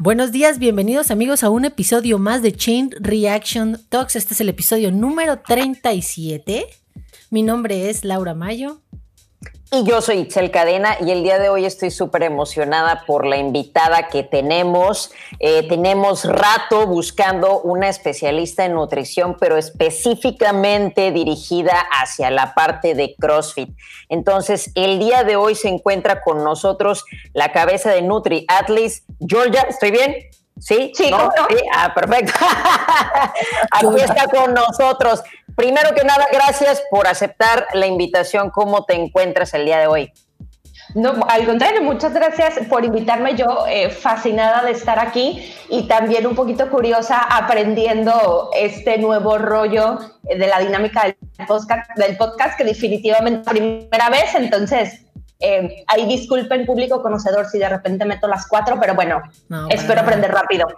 Buenos 0.00 0.30
días, 0.30 0.60
bienvenidos 0.60 1.10
amigos 1.10 1.42
a 1.42 1.50
un 1.50 1.64
episodio 1.64 2.20
más 2.20 2.40
de 2.40 2.52
Chain 2.52 2.92
Reaction 3.00 3.80
Talks. 3.88 4.14
Este 4.14 4.32
es 4.32 4.40
el 4.40 4.48
episodio 4.48 4.92
número 4.92 5.40
37. 5.40 6.66
Mi 7.30 7.42
nombre 7.42 7.90
es 7.90 8.04
Laura 8.04 8.32
Mayo. 8.32 8.80
Y 9.70 9.84
yo 9.84 10.00
soy 10.00 10.20
Itzel 10.20 10.50
Cadena 10.50 10.96
y 10.98 11.10
el 11.10 11.22
día 11.22 11.38
de 11.38 11.50
hoy 11.50 11.66
estoy 11.66 11.90
súper 11.90 12.22
emocionada 12.22 13.04
por 13.06 13.26
la 13.26 13.36
invitada 13.36 14.08
que 14.08 14.22
tenemos. 14.22 15.12
Eh, 15.40 15.68
tenemos 15.68 16.24
rato 16.24 16.86
buscando 16.86 17.60
una 17.60 17.90
especialista 17.90 18.64
en 18.64 18.72
nutrición, 18.72 19.36
pero 19.38 19.58
específicamente 19.58 21.12
dirigida 21.12 21.84
hacia 22.00 22.30
la 22.30 22.54
parte 22.54 22.94
de 22.94 23.14
CrossFit. 23.18 23.68
Entonces, 24.08 24.70
el 24.74 24.98
día 24.98 25.22
de 25.24 25.36
hoy 25.36 25.54
se 25.54 25.68
encuentra 25.68 26.22
con 26.22 26.42
nosotros 26.42 27.04
la 27.34 27.52
cabeza 27.52 27.90
de 27.90 28.00
Nutri 28.00 28.46
Atlas, 28.48 29.02
Georgia. 29.20 29.66
¿Estoy 29.68 29.90
bien? 29.90 30.16
¿Sí? 30.58 30.92
Sí, 30.94 31.10
¿no? 31.10 31.30
¿Sí? 31.50 31.56
Ah, 31.74 31.92
perfecto. 31.94 32.32
Aquí 33.70 34.00
está 34.00 34.28
con 34.28 34.54
nosotros. 34.54 35.22
Primero 35.58 35.92
que 35.92 36.04
nada, 36.04 36.28
gracias 36.32 36.84
por 36.88 37.08
aceptar 37.08 37.66
la 37.74 37.88
invitación. 37.88 38.50
¿Cómo 38.50 38.84
te 38.84 38.94
encuentras 38.94 39.52
el 39.54 39.64
día 39.64 39.80
de 39.80 39.88
hoy? 39.88 40.12
No, 40.94 41.14
al 41.28 41.46
contrario, 41.46 41.82
muchas 41.82 42.14
gracias 42.14 42.60
por 42.68 42.84
invitarme. 42.84 43.34
Yo 43.34 43.66
eh, 43.68 43.90
fascinada 43.90 44.62
de 44.62 44.70
estar 44.70 45.00
aquí 45.00 45.52
y 45.68 45.88
también 45.88 46.28
un 46.28 46.36
poquito 46.36 46.70
curiosa 46.70 47.18
aprendiendo 47.18 48.50
este 48.56 48.98
nuevo 48.98 49.36
rollo 49.36 49.98
de 50.22 50.46
la 50.46 50.60
dinámica 50.60 51.02
del 51.02 51.16
podcast, 51.48 51.90
del 51.96 52.16
podcast 52.16 52.56
que 52.56 52.62
definitivamente 52.62 53.50
primera 53.50 54.10
vez. 54.10 54.36
Entonces, 54.36 55.06
eh, 55.40 55.84
ahí 55.86 56.06
disculpen 56.06 56.66
público 56.66 57.00
conocedor 57.00 57.46
si 57.46 57.58
de 57.58 57.68
repente 57.68 58.04
meto 58.04 58.26
las 58.26 58.48
cuatro, 58.48 58.76
pero 58.80 58.94
bueno, 58.94 59.22
no, 59.48 59.68
espero 59.68 60.00
aprender 60.00 60.32
rápido. 60.32 60.66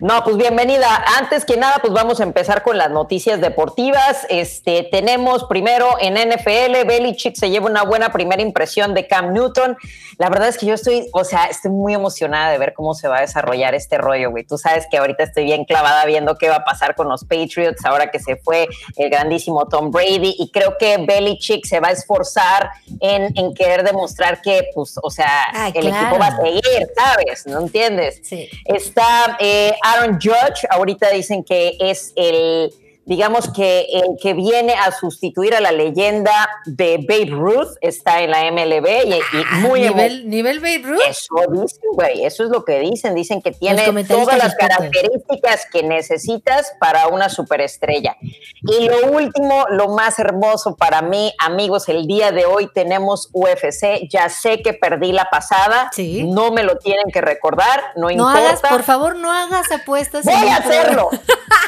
No, 0.00 0.24
pues 0.24 0.36
bienvenida. 0.36 1.02
Antes 1.18 1.44
que 1.44 1.56
nada, 1.56 1.76
pues 1.80 1.92
vamos 1.92 2.20
a 2.20 2.24
empezar 2.24 2.62
con 2.62 2.76
las 2.76 2.90
noticias 2.90 3.40
deportivas. 3.40 4.26
Este, 4.28 4.88
tenemos 4.90 5.44
primero 5.44 5.86
en 6.00 6.14
NFL, 6.14 6.84
Belichick 6.84 7.36
se 7.36 7.48
lleva 7.48 7.66
una 7.66 7.84
buena 7.84 8.12
primera 8.12 8.42
impresión 8.42 8.92
de 8.92 9.06
Cam 9.06 9.32
Newton. 9.32 9.76
La 10.18 10.28
verdad 10.28 10.48
es 10.48 10.58
que 10.58 10.66
yo 10.66 10.74
estoy, 10.74 11.08
o 11.12 11.24
sea, 11.24 11.44
estoy 11.46 11.70
muy 11.70 11.94
emocionada 11.94 12.50
de 12.50 12.58
ver 12.58 12.74
cómo 12.74 12.94
se 12.94 13.06
va 13.06 13.18
a 13.18 13.20
desarrollar 13.20 13.74
este 13.76 13.96
rollo, 13.96 14.30
güey. 14.30 14.44
Tú 14.44 14.58
sabes 14.58 14.86
que 14.90 14.98
ahorita 14.98 15.22
estoy 15.22 15.44
bien 15.44 15.64
clavada 15.64 16.04
viendo 16.06 16.36
qué 16.36 16.48
va 16.48 16.56
a 16.56 16.64
pasar 16.64 16.96
con 16.96 17.08
los 17.08 17.24
Patriots 17.24 17.84
ahora 17.84 18.10
que 18.10 18.18
se 18.18 18.36
fue 18.36 18.68
el 18.96 19.10
grandísimo 19.10 19.68
Tom 19.68 19.90
Brady 19.92 20.34
y 20.38 20.50
creo 20.50 20.76
que 20.76 20.98
Belichick 20.98 21.64
se 21.64 21.78
va 21.78 21.88
a 21.88 21.92
esforzar 21.92 22.70
en 23.00 23.23
en, 23.34 23.54
querer 23.54 23.82
demostrar 23.84 24.40
que, 24.42 24.68
pues, 24.74 24.94
o 25.02 25.10
sea, 25.10 25.70
el 25.74 25.86
equipo 25.86 26.18
va 26.18 26.26
a 26.26 26.36
seguir, 26.36 26.88
¿sabes? 26.96 27.46
¿No 27.46 27.60
entiendes? 27.60 28.20
Sí. 28.22 28.48
Está 28.64 29.36
eh, 29.40 29.72
Aaron 29.82 30.18
Judge, 30.20 30.66
ahorita 30.70 31.10
dicen 31.10 31.44
que 31.44 31.76
es 31.80 32.12
el 32.16 32.72
digamos 33.06 33.50
que 33.50 33.86
el 33.92 34.16
que 34.20 34.34
viene 34.34 34.74
a 34.74 34.90
sustituir 34.92 35.54
a 35.54 35.60
la 35.60 35.72
leyenda 35.72 36.48
de 36.64 37.04
Babe 37.06 37.30
Ruth 37.30 37.76
está 37.80 38.22
en 38.22 38.30
la 38.30 38.50
MLB 38.50 38.86
y, 39.06 39.20
ah, 39.44 39.58
muy 39.60 39.82
nivel, 39.82 40.28
nivel 40.28 40.60
Babe 40.60 40.82
Ruth. 40.84 41.00
Eso 41.08 41.34
dicen, 41.50 41.80
güey, 41.92 42.24
eso 42.24 42.44
es 42.44 42.50
lo 42.50 42.64
que 42.64 42.78
dicen, 42.80 43.14
dicen 43.14 43.42
que 43.42 43.52
tiene 43.52 44.04
todas 44.04 44.38
las 44.38 44.54
características 44.54 45.66
que 45.70 45.82
necesitas 45.82 46.72
para 46.80 47.08
una 47.08 47.28
superestrella. 47.28 48.16
Y 48.62 48.88
lo 48.88 49.12
último, 49.12 49.66
lo 49.70 49.88
más 49.88 50.18
hermoso 50.18 50.76
para 50.76 51.02
mí, 51.02 51.32
amigos, 51.38 51.88
el 51.88 52.06
día 52.06 52.32
de 52.32 52.46
hoy 52.46 52.70
tenemos 52.74 53.28
UFC, 53.32 54.08
ya 54.08 54.28
sé 54.28 54.62
que 54.62 54.72
perdí 54.72 55.12
la 55.12 55.28
pasada, 55.30 55.90
¿Sí? 55.92 56.24
no 56.24 56.50
me 56.50 56.62
lo 56.62 56.76
tienen 56.78 57.10
que 57.12 57.20
recordar, 57.20 57.82
no, 57.96 58.04
no 58.04 58.10
importa. 58.10 58.38
Hagas, 58.38 58.60
por 58.60 58.82
favor, 58.82 59.16
no 59.16 59.30
hagas 59.30 59.70
apuestas. 59.70 60.24
Voy 60.24 60.48
a 60.48 60.56
hacerlo. 60.56 61.10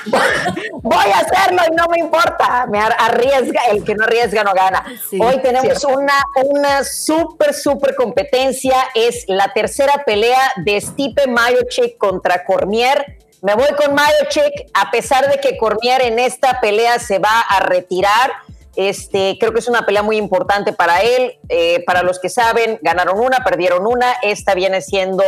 voy 0.82 1.10
a 1.14 1.25
hacerlo 1.26 1.62
y 1.70 1.74
no 1.74 1.86
me 1.88 1.98
importa. 1.98 2.66
Me 2.66 2.80
arriesga, 2.80 3.66
el 3.70 3.84
que 3.84 3.94
no 3.94 4.04
arriesga 4.04 4.44
no 4.44 4.52
gana. 4.52 4.84
Hoy 5.20 5.40
tenemos 5.42 5.84
una, 5.84 6.22
una 6.44 6.84
súper, 6.84 7.54
súper 7.54 7.94
competencia. 7.94 8.76
Es 8.94 9.24
la 9.28 9.52
tercera 9.52 10.04
pelea 10.04 10.52
de 10.56 10.80
Stipe 10.80 11.26
Mayochik 11.26 11.98
contra 11.98 12.44
Cormier. 12.44 13.18
Me 13.42 13.54
voy 13.54 13.68
con 13.76 13.94
Mayochik, 13.94 14.70
a 14.74 14.90
pesar 14.90 15.30
de 15.30 15.38
que 15.40 15.56
Cormier 15.58 16.02
en 16.02 16.18
esta 16.18 16.60
pelea 16.60 16.98
se 16.98 17.18
va 17.18 17.40
a 17.40 17.60
retirar. 17.60 18.32
Este, 18.76 19.36
creo 19.40 19.52
que 19.52 19.60
es 19.60 19.68
una 19.68 19.86
pelea 19.86 20.02
muy 20.02 20.16
importante 20.16 20.72
para 20.72 21.00
él. 21.00 21.38
Eh, 21.48 21.82
para 21.86 22.02
los 22.02 22.18
que 22.18 22.28
saben, 22.28 22.78
ganaron 22.82 23.18
una, 23.18 23.42
perdieron 23.42 23.86
una. 23.86 24.12
Esta 24.22 24.54
viene 24.54 24.82
siendo 24.82 25.24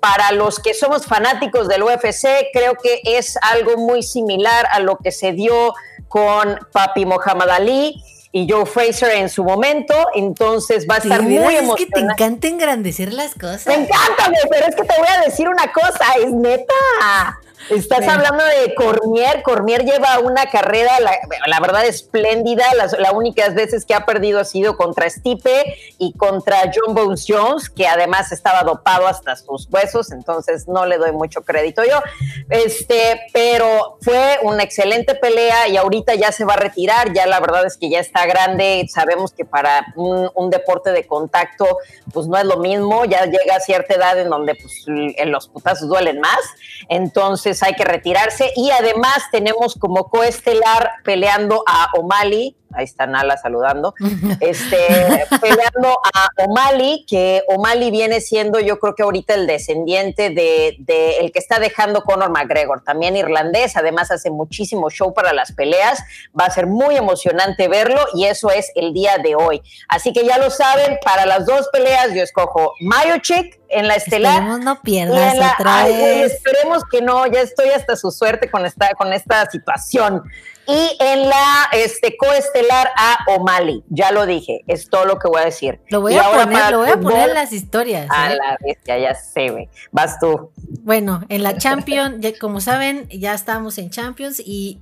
para 0.00 0.32
los 0.32 0.60
que 0.60 0.74
somos 0.74 1.06
fanáticos 1.06 1.68
del 1.68 1.82
UFC, 1.82 2.50
creo 2.52 2.74
que 2.74 3.00
es 3.04 3.36
algo 3.42 3.76
muy 3.76 4.02
similar 4.02 4.66
a 4.70 4.80
lo 4.80 4.96
que 4.98 5.10
se 5.10 5.32
dio 5.32 5.74
con 6.08 6.58
Papi 6.72 7.04
Muhammad 7.04 7.50
Ali 7.50 8.02
y 8.30 8.46
Joe 8.48 8.66
Fraser 8.66 9.12
en 9.16 9.28
su 9.28 9.42
momento, 9.42 9.94
entonces 10.14 10.86
va 10.88 10.96
a 10.96 10.98
estar 10.98 11.22
muy 11.22 11.56
emocionante. 11.56 11.82
Es 11.82 11.86
que 11.86 11.92
te 11.92 12.00
encanta 12.00 12.48
engrandecer 12.48 13.12
las 13.12 13.34
cosas. 13.34 13.66
Me 13.66 13.74
encanta, 13.74 14.30
pero 14.50 14.66
es 14.66 14.76
que 14.76 14.84
te 14.84 14.94
voy 14.98 15.08
a 15.08 15.20
decir 15.22 15.48
una 15.48 15.72
cosa, 15.72 16.04
es 16.20 16.30
neta. 16.30 17.40
Estás 17.70 18.06
hablando 18.08 18.42
de 18.44 18.74
Cormier. 18.74 19.42
Cormier 19.42 19.84
lleva 19.84 20.18
una 20.20 20.46
carrera, 20.46 20.92
la, 21.00 21.60
verdad, 21.60 21.84
espléndida. 21.84 22.64
Las, 22.76 22.98
la 22.98 23.12
únicas 23.12 23.54
veces 23.54 23.84
que 23.84 23.94
ha 23.94 24.06
perdido 24.06 24.40
ha 24.40 24.44
sido 24.44 24.76
contra 24.76 25.08
Stipe 25.10 25.76
y 25.98 26.14
contra 26.14 26.70
John 26.74 26.94
Bones 26.94 27.26
Jones, 27.28 27.68
que 27.68 27.86
además 27.86 28.32
estaba 28.32 28.62
dopado 28.62 29.06
hasta 29.06 29.36
sus 29.36 29.68
huesos, 29.70 30.12
entonces 30.12 30.66
no 30.68 30.86
le 30.86 30.98
doy 30.98 31.12
mucho 31.12 31.42
crédito 31.42 31.82
yo. 31.84 32.00
Este, 32.48 33.20
pero 33.32 33.98
fue 34.00 34.38
una 34.42 34.62
excelente 34.62 35.14
pelea 35.14 35.68
y 35.68 35.76
ahorita 35.76 36.14
ya 36.14 36.32
se 36.32 36.44
va 36.44 36.54
a 36.54 36.58
retirar. 36.58 37.12
Ya 37.12 37.26
la 37.26 37.40
verdad 37.40 37.66
es 37.66 37.76
que 37.76 37.90
ya 37.90 38.00
está 38.00 38.26
grande. 38.26 38.86
Sabemos 38.88 39.32
que 39.32 39.44
para 39.44 39.92
un, 39.96 40.30
un 40.34 40.50
deporte 40.50 40.90
de 40.90 41.06
contacto, 41.06 41.78
pues 42.12 42.26
no 42.26 42.38
es 42.38 42.44
lo 42.44 42.58
mismo. 42.58 43.04
Ya 43.04 43.26
llega 43.26 43.56
a 43.56 43.60
cierta 43.60 43.94
edad 43.94 44.18
en 44.18 44.30
donde 44.30 44.54
pues, 44.54 44.84
en 44.86 45.30
los 45.30 45.48
putazos 45.48 45.88
duelen 45.88 46.20
más. 46.20 46.40
Entonces, 46.88 47.47
hay 47.62 47.74
que 47.74 47.84
retirarse. 47.84 48.52
Y 48.56 48.70
además 48.70 49.24
tenemos 49.30 49.74
como 49.74 50.08
coestelar 50.08 50.90
peleando 51.04 51.64
a 51.66 51.88
O'Malley, 51.96 52.56
ahí 52.72 52.84
está 52.84 53.06
Nala 53.06 53.36
saludando, 53.36 53.94
este, 54.40 55.26
peleando 55.40 56.00
a 56.14 56.28
O'Malley, 56.44 57.04
que 57.06 57.42
O'Malley 57.48 57.90
viene 57.90 58.20
siendo 58.20 58.60
yo 58.60 58.78
creo 58.78 58.94
que 58.94 59.02
ahorita 59.02 59.34
el 59.34 59.46
descendiente 59.46 60.30
de, 60.30 60.76
de, 60.80 61.18
el 61.18 61.32
que 61.32 61.38
está 61.38 61.58
dejando 61.58 62.02
Conor 62.02 62.30
McGregor, 62.30 62.82
también 62.82 63.16
irlandés, 63.16 63.76
además 63.76 64.10
hace 64.10 64.30
muchísimo 64.30 64.90
show 64.90 65.14
para 65.14 65.32
las 65.32 65.52
peleas, 65.52 66.02
va 66.38 66.46
a 66.46 66.50
ser 66.50 66.66
muy 66.66 66.96
emocionante 66.96 67.68
verlo 67.68 68.00
y 68.14 68.24
eso 68.24 68.50
es 68.50 68.70
el 68.74 68.92
día 68.92 69.18
de 69.18 69.34
hoy. 69.34 69.62
Así 69.88 70.12
que 70.12 70.24
ya 70.24 70.38
lo 70.38 70.50
saben, 70.50 70.98
para 71.04 71.26
las 71.26 71.46
dos 71.46 71.68
peleas 71.72 72.12
yo 72.14 72.22
escojo 72.22 72.74
Mayochik 72.80 73.58
en 73.68 73.88
la 73.88 73.94
estelar. 73.94 74.34
Esperemos 74.34 74.60
no 74.60 74.82
pierdas 74.82 75.54
otra 75.54 75.84
vez. 75.84 76.32
esperemos 76.32 76.82
que 76.90 77.02
no, 77.02 77.26
ya 77.26 77.40
estoy 77.40 77.70
hasta 77.70 77.96
su 77.96 78.10
suerte 78.10 78.50
con 78.50 78.64
esta, 78.66 78.94
con 78.94 79.12
esta 79.12 79.48
situación. 79.50 80.22
Y 80.68 80.96
en 81.00 81.30
la 81.30 81.70
este, 81.72 82.14
coestelar 82.18 82.90
a 82.94 83.24
O'Malley, 83.28 83.82
ya 83.88 84.12
lo 84.12 84.26
dije, 84.26 84.64
es 84.66 84.90
todo 84.90 85.06
lo 85.06 85.18
que 85.18 85.26
voy 85.26 85.40
a 85.40 85.46
decir. 85.46 85.80
Lo 85.88 86.02
voy, 86.02 86.14
a 86.14 86.30
poner, 86.30 86.70
lo 86.70 86.78
voy 86.80 86.90
a 86.90 87.00
poner 87.00 87.30
en 87.30 87.34
las 87.34 87.54
historias. 87.54 88.06
A 88.10 88.30
¿eh? 88.30 88.36
la 88.36 88.58
bestia, 88.60 88.98
ya 88.98 89.14
sé, 89.14 89.48
güey. 89.48 89.70
Vas 89.92 90.20
tú. 90.20 90.50
Bueno, 90.82 91.22
en 91.30 91.42
la 91.42 91.56
Champions, 91.56 92.16
como 92.38 92.60
saben, 92.60 93.08
ya 93.08 93.32
estamos 93.32 93.78
en 93.78 93.88
Champions 93.88 94.42
y 94.44 94.78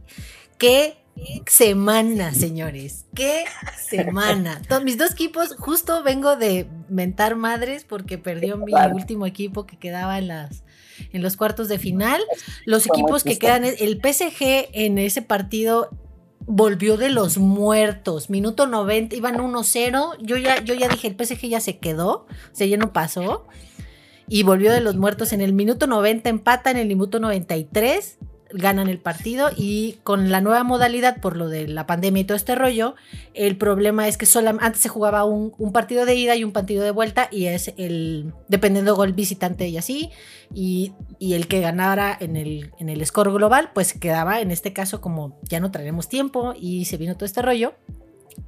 qué 0.58 0.98
semana, 1.46 2.34
señores. 2.34 3.06
Qué 3.14 3.44
semana. 3.88 4.60
mis 4.82 4.98
dos 4.98 5.12
equipos, 5.12 5.54
justo 5.56 6.02
vengo 6.02 6.34
de 6.34 6.68
mentar 6.88 7.36
madres 7.36 7.84
porque 7.84 8.18
perdió 8.18 8.56
mi 8.56 8.72
último 8.92 9.24
equipo 9.24 9.66
que 9.66 9.78
quedaba 9.78 10.18
en 10.18 10.28
las 10.28 10.64
en 11.12 11.22
los 11.22 11.36
cuartos 11.36 11.68
de 11.68 11.78
final. 11.78 12.20
Los 12.64 12.86
equipos 12.86 13.24
que 13.24 13.38
quedan, 13.38 13.64
el 13.64 14.00
PSG 14.02 14.68
en 14.72 14.98
ese 14.98 15.22
partido 15.22 15.90
volvió 16.40 16.96
de 16.96 17.10
los 17.10 17.38
muertos. 17.38 18.30
Minuto 18.30 18.66
90, 18.66 19.16
iban 19.16 19.36
1-0. 19.36 20.16
Yo 20.20 20.36
ya, 20.36 20.62
yo 20.62 20.74
ya 20.74 20.88
dije, 20.88 21.08
el 21.08 21.16
PSG 21.16 21.48
ya 21.48 21.60
se 21.60 21.78
quedó, 21.78 22.10
o 22.10 22.26
sea, 22.52 22.66
ya 22.66 22.76
no 22.76 22.92
pasó. 22.92 23.46
Y 24.28 24.42
volvió 24.42 24.72
de 24.72 24.80
los 24.80 24.96
muertos 24.96 25.32
en 25.32 25.40
el 25.40 25.52
minuto 25.52 25.86
90, 25.86 26.28
empata 26.28 26.70
en 26.70 26.78
el 26.78 26.88
minuto 26.88 27.20
93 27.20 28.18
ganan 28.52 28.88
el 28.88 28.98
partido 28.98 29.50
y 29.56 29.98
con 30.02 30.30
la 30.30 30.40
nueva 30.40 30.64
modalidad 30.64 31.20
por 31.20 31.36
lo 31.36 31.48
de 31.48 31.68
la 31.68 31.86
pandemia 31.86 32.22
y 32.22 32.24
todo 32.24 32.36
este 32.36 32.54
rollo, 32.54 32.94
el 33.34 33.56
problema 33.56 34.08
es 34.08 34.16
que 34.16 34.26
solo, 34.26 34.50
antes 34.60 34.80
se 34.80 34.88
jugaba 34.88 35.24
un, 35.24 35.52
partido 35.72 36.06
de 36.06 36.14
ida 36.14 36.36
y 36.36 36.44
un 36.44 36.52
partido 36.52 36.84
de 36.84 36.90
vuelta 36.90 37.28
y 37.30 37.46
es 37.46 37.72
el, 37.76 38.32
dependiendo 38.48 38.94
gol 38.94 39.12
visitante 39.12 39.68
y 39.68 39.76
así, 39.76 40.10
y, 40.54 40.92
el 41.20 41.48
que 41.48 41.60
ganara 41.60 42.16
en 42.18 42.36
el, 42.36 42.70
en 42.78 42.88
el 42.88 43.04
score 43.04 43.32
global, 43.32 43.70
pues 43.74 43.92
quedaba 43.92 44.40
en 44.40 44.50
este 44.50 44.72
caso 44.72 45.00
como 45.00 45.38
ya 45.42 45.60
no 45.60 45.70
traeremos 45.70 46.08
tiempo 46.08 46.54
y 46.58 46.84
se 46.86 46.96
vino 46.96 47.14
todo 47.14 47.26
este 47.26 47.42
rollo. 47.42 47.74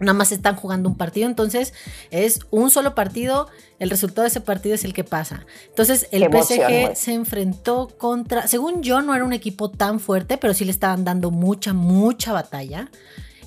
Nada 0.00 0.12
más 0.12 0.32
están 0.32 0.56
jugando 0.56 0.88
un 0.88 0.96
partido, 0.96 1.28
entonces 1.28 1.74
es 2.10 2.40
un 2.50 2.70
solo 2.70 2.94
partido, 2.94 3.48
el 3.78 3.90
resultado 3.90 4.22
de 4.22 4.28
ese 4.28 4.40
partido 4.40 4.74
es 4.74 4.84
el 4.84 4.94
que 4.94 5.04
pasa. 5.04 5.44
Entonces 5.68 6.08
el 6.12 6.24
PSG 6.24 6.94
se 6.94 7.14
enfrentó 7.14 7.88
contra, 7.98 8.46
según 8.46 8.82
yo 8.82 9.02
no 9.02 9.14
era 9.14 9.24
un 9.24 9.32
equipo 9.32 9.70
tan 9.70 9.98
fuerte, 9.98 10.38
pero 10.38 10.54
sí 10.54 10.64
le 10.64 10.70
estaban 10.70 11.04
dando 11.04 11.30
mucha, 11.30 11.72
mucha 11.72 12.32
batalla. 12.32 12.90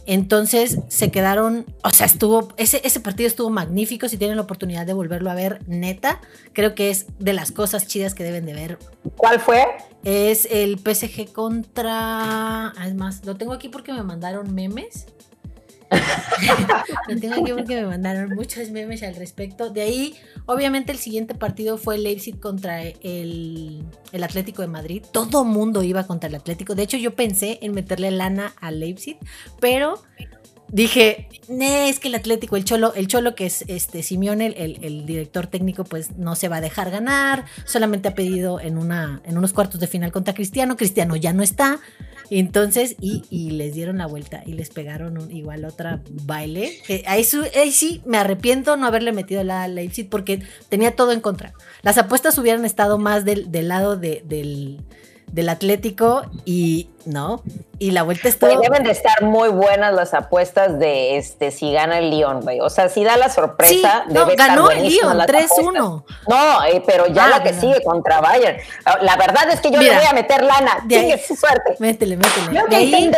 Entonces 0.06 0.80
se 0.88 1.12
quedaron, 1.12 1.65
o 1.83 1.92
sea, 1.92 2.06
estuvo, 2.06 2.50
ese, 2.57 2.81
ese 2.83 3.00
partido 3.00 3.27
estuvo 3.27 3.50
magnífico, 3.50 4.09
si 4.09 4.18
tienen 4.18 4.36
la 4.36 4.44
oportunidad 4.44 4.86
de 4.86 4.94
volverlo 4.94 5.30
a 5.30 5.36
ver, 5.36 5.62
neta, 5.68 6.19
creo 6.53 6.74
que 6.74 6.89
es 6.89 7.06
de 7.19 7.33
las 7.33 7.51
cosas 7.51 7.88
chidas 7.88 8.15
que 8.15 8.24
deben 8.24 8.45
de 8.45 8.53
ver. 8.53 8.80
¿Cuál 9.15 9.39
fue? 9.39 9.63
Es 10.03 10.48
el 10.50 10.80
PSG 10.80 11.31
contra, 11.31 12.69
además, 12.69 13.21
lo 13.25 13.36
tengo 13.36 13.53
aquí 13.53 13.69
porque 13.69 13.94
me 13.94 14.01
mandaron 14.01 14.53
memes. 14.53 15.06
Tengo 17.19 17.41
aquí 17.41 17.51
porque 17.53 17.75
me 17.75 17.85
mandaron 17.85 18.29
muchos 18.29 18.69
memes 18.69 19.03
al 19.03 19.15
respecto. 19.15 19.69
De 19.69 19.81
ahí, 19.81 20.15
obviamente, 20.45 20.91
el 20.91 20.97
siguiente 20.97 21.35
partido 21.35 21.77
fue 21.77 21.97
Leipzig 21.97 22.39
contra 22.39 22.81
el, 22.83 23.83
el 24.11 24.23
Atlético 24.23 24.61
de 24.61 24.67
Madrid. 24.67 25.03
Todo 25.11 25.43
mundo 25.43 25.83
iba 25.83 26.07
contra 26.07 26.29
el 26.29 26.35
Atlético. 26.35 26.75
De 26.75 26.83
hecho, 26.83 26.97
yo 26.97 27.15
pensé 27.15 27.59
en 27.61 27.73
meterle 27.73 28.11
lana 28.11 28.53
al 28.61 28.79
Leipzig, 28.79 29.17
pero 29.59 30.01
dije, 30.71 31.27
es 31.49 31.99
que 31.99 32.07
el 32.07 32.15
Atlético, 32.15 32.55
el 32.55 32.63
Cholo, 32.63 32.93
el 32.93 33.07
Cholo 33.07 33.35
que 33.35 33.45
es 33.45 33.63
este 33.67 34.03
Simeone, 34.03 34.47
el, 34.47 34.79
el, 34.81 35.05
director 35.05 35.47
técnico, 35.47 35.83
pues 35.83 36.17
no 36.17 36.35
se 36.35 36.47
va 36.47 36.57
a 36.57 36.61
dejar 36.61 36.89
ganar. 36.89 37.45
Solamente 37.65 38.07
ha 38.07 38.15
pedido 38.15 38.59
en, 38.59 38.77
una, 38.77 39.21
en 39.25 39.38
unos 39.38 39.53
cuartos 39.53 39.79
de 39.79 39.88
final 39.88 40.11
contra 40.11 40.33
Cristiano. 40.33 40.77
Cristiano 40.77 41.15
ya 41.15 41.33
no 41.33 41.43
está. 41.43 41.79
Entonces, 42.39 42.95
y, 43.01 43.24
y 43.30 43.51
les 43.51 43.74
dieron 43.74 43.98
la 43.98 44.07
vuelta 44.07 44.42
y 44.45 44.54
les 44.54 44.69
pegaron 44.69 45.18
un, 45.18 45.31
igual 45.31 45.66
otra 45.66 46.01
baile. 46.24 46.72
ahí, 47.06 47.24
sí 47.24 48.01
me 48.06 48.18
arrepiento 48.18 48.78
no 48.78 48.88
haberle 48.88 49.12
metido 49.12 49.44
la 49.44 49.68
Leipzig 49.68 50.10
porque 50.10 50.42
tenía 50.69 50.95
todo 50.95 51.12
en 51.12 51.19
contra. 51.19 51.54
Las 51.81 51.98
apuestas 51.98 52.38
hubieran 52.38 52.63
estado 52.63 52.98
más 52.98 53.25
del, 53.25 53.51
del 53.51 53.68
lado 53.68 53.98
de, 53.98 54.24
del 54.25 54.80
del 55.31 55.50
Atlético 55.50 56.24
y 56.45 56.89
no, 57.06 57.42
y 57.80 57.92
la 57.92 58.04
vuelta 58.04 58.30
está. 58.30 58.48
deben 58.48 58.83
de 58.83 58.92
estar 58.92 59.24
muy 59.24 59.50
buenas 59.50 59.94
las 59.94 60.13
apuestas 60.13 60.78
de 60.78 61.18
este 61.18 61.51
si 61.51 61.72
gana 61.72 62.00
el 62.00 62.12
Lyon, 62.12 62.42
güey. 62.42 62.60
O 62.60 62.69
sea, 62.69 62.89
si 62.89 63.04
da 63.04 63.18
la 63.18 63.30
sorpresa, 63.30 64.06
sí, 64.07 64.13
no, 64.13 64.28
ganó 64.38 64.69
el 64.69 64.83
Lyon 64.83 65.18
3-1. 65.18 66.04
No, 66.28 66.63
eh, 66.66 66.83
pero 66.86 67.07
ya 67.07 67.28
la 67.28 67.42
que 67.42 67.54
sigue 67.54 67.81
contra 67.83 68.22
Bayern. 68.22 68.57
Ah, 68.86 69.00
la 69.01 69.16
verdad 69.16 69.50
es 69.51 69.62
que 69.62 69.72
yo 69.72 69.81
le 69.81 69.95
voy 69.95 70.06
a 70.06 70.13
meter 70.13 70.44
lana. 70.44 70.86
Su 71.25 71.36
suerte. 71.36 71.75
Métele, 71.80 72.18
métele. 72.18 72.54
Yo 72.54 72.68
de 72.68 72.75
ahí, 72.75 73.12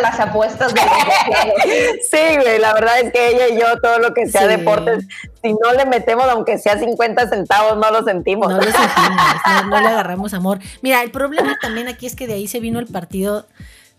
las 0.00 0.18
apuestas 0.20 0.74
de 0.74 0.80
Sí, 2.10 2.36
güey, 2.40 2.58
la 2.58 2.74
verdad 2.74 3.00
es 3.00 3.12
que 3.12 3.28
ella 3.28 3.48
y 3.48 3.58
yo, 3.58 3.78
todo 3.80 3.98
lo 3.98 4.14
que 4.14 4.26
sea 4.26 4.46
deportes, 4.46 5.06
si 5.42 5.52
no 5.52 5.72
le 5.76 5.86
metemos, 5.86 6.26
aunque 6.28 6.58
sea 6.58 6.78
50 6.78 7.28
centavos, 7.28 7.76
no 7.78 7.90
lo 7.90 8.04
sentimos. 8.04 8.50
No 8.50 8.58
lo 8.58 8.62
sentimos, 8.64 9.66
no, 9.68 9.80
le 9.80 9.88
agarramos 9.88 10.34
amor. 10.34 10.58
Mira, 10.82 11.02
el 11.02 11.10
problema 11.10 11.56
también 11.60 11.88
aquí 11.88 12.06
es 12.06 12.16
que 12.16 12.26
de 12.26 12.34
ahí 12.34 12.46
se 12.46 12.60
vino 12.60 12.78
el 12.78 12.86
partido 12.86 13.46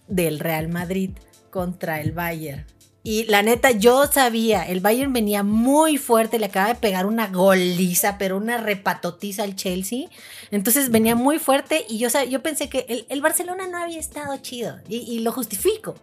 del 0.07 0.39
Real 0.39 0.67
Madrid 0.67 1.11
contra 1.49 1.99
el 1.99 2.11
Bayern. 2.11 2.65
Y 3.09 3.23
la 3.23 3.41
neta, 3.41 3.71
yo 3.71 4.05
sabía, 4.07 4.63
el 4.63 4.81
Bayern 4.81 5.13
venía 5.13 5.41
muy 5.41 5.97
fuerte, 5.97 6.39
le 6.39 6.47
acaba 6.47 6.67
de 6.67 6.75
pegar 6.75 7.05
una 7.05 7.27
goliza, 7.27 8.17
pero 8.17 8.35
una 8.35 8.57
repatotiza 8.57 9.43
al 9.43 9.55
Chelsea. 9.55 10.09
Entonces 10.51 10.91
venía 10.91 11.15
muy 11.15 11.39
fuerte 11.39 11.85
y 11.87 11.99
yo, 11.99 12.09
yo 12.29 12.43
pensé 12.43 12.67
que 12.67 13.05
el, 13.07 13.21
Barcelona 13.21 13.65
no 13.69 13.77
había 13.77 13.97
estado 13.97 14.35
chido 14.41 14.79
y, 14.89 15.19
lo 15.19 15.31
justifico. 15.31 15.95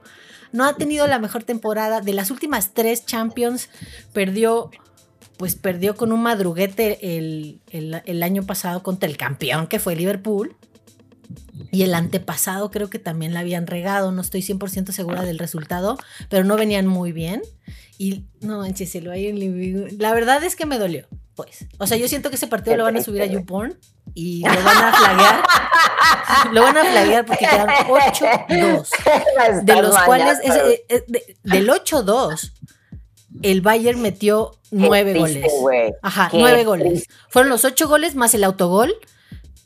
No 0.50 0.64
ha 0.64 0.76
tenido 0.76 1.06
la 1.06 1.18
mejor 1.18 1.44
temporada. 1.44 2.00
De 2.00 2.14
las 2.14 2.30
últimas 2.30 2.72
tres 2.72 3.04
Champions, 3.04 3.68
perdió, 4.14 4.70
pues 5.36 5.56
perdió 5.56 5.96
con 5.96 6.10
un 6.10 6.22
madruguete 6.22 7.18
el, 7.18 7.60
el 7.70 8.22
año 8.22 8.44
pasado 8.44 8.82
contra 8.82 9.10
el 9.10 9.18
campeón 9.18 9.66
que 9.66 9.78
fue 9.78 9.94
Liverpool. 9.94 10.56
Y 11.74 11.82
el 11.82 11.94
antepasado 11.94 12.70
creo 12.70 12.88
que 12.88 12.98
también 12.98 13.34
la 13.34 13.40
habían 13.40 13.66
regado, 13.66 14.12
no 14.12 14.20
estoy 14.22 14.42
100% 14.42 14.92
segura 14.92 15.22
del 15.22 15.38
resultado, 15.38 15.98
pero 16.28 16.44
no 16.44 16.56
venían 16.56 16.86
muy 16.86 17.12
bien. 17.12 17.42
Y 17.98 18.24
no 18.40 18.58
manches, 18.58 18.90
se 18.90 19.00
lo 19.00 19.10
hay 19.10 19.26
en 19.26 19.98
La 19.98 20.14
verdad 20.14 20.42
es 20.44 20.56
que 20.56 20.66
me 20.66 20.78
dolió, 20.78 21.06
pues. 21.34 21.66
O 21.78 21.86
sea, 21.86 21.96
yo 21.96 22.06
siento 22.08 22.30
que 22.30 22.36
ese 22.36 22.46
partido 22.46 22.76
lo 22.76 22.84
van 22.84 22.96
a 22.96 23.02
subir 23.02 23.22
a 23.22 23.26
YouPorn 23.26 23.76
y 24.14 24.42
lo 24.42 24.62
van 24.62 24.76
a 24.76 24.92
flaguear. 24.92 25.44
lo 26.52 26.62
van 26.62 26.76
a 26.76 26.84
flaguear 26.84 27.26
porque 27.26 27.46
quedan 27.46 27.68
8-2. 27.68 29.64
De 29.64 29.82
los 29.82 29.98
cuales, 30.02 30.38
eh, 30.44 31.04
del 31.42 31.68
8-2, 31.68 32.52
el 33.42 33.60
Bayern 33.62 34.00
metió 34.00 34.52
9 34.70 35.18
goles. 35.18 35.52
Ajá, 36.02 36.30
9 36.32 36.64
goles. 36.64 37.08
Fueron 37.28 37.50
los 37.50 37.64
8 37.64 37.88
goles 37.88 38.14
más 38.14 38.34
el 38.34 38.44
autogol 38.44 38.94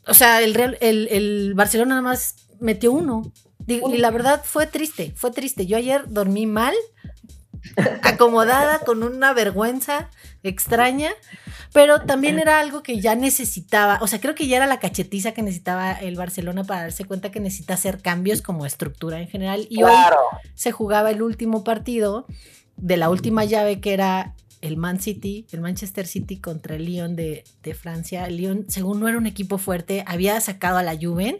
o 0.09 0.13
sea, 0.13 0.41
el, 0.41 0.53
Real, 0.53 0.77
el, 0.81 1.53
Barcelona 1.55 1.89
nada 1.89 2.01
más 2.01 2.35
metió 2.59 2.91
uno. 2.91 3.31
Y 3.67 3.97
la 3.97 4.09
verdad 4.09 4.41
fue 4.43 4.65
triste, 4.65 5.13
fue 5.15 5.29
triste. 5.31 5.67
Yo 5.67 5.77
ayer 5.77 6.05
dormí 6.07 6.47
mal, 6.47 6.73
acomodada, 8.01 8.79
con 8.79 9.03
una 9.03 9.31
vergüenza 9.33 10.09
extraña, 10.41 11.11
pero 11.71 12.01
también 12.01 12.39
era 12.39 12.59
algo 12.59 12.81
que 12.81 12.99
ya 12.99 13.13
necesitaba, 13.13 13.99
o 14.01 14.07
sea, 14.07 14.19
creo 14.19 14.33
que 14.33 14.47
ya 14.47 14.57
era 14.57 14.65
la 14.65 14.79
cachetiza 14.79 15.33
que 15.33 15.43
necesitaba 15.43 15.91
el 15.91 16.15
Barcelona 16.15 16.63
para 16.63 16.81
darse 16.81 17.05
cuenta 17.05 17.29
que 17.29 17.39
necesita 17.39 17.75
hacer 17.75 18.01
cambios 18.01 18.41
como 18.41 18.65
estructura 18.65 19.19
en 19.19 19.27
general. 19.27 19.67
Y 19.69 19.83
hoy 19.83 19.93
se 20.55 20.71
jugaba 20.71 21.11
el 21.11 21.21
último 21.21 21.63
partido 21.63 22.25
de 22.77 22.97
la 22.97 23.09
última 23.09 23.45
llave 23.45 23.79
que 23.81 23.93
era 23.93 24.33
el 24.61 24.77
Man 24.77 24.99
City, 24.99 25.45
el 25.51 25.61
Manchester 25.61 26.05
City 26.07 26.37
contra 26.37 26.75
el 26.75 26.85
Lyon 26.85 27.15
de, 27.15 27.43
de, 27.63 27.73
Francia. 27.73 28.25
El 28.25 28.37
Lyon, 28.37 28.65
según 28.67 28.99
no 28.99 29.07
era 29.07 29.17
un 29.17 29.27
equipo 29.27 29.57
fuerte, 29.57 30.03
había 30.05 30.39
sacado 30.41 30.77
a 30.77 30.83
la 30.83 30.97
Juven. 30.99 31.37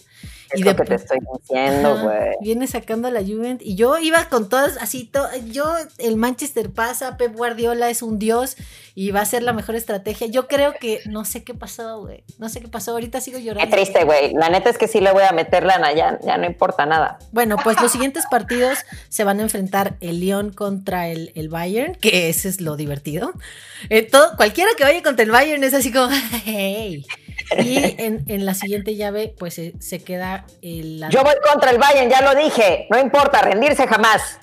Es 0.51 0.59
y 0.59 0.63
lo 0.63 0.75
que 0.75 0.83
te 0.83 0.95
estoy 0.95 1.19
diciendo, 1.39 2.01
güey. 2.03 2.35
Viene 2.41 2.67
sacando 2.67 3.07
a 3.07 3.11
la 3.11 3.21
Juven 3.21 3.59
y 3.61 3.75
yo 3.75 3.97
iba 3.97 4.25
con 4.29 4.49
todas 4.49 4.77
así, 4.77 5.11
yo, 5.51 5.75
el 5.97 6.15
Manchester 6.15 6.69
pasa, 6.71 7.17
Pep 7.17 7.35
Guardiola 7.35 7.89
es 7.89 8.01
un 8.01 8.19
dios 8.19 8.55
y 8.95 9.11
va 9.11 9.21
a 9.21 9.25
ser 9.25 9.43
la 9.43 9.53
mejor 9.53 9.75
estrategia. 9.75 10.27
Yo 10.27 10.47
creo 10.47 10.73
que 10.79 11.01
no 11.05 11.25
sé 11.25 11.43
qué 11.43 11.53
pasó, 11.53 12.01
güey. 12.01 12.23
No 12.37 12.49
sé 12.49 12.61
qué 12.61 12.67
pasó. 12.67 12.91
Ahorita 12.91 13.21
sigo 13.21 13.39
llorando. 13.39 13.69
Qué 13.69 13.83
triste, 13.83 14.03
güey. 14.03 14.33
La 14.33 14.49
neta 14.49 14.69
es 14.69 14.77
que 14.77 14.87
sí 14.87 14.99
le 14.99 15.11
voy 15.11 15.23
a 15.23 15.31
meter 15.31 15.63
lana, 15.63 15.93
ya, 15.93 16.19
ya 16.21 16.37
no 16.37 16.45
importa 16.45 16.85
nada. 16.85 17.19
Bueno, 17.31 17.57
pues 17.63 17.79
los 17.81 17.91
siguientes 17.91 18.25
partidos 18.29 18.79
se 19.09 19.23
van 19.23 19.39
a 19.39 19.43
enfrentar 19.43 19.97
el 20.01 20.19
Lyon 20.19 20.51
contra 20.51 21.07
el, 21.07 21.31
el 21.35 21.49
Bayern, 21.49 21.95
que 21.95 22.29
ese 22.29 22.49
es 22.49 22.61
lo 22.61 22.75
divertido 22.75 22.99
eh, 23.89 24.03
todo, 24.03 24.35
cualquiera 24.35 24.71
que 24.77 24.83
vaya 24.83 25.01
contra 25.01 25.23
el 25.23 25.31
Bayern 25.31 25.63
es 25.63 25.73
así 25.73 25.91
como, 25.91 26.09
hey. 26.45 27.05
Y 27.57 27.95
en, 27.97 28.45
la 28.45 28.53
siguiente 28.53 28.95
llave, 28.95 29.33
pues 29.37 29.55
se, 29.79 30.03
queda 30.03 30.45
el. 30.61 31.03
Yo 31.09 31.23
voy 31.23 31.35
contra 31.49 31.71
el 31.71 31.77
Bayern, 31.77 32.09
ya 32.09 32.21
lo 32.21 32.39
dije. 32.39 32.87
No 32.89 32.99
importa, 32.99 33.41
rendirse 33.41 33.87
jamás. 33.87 34.39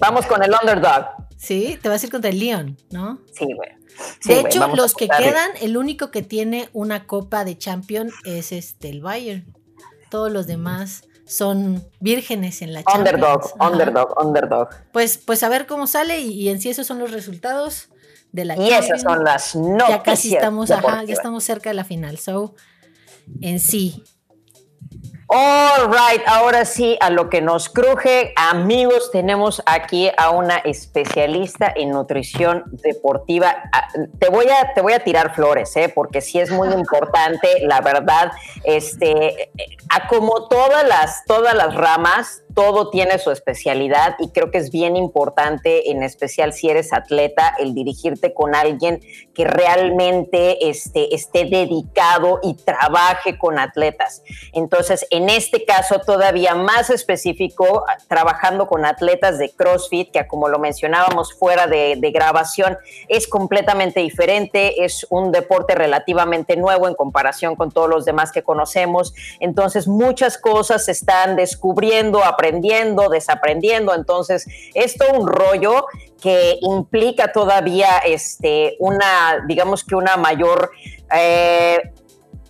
Vamos 0.00 0.26
con 0.26 0.42
el 0.42 0.52
underdog. 0.60 1.06
Sí, 1.36 1.78
te 1.82 1.88
vas 1.88 2.02
a 2.02 2.06
ir 2.06 2.12
contra 2.12 2.30
el 2.30 2.38
León, 2.38 2.76
¿no? 2.90 3.20
Sí, 3.32 3.46
güey. 3.54 3.70
de 4.24 4.40
hecho, 4.40 4.66
los 4.68 4.94
que 4.94 5.08
quedan, 5.08 5.50
el 5.60 5.76
único 5.76 6.10
que 6.10 6.22
tiene 6.22 6.68
una 6.72 7.06
copa 7.06 7.44
de 7.44 7.58
champion 7.58 8.10
es 8.24 8.52
este, 8.52 8.88
el 8.88 9.02
Bayern. 9.02 9.44
Todos 10.10 10.30
los 10.30 10.46
demás 10.46 11.02
son 11.26 11.84
vírgenes 12.00 12.62
en 12.62 12.72
la 12.72 12.82
Underdog, 12.94 13.54
underdog, 13.60 14.14
underdog. 14.24 14.68
Pues, 14.92 15.18
pues 15.18 15.42
a 15.42 15.48
ver 15.48 15.66
cómo 15.66 15.86
sale 15.86 16.20
y, 16.20 16.32
y 16.32 16.48
en 16.50 16.60
sí 16.60 16.70
esos 16.70 16.86
son 16.86 16.98
los 16.98 17.10
resultados 17.10 17.88
y 18.34 18.72
esas 18.72 19.02
son 19.02 19.22
las 19.22 19.54
noticias. 19.54 19.88
Ya 19.88 20.02
casi 20.02 20.34
estamos, 20.34 20.70
ajá, 20.70 21.04
ya 21.04 21.14
estamos 21.14 21.44
cerca 21.44 21.70
de 21.70 21.74
la 21.74 21.84
final. 21.84 22.18
So, 22.18 22.54
en 23.40 23.60
sí. 23.60 24.02
All 25.26 25.88
right, 25.88 26.22
ahora 26.26 26.64
sí, 26.64 26.98
a 27.00 27.10
lo 27.10 27.30
que 27.30 27.40
nos 27.40 27.68
cruje, 27.68 28.32
amigos, 28.36 29.10
tenemos 29.10 29.62
aquí 29.66 30.10
a 30.16 30.30
una 30.30 30.58
especialista 30.58 31.72
en 31.74 31.90
nutrición 31.90 32.62
deportiva. 32.84 33.54
Ah, 33.72 33.88
te 34.18 34.28
voy 34.28 34.46
a, 34.48 34.74
te 34.74 34.82
voy 34.82 34.92
a 34.92 35.00
tirar 35.00 35.34
flores, 35.34 35.74
¿eh? 35.76 35.90
porque 35.92 36.20
sí 36.20 36.38
es 36.38 36.52
muy 36.52 36.68
importante, 36.74 37.48
la 37.62 37.80
verdad, 37.80 38.32
este, 38.64 39.50
a 39.88 40.06
como 40.06 40.46
todas 40.46 40.86
las, 40.86 41.24
todas 41.24 41.54
las 41.54 41.74
ramas, 41.74 42.43
todo 42.54 42.90
tiene 42.90 43.18
su 43.18 43.30
especialidad 43.30 44.14
y 44.18 44.30
creo 44.30 44.50
que 44.50 44.58
es 44.58 44.70
bien 44.70 44.96
importante, 44.96 45.90
en 45.90 46.02
especial 46.02 46.52
si 46.52 46.70
eres 46.70 46.92
atleta, 46.92 47.54
el 47.58 47.74
dirigirte 47.74 48.32
con 48.32 48.54
alguien 48.54 49.00
que 49.34 49.44
realmente 49.44 50.68
esté, 50.68 51.14
esté 51.14 51.44
dedicado 51.46 52.38
y 52.42 52.54
trabaje 52.54 53.36
con 53.36 53.58
atletas. 53.58 54.22
Entonces, 54.52 55.06
en 55.10 55.28
este 55.28 55.64
caso, 55.64 55.98
todavía 55.98 56.54
más 56.54 56.90
específico, 56.90 57.84
trabajando 58.08 58.68
con 58.68 58.84
atletas 58.84 59.38
de 59.38 59.50
CrossFit, 59.50 60.12
que 60.12 60.26
como 60.28 60.48
lo 60.48 60.58
mencionábamos 60.58 61.34
fuera 61.34 61.66
de, 61.66 61.96
de 61.98 62.10
grabación, 62.12 62.78
es 63.08 63.26
completamente 63.26 64.00
diferente, 64.00 64.84
es 64.84 65.06
un 65.10 65.32
deporte 65.32 65.74
relativamente 65.74 66.56
nuevo 66.56 66.86
en 66.86 66.94
comparación 66.94 67.56
con 67.56 67.72
todos 67.72 67.88
los 67.88 68.04
demás 68.04 68.30
que 68.30 68.44
conocemos. 68.44 69.12
Entonces, 69.40 69.88
muchas 69.88 70.38
cosas 70.38 70.84
se 70.84 70.92
están 70.92 71.34
descubriendo, 71.34 72.22
aprendiendo 72.22 72.43
aprendiendo, 72.44 73.08
desaprendiendo. 73.08 73.94
Entonces, 73.94 74.46
esto 74.74 75.06
un 75.12 75.26
rollo 75.26 75.86
que 76.20 76.58
implica 76.60 77.32
todavía 77.32 77.98
este, 78.04 78.76
una, 78.78 79.44
digamos 79.46 79.84
que 79.84 79.94
una 79.94 80.16
mayor... 80.16 80.70
Eh, 81.14 81.78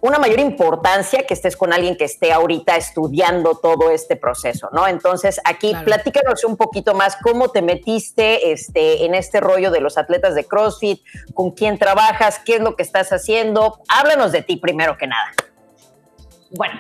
una 0.01 0.19
mayor 0.19 0.39
importancia 0.39 1.23
que 1.27 1.33
estés 1.33 1.57
con 1.57 1.73
alguien 1.73 1.97
que 1.97 2.05
esté 2.05 2.31
ahorita 2.31 2.77
estudiando 2.77 3.55
todo 3.55 3.89
este 3.89 4.17
proceso, 4.17 4.69
¿no? 4.71 4.87
Entonces, 4.87 5.41
aquí 5.47 5.75
platícanos 5.83 6.45
un 6.45 6.59
poquito 6.59 6.93
más 6.93 7.17
cómo 7.23 7.49
te 7.49 7.63
metiste 7.63 8.53
este, 8.53 9.07
en 9.07 9.15
este 9.15 9.41
rollo 9.41 9.71
de 9.71 9.81
los 9.81 9.97
atletas 9.97 10.35
de 10.35 10.45
CrossFit, 10.45 11.01
con 11.33 11.53
quién 11.53 11.79
trabajas, 11.79 12.39
qué 12.45 12.57
es 12.57 12.61
lo 12.61 12.77
que 12.77 12.83
estás 12.83 13.13
haciendo. 13.13 13.81
Háblanos 13.89 14.31
de 14.31 14.43
ti 14.43 14.59
primero 14.59 14.99
que 14.99 15.07
nada. 15.07 15.33
Bueno, 16.51 16.79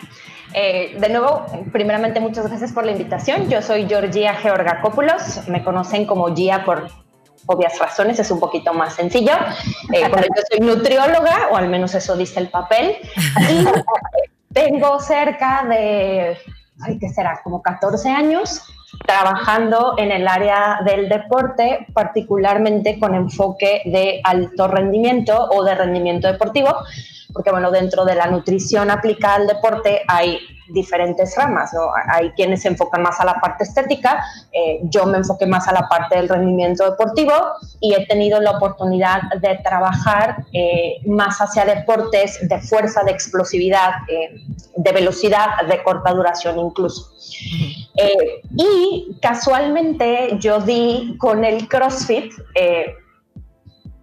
eh, 0.54 0.96
de 0.98 1.08
nuevo, 1.08 1.44
primeramente 1.72 2.20
muchas 2.20 2.46
gracias 2.46 2.72
por 2.72 2.86
la 2.86 2.92
invitación. 2.92 3.48
Yo 3.50 3.60
soy 3.60 3.86
Georgia 3.88 4.34
Georgakopoulos, 4.34 5.48
me 5.48 5.64
conocen 5.64 6.06
como 6.06 6.34
Gia 6.34 6.64
por 6.64 6.88
obvias 7.46 7.78
razones, 7.78 8.18
es 8.18 8.30
un 8.30 8.40
poquito 8.40 8.72
más 8.72 8.94
sencillo. 8.94 9.32
Eh, 9.92 10.02
yo 10.02 10.42
soy 10.50 10.60
nutrióloga, 10.60 11.48
o 11.50 11.56
al 11.56 11.68
menos 11.68 11.94
eso 11.94 12.16
dice 12.16 12.40
el 12.40 12.48
papel, 12.48 12.96
y 13.50 13.64
tengo 14.54 15.00
cerca 15.00 15.64
de, 15.68 16.38
ay, 16.80 16.98
¿qué 16.98 17.08
será? 17.08 17.40
Como 17.42 17.60
14 17.60 18.08
años 18.10 18.62
trabajando 19.06 19.94
en 19.98 20.12
el 20.12 20.28
área 20.28 20.78
del 20.84 21.08
deporte, 21.08 21.86
particularmente 21.92 22.98
con 23.00 23.14
enfoque 23.14 23.82
de 23.86 24.20
alto 24.22 24.68
rendimiento 24.68 25.48
o 25.50 25.64
de 25.64 25.74
rendimiento 25.74 26.28
deportivo, 26.28 26.76
porque 27.34 27.50
bueno, 27.50 27.70
dentro 27.70 28.04
de 28.04 28.14
la 28.14 28.28
nutrición 28.28 28.90
aplicada 28.90 29.34
al 29.34 29.46
deporte 29.48 30.02
hay 30.08 30.38
diferentes 30.68 31.36
ramas, 31.36 31.72
¿no? 31.74 31.90
Hay 32.10 32.30
quienes 32.30 32.62
se 32.62 32.68
enfocan 32.68 33.02
más 33.02 33.20
a 33.20 33.24
la 33.24 33.34
parte 33.34 33.64
estética, 33.64 34.24
eh, 34.52 34.80
yo 34.84 35.04
me 35.04 35.18
enfoqué 35.18 35.46
más 35.46 35.68
a 35.68 35.72
la 35.72 35.88
parte 35.88 36.16
del 36.16 36.28
rendimiento 36.28 36.88
deportivo 36.90 37.32
y 37.80 37.92
he 37.92 38.06
tenido 38.06 38.40
la 38.40 38.52
oportunidad 38.52 39.22
de 39.40 39.58
trabajar 39.62 40.44
eh, 40.52 41.00
más 41.06 41.38
hacia 41.38 41.66
deportes 41.66 42.38
de 42.48 42.60
fuerza, 42.62 43.02
de 43.04 43.10
explosividad, 43.10 43.90
eh, 44.08 44.40
de 44.76 44.92
velocidad, 44.92 45.48
de 45.68 45.82
corta 45.82 46.12
duración 46.12 46.58
incluso. 46.58 47.10
y 48.56 49.16
casualmente 49.20 50.36
yo 50.38 50.60
di 50.60 51.16
con 51.18 51.44
el 51.44 51.68
CrossFit 51.68 52.32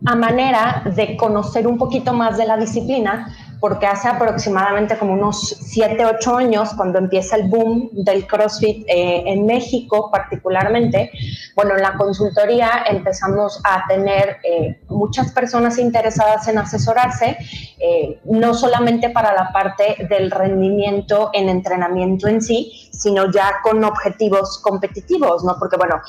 a 0.05 0.15
manera 0.15 0.83
de 0.95 1.15
conocer 1.15 1.67
un 1.67 1.77
poquito 1.77 2.13
más 2.13 2.37
de 2.37 2.45
la 2.45 2.57
disciplina, 2.57 3.35
porque 3.61 3.85
hace 3.85 4.07
aproximadamente 4.07 4.97
como 4.97 5.13
unos 5.13 5.55
7, 5.61 6.03
8 6.03 6.35
años, 6.35 6.73
cuando 6.75 6.97
empieza 6.97 7.35
el 7.35 7.47
boom 7.47 7.89
del 7.93 8.25
CrossFit 8.25 8.83
eh, 8.87 9.23
en 9.27 9.45
México 9.45 10.09
particularmente, 10.11 11.11
bueno, 11.55 11.75
en 11.75 11.83
la 11.83 11.93
consultoría 11.93 12.85
empezamos 12.89 13.61
a 13.63 13.85
tener 13.87 14.37
eh, 14.43 14.81
muchas 14.89 15.31
personas 15.31 15.77
interesadas 15.77 16.47
en 16.47 16.57
asesorarse, 16.57 17.37
eh, 17.77 18.19
no 18.25 18.55
solamente 18.55 19.11
para 19.11 19.31
la 19.31 19.51
parte 19.53 20.07
del 20.09 20.31
rendimiento 20.31 21.29
en 21.33 21.47
entrenamiento 21.47 22.27
en 22.27 22.41
sí, 22.41 22.89
sino 22.91 23.31
ya 23.31 23.59
con 23.61 23.83
objetivos 23.83 24.59
competitivos, 24.63 25.43
¿no? 25.43 25.55
Porque, 25.59 25.77
bueno, 25.77 26.01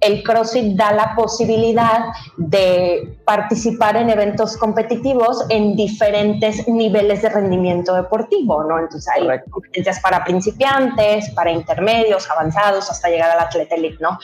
el 0.00 0.22
CrossFit 0.22 0.76
da 0.76 0.92
la 0.92 1.14
posibilidad 1.14 2.06
de 2.36 3.16
participar 3.24 3.96
en 3.96 4.10
eventos 4.10 4.56
competitivos 4.56 5.44
en 5.48 5.74
diferentes 5.74 6.68
niveles 6.68 7.22
de 7.22 7.28
rendimiento 7.30 7.94
deportivo, 7.94 8.62
¿no? 8.64 8.78
Entonces 8.78 9.12
hay 9.14 9.26
competencias 9.50 9.98
para 10.00 10.22
principiantes, 10.24 11.30
para 11.30 11.50
intermedios, 11.50 12.30
avanzados, 12.30 12.90
hasta 12.90 13.08
llegar 13.08 13.30
al 13.30 13.40
atleta 13.40 13.74
elite, 13.74 13.96
¿no? 14.00 14.18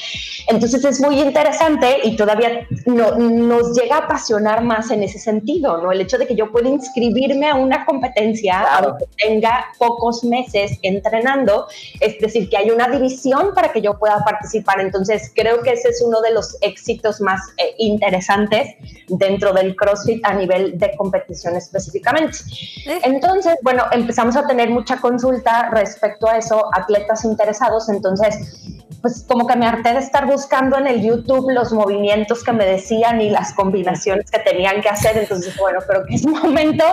Entonces 0.49 0.85
es 0.85 1.01
muy 1.01 1.21
interesante 1.21 1.99
y 2.05 2.17
todavía 2.17 2.67
no, 2.87 3.17
nos 3.17 3.77
llega 3.77 3.97
a 3.97 3.99
apasionar 4.01 4.63
más 4.63 4.91
en 4.91 5.03
ese 5.03 5.19
sentido, 5.19 5.79
¿no? 5.83 5.91
El 5.91 6.03
hecho 6.03 6.19
de 6.19 6.27
que 6.27 6.35
yo 6.35 6.53
pueda 6.53 6.69
inscribirme 6.69 7.49
a 7.49 7.55
una 7.55 7.85
competencia 7.85 8.63
aunque 8.77 9.07
tenga 9.17 9.67
pocos 9.79 10.23
meses 10.25 10.79
entrenando, 10.83 11.67
es 12.01 12.19
decir, 12.19 12.49
que 12.49 12.57
hay 12.57 12.71
una 12.71 12.89
división 12.89 13.55
para 13.55 13.73
que 13.73 13.81
yo 13.81 13.99
pueda 13.99 14.23
participar. 14.25 14.81
Entonces 14.81 15.33
creo 15.35 15.62
que 15.63 15.73
ese 15.73 15.89
es 15.89 16.03
uno 16.03 16.21
de 16.21 16.33
los 16.33 16.57
éxitos 16.61 17.21
más 17.21 17.41
eh, 17.57 17.75
interesantes 17.79 18.75
dentro 19.09 19.53
del 19.53 19.77
CrossFit 19.77 20.25
a 20.25 20.35
nivel 20.35 20.79
de 20.79 20.97
competición 20.97 21.57
específicamente. 21.57 22.39
Entonces, 23.05 23.57
bueno, 23.63 23.85
empezamos 23.93 24.37
a 24.37 24.47
tener 24.47 24.71
mucha 24.71 25.01
consulta 25.01 25.71
respecto 25.71 26.29
a 26.29 26.39
eso, 26.39 26.69
atletas 26.75 27.25
interesados, 27.25 27.89
entonces 27.89 28.37
pues 29.03 29.25
como 29.27 29.47
que 29.47 29.57
me 29.57 29.67
harté 29.67 29.93
de 29.93 29.99
estar 29.99 30.27
buscando 30.27 30.79
en 30.79 30.87
el 30.87 31.03
YouTube 31.03 31.51
los 31.51 31.73
movimientos 31.73 32.45
que 32.45 32.53
me 32.53 32.65
decían 32.65 33.21
y 33.21 33.31
las 33.31 33.53
combinaciones 33.53 34.31
que 34.31 34.39
tenían 34.39 34.81
que 34.81 34.89
hacer. 34.89 35.19
Entonces, 35.19 35.57
bueno, 35.59 35.81
creo 35.87 36.05
que 36.07 36.15
es 36.15 36.27
momento 36.27 36.85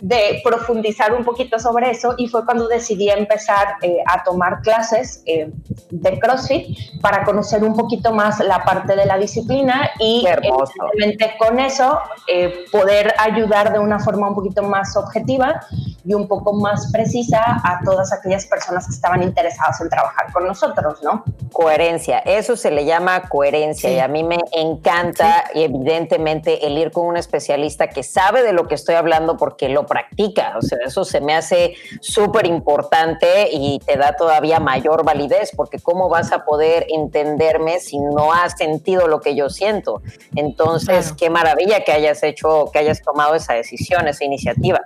de 0.00 0.40
profundizar 0.44 1.14
un 1.14 1.24
poquito 1.24 1.60
sobre 1.60 1.90
eso 1.90 2.14
y 2.18 2.26
fue 2.26 2.44
cuando 2.44 2.66
decidí 2.66 3.08
empezar 3.08 3.76
eh, 3.82 3.98
a 4.06 4.24
tomar 4.24 4.60
clases 4.62 5.22
eh, 5.26 5.52
de 5.90 6.18
CrossFit 6.18 7.00
para 7.00 7.24
conocer 7.24 7.62
un 7.62 7.76
poquito 7.76 8.12
más 8.12 8.40
la 8.40 8.64
parte 8.64 8.96
de 8.96 9.06
la 9.06 9.16
disciplina 9.16 9.90
y 10.00 10.26
evidentemente 10.26 11.36
con 11.38 11.60
eso 11.60 12.00
eh, 12.26 12.64
poder 12.72 13.14
ayudar 13.18 13.72
de 13.72 13.78
una 13.78 14.00
forma 14.00 14.28
un 14.28 14.34
poquito 14.34 14.64
más 14.64 14.96
objetiva 14.96 15.60
y 16.04 16.14
un 16.14 16.26
poco 16.26 16.52
más 16.54 16.90
precisa 16.92 17.60
a 17.62 17.80
todas 17.84 18.12
aquellas 18.12 18.46
personas 18.46 18.86
que 18.86 18.94
estaban 18.94 19.22
interesadas 19.22 19.80
en 19.80 19.88
trabajar 19.88 20.32
con 20.32 20.46
nosotros, 20.46 21.00
¿no? 21.02 21.22
Coherencia, 21.52 22.18
eso 22.20 22.56
se 22.56 22.70
le 22.70 22.84
llama 22.84 23.28
coherencia 23.28 23.90
y 23.90 23.98
a 23.98 24.08
mí 24.08 24.24
me 24.24 24.38
encanta 24.52 25.44
y 25.54 25.62
evidentemente 25.62 26.66
el 26.66 26.78
ir 26.78 26.90
con 26.90 27.06
un 27.06 27.16
especialista 27.16 27.88
que 27.88 28.02
sabe 28.02 28.42
de 28.42 28.52
lo 28.52 28.66
que 28.66 28.74
estoy 28.74 28.94
hablando 28.94 29.36
porque 29.36 29.68
lo 29.68 29.86
practica, 29.86 30.54
o 30.56 30.62
sea, 30.62 30.78
eso 30.84 31.04
se 31.04 31.20
me 31.20 31.34
hace 31.34 31.74
súper 32.00 32.46
importante 32.46 33.48
y 33.52 33.80
te 33.80 33.96
da 33.96 34.14
todavía 34.16 34.60
mayor 34.60 35.04
validez 35.04 35.52
porque 35.54 35.78
cómo 35.78 36.08
vas 36.08 36.32
a 36.32 36.44
poder 36.44 36.86
entenderme 36.88 37.80
si 37.80 37.98
no 37.98 38.32
has 38.32 38.52
sentido 38.56 39.06
lo 39.06 39.20
que 39.20 39.34
yo 39.34 39.50
siento. 39.50 40.02
Entonces, 40.34 41.12
qué 41.12 41.30
maravilla 41.30 41.84
que 41.84 41.92
hayas 41.92 42.22
hecho, 42.22 42.70
que 42.72 42.78
hayas 42.78 43.02
tomado 43.02 43.34
esa 43.34 43.54
decisión, 43.54 44.08
esa 44.08 44.24
iniciativa. 44.24 44.82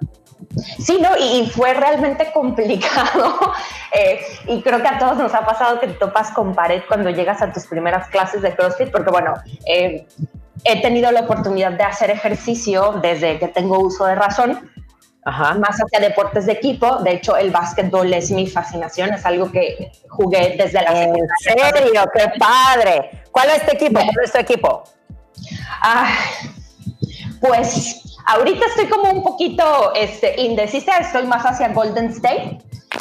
Sí, 0.79 0.99
¿no? 1.01 1.11
Y, 1.17 1.49
fue 1.51 1.75
realmente 1.75 2.31
complicado. 2.35 3.53
Eh, 3.93 4.21
y 4.47 4.63
creo 4.63 4.81
que 4.81 4.89
a 4.89 4.99
todos 4.99 5.17
nos 5.17 5.35
ha 5.35 5.45
pasado 5.45 5.81
que 5.81 5.89
te 5.89 5.95
topas 5.95 6.31
con 6.31 6.55
pared 6.55 6.83
cuando 6.89 7.11
llegas 7.11 7.43
a 7.43 7.53
tus 7.53 7.67
primeras 7.67 8.09
clases 8.09 8.43
de 8.43 8.55
CrossFit, 8.55 8.91
porque 8.91 9.11
bueno, 9.11 9.35
eh, 9.67 10.07
he 10.65 10.83
tenido 10.83 11.11
la 11.13 11.21
oportunidad 11.21 11.73
de 11.73 11.85
hacer 11.85 12.11
ejercicio 12.11 12.99
desde 13.03 13.39
que 13.39 13.49
tengo 13.49 13.79
uso 13.79 14.07
de 14.07 14.15
razón. 14.15 14.71
más 15.25 15.79
hacia 15.83 16.01
deportes 16.01 16.47
de 16.47 16.53
equipo. 16.53 16.97
De 17.03 17.13
hecho, 17.13 17.37
el 17.37 17.51
básquetbol 17.51 18.13
es 18.13 18.31
mi 18.31 18.47
fascinación, 18.47 19.13
es 19.13 19.27
algo 19.27 19.51
que 19.51 19.93
jugué 20.09 20.57
desde 20.57 20.83
la 20.83 21.03
¿En 21.03 21.15
serio? 21.41 22.05
¡Qué 22.15 22.33
padre! 22.39 23.25
¿Cuál 23.33 23.51
es 23.51 23.67
tu 23.67 23.73
equipo? 23.73 24.01
¿Cuál 24.01 24.25
es 24.25 24.33
tu 24.33 24.39
equipo? 24.39 24.85
Ah, 25.83 26.09
pues 27.41 28.06
Ahorita 28.27 28.67
estoy 28.67 28.87
como 28.87 29.11
un 29.11 29.23
poquito 29.23 29.95
este, 29.95 30.41
indecisa, 30.41 30.99
estoy 30.99 31.27
más 31.27 31.45
hacia 31.45 31.69
Golden 31.69 32.07
State, 32.07 32.59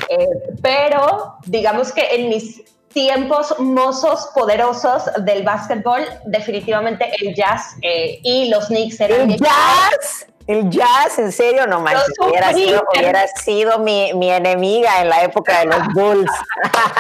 eh, 0.10 0.28
pero 0.62 1.38
digamos 1.46 1.92
que 1.92 2.08
en 2.16 2.30
mis 2.30 2.62
tiempos 2.90 3.60
mozos 3.60 4.30
poderosos 4.36 5.04
del 5.26 5.44
básquetbol, 5.44 6.02
definitivamente 6.26 7.12
el 7.20 7.34
jazz 7.34 7.76
eh, 7.82 8.20
y 8.24 8.50
los 8.50 8.68
Knicks 8.68 9.00
eran... 9.02 9.32
¿El 9.32 9.38
jazz? 9.38 10.28
El 10.48 10.70
jazz, 10.70 11.18
en 11.18 11.32
serio, 11.32 11.66
no 11.66 11.82
manches, 11.82 12.14
hubiera 12.20 12.54
sido, 12.54 12.84
hubiera 12.96 13.28
sido 13.28 13.80
mi, 13.80 14.14
mi, 14.14 14.30
enemiga 14.30 15.02
en 15.02 15.10
la 15.10 15.24
época 15.24 15.62
de 15.62 15.66
los 15.66 15.88
Bulls. 15.96 16.32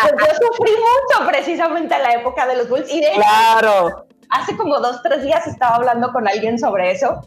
Pues 0.02 0.14
yo 0.20 0.48
sufrí 0.48 0.72
mucho 0.72 1.28
precisamente 1.28 1.94
en 1.94 2.02
la 2.02 2.14
época 2.14 2.48
de 2.48 2.56
los 2.56 2.68
Bulls 2.68 2.92
y 2.92 3.02
de 3.02 3.12
claro. 3.12 4.08
hace 4.32 4.58
como 4.58 4.80
dos, 4.80 5.04
tres 5.04 5.22
días 5.22 5.46
estaba 5.46 5.76
hablando 5.76 6.12
con 6.12 6.28
alguien 6.28 6.58
sobre 6.58 6.92
eso 6.92 7.22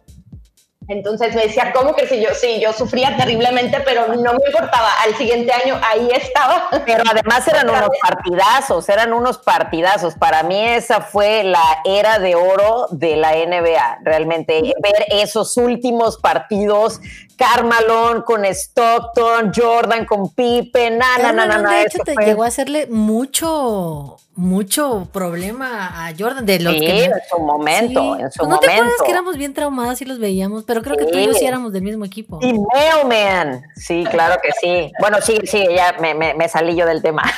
entonces 0.89 1.35
me 1.35 1.43
decía, 1.43 1.71
¿cómo 1.75 1.95
que 1.95 2.07
si 2.07 2.19
yo? 2.19 2.31
Sí, 2.35 2.61
yo 2.61 2.73
sufría 2.73 3.15
terriblemente, 3.15 3.79
pero 3.85 4.09
no 4.09 4.33
me 4.33 4.47
importaba. 4.47 4.91
Al 5.05 5.15
siguiente 5.17 5.53
año 5.53 5.79
ahí 5.87 6.09
estaba. 6.15 6.71
Pero 6.87 7.05
además 7.11 7.47
eran 7.47 7.69
unos 7.69 7.91
partidazos, 8.01 8.89
eran 8.89 9.13
unos 9.13 9.37
partidazos. 9.37 10.15
Para 10.15 10.43
mí 10.45 10.59
esa 10.59 11.03
fue 11.03 11.45
la 11.45 11.83
era 11.85 12.19
de 12.19 12.35
oro 12.37 12.87
de 12.91 13.17
la 13.17 13.33
NBA. 13.33 13.99
Realmente 14.03 14.63
ver 14.83 15.05
esos 15.11 15.59
últimos 15.59 16.17
partidos, 16.17 17.03
Carmalón 17.37 18.23
con 18.23 18.47
Stockton, 18.47 19.53
Jordan 19.55 20.07
con 20.07 20.31
Pippen, 20.31 20.97
na, 20.97 21.19
na, 21.19 21.33
na, 21.33 21.71
De 21.71 21.83
hecho, 21.83 21.99
te 21.99 22.15
llegó 22.17 22.45
a 22.45 22.47
hacerle 22.47 22.87
mucho 22.87 24.17
mucho 24.39 25.09
problema 25.13 26.07
a 26.07 26.13
Jordan 26.17 26.47
de 26.47 26.61
los 26.61 26.73
Sí, 26.75 26.81
que 26.81 27.05
en 27.07 27.13
su 27.29 27.39
momento, 27.41 28.17
en 28.17 28.31
su 28.31 28.39
Pues 28.39 28.49
¿No 28.49 28.59
te 28.61 28.67
acuerdas 28.67 28.79
momento. 28.85 29.05
que 29.05 29.11
éramos 29.11 29.37
bien 29.37 29.53
traumadas 29.53 30.01
y 30.01 30.05
los 30.05 30.21
veíamos? 30.21 30.63
Pero 30.63 30.81
creo 30.83 30.97
que 30.97 31.07
tú 31.07 31.19
y 31.19 31.27
yo 31.27 31.35
sí 31.35 31.45
éramos 31.45 31.73
del 31.73 31.83
mismo 31.83 32.05
equipo. 32.05 32.39
Y 32.41 32.55
Mailman. 32.57 33.65
Sí, 33.75 34.05
claro 34.09 34.41
que 34.41 34.51
sí. 34.61 34.93
Bueno, 35.01 35.19
sí, 35.21 35.39
sí, 35.45 35.67
ya 35.75 35.97
me, 36.01 36.15
me- 36.15 36.35
me 36.35 36.49
salí 36.49 36.77
yo 36.77 36.87
del 36.87 37.03
tema. 37.03 37.23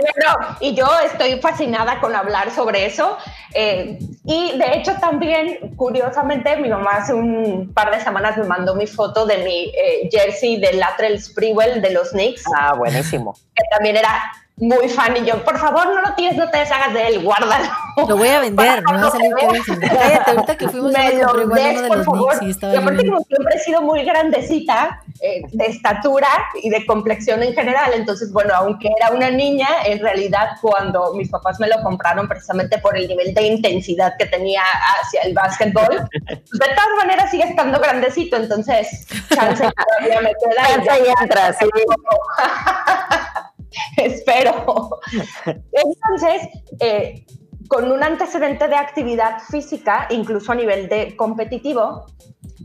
Bueno, 0.00 0.56
y 0.60 0.74
yo 0.74 0.86
estoy 1.04 1.40
fascinada 1.40 2.00
con 2.00 2.14
hablar 2.16 2.50
sobre 2.50 2.86
eso. 2.86 3.16
eh, 3.54 3.98
y 4.24 4.58
de 4.58 4.74
hecho 4.76 4.94
también, 5.00 5.74
curiosamente, 5.76 6.56
mi 6.56 6.68
mamá 6.68 6.96
hace 6.96 7.14
un 7.14 7.72
par 7.72 7.90
de 7.90 8.00
semanas 8.00 8.36
me 8.36 8.44
mandó 8.44 8.74
mi 8.74 8.86
foto 8.86 9.24
de 9.26 9.38
mi 9.38 9.72
eh, 9.74 10.08
jersey 10.10 10.58
de 10.60 10.72
Latrell 10.74 11.20
Sprewell 11.22 11.80
de 11.80 11.90
los 11.90 12.10
Knicks, 12.10 12.42
Ah, 12.56 12.74
buenísimo. 12.74 13.34
que 13.54 13.62
también 13.70 13.96
era 13.96 14.32
muy 14.60 14.88
fan. 14.88 15.16
Y 15.16 15.24
yo, 15.26 15.42
por 15.44 15.58
favor, 15.58 15.86
no 15.86 16.00
lo 16.02 16.14
tires, 16.14 16.36
no 16.36 16.48
te 16.50 16.58
deshagas 16.58 16.92
de 16.94 17.06
él, 17.08 17.22
guárdalo. 17.22 17.68
Lo 18.08 18.16
voy 18.16 18.28
a 18.28 18.40
vender, 18.40 18.82
me 18.84 18.92
va 18.92 19.06
a 19.08 19.10
salir 19.10 19.32
carísimo. 19.34 19.78
Cállate, 19.80 20.30
ahorita 20.30 20.56
que 20.56 20.68
fuimos 20.68 20.92
Me 20.92 20.98
a 20.98 21.10
lo 21.10 21.26
comprar 21.26 21.42
igual 21.42 21.62
des, 21.62 21.72
uno 21.72 21.82
de 21.82 21.88
por 21.88 21.96
los 21.98 22.06
favor. 22.06 22.38
Knicks 22.38 22.42
y 22.46 22.50
estaba 22.50 22.72
Y 22.74 22.76
aparte, 22.76 23.02
bien. 23.02 23.12
como 23.14 23.24
siempre 23.26 23.54
he 23.54 23.58
sido 23.58 23.82
muy 23.82 24.04
grandecita, 24.04 25.02
eh, 25.22 25.42
de 25.52 25.66
estatura 25.66 26.28
y 26.62 26.70
de 26.70 26.86
complexión 26.86 27.42
en 27.42 27.52
general, 27.52 27.92
entonces, 27.94 28.32
bueno, 28.32 28.54
aunque 28.54 28.88
era 28.98 29.10
una 29.14 29.30
niña, 29.30 29.68
en 29.84 29.98
realidad 30.00 30.52
cuando 30.62 31.12
mis 31.14 31.28
papás 31.28 31.60
me 31.60 31.68
lo 31.68 31.82
compraron 31.82 32.26
precisamente 32.26 32.78
por 32.78 32.96
el 32.96 33.06
nivel 33.06 33.34
de 33.34 33.42
intensidad 33.42 34.14
que 34.18 34.24
tenía 34.26 34.62
hacia 35.02 35.20
el 35.22 35.34
básquetbol, 35.34 35.84
pues, 35.86 36.08
de 36.08 36.74
todas 36.74 36.96
maneras 36.96 37.30
sigue 37.30 37.44
estando 37.44 37.78
grandecito, 37.80 38.36
entonces, 38.36 39.06
chance 39.34 39.62
todavía 39.98 40.20
me 40.22 40.32
queda. 40.34 40.70
y 40.70 40.86
Chance 40.86 41.02
y 41.06 41.22
entra, 41.22 41.52
sí. 41.52 41.66
Espero. 43.96 45.00
Entonces, 45.46 46.48
eh, 46.80 47.26
con 47.68 47.90
un 47.90 48.02
antecedente 48.02 48.66
de 48.68 48.76
actividad 48.76 49.38
física, 49.48 50.08
incluso 50.10 50.52
a 50.52 50.54
nivel 50.56 50.88
de 50.88 51.16
competitivo, 51.16 52.06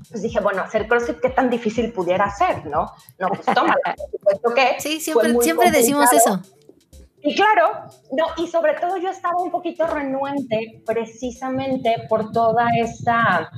pues 0.10 0.22
dije, 0.22 0.40
bueno, 0.40 0.62
hacer 0.62 0.88
CrossFit, 0.88 1.20
¿qué 1.20 1.30
tan 1.30 1.50
difícil 1.50 1.92
pudiera 1.92 2.30
ser, 2.30 2.66
no? 2.66 2.92
No, 3.20 3.28
pues 3.30 3.46
tómala, 3.46 3.76
por 3.84 4.10
supuesto 4.12 4.54
que 4.54 4.80
Sí, 4.80 5.00
siempre, 5.00 5.36
siempre 5.42 5.72
decimos 5.72 6.12
eso. 6.14 6.42
Y 7.22 7.36
claro, 7.36 7.88
no, 8.12 8.26
y 8.38 8.48
sobre 8.48 8.76
todo 8.76 8.98
yo 8.98 9.10
estaba 9.10 9.42
un 9.42 9.50
poquito 9.50 9.88
renuente 9.88 10.84
precisamente 10.86 12.06
por 12.08 12.32
toda 12.32 12.68
esta 12.80 13.50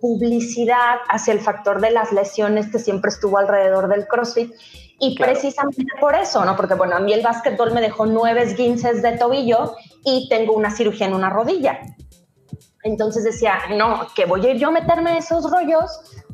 publicidad 0.00 0.98
hacia 1.08 1.32
el 1.32 1.40
factor 1.40 1.80
de 1.80 1.90
las 1.90 2.12
lesiones 2.12 2.70
que 2.70 2.78
siempre 2.78 3.10
estuvo 3.10 3.38
alrededor 3.38 3.88
del 3.88 4.06
CrossFit. 4.06 4.52
Y 4.98 5.14
Claro. 5.14 5.32
precisamente 5.32 5.84
por 6.00 6.14
eso, 6.14 6.44
¿no? 6.44 6.56
Porque 6.56 6.74
bueno, 6.74 6.96
a 6.96 7.00
mí 7.00 7.12
el 7.12 7.22
básquetbol 7.22 7.72
me 7.72 7.80
dejó 7.80 8.06
nueve 8.06 8.42
esguinces 8.42 9.02
de 9.02 9.12
tobillo 9.18 9.76
y 10.04 10.28
tengo 10.28 10.54
una 10.54 10.70
cirugía 10.70 11.06
en 11.06 11.14
una 11.14 11.28
rodilla. 11.28 11.80
Entonces 12.82 13.24
decía, 13.24 13.58
no, 13.76 14.06
que 14.14 14.24
voy 14.24 14.46
a 14.46 14.50
ir 14.52 14.58
yo 14.58 14.68
a 14.68 14.70
meterme 14.70 15.18
esos 15.18 15.50
rollos 15.50 15.90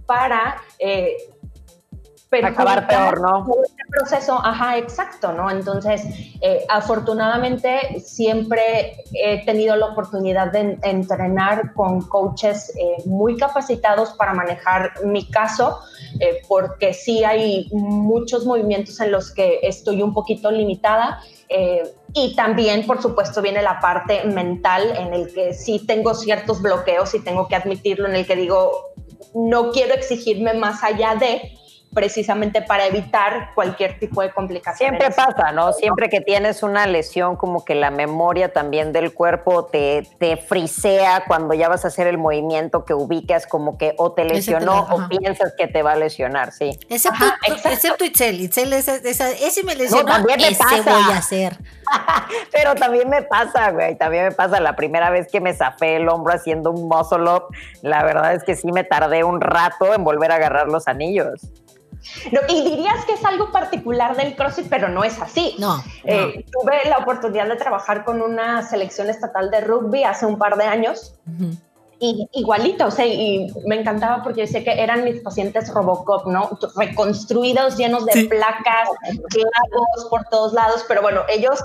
para 0.06 0.62
eh, 0.78 1.16
Acabar 2.40 2.86
peor, 2.88 3.20
¿no? 3.20 3.44
todo 3.44 3.62
este 3.62 3.82
proceso, 3.90 4.40
ajá, 4.42 4.78
exacto, 4.78 5.32
¿no? 5.32 5.50
Entonces, 5.50 6.02
eh, 6.40 6.64
afortunadamente 6.68 8.00
siempre 8.00 8.96
he 9.12 9.44
tenido 9.44 9.76
la 9.76 9.86
oportunidad 9.86 10.50
de 10.52 10.60
en- 10.60 10.78
entrenar 10.82 11.74
con 11.74 12.00
coaches 12.08 12.72
eh, 12.76 12.96
muy 13.06 13.36
capacitados 13.36 14.10
para 14.14 14.32
manejar 14.32 14.92
mi 15.04 15.28
caso, 15.28 15.80
eh, 16.20 16.40
porque 16.48 16.94
sí 16.94 17.24
hay 17.24 17.68
muchos 17.72 18.46
movimientos 18.46 18.98
en 19.00 19.12
los 19.12 19.32
que 19.32 19.60
estoy 19.62 20.02
un 20.02 20.14
poquito 20.14 20.50
limitada. 20.50 21.20
y 22.14 22.34
también, 22.34 22.86
por 22.86 23.02
supuesto, 23.02 23.42
viene 23.42 23.60
la 23.60 23.78
parte 23.78 24.24
mental 24.24 24.82
en 24.96 25.12
el 25.12 25.32
que 25.34 25.52
sí 25.52 25.84
tengo 25.86 26.14
ciertos 26.14 26.62
bloqueos 26.62 27.14
y 27.14 27.20
tengo 27.20 27.46
que 27.46 27.56
admitirlo, 27.56 28.08
en 28.08 28.14
el 28.16 28.26
que 28.26 28.36
digo, 28.36 28.70
no 29.34 29.70
quiero 29.70 29.92
exigirme 29.94 30.54
más 30.54 30.82
allá 30.82 31.14
de, 31.14 31.52
precisamente 31.94 32.62
para 32.62 32.86
evitar 32.86 33.50
cualquier 33.54 33.98
tipo 33.98 34.22
de 34.22 34.30
complicación. 34.32 34.88
Siempre 34.96 35.10
pasa, 35.10 35.52
¿no? 35.52 35.72
Siempre 35.72 36.08
que 36.08 36.20
tienes 36.20 36.62
una 36.62 36.86
lesión, 36.86 37.36
como 37.36 37.64
que 37.64 37.74
la 37.74 37.90
memoria 37.90 38.52
también 38.52 38.92
del 38.92 39.12
cuerpo 39.12 39.66
te, 39.66 40.06
te 40.18 40.36
frisea 40.36 41.24
cuando 41.26 41.54
ya 41.54 41.68
vas 41.68 41.84
a 41.84 41.88
hacer 41.88 42.06
el 42.06 42.18
movimiento 42.18 42.84
que 42.84 42.94
ubicas 42.94 43.46
como 43.46 43.76
que 43.76 43.94
o 43.98 44.12
te 44.12 44.24
lesionó 44.24 44.86
o 44.90 45.08
piensas 45.08 45.52
que 45.56 45.66
te 45.68 45.82
va 45.82 45.92
a 45.92 45.96
lesionar, 45.96 46.52
sí. 46.52 46.78
Excepto, 46.88 47.24
Ajá, 47.24 47.36
excepto 47.70 48.04
Itzel. 48.04 48.40
Itzel, 48.40 48.72
esa, 48.72 48.96
esa- 48.96 49.30
ese 49.30 49.62
me 49.64 49.74
lesionó, 49.74 50.04
también 50.04 50.40
me 50.40 50.48
ese 50.48 50.62
pasa. 50.62 50.82
voy 50.92 51.12
a 51.12 51.18
hacer. 51.18 51.58
Pero 52.52 52.74
también 52.74 53.08
me 53.10 53.22
pasa, 53.22 53.70
güey, 53.70 53.96
también 53.96 54.24
me 54.24 54.32
pasa 54.32 54.60
la 54.60 54.74
primera 54.76 55.10
vez 55.10 55.26
que 55.30 55.40
me 55.40 55.52
zafé 55.52 55.96
el 55.96 56.08
hombro 56.08 56.32
haciendo 56.32 56.70
un 56.70 56.88
muscle 56.88 57.28
up, 57.30 57.44
la 57.82 58.02
verdad 58.02 58.34
es 58.34 58.44
que 58.44 58.56
sí 58.56 58.72
me 58.72 58.84
tardé 58.84 59.24
un 59.24 59.40
rato 59.40 59.92
en 59.94 60.04
volver 60.04 60.32
a 60.32 60.36
agarrar 60.36 60.68
los 60.68 60.88
anillos. 60.88 61.40
No, 62.32 62.40
y 62.48 62.62
dirías 62.62 63.04
que 63.04 63.12
es 63.14 63.24
algo 63.24 63.52
particular 63.52 64.16
del 64.16 64.34
CrossFit, 64.36 64.68
pero 64.68 64.88
no 64.88 65.04
es 65.04 65.20
así. 65.20 65.54
No, 65.58 65.76
no. 65.76 65.82
Eh, 66.04 66.44
tuve 66.50 66.88
la 66.88 66.98
oportunidad 66.98 67.46
de 67.48 67.56
trabajar 67.56 68.04
con 68.04 68.20
una 68.22 68.62
selección 68.62 69.08
estatal 69.10 69.50
de 69.50 69.60
rugby 69.60 70.04
hace 70.04 70.26
un 70.26 70.38
par 70.38 70.56
de 70.56 70.64
años 70.64 71.14
Ujú. 71.26 71.52
y 72.00 72.28
igualito, 72.32 72.86
o 72.86 72.90
sea, 72.90 73.06
y 73.06 73.52
me 73.66 73.76
encantaba 73.80 74.22
porque 74.22 74.40
yo 74.40 74.46
sé 74.46 74.64
que 74.64 74.72
eran 74.82 75.04
mis 75.04 75.20
pacientes 75.20 75.72
Robocop, 75.72 76.26
¿no? 76.26 76.58
Reconstruidos, 76.76 77.76
llenos 77.76 78.04
de 78.06 78.12
Sí. 78.12 78.24
placas, 78.28 78.88
clavos 79.30 80.06
por 80.10 80.24
todos 80.24 80.52
lados, 80.52 80.84
pero 80.88 81.02
bueno, 81.02 81.22
ellos 81.28 81.60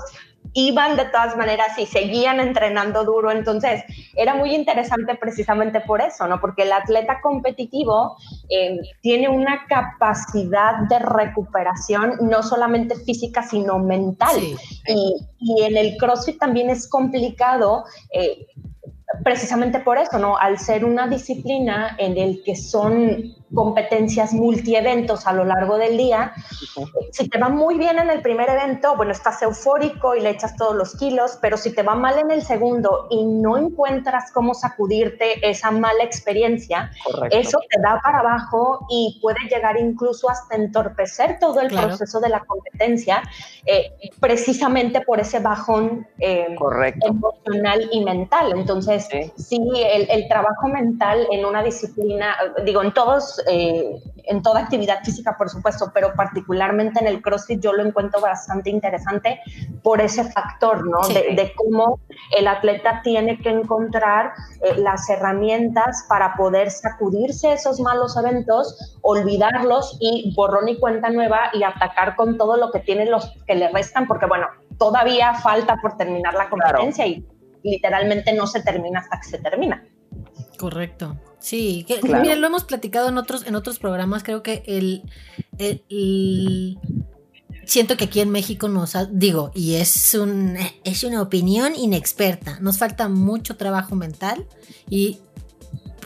iban 0.54 0.96
de 0.96 1.04
todas 1.06 1.36
maneras 1.36 1.78
y 1.78 1.86
seguían 1.86 2.40
entrenando 2.40 3.04
duro, 3.04 3.30
entonces 3.30 3.84
era 4.16 4.34
muy 4.34 4.54
interesante 4.54 5.14
precisamente 5.14 5.80
por 5.80 6.00
eso, 6.00 6.26
¿no? 6.26 6.40
Porque 6.40 6.62
el 6.62 6.72
atleta 6.72 7.20
competitivo 7.20 8.16
eh, 8.48 8.78
tiene 9.00 9.28
una 9.28 9.66
capacidad 9.68 10.88
de 10.88 10.98
recuperación 10.98 12.14
no 12.22 12.42
solamente 12.42 12.96
física, 12.96 13.42
sino 13.42 13.78
mental. 13.78 14.36
Sí. 14.36 14.56
Y, 14.86 15.26
y 15.40 15.62
en 15.62 15.76
el 15.76 15.96
CrossFit 15.96 16.38
también 16.38 16.70
es 16.70 16.88
complicado, 16.88 17.84
eh, 18.12 18.46
precisamente 19.24 19.80
por 19.80 19.98
eso, 19.98 20.18
¿no? 20.18 20.36
Al 20.36 20.58
ser 20.58 20.84
una 20.84 21.06
disciplina 21.08 21.96
en 21.98 22.16
el 22.18 22.42
que 22.44 22.54
son 22.56 23.34
competencias 23.54 24.34
multieventos 24.34 25.26
a 25.26 25.32
lo 25.32 25.44
largo 25.44 25.78
del 25.78 25.96
día, 25.96 26.32
si 27.12 27.28
te 27.30 27.38
va 27.38 27.48
muy 27.48 27.78
bien 27.78 27.98
en 27.98 28.10
el 28.10 28.20
primer 28.20 28.50
evento, 28.50 28.94
bueno, 28.96 29.12
estás 29.12 29.40
eufórico 29.40 30.14
y 30.14 30.20
le 30.20 30.30
echas 30.30 30.54
todos 30.56 30.76
los 30.76 30.94
kilos, 30.96 31.38
pero 31.40 31.56
si 31.56 31.74
te 31.74 31.82
va 31.82 31.94
mal 31.94 32.18
en 32.18 32.30
el 32.30 32.42
segundo 32.42 33.06
y 33.10 33.24
no 33.24 33.56
encuentras 33.56 34.30
cómo 34.32 34.52
sacudirte 34.52 35.48
esa 35.48 35.70
mala 35.70 36.04
experiencia, 36.04 36.90
Correcto. 37.04 37.38
eso 37.38 37.58
te 37.70 37.80
da 37.80 37.98
para 38.04 38.18
abajo 38.20 38.86
y 38.90 39.18
puede 39.22 39.38
llegar 39.50 39.78
incluso 39.80 40.28
hasta 40.28 40.54
entorpecer 40.56 41.38
todo 41.40 41.60
el 41.60 41.68
Claro. 41.68 41.88
proceso 41.88 42.20
de 42.20 42.28
la 42.28 42.40
competencia, 42.40 43.22
eh, 43.64 43.92
precisamente 44.20 45.00
por 45.00 45.20
ese 45.20 45.38
bajón 45.38 46.06
eh, 46.18 46.54
Correcto. 46.58 47.06
emocional 47.06 47.88
y 47.92 48.04
mental. 48.04 48.52
Entonces, 48.54 48.97
Sí. 49.00 49.32
sí, 49.36 49.60
el, 49.74 50.08
el 50.10 50.28
trabajo 50.28 50.68
mental 50.68 51.26
en 51.30 51.44
una 51.44 51.62
disciplina, 51.62 52.36
digo, 52.64 52.82
en 52.82 52.92
todos, 52.92 53.42
eh, 53.48 54.00
en 54.24 54.42
toda 54.42 54.60
actividad 54.60 55.02
física, 55.04 55.36
por 55.36 55.48
supuesto, 55.48 55.90
pero 55.94 56.14
particularmente 56.14 57.00
en 57.00 57.06
el 57.06 57.22
CrossFit 57.22 57.60
yo 57.60 57.72
lo 57.72 57.84
encuentro 57.84 58.20
bastante 58.20 58.70
interesante 58.70 59.40
por 59.82 60.00
ese 60.00 60.24
factor, 60.24 60.86
¿no? 60.86 61.02
Sí. 61.04 61.14
De, 61.14 61.34
de 61.34 61.52
cómo 61.54 62.00
el 62.36 62.46
atleta 62.46 63.00
tiene 63.02 63.38
que 63.40 63.50
encontrar 63.50 64.32
eh, 64.62 64.74
las 64.76 65.08
herramientas 65.08 66.04
para 66.08 66.34
poder 66.36 66.70
sacudirse 66.70 67.52
esos 67.52 67.80
malos 67.80 68.16
eventos, 68.16 68.96
olvidarlos 69.02 69.96
y 70.00 70.34
borrón 70.34 70.68
y 70.68 70.78
cuenta 70.78 71.10
nueva 71.10 71.50
y 71.52 71.62
atacar 71.62 72.16
con 72.16 72.36
todo 72.36 72.56
lo 72.56 72.70
que 72.70 72.80
tiene 72.80 73.06
los 73.06 73.32
que 73.46 73.54
le 73.54 73.68
restan, 73.68 74.06
porque 74.06 74.26
bueno, 74.26 74.46
todavía 74.78 75.34
falta 75.34 75.76
por 75.80 75.96
terminar 75.96 76.34
la 76.34 76.48
competencia 76.48 77.06
y 77.06 77.24
literalmente 77.62 78.32
no 78.32 78.46
se 78.46 78.62
termina 78.62 79.00
hasta 79.00 79.20
que 79.20 79.28
se 79.28 79.38
termina. 79.38 79.84
Correcto. 80.58 81.16
Sí, 81.38 81.84
que, 81.86 82.00
Claro. 82.00 82.22
mira, 82.22 82.34
lo 82.36 82.46
hemos 82.48 82.64
platicado 82.64 83.08
en 83.08 83.16
otros, 83.18 83.46
en 83.46 83.54
otros 83.54 83.78
programas. 83.78 84.22
Creo 84.24 84.42
que 84.42 84.62
el, 84.66 85.02
el- 85.58 85.84
el- 85.88 86.78
siento 87.64 87.96
que 87.96 88.04
aquí 88.06 88.20
en 88.20 88.30
México 88.30 88.66
nos 88.68 88.96
ha- 88.96 89.04
digo, 89.06 89.52
y 89.54 89.74
es 89.74 90.14
un 90.14 90.56
es 90.84 91.04
una 91.04 91.22
opinión 91.22 91.74
inexperta. 91.76 92.58
Nos 92.60 92.78
falta 92.78 93.08
mucho 93.08 93.56
trabajo 93.56 93.94
mental 93.94 94.46
y 94.90 95.18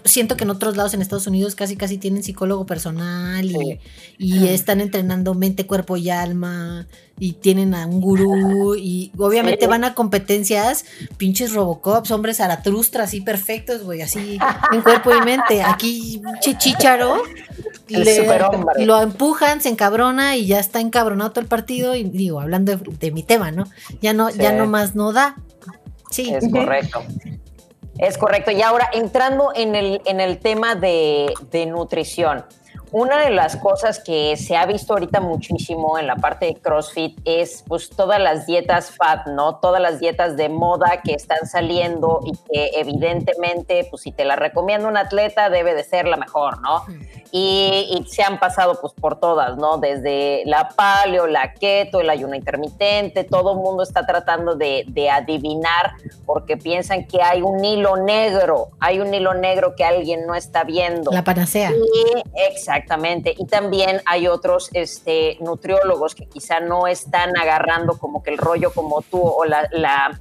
siento 0.05 0.37
que 0.37 0.45
en 0.45 0.51
otros 0.51 0.77
lados 0.77 0.95
en 0.95 1.03
Estados 1.03 1.27
Unidos 1.27 1.55
casi 1.55 1.77
casi 1.77 1.99
tienen 1.99 2.23
psicólogo 2.23 2.67
personal 2.67 3.45
y, 3.45 3.51
Sí. 3.53 3.79
y 4.19 4.49
están 4.49 4.81
entrenando 4.81 5.35
mente, 5.35 5.67
cuerpo 5.67 5.97
y 5.97 6.11
alma 6.11 6.87
y 7.19 7.35
tienen 7.35 7.75
a 7.75 7.87
un 7.87 8.01
gurú 8.01 8.75
y 8.75 9.13
obviamente 9.19 9.67
Sí. 9.67 9.67
van 9.69 9.85
a 9.85 9.95
competencias 9.95 10.85
pinches 11.19 11.53
Robocops, 11.53 12.11
hombres 12.11 12.39
Zaratustra 12.39 13.05
así 13.05 13.21
perfectos, 13.21 13.83
güey, 13.83 14.03
así 14.03 14.39
en 14.73 14.83
cuerpo 14.83 15.11
y 15.15 15.21
mente. 15.25 15.63
Aquí 15.63 16.21
El 17.89 18.07
superhombre. 18.07 18.85
lo 18.87 19.01
empujan, 19.03 19.61
se 19.61 19.69
encabrona 19.69 20.37
y 20.37 20.47
ya 20.47 20.59
está 20.59 20.81
encabronado 20.81 21.31
todo 21.31 21.41
el 21.43 21.47
partido 21.49 21.95
y 21.95 22.05
digo, 22.05 22.41
hablando 22.41 22.77
de, 22.77 22.83
de 22.99 23.11
mi 23.13 23.23
tema, 23.23 23.51
¿no? 23.51 23.65
Ya 24.01 24.13
no 24.15 24.31
Sí. 24.31 24.39
ya 24.39 24.53
no 24.53 24.67
más 24.67 24.95
no 24.95 25.13
da. 25.13 25.37
Sí. 26.11 26.33
Es 26.33 26.49
correcto. 26.51 27.03
Es 27.99 28.19
correcto. 28.19 28.51
Y 28.51 28.63
ahora, 28.63 28.89
entrando 28.93 29.53
en 29.55 29.75
el, 29.75 30.01
en 30.07 30.21
el 30.21 30.39
tema 30.39 30.75
de, 30.75 31.33
de 31.51 31.67
nutrición, 31.67 32.45
una 32.93 33.25
de 33.25 33.31
las 33.31 33.57
cosas 33.57 34.01
que 34.01 34.37
se 34.37 34.55
ha 34.55 34.67
visto 34.67 34.93
ahorita 34.93 35.21
muchísimo 35.21 35.99
en 35.99 36.07
la 36.07 36.17
parte 36.17 36.45
de 36.45 36.55
CrossFit 36.57 37.19
es 37.25 37.65
pues 37.67 37.89
todas 37.89 38.21
las 38.21 38.47
dietas 38.47 38.91
fat, 38.91 39.27
¿no? 39.29 39.57
Todas 39.57 39.81
las 39.81 39.99
dietas 39.99 40.37
de 40.37 40.51
moda 40.51 41.01
que 41.03 41.15
están 41.15 41.47
saliendo 41.47 42.21
y 42.27 42.33
que 42.33 42.71
evidentemente, 42.75 43.87
pues 43.91 44.03
si 44.03 44.13
te 44.13 44.27
la 44.27 44.37
recomienda 44.37 44.89
un 44.89 44.99
atleta 44.99 45.49
debe 45.49 45.75
de 45.75 45.85
ser 45.85 46.07
la 46.07 46.19
mejor, 46.19 46.61
¿no? 46.61 46.85
Y, 47.35 48.05
se 48.09 48.23
han 48.23 48.39
pasado 48.39 48.79
pues 48.79 48.93
por 48.93 49.19
todas, 49.19 49.57
¿no? 49.57 49.79
Desde 49.79 50.43
la 50.45 50.69
paleo, 50.69 51.27
la 51.27 51.55
keto, 51.55 52.01
el 52.03 52.11
ayuno 52.11 52.35
intermitente, 52.35 53.25
todo 53.25 53.53
el 53.53 53.59
mundo 53.59 53.85
está 53.85 54.05
tratando 54.05 54.55
de, 54.55 54.85
de 54.89 55.09
adivinar 55.09 55.93
porque 56.27 56.59
piensan 56.59 57.07
que 57.07 57.23
hay 57.23 57.41
un 57.41 57.65
hilo 57.65 57.97
negro, 57.97 58.69
hay 58.81 59.01
un 59.01 59.15
hilo 59.15 59.33
negro 59.33 59.75
que 59.77 59.85
alguien 59.85 60.27
no 60.27 60.35
está 60.35 60.65
viendo. 60.65 61.11
La 61.11 61.25
panacea. 61.25 61.71
Y, 61.71 62.23
exacto 62.51 62.82
Exactamente. 62.83 63.35
Y 63.39 63.47
también 63.47 64.01
hay 64.07 64.27
otros 64.27 64.71
este, 64.73 65.37
nutriólogos 65.41 66.15
que 66.15 66.27
quizá 66.27 66.61
no 66.61 66.87
están 66.87 67.37
agarrando 67.37 67.99
como 67.99 68.23
que 68.23 68.31
el 68.31 68.39
rollo 68.39 68.73
como 68.73 69.03
tú 69.03 69.21
o 69.23 69.45
la, 69.45 70.21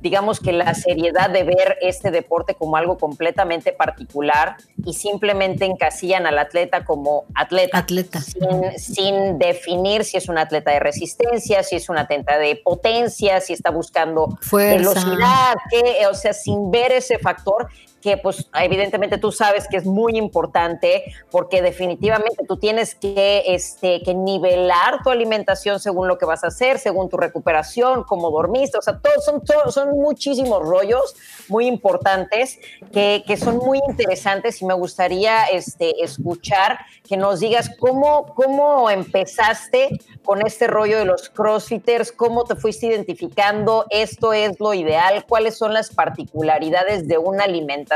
digamos 0.00 0.40
que 0.40 0.52
la 0.52 0.74
seriedad 0.74 1.30
de 1.30 1.44
ver 1.44 1.78
este 1.80 2.10
deporte 2.10 2.54
como 2.54 2.76
algo 2.76 2.98
completamente 2.98 3.72
particular 3.72 4.56
y 4.84 4.94
simplemente 4.94 5.64
encasillan 5.64 6.26
al 6.26 6.38
atleta 6.38 6.84
como 6.84 7.24
atleta. 7.34 7.78
Atleta. 7.78 8.20
Sin, 8.20 8.78
sin, 8.78 9.38
definir 9.38 10.04
si 10.04 10.16
es 10.18 10.28
un 10.28 10.38
atleta 10.38 10.72
de 10.72 10.80
resistencia, 10.80 11.62
si 11.62 11.76
es 11.76 11.88
un 11.88 11.98
atleta 11.98 12.36
de 12.38 12.56
potencia, 12.56 13.40
si 13.40 13.52
está 13.52 13.70
buscando 13.70 14.38
velocidad, 14.50 15.54
que, 15.70 16.06
o 16.06 16.14
sea, 16.14 16.32
sin 16.32 16.70
ver 16.70 16.92
ese 16.92 17.18
factor 17.18 17.68
que 18.02 18.16
pues 18.16 18.48
evidentemente 18.54 19.16
tú 19.16 19.30
sabes 19.30 19.68
que 19.68 19.76
es 19.76 19.86
muy 19.86 20.18
importante 20.18 21.04
porque 21.30 21.62
definitivamente 21.62 22.44
tú 22.46 22.56
tienes 22.56 22.96
que, 22.96 23.44
este, 23.46 24.02
que 24.02 24.12
nivelar 24.12 25.02
tu 25.04 25.10
alimentación 25.10 25.78
según 25.78 26.08
lo 26.08 26.18
que 26.18 26.26
vas 26.26 26.42
a 26.42 26.48
hacer, 26.48 26.80
según 26.80 27.08
tu 27.08 27.16
recuperación, 27.16 28.02
cómo 28.02 28.30
dormiste, 28.30 28.76
o 28.76 28.82
sea, 28.82 28.98
todos 28.98 29.24
son, 29.24 29.42
son 29.70 29.90
muchísimos 29.90 30.62
rollos 30.62 31.14
muy 31.48 31.66
importantes 31.66 32.58
que, 32.92 33.22
que, 33.26 33.36
son 33.36 33.58
muy 33.58 33.80
interesantes 33.88 34.60
y 34.60 34.66
me 34.66 34.74
gustaría 34.74 35.44
este, 35.44 36.02
escuchar 36.02 36.80
que 37.08 37.16
nos 37.16 37.38
digas 37.40 37.70
cómo, 37.78 38.34
cómo 38.34 38.90
empezaste 38.90 40.00
con 40.24 40.44
este 40.44 40.66
rollo 40.66 40.98
de 40.98 41.04
los 41.04 41.30
crossfitters, 41.30 42.10
cómo 42.10 42.44
te 42.44 42.56
fuiste 42.56 42.86
identificando, 42.86 43.86
esto 43.90 44.32
es 44.32 44.58
lo 44.58 44.74
ideal, 44.74 45.24
cuáles 45.28 45.56
son 45.56 45.72
las 45.72 45.90
particularidades 45.90 47.06
de 47.06 47.18
una 47.18 47.44
alimentación 47.44 47.91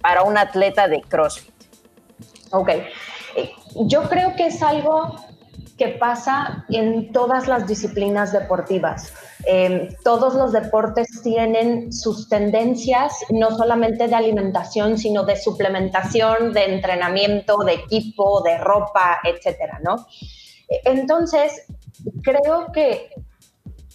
para 0.00 0.22
un 0.22 0.38
atleta 0.38 0.88
de 0.88 1.02
CrossFit? 1.02 1.52
Ok, 2.50 2.70
yo 3.86 4.02
creo 4.08 4.36
que 4.36 4.46
es 4.46 4.62
algo 4.62 5.16
que 5.78 5.88
pasa 5.88 6.64
en 6.68 7.12
todas 7.12 7.48
las 7.48 7.66
disciplinas 7.66 8.32
deportivas. 8.32 9.12
Em, 9.44 9.88
todos 10.04 10.34
los 10.34 10.52
deportes 10.52 11.08
tienen 11.22 11.92
sus 11.92 12.28
tendencias, 12.28 13.12
no 13.30 13.50
solamente 13.56 14.06
de 14.06 14.14
alimentación, 14.14 14.98
sino 14.98 15.24
de 15.24 15.36
suplementación, 15.36 16.52
de 16.52 16.74
entrenamiento, 16.74 17.58
de 17.64 17.72
equipo, 17.72 18.42
de 18.42 18.58
ropa, 18.58 19.18
etcétera, 19.24 19.80
¿no? 19.82 20.06
Entonces, 20.84 21.64
creo 22.22 22.70
que 22.72 23.10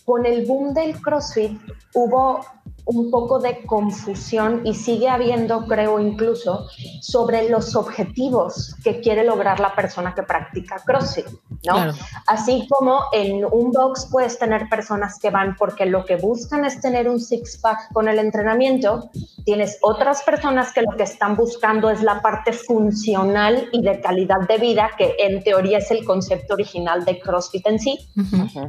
con 0.04 0.26
el 0.26 0.46
boom 0.46 0.74
del 0.74 1.00
CrossFit 1.02 1.60
hubo 1.94 2.46
un 2.88 3.12
poco 3.12 3.40
de 3.40 3.66
confusión 3.66 4.62
y 4.64 4.74
sigue 4.74 5.10
habiendo, 5.10 5.66
creo 5.68 6.00
incluso, 6.00 6.68
sobre 7.02 7.50
los 7.50 7.76
objetivos 7.76 8.76
que 8.84 9.02
quiere 9.02 9.26
lograr 9.26 9.60
la 9.60 9.76
persona 9.76 10.16
que 10.16 10.24
practica 10.24 10.82
CrossFit, 10.86 11.28
¿no? 11.66 11.94
Así 12.28 12.66
como 12.70 13.02
en 13.12 13.44
un 13.44 13.72
box 13.72 14.08
puedes 14.10 14.40
tener 14.40 14.70
personas 14.70 15.20
que 15.20 15.30
van 15.30 15.56
porque 15.58 15.86
lo 15.86 16.06
que 16.06 16.16
buscan 16.16 16.64
es 16.64 16.80
tener 16.80 17.10
un 17.10 17.20
six-pack 17.20 17.92
con 17.92 18.08
el 18.08 18.20
entrenamiento, 18.20 19.10
tienes 19.44 19.78
otras 19.82 20.24
personas 20.24 20.72
que 20.72 20.82
lo 20.82 20.96
que 20.96 21.04
están 21.04 21.36
buscando 21.36 21.90
es 21.90 22.02
la 22.02 22.22
parte 22.22 22.54
funcional 22.54 23.68
y 23.74 23.82
de 23.82 24.00
calidad 24.00 24.48
de 24.48 24.58
vida, 24.60 24.92
que 24.98 25.14
en 25.20 25.44
teoría 25.44 25.80
es 25.80 25.92
el 25.92 26.06
concepto 26.06 26.54
original 26.54 27.04
de 27.04 27.20
CrossFit 27.20 27.68
en 27.68 27.80
sí, 27.80 28.00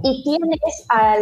y 0.03 0.25
tienes 0.25 0.87
a 0.89 1.17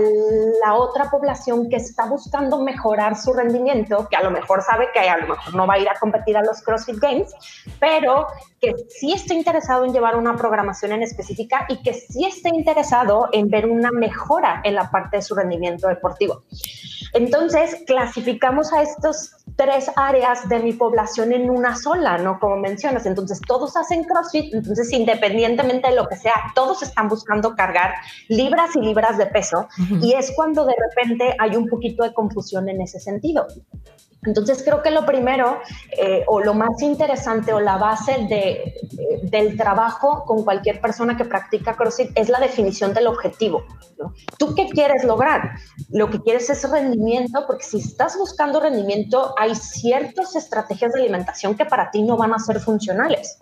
la 0.65 0.75
otra 0.75 1.11
población 1.11 1.69
que 1.69 1.77
está 1.77 2.07
buscando 2.07 2.63
mejor 2.63 2.86
mejorar 2.87 3.16
su 3.16 3.33
rendimiento, 3.33 4.07
que 4.09 4.16
a 4.16 4.22
lo 4.22 4.31
mejor 4.31 4.62
sabe 4.62 4.88
que 4.92 5.01
a 5.01 5.16
lo 5.16 5.27
mejor 5.27 5.55
no 5.55 5.66
va 5.66 5.75
a 5.75 5.79
ir 5.79 5.88
a 5.88 5.94
competir 5.99 6.37
a 6.37 6.42
los 6.42 6.62
CrossFit 6.62 6.99
Games, 7.01 7.35
pero 7.81 8.29
que 8.61 8.75
sí 8.88 9.12
está 9.12 9.35
interesado 9.35 9.85
en 9.85 9.92
llevar 9.92 10.16
una 10.16 10.37
programación 10.37 10.92
en 10.92 11.03
específica 11.03 11.66
y 11.68 11.83
que 11.83 11.94
sí 11.94 12.25
está 12.25 12.49
interesado 12.49 13.29
en 13.33 13.49
ver 13.49 13.66
una 13.66 13.90
mejora 13.90 14.61
en 14.62 14.77
la 14.77 14.88
parte 14.90 15.16
de 15.16 15.22
su 15.22 15.35
rendimiento 15.35 15.88
deportivo. 15.88 16.44
Entonces, 17.12 17.83
clasificamos 17.87 18.72
a 18.72 18.83
estos 18.83 19.33
tres 19.57 19.90
áreas 19.96 20.49
de 20.49 20.59
mi 20.59 20.72
población 20.75 21.33
en 21.33 21.49
una 21.49 21.77
sola, 21.77 22.18
¿no? 22.18 22.38
Como 22.38 22.57
mencionas. 22.57 23.07
Entonces, 23.07 23.40
todos 23.40 23.77
hacen 23.77 24.05
CrossFit, 24.05 24.53
entonces, 24.53 24.92
independientemente 24.92 25.88
de 25.88 25.94
lo 25.94 26.09
que 26.09 26.16
sea, 26.16 26.35
todos 26.55 26.83
están 26.83 27.09
buscando 27.09 27.55
cargar 27.55 27.94
libras 28.29 28.77
y 28.77 28.81
libras 28.81 29.16
de 29.16 29.27
peso. 29.27 29.68
Y 30.03 30.12
es 30.12 30.33
cuando 30.37 30.66
de 30.66 30.75
repente 30.79 31.35
hay 31.38 31.57
un 31.57 31.68
poquito 31.68 32.03
de 32.03 32.12
confusión 32.12 32.68
en 32.68 32.76
ese 32.83 33.01
sentido. 33.01 33.47
Entonces 34.27 34.62
creo 34.65 34.83
que 34.83 34.91
lo 34.91 35.07
primero 35.07 35.61
eh, 35.97 36.25
o 36.27 36.41
lo 36.41 36.53
más 36.53 36.83
interesante 36.83 37.53
o 37.53 37.61
la 37.61 37.77
base 37.77 38.27
de, 38.29 38.51
eh, 38.53 38.75
del 39.23 39.57
trabajo 39.57 40.25
con 40.27 40.45
cualquier 40.45 40.81
persona 40.81 41.17
que 41.17 41.25
practica 41.25 41.77
CrossFit 41.77 42.11
es 42.17 42.29
la 42.29 42.41
definición 42.41 42.93
del 42.93 43.07
objetivo. 43.07 43.65
¿Tú 44.39 44.55
qué 44.55 44.69
quieres 44.69 45.05
lograr? 45.05 45.53
Lo 45.91 46.11
que 46.11 46.21
quieres 46.21 46.51
es 46.51 46.69
rendimiento, 46.69 47.45
porque 47.47 47.65
si 47.65 47.79
estás 47.79 48.19
buscando 48.19 48.61
rendimiento 48.61 49.35
hay 49.39 49.55
ciertas 49.55 50.35
estrategias 50.35 50.93
de 50.93 51.01
alimentación 51.01 51.57
que 51.57 51.65
para 51.65 51.91
ti 51.91 52.03
no 52.03 52.17
van 52.17 52.35
a 52.35 52.39
ser 52.39 52.61
funcionales. 52.61 53.39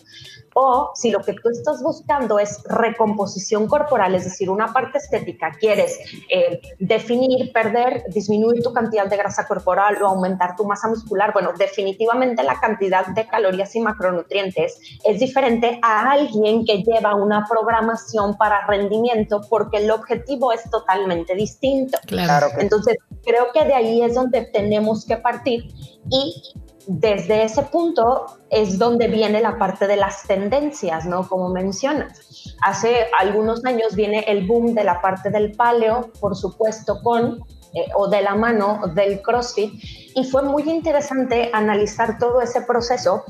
O 0.57 0.91
si 0.95 1.11
lo 1.11 1.19
que 1.19 1.33
tú 1.33 1.49
estás 1.49 1.83
buscando 1.83 2.39
es 2.39 2.63
recomposición 2.63 3.67
corporal, 3.67 4.15
es 4.15 4.23
decir, 4.23 4.49
una 4.49 4.71
parte 4.71 4.99
estética, 4.99 5.51
quieres 5.59 5.99
eh, 6.29 6.61
definir, 6.79 7.51
perder, 7.51 8.05
disminuir 8.07 8.63
tu 8.63 8.71
cantidad 8.71 9.05
de 9.05 9.17
grasa 9.17 9.45
corporal 9.45 10.01
o 10.01 10.07
aumentar 10.07 10.55
tu 10.55 10.63
masa 10.63 10.87
muscular, 10.87 11.33
bueno, 11.33 11.51
definitivamente 11.57 12.41
la 12.41 12.57
cantidad 12.61 13.05
de 13.07 13.27
calorías 13.27 13.75
y 13.75 13.81
macronutrientes 13.81 14.79
es 15.03 15.19
diferente 15.19 15.77
a 15.81 16.11
alguien 16.11 16.63
que 16.63 16.83
lleva 16.83 17.15
una 17.15 17.45
programación 17.49 18.37
para 18.37 18.65
rendimiento 18.65 19.41
porque 19.49 19.79
el 19.79 19.91
objetivo 19.91 20.53
es 20.53 20.69
totalmente 20.69 21.35
distinto. 21.35 21.97
Claro. 22.05 22.47
Entonces, 22.59 22.95
creo 23.25 23.47
que 23.53 23.65
de 23.65 23.73
ahí 23.73 24.01
es 24.01 24.15
donde 24.15 24.45
tenemos 24.45 25.05
que 25.05 25.17
partir 25.17 25.65
y 26.09 26.53
desde 26.87 27.43
ese 27.43 27.63
punto 27.63 28.25
es 28.49 28.77
donde 28.77 29.07
viene 29.07 29.41
la 29.41 29.57
parte 29.57 29.87
de 29.87 29.95
las 29.95 30.23
tendencias, 30.23 31.05
¿no? 31.05 31.27
Como 31.27 31.49
mencionas. 31.49 32.55
Hace 32.61 33.07
algunos 33.19 33.63
años 33.65 33.95
viene 33.95 34.25
el 34.27 34.45
boom 34.47 34.73
de 34.73 34.83
la 34.83 35.01
parte 35.01 35.29
del 35.29 35.53
paleo, 35.53 36.11
por 36.19 36.35
supuesto, 36.35 37.01
con 37.03 37.43
eh, 37.73 37.87
o 37.95 38.07
de 38.07 38.21
la 38.21 38.35
mano 38.35 38.81
del 38.93 39.21
CrossFit, 39.21 39.73
y 40.15 40.23
fue 40.23 40.43
muy 40.43 40.63
interesante 40.63 41.49
analizar 41.51 42.17
todo 42.17 42.41
ese 42.41 42.61
proceso 42.61 43.23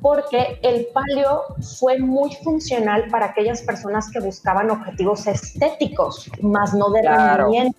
porque 0.00 0.58
el 0.62 0.86
paleo 0.94 1.42
fue 1.78 1.98
muy 1.98 2.34
funcional 2.42 3.08
para 3.10 3.26
aquellas 3.26 3.60
personas 3.62 4.10
que 4.10 4.20
buscaban 4.20 4.70
objetivos 4.70 5.26
estéticos, 5.26 6.30
más 6.40 6.72
no 6.72 6.90
de 6.90 7.02
rendimiento. 7.02 7.78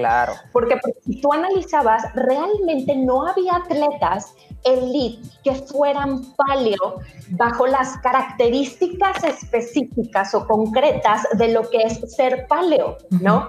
Claro. 0.00 0.32
Porque, 0.52 0.76
porque 0.76 1.00
si 1.04 1.20
tú 1.20 1.32
analizabas, 1.32 2.02
realmente 2.14 2.96
no 2.96 3.26
había 3.26 3.56
atletas 3.56 4.34
elite 4.64 5.28
que 5.42 5.54
fueran 5.54 6.34
paleo 6.34 7.00
bajo 7.30 7.66
las 7.66 7.96
características 7.98 9.24
específicas 9.24 10.34
o 10.34 10.46
concretas 10.46 11.26
de 11.34 11.48
lo 11.48 11.68
que 11.70 11.78
es 11.78 12.00
ser 12.14 12.46
paleo, 12.46 12.98
¿no? 13.10 13.48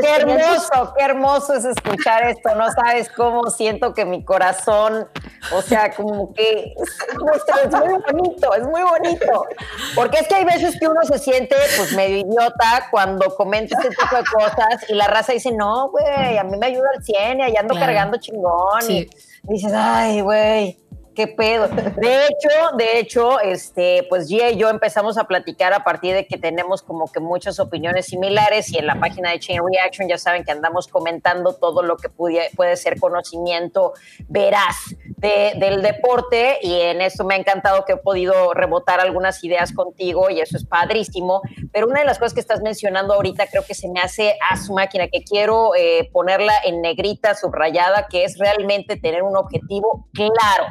qué 0.00 0.16
hermoso, 0.16 0.92
qué 0.96 1.04
hermoso 1.04 1.54
es 1.54 1.64
escuchar 1.64 2.24
esto, 2.24 2.54
no 2.56 2.70
sabes 2.72 3.08
cómo 3.10 3.48
siento 3.50 3.94
que 3.94 4.04
mi 4.04 4.24
corazón, 4.24 5.08
o 5.54 5.62
sea, 5.62 5.94
como 5.94 6.34
que 6.34 6.74
es, 6.74 7.70
muy 7.70 8.02
bonito, 8.12 8.54
es 8.54 8.66
muy 8.66 8.82
bonito, 8.82 9.46
porque 9.94 10.18
es 10.18 10.28
que 10.28 10.34
hay 10.34 10.44
veces 10.44 10.78
que 10.78 10.88
uno 10.88 11.02
se 11.04 11.18
siente 11.18 11.56
pues 11.76 11.92
medio 11.94 12.18
idiota 12.18 12.88
cuando 12.90 13.34
comenta 13.36 13.76
este 13.80 13.90
tipo 13.90 14.16
de 14.16 14.24
cosas 14.24 14.88
y 14.88 14.94
la 14.94 15.06
raza 15.06 15.32
dice, 15.32 15.52
no, 15.52 15.81
güey, 15.88 16.38
a 16.38 16.44
mí 16.44 16.56
me 16.56 16.66
ayuda 16.66 16.88
el 16.94 17.02
100 17.02 17.40
y 17.40 17.42
allá 17.42 17.60
ando 17.60 17.74
cargando 17.74 18.16
chingón 18.18 18.90
y 18.90 19.08
dices, 19.42 19.72
ay, 19.74 20.20
güey, 20.20 20.78
qué 21.14 21.26
pedo. 21.26 21.68
De 21.68 22.26
hecho, 22.26 22.48
de 22.76 22.98
hecho, 22.98 23.40
este, 23.40 24.06
pues 24.08 24.28
Gia 24.28 24.50
y 24.50 24.56
yo 24.56 24.68
empezamos 24.68 25.18
a 25.18 25.24
platicar 25.24 25.72
a 25.72 25.84
partir 25.84 26.14
de 26.14 26.26
que 26.26 26.38
tenemos 26.38 26.82
como 26.82 27.10
que 27.10 27.20
muchas 27.20 27.60
opiniones 27.60 28.06
similares 28.06 28.70
y 28.72 28.78
en 28.78 28.86
la 28.86 28.98
página 28.98 29.30
de 29.30 29.38
Chain 29.38 29.60
Reaction 29.66 30.08
ya 30.08 30.18
saben 30.18 30.44
que 30.44 30.52
andamos 30.52 30.88
comentando 30.88 31.54
todo 31.54 31.82
lo 31.82 31.96
que 31.96 32.08
puede, 32.08 32.50
puede 32.56 32.76
ser 32.76 32.98
conocimiento 32.98 33.92
veraz 34.28 34.76
del 35.16 35.82
deporte 35.82 36.58
y 36.62 36.80
en 36.80 37.00
eso 37.00 37.24
me 37.24 37.34
ha 37.34 37.38
encantado 37.38 37.84
que 37.84 37.92
he 37.92 37.96
podido 37.96 38.54
rebotar 38.54 38.98
algunas 38.98 39.42
ideas 39.44 39.72
contigo 39.72 40.30
y 40.30 40.40
eso 40.40 40.56
es 40.56 40.64
padrísimo. 40.64 41.42
Pero 41.72 41.86
una 41.86 42.00
de 42.00 42.06
las 42.06 42.18
cosas 42.18 42.34
que 42.34 42.40
estás 42.40 42.60
mencionando 42.60 43.14
ahorita 43.14 43.46
creo 43.46 43.64
que 43.64 43.74
se 43.74 43.88
me 43.88 44.00
hace 44.00 44.36
a 44.50 44.56
su 44.56 44.72
máquina, 44.72 45.06
que 45.08 45.22
quiero 45.22 45.76
eh, 45.76 46.10
ponerla 46.12 46.54
en 46.64 46.82
negrita, 46.82 47.34
subrayada, 47.34 48.08
que 48.08 48.24
es 48.24 48.36
realmente 48.38 48.96
tener 48.96 49.22
un 49.22 49.36
objetivo 49.36 50.08
claro 50.12 50.66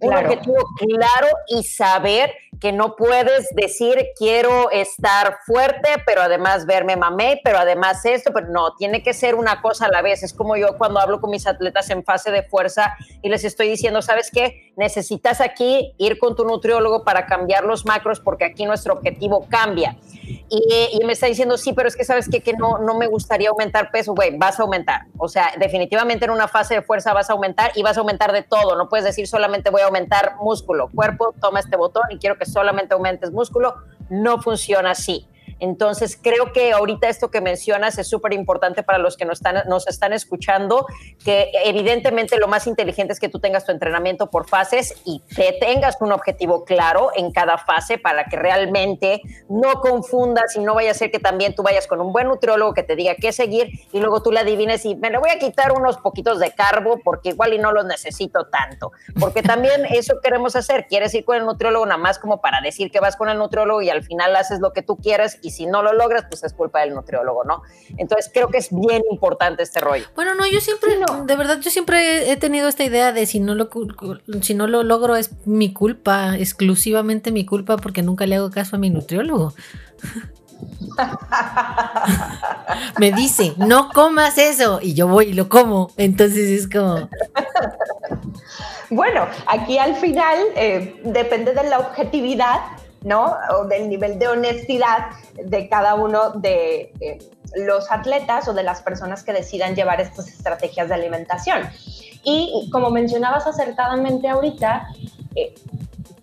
un 0.00 0.14
objetivo 0.14 0.64
claro 0.76 1.28
y 1.48 1.62
saber 1.62 2.32
que 2.60 2.72
no 2.72 2.96
puedes 2.96 3.48
decir 3.54 4.08
quiero 4.16 4.70
estar 4.70 5.38
fuerte, 5.46 5.88
pero 6.06 6.22
además 6.22 6.66
verme 6.66 6.96
mamé, 6.96 7.40
pero 7.44 7.58
además 7.58 8.04
esto, 8.04 8.32
pero 8.32 8.48
no, 8.48 8.74
tiene 8.76 9.02
que 9.02 9.14
ser 9.14 9.34
una 9.34 9.62
cosa 9.62 9.86
a 9.86 9.90
la 9.90 10.02
vez. 10.02 10.22
Es 10.22 10.32
como 10.32 10.56
yo 10.56 10.76
cuando 10.76 11.00
hablo 11.00 11.20
con 11.20 11.30
mis 11.30 11.46
atletas 11.46 11.90
en 11.90 12.04
fase 12.04 12.30
de 12.30 12.42
fuerza 12.42 12.94
y 13.22 13.28
les 13.28 13.44
estoy 13.44 13.68
diciendo, 13.68 14.02
¿sabes 14.02 14.30
qué? 14.32 14.72
Necesitas 14.76 15.40
aquí 15.40 15.94
ir 15.98 16.18
con 16.18 16.34
tu 16.34 16.44
nutriólogo 16.44 17.04
para 17.04 17.26
cambiar 17.26 17.64
los 17.64 17.84
macros 17.86 18.20
porque 18.20 18.44
aquí 18.44 18.64
nuestro 18.64 18.94
objetivo 18.94 19.46
cambia. 19.48 19.96
Y, 20.50 21.00
me 21.04 21.12
está 21.12 21.26
diciendo, 21.26 21.56
sí, 21.56 21.72
pero 21.72 21.88
es 21.88 21.96
que 21.96 22.04
sabes 22.04 22.28
qué? 22.28 22.42
que 22.42 22.52
no, 22.52 22.78
no 22.78 22.98
me 22.98 23.06
gustaría 23.06 23.48
aumentar 23.50 23.90
peso, 23.90 24.14
güey, 24.14 24.36
vas 24.36 24.58
a 24.60 24.62
aumentar. 24.62 25.06
O 25.16 25.28
sea, 25.28 25.52
definitivamente 25.58 26.26
en 26.26 26.30
una 26.30 26.48
fase 26.48 26.74
de 26.74 26.82
fuerza 26.82 27.12
vas 27.12 27.30
a 27.30 27.32
aumentar 27.32 27.72
y 27.74 27.82
vas 27.82 27.96
a 27.96 28.00
aumentar 28.00 28.32
de 28.32 28.42
todo. 28.42 28.76
No 28.76 28.88
puedes 28.88 29.04
decir 29.04 29.26
solamente 29.26 29.70
voy 29.70 29.82
a 29.82 29.86
aumentar 29.86 30.36
músculo, 30.40 30.88
cuerpo, 30.94 31.34
toma 31.40 31.60
este 31.60 31.76
botón 31.76 32.04
y 32.10 32.18
quiero 32.18 32.36
que 32.36 32.44
solamente 32.52 32.94
aumentes 32.94 33.30
músculo. 33.32 33.74
No 34.10 34.40
funciona 34.40 34.92
así. 34.92 35.26
Entonces, 35.60 36.18
creo 36.20 36.52
que 36.52 36.72
ahorita 36.72 37.08
esto 37.08 37.30
que 37.30 37.40
mencionas 37.40 37.98
es 37.98 38.08
súper 38.08 38.32
importante 38.32 38.82
para 38.82 38.98
los 38.98 39.16
que 39.16 39.24
nos 39.24 39.38
están, 39.38 39.68
nos 39.68 39.86
están 39.86 40.12
escuchando, 40.12 40.86
que 41.24 41.50
evidentemente 41.64 42.38
lo 42.38 42.48
más 42.48 42.66
inteligente 42.66 43.12
es 43.12 43.20
que 43.20 43.28
tú 43.28 43.38
tengas 43.40 43.64
tu 43.64 43.72
entrenamiento 43.72 44.30
por 44.30 44.48
fases 44.48 44.94
y 45.04 45.22
te 45.34 45.56
tengas 45.60 45.96
un 46.00 46.12
objetivo 46.12 46.64
claro 46.64 47.10
en 47.14 47.32
cada 47.32 47.58
fase 47.58 47.98
para 47.98 48.24
que 48.24 48.36
realmente 48.36 49.22
no 49.48 49.80
confundas 49.80 50.56
y 50.56 50.60
no 50.60 50.74
vaya 50.74 50.90
a 50.90 50.94
ser 50.94 51.10
que 51.10 51.18
también 51.18 51.54
tú 51.54 51.62
vayas 51.62 51.86
con 51.86 52.00
un 52.00 52.12
buen 52.12 52.28
nutriólogo 52.28 52.74
que 52.74 52.82
te 52.82 52.96
diga 52.96 53.14
qué 53.16 53.32
seguir 53.32 53.70
y 53.92 54.00
luego 54.00 54.22
tú 54.22 54.32
le 54.32 54.40
adivines 54.40 54.84
y 54.84 54.96
me 54.96 55.10
le 55.10 55.18
voy 55.18 55.30
a 55.30 55.38
quitar 55.38 55.72
unos 55.72 55.98
poquitos 55.98 56.38
de 56.38 56.52
carbo 56.52 57.00
porque 57.02 57.30
igual 57.30 57.54
y 57.54 57.58
no 57.58 57.72
los 57.72 57.84
necesito 57.84 58.46
tanto. 58.46 58.92
Porque 59.18 59.42
también 59.42 59.84
eso 59.90 60.14
queremos 60.22 60.56
hacer. 60.56 60.86
Quieres 60.86 61.14
ir 61.14 61.24
con 61.24 61.36
el 61.36 61.44
nutriólogo 61.44 61.86
nada 61.86 61.98
más 61.98 62.18
como 62.18 62.40
para 62.40 62.60
decir 62.60 62.90
que 62.90 63.00
vas 63.00 63.16
con 63.16 63.28
el 63.28 63.38
nutriólogo 63.38 63.82
y 63.82 63.90
al 63.90 64.02
final 64.02 64.36
haces 64.36 64.60
lo 64.60 64.72
que 64.72 64.82
tú 64.82 64.96
quieres 64.96 65.38
y 65.42 65.47
si 65.50 65.66
no 65.66 65.82
lo 65.82 65.92
logras, 65.92 66.26
pues 66.28 66.44
es 66.44 66.52
culpa 66.52 66.80
del 66.80 66.94
nutriólogo, 66.94 67.44
¿no? 67.44 67.62
Entonces 67.96 68.30
creo 68.32 68.48
que 68.48 68.58
es 68.58 68.68
bien 68.70 69.02
importante 69.10 69.62
este 69.62 69.80
rollo. 69.80 70.04
Bueno, 70.14 70.34
no, 70.34 70.46
yo 70.46 70.60
siempre, 70.60 70.98
de 71.24 71.36
verdad, 71.36 71.58
yo 71.60 71.70
siempre 71.70 72.30
he 72.30 72.36
tenido 72.36 72.68
esta 72.68 72.84
idea 72.84 73.12
de 73.12 73.26
si 73.26 73.40
no 73.40 73.54
lo, 73.54 73.68
si 74.42 74.54
no 74.54 74.66
lo 74.66 74.82
logro 74.82 75.16
es 75.16 75.30
mi 75.46 75.72
culpa, 75.72 76.36
exclusivamente 76.36 77.32
mi 77.32 77.46
culpa 77.46 77.76
porque 77.76 78.02
nunca 78.02 78.26
le 78.26 78.36
hago 78.36 78.50
caso 78.50 78.76
a 78.76 78.78
mi 78.78 78.90
nutriólogo. 78.90 79.54
Me 82.98 83.12
dice, 83.12 83.54
no 83.56 83.90
comas 83.90 84.38
eso, 84.38 84.80
y 84.82 84.94
yo 84.94 85.06
voy 85.06 85.26
y 85.26 85.32
lo 85.32 85.48
como. 85.48 85.92
Entonces 85.96 86.50
es 86.50 86.68
como. 86.68 87.08
Bueno, 88.90 89.26
aquí 89.46 89.76
al 89.76 89.96
final 89.96 90.38
eh, 90.56 90.98
depende 91.04 91.52
de 91.52 91.68
la 91.68 91.78
objetividad 91.78 92.60
¿no? 93.02 93.36
O 93.56 93.64
del 93.64 93.88
nivel 93.88 94.18
de 94.18 94.28
honestidad 94.28 95.10
de 95.34 95.68
cada 95.68 95.94
uno 95.94 96.30
de 96.30 96.92
los 97.56 97.90
atletas 97.90 98.48
o 98.48 98.54
de 98.54 98.62
las 98.62 98.82
personas 98.82 99.22
que 99.22 99.32
decidan 99.32 99.74
llevar 99.74 100.00
estas 100.00 100.28
estrategias 100.28 100.88
de 100.88 100.94
alimentación. 100.94 101.62
Y 102.24 102.68
como 102.70 102.90
mencionabas 102.90 103.46
acertadamente 103.46 104.28
ahorita, 104.28 104.88
eh, 105.34 105.54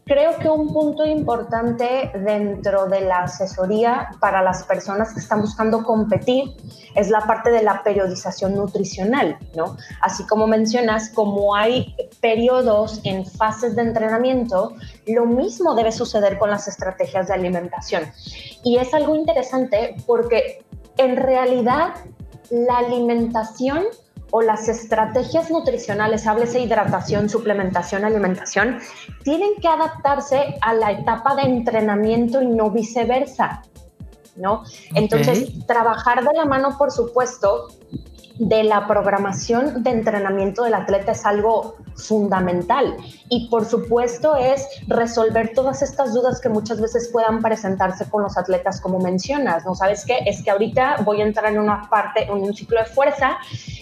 Creo 0.07 0.37
que 0.37 0.47
un 0.47 0.71
punto 0.71 1.03
importante 1.03 2.11
dentro 2.13 2.85
de 2.85 3.01
la 3.01 3.23
asesoría 3.23 4.11
para 4.19 4.43
las 4.43 4.61
personas 4.63 5.11
que 5.11 5.19
están 5.19 5.41
buscando 5.41 5.83
competir 5.83 6.55
es 6.93 7.09
la 7.09 7.21
parte 7.21 7.49
de 7.49 7.63
la 7.63 7.81
periodización 7.81 8.53
nutricional, 8.53 9.39
¿no? 9.55 9.77
Así 10.01 10.23
como 10.27 10.45
mencionas, 10.45 11.09
como 11.09 11.55
hay 11.55 11.95
periodos 12.21 13.01
en 13.03 13.25
fases 13.25 13.75
de 13.75 13.81
entrenamiento, 13.81 14.75
lo 15.07 15.25
mismo 15.25 15.73
debe 15.73 15.91
suceder 15.91 16.37
con 16.37 16.51
las 16.51 16.67
estrategias 16.67 17.27
de 17.27 17.33
alimentación. 17.33 18.03
Y 18.63 18.77
es 18.77 18.93
algo 18.93 19.15
interesante 19.15 19.95
porque 20.05 20.63
en 20.97 21.15
realidad 21.15 21.95
la 22.51 22.77
alimentación 22.77 23.85
o 24.35 24.41
las 24.41 24.67
estrategias 24.67 25.49
nutricionales, 25.49 26.27
háblese 26.27 26.59
hidratación, 26.59 27.29
suplementación, 27.29 28.03
alimentación, 28.03 28.79
tienen 29.23 29.51
que 29.61 29.69
adaptarse 29.69 30.55
a 30.59 30.73
la 30.73 30.91
etapa 30.91 31.37
de 31.37 31.43
entrenamiento 31.43 32.41
y 32.41 32.47
no 32.47 32.69
viceversa, 32.69 33.61
¿no? 34.35 34.65
Entonces, 34.93 35.65
trabajar 35.67 36.21
de 36.21 36.33
la 36.35 36.43
mano, 36.43 36.77
por 36.77 36.91
supuesto, 36.91 37.69
de 38.39 38.63
la 38.63 38.87
programación 38.87 39.83
de 39.83 39.91
entrenamiento 39.91 40.63
del 40.63 40.73
atleta 40.73 41.13
es 41.13 41.25
algo 41.25 41.75
fundamental 41.95 42.97
y 43.29 43.49
por 43.49 43.65
supuesto 43.65 44.35
es 44.35 44.67
resolver 44.87 45.53
todas 45.53 45.81
estas 45.81 46.13
dudas 46.13 46.41
que 46.41 46.49
muchas 46.49 46.81
veces 46.81 47.09
puedan 47.11 47.41
presentarse 47.41 48.09
con 48.09 48.23
los 48.23 48.37
atletas 48.37 48.81
como 48.81 48.99
mencionas, 48.99 49.65
¿no? 49.65 49.75
¿Sabes 49.75 50.03
qué? 50.05 50.19
Es 50.25 50.43
que 50.43 50.51
ahorita 50.51 50.97
voy 51.05 51.21
a 51.21 51.25
entrar 51.25 51.51
en 51.51 51.59
una 51.59 51.89
parte, 51.89 52.23
en 52.23 52.31
un 52.31 52.53
ciclo 52.53 52.79
de 52.79 52.85
fuerza, 52.85 53.37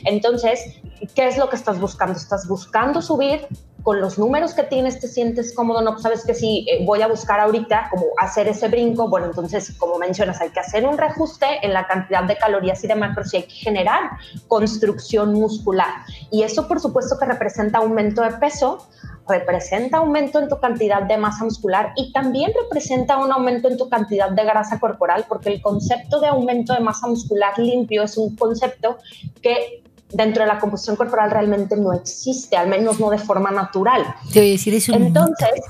entonces, 0.06 0.80
¿qué 1.16 1.28
es 1.28 1.38
lo 1.38 1.50
que 1.50 1.56
estás 1.56 1.80
buscando? 1.80 2.18
¿Estás 2.18 2.48
buscando 2.48 3.02
subir 3.02 3.48
con 3.84 4.00
los 4.00 4.18
números 4.18 4.54
que 4.54 4.64
tienes 4.64 5.00
te 5.00 5.08
sientes 5.08 5.54
cómodo, 5.54 5.82
no 5.82 6.00
sabes 6.00 6.26
que 6.26 6.34
si 6.34 6.66
eh, 6.70 6.84
voy 6.86 7.02
a 7.02 7.08
buscar 7.08 7.40
ahorita 7.40 7.90
como 7.92 8.06
hacer 8.18 8.48
ese 8.48 8.70
brinco, 8.70 9.10
bueno, 9.10 9.28
entonces 9.28 9.74
como 9.78 9.98
mencionas, 9.98 10.40
hay 10.42 10.50
que 10.50 10.62
hacer 10.62 10.88
un 10.88 10.98
reajuste 10.98 11.46
en 11.62 11.74
la 11.74 11.86
cantidad 11.86 12.24
de 12.24 12.38
calorías 12.38 12.84
y 12.84 12.88
de 12.88 12.96
macros 12.96 13.34
y 13.34 13.38
hay 13.38 13.44
que 13.44 13.56
generar 13.56 14.12
construcción 14.48 15.34
muscular. 15.34 15.90
Y 16.32 16.44
eso 16.44 16.68
por 16.68 16.80
supuesto 16.80 17.20
que 17.20 17.26
representa 17.26 17.80
aumento 17.80 18.22
de 18.22 18.32
peso, 18.32 18.88
representa 19.28 19.98
aumento 19.98 20.40
en 20.40 20.48
tu 20.48 20.60
cantidad 20.60 21.04
de 21.04 21.18
masa 21.18 21.44
muscular 21.44 21.92
y 21.96 22.12
también 22.14 22.52
representa 22.64 23.18
un 23.18 23.32
aumento 23.32 23.68
en 23.68 23.78
tu 23.78 23.90
cantidad 23.90 24.30
de 24.30 24.44
grasa 24.44 24.80
corporal, 24.80 25.26
porque 25.28 25.50
el 25.50 25.62
concepto 25.62 26.20
de 26.22 26.28
aumento 26.28 26.74
de 26.74 26.80
masa 26.80 27.08
muscular 27.08 27.58
limpio 27.58 28.04
es 28.04 28.18
un 28.18 28.36
concepto 28.36 28.98
que 29.42 29.84
dentro 30.14 30.44
de 30.44 30.48
la 30.48 30.60
composición 30.60 30.96
corporal 30.96 31.32
realmente 31.32 31.76
no 31.76 31.94
existe, 31.94 32.56
al 32.56 32.68
menos 32.68 33.00
no 33.00 33.10
de 33.10 33.18
forma 33.18 33.52
natural. 33.52 34.04
decir 34.52 34.74
eso 34.74 34.94
Entonces, 34.94 35.62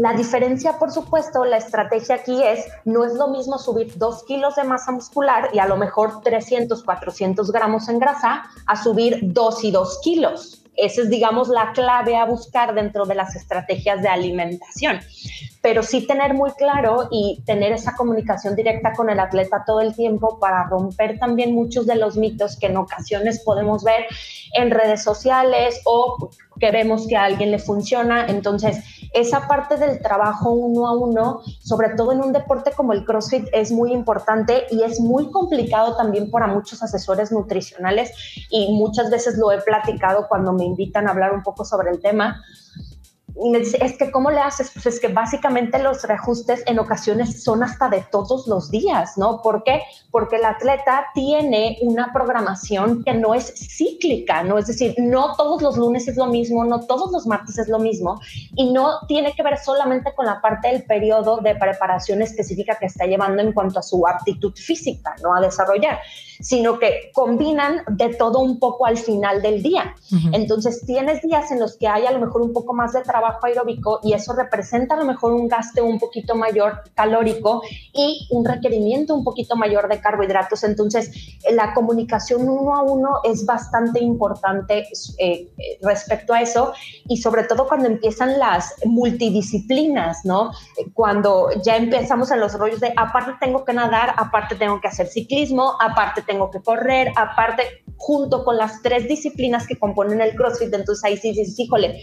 la 0.00 0.14
diferencia, 0.14 0.78
por 0.78 0.90
supuesto, 0.90 1.44
la 1.44 1.58
estrategia 1.58 2.16
aquí 2.16 2.42
es, 2.42 2.64
no 2.84 3.04
es 3.04 3.14
lo 3.14 3.28
mismo 3.28 3.58
subir 3.58 3.96
dos 3.96 4.24
kilos 4.24 4.56
de 4.56 4.64
masa 4.64 4.92
muscular 4.92 5.50
y 5.52 5.58
a 5.58 5.66
lo 5.66 5.76
mejor 5.76 6.22
300, 6.22 6.82
400 6.82 7.50
gramos 7.52 7.88
en 7.88 7.98
grasa, 7.98 8.44
a 8.66 8.82
subir 8.82 9.18
dos 9.22 9.62
y 9.64 9.70
dos 9.70 10.00
kilos. 10.02 10.63
Esa 10.76 11.02
es, 11.02 11.10
digamos, 11.10 11.48
la 11.48 11.72
clave 11.72 12.16
a 12.16 12.24
buscar 12.24 12.74
dentro 12.74 13.04
de 13.06 13.14
las 13.14 13.36
estrategias 13.36 14.02
de 14.02 14.08
alimentación. 14.08 15.00
Pero 15.62 15.82
sí 15.82 16.06
tener 16.06 16.34
muy 16.34 16.50
claro 16.52 17.08
y 17.10 17.42
tener 17.46 17.72
esa 17.72 17.94
comunicación 17.94 18.54
directa 18.56 18.92
con 18.92 19.08
el 19.08 19.20
atleta 19.20 19.64
todo 19.66 19.80
el 19.80 19.94
tiempo 19.94 20.38
para 20.38 20.64
romper 20.64 21.18
también 21.18 21.54
muchos 21.54 21.86
de 21.86 21.96
los 21.96 22.16
mitos 22.16 22.58
que 22.58 22.66
en 22.66 22.76
ocasiones 22.76 23.42
podemos 23.44 23.84
ver 23.84 24.06
en 24.54 24.70
redes 24.70 25.02
sociales 25.02 25.80
o 25.84 26.30
que 26.58 26.70
vemos 26.70 27.06
que 27.06 27.16
a 27.16 27.24
alguien 27.24 27.50
le 27.50 27.58
funciona. 27.58 28.26
Entonces, 28.26 28.78
esa 29.12 29.46
parte 29.46 29.76
del 29.76 30.00
trabajo 30.00 30.50
uno 30.50 30.86
a 30.86 30.96
uno, 30.96 31.40
sobre 31.60 31.90
todo 31.90 32.12
en 32.12 32.20
un 32.20 32.32
deporte 32.32 32.72
como 32.72 32.92
el 32.92 33.04
CrossFit, 33.04 33.46
es 33.52 33.70
muy 33.70 33.92
importante 33.92 34.66
y 34.70 34.82
es 34.82 35.00
muy 35.00 35.30
complicado 35.30 35.96
también 35.96 36.30
para 36.30 36.46
muchos 36.46 36.82
asesores 36.82 37.32
nutricionales 37.32 38.12
y 38.50 38.72
muchas 38.72 39.10
veces 39.10 39.38
lo 39.38 39.52
he 39.52 39.60
platicado 39.60 40.26
cuando 40.28 40.52
me 40.52 40.64
invitan 40.64 41.06
a 41.06 41.12
hablar 41.12 41.32
un 41.32 41.42
poco 41.42 41.64
sobre 41.64 41.90
el 41.90 42.00
tema 42.00 42.42
y 43.42 43.50
me 43.50 43.58
dice, 43.58 43.78
es 43.80 43.98
que 43.98 44.10
¿cómo 44.12 44.30
le 44.30 44.38
haces? 44.38 44.70
Pues 44.70 44.86
es 44.86 45.00
que 45.00 45.08
básicamente 45.08 45.78
los 45.80 46.02
reajustes 46.04 46.62
en 46.66 46.78
ocasiones 46.78 47.42
son 47.42 47.64
hasta 47.64 47.88
de 47.88 48.06
todos 48.12 48.46
los 48.46 48.70
días, 48.70 49.18
¿no? 49.18 49.42
¿Por 49.42 49.64
qué? 49.64 49.82
Porque 50.12 50.36
el 50.36 50.44
atleta 50.44 51.06
tiene 51.14 51.78
una 51.82 52.12
programación 52.12 53.02
que 53.02 53.12
no 53.12 53.34
es 53.34 53.52
cíclica, 53.76 54.44
¿no? 54.44 54.58
Es 54.58 54.68
decir, 54.68 54.94
no 54.98 55.34
todos 55.36 55.62
los 55.62 55.76
lunes 55.76 56.06
es 56.06 56.16
lo 56.16 56.26
mismo, 56.26 56.64
no 56.64 56.86
todos 56.86 57.10
los 57.10 57.26
martes 57.26 57.58
es 57.58 57.68
lo 57.68 57.80
mismo 57.80 58.20
y 58.54 58.72
no 58.72 59.00
tiene 59.08 59.32
que 59.32 59.42
ver 59.42 59.58
solamente 59.58 60.14
con 60.14 60.26
la 60.26 60.40
parte 60.40 60.68
del 60.68 60.84
periodo 60.84 61.38
de 61.38 61.56
preparación 61.56 62.22
específica 62.22 62.76
que 62.78 62.86
está 62.86 63.04
llevando 63.04 63.42
en 63.42 63.52
cuanto 63.52 63.80
a 63.80 63.82
su 63.82 64.06
aptitud 64.06 64.54
física, 64.54 65.16
¿no? 65.22 65.34
A 65.34 65.40
desarrollar, 65.40 65.98
sino 66.40 66.78
que 66.78 67.10
combinan 67.12 67.82
de 67.88 68.14
todo 68.14 68.38
un 68.38 68.60
poco 68.60 68.86
al 68.86 68.96
final 68.96 69.42
del 69.42 69.60
día. 69.60 69.96
Entonces, 70.32 70.84
tienes 70.86 71.20
días 71.22 71.50
en 71.50 71.58
los 71.58 71.76
que 71.76 71.88
hay 71.88 72.06
a 72.06 72.12
lo 72.12 72.20
mejor 72.20 72.42
un 72.42 72.52
poco 72.52 72.74
más 72.74 72.92
de 72.92 73.02
trabajo 73.02 73.23
trabajo 73.24 73.46
aeróbico 73.46 74.00
y 74.02 74.12
eso 74.12 74.34
representa 74.34 74.94
a 74.94 74.98
lo 74.98 75.04
mejor 75.04 75.32
un 75.32 75.48
gasto 75.48 75.84
un 75.84 75.98
poquito 75.98 76.34
mayor 76.34 76.82
calórico 76.94 77.62
y 77.92 78.28
un 78.30 78.44
requerimiento 78.44 79.14
un 79.14 79.24
poquito 79.24 79.56
mayor 79.56 79.88
de 79.88 80.00
carbohidratos. 80.00 80.62
Entonces, 80.64 81.38
la 81.50 81.72
comunicación 81.72 82.48
uno 82.48 82.76
a 82.76 82.82
uno 82.82 83.20
es 83.24 83.46
bastante 83.46 84.02
importante 84.02 84.86
eh, 85.18 85.50
respecto 85.82 86.34
a 86.34 86.42
eso 86.42 86.72
y 87.08 87.16
sobre 87.16 87.44
todo 87.44 87.66
cuando 87.66 87.88
empiezan 87.88 88.38
las 88.38 88.74
multidisciplinas, 88.84 90.24
¿no? 90.24 90.50
Cuando 90.92 91.48
ya 91.64 91.76
empezamos 91.76 92.30
en 92.30 92.40
los 92.40 92.54
rollos 92.54 92.80
de 92.80 92.92
aparte 92.96 93.32
tengo 93.40 93.64
que 93.64 93.72
nadar, 93.72 94.14
aparte 94.16 94.54
tengo 94.56 94.80
que 94.80 94.88
hacer 94.88 95.06
ciclismo, 95.06 95.76
aparte 95.80 96.22
tengo 96.22 96.50
que 96.50 96.60
correr, 96.60 97.12
aparte 97.16 97.84
junto 97.96 98.44
con 98.44 98.58
las 98.58 98.82
tres 98.82 99.08
disciplinas 99.08 99.66
que 99.66 99.78
componen 99.78 100.20
el 100.20 100.34
CrossFit, 100.34 100.74
entonces 100.74 101.04
ahí 101.04 101.16
sí 101.16 101.32
dices, 101.32 101.58
híjole, 101.58 102.02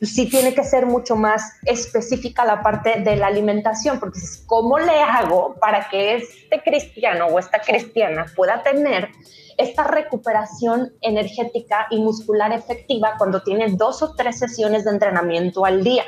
sí 0.00 0.28
tiene 0.28 0.54
que 0.54 0.64
ser 0.64 0.86
mucho 0.86 1.16
más 1.16 1.42
específica 1.64 2.44
la 2.44 2.62
parte 2.62 3.00
de 3.00 3.16
la 3.16 3.26
alimentación, 3.26 4.00
porque 4.00 4.20
¿cómo 4.46 4.78
le 4.78 5.00
hago 5.00 5.56
para 5.60 5.88
que 5.88 6.16
este 6.16 6.62
cristiano 6.62 7.26
o 7.26 7.38
esta 7.38 7.60
cristiana 7.60 8.26
pueda 8.34 8.62
tener 8.62 9.10
esta 9.58 9.84
recuperación 9.84 10.94
energética 11.02 11.86
y 11.90 12.00
muscular 12.00 12.52
efectiva 12.52 13.14
cuando 13.18 13.42
tiene 13.42 13.72
dos 13.72 14.02
o 14.02 14.14
tres 14.14 14.38
sesiones 14.38 14.84
de 14.84 14.92
entrenamiento 14.92 15.64
al 15.66 15.84
día? 15.84 16.04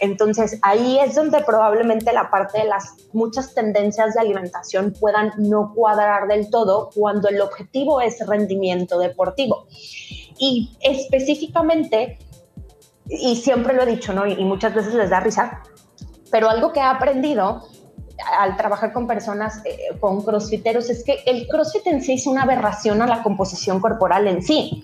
Entonces 0.00 0.58
ahí 0.62 0.98
es 0.98 1.14
donde 1.14 1.42
probablemente 1.42 2.12
la 2.12 2.30
parte 2.30 2.58
de 2.58 2.64
las 2.64 2.96
muchas 3.12 3.54
tendencias 3.54 4.14
de 4.14 4.20
alimentación 4.20 4.94
puedan 4.98 5.32
no 5.36 5.72
cuadrar 5.74 6.26
del 6.26 6.50
todo 6.50 6.90
cuando 6.94 7.28
el 7.28 7.40
objetivo 7.40 8.00
es 8.00 8.26
rendimiento 8.26 8.98
deportivo. 8.98 9.66
Y 10.38 10.70
específicamente, 10.80 12.18
y 13.10 13.36
siempre 13.36 13.74
lo 13.74 13.82
he 13.82 13.86
dicho, 13.86 14.12
¿no? 14.12 14.26
Y, 14.26 14.44
muchas 14.44 14.74
veces 14.74 14.94
les 14.94 15.10
da 15.10 15.20
risa, 15.20 15.62
pero 16.30 16.48
algo 16.48 16.72
que 16.72 16.80
he 16.80 16.84
aprendido 16.84 17.66
al 18.38 18.56
trabajar 18.56 18.92
con 18.92 19.06
personas, 19.06 19.62
eh, 19.64 19.96
con 19.98 20.22
crossfiteros, 20.22 20.90
es 20.90 21.04
que 21.04 21.20
el 21.26 21.48
crossfit 21.48 21.86
en 21.86 22.02
sí 22.02 22.14
es 22.14 22.26
una 22.26 22.42
aberración 22.42 23.02
a 23.02 23.06
la 23.06 23.22
composición 23.22 23.80
corporal 23.80 24.26
en 24.28 24.42
sí. 24.42 24.82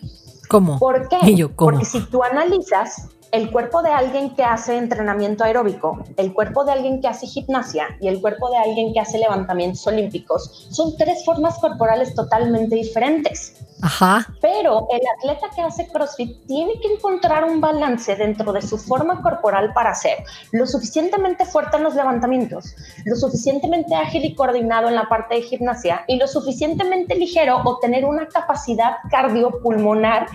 ¿Cómo? 0.48 0.78
¿Por 0.78 1.08
qué? 1.08 1.48
Porque 1.56 1.84
si 1.84 2.00
tú 2.06 2.22
analizas, 2.22 3.08
el 3.32 3.50
cuerpo 3.50 3.82
de 3.82 3.90
alguien 3.90 4.34
que 4.34 4.44
hace 4.44 4.76
entrenamiento 4.76 5.44
aeróbico, 5.44 6.02
el 6.16 6.32
cuerpo 6.32 6.64
de 6.64 6.72
alguien 6.72 7.00
que 7.00 7.08
hace 7.08 7.26
gimnasia 7.26 7.88
y 8.00 8.08
el 8.08 8.20
cuerpo 8.20 8.50
de 8.50 8.58
alguien 8.58 8.92
que 8.92 9.00
hace 9.00 9.18
levantamientos 9.18 9.86
olímpicos 9.86 10.68
son 10.70 10.96
tres 10.96 11.24
formas 11.24 11.58
corporales 11.58 12.14
totalmente 12.14 12.76
diferentes. 12.76 13.54
Ajá. 13.82 14.26
Pero 14.40 14.86
el 14.90 15.00
atleta 15.18 15.54
que 15.54 15.60
hace 15.60 15.86
CrossFit 15.88 16.46
tiene 16.46 16.80
que 16.80 16.94
encontrar 16.94 17.44
un 17.44 17.60
balance 17.60 18.16
dentro 18.16 18.52
de 18.52 18.62
su 18.62 18.78
forma 18.78 19.20
corporal 19.20 19.72
para 19.74 19.94
ser 19.94 20.24
lo 20.52 20.66
suficientemente 20.66 21.44
fuerte 21.44 21.76
en 21.76 21.82
los 21.82 21.94
levantamientos, 21.94 22.74
lo 23.04 23.16
suficientemente 23.16 23.94
ágil 23.94 24.24
y 24.24 24.34
coordinado 24.34 24.88
en 24.88 24.94
la 24.94 25.08
parte 25.08 25.34
de 25.34 25.42
gimnasia 25.42 26.04
y 26.06 26.16
lo 26.16 26.26
suficientemente 26.26 27.16
ligero 27.16 27.60
o 27.64 27.78
tener 27.78 28.06
una 28.06 28.26
capacidad 28.28 28.96
cardiopulmonar 29.10 30.26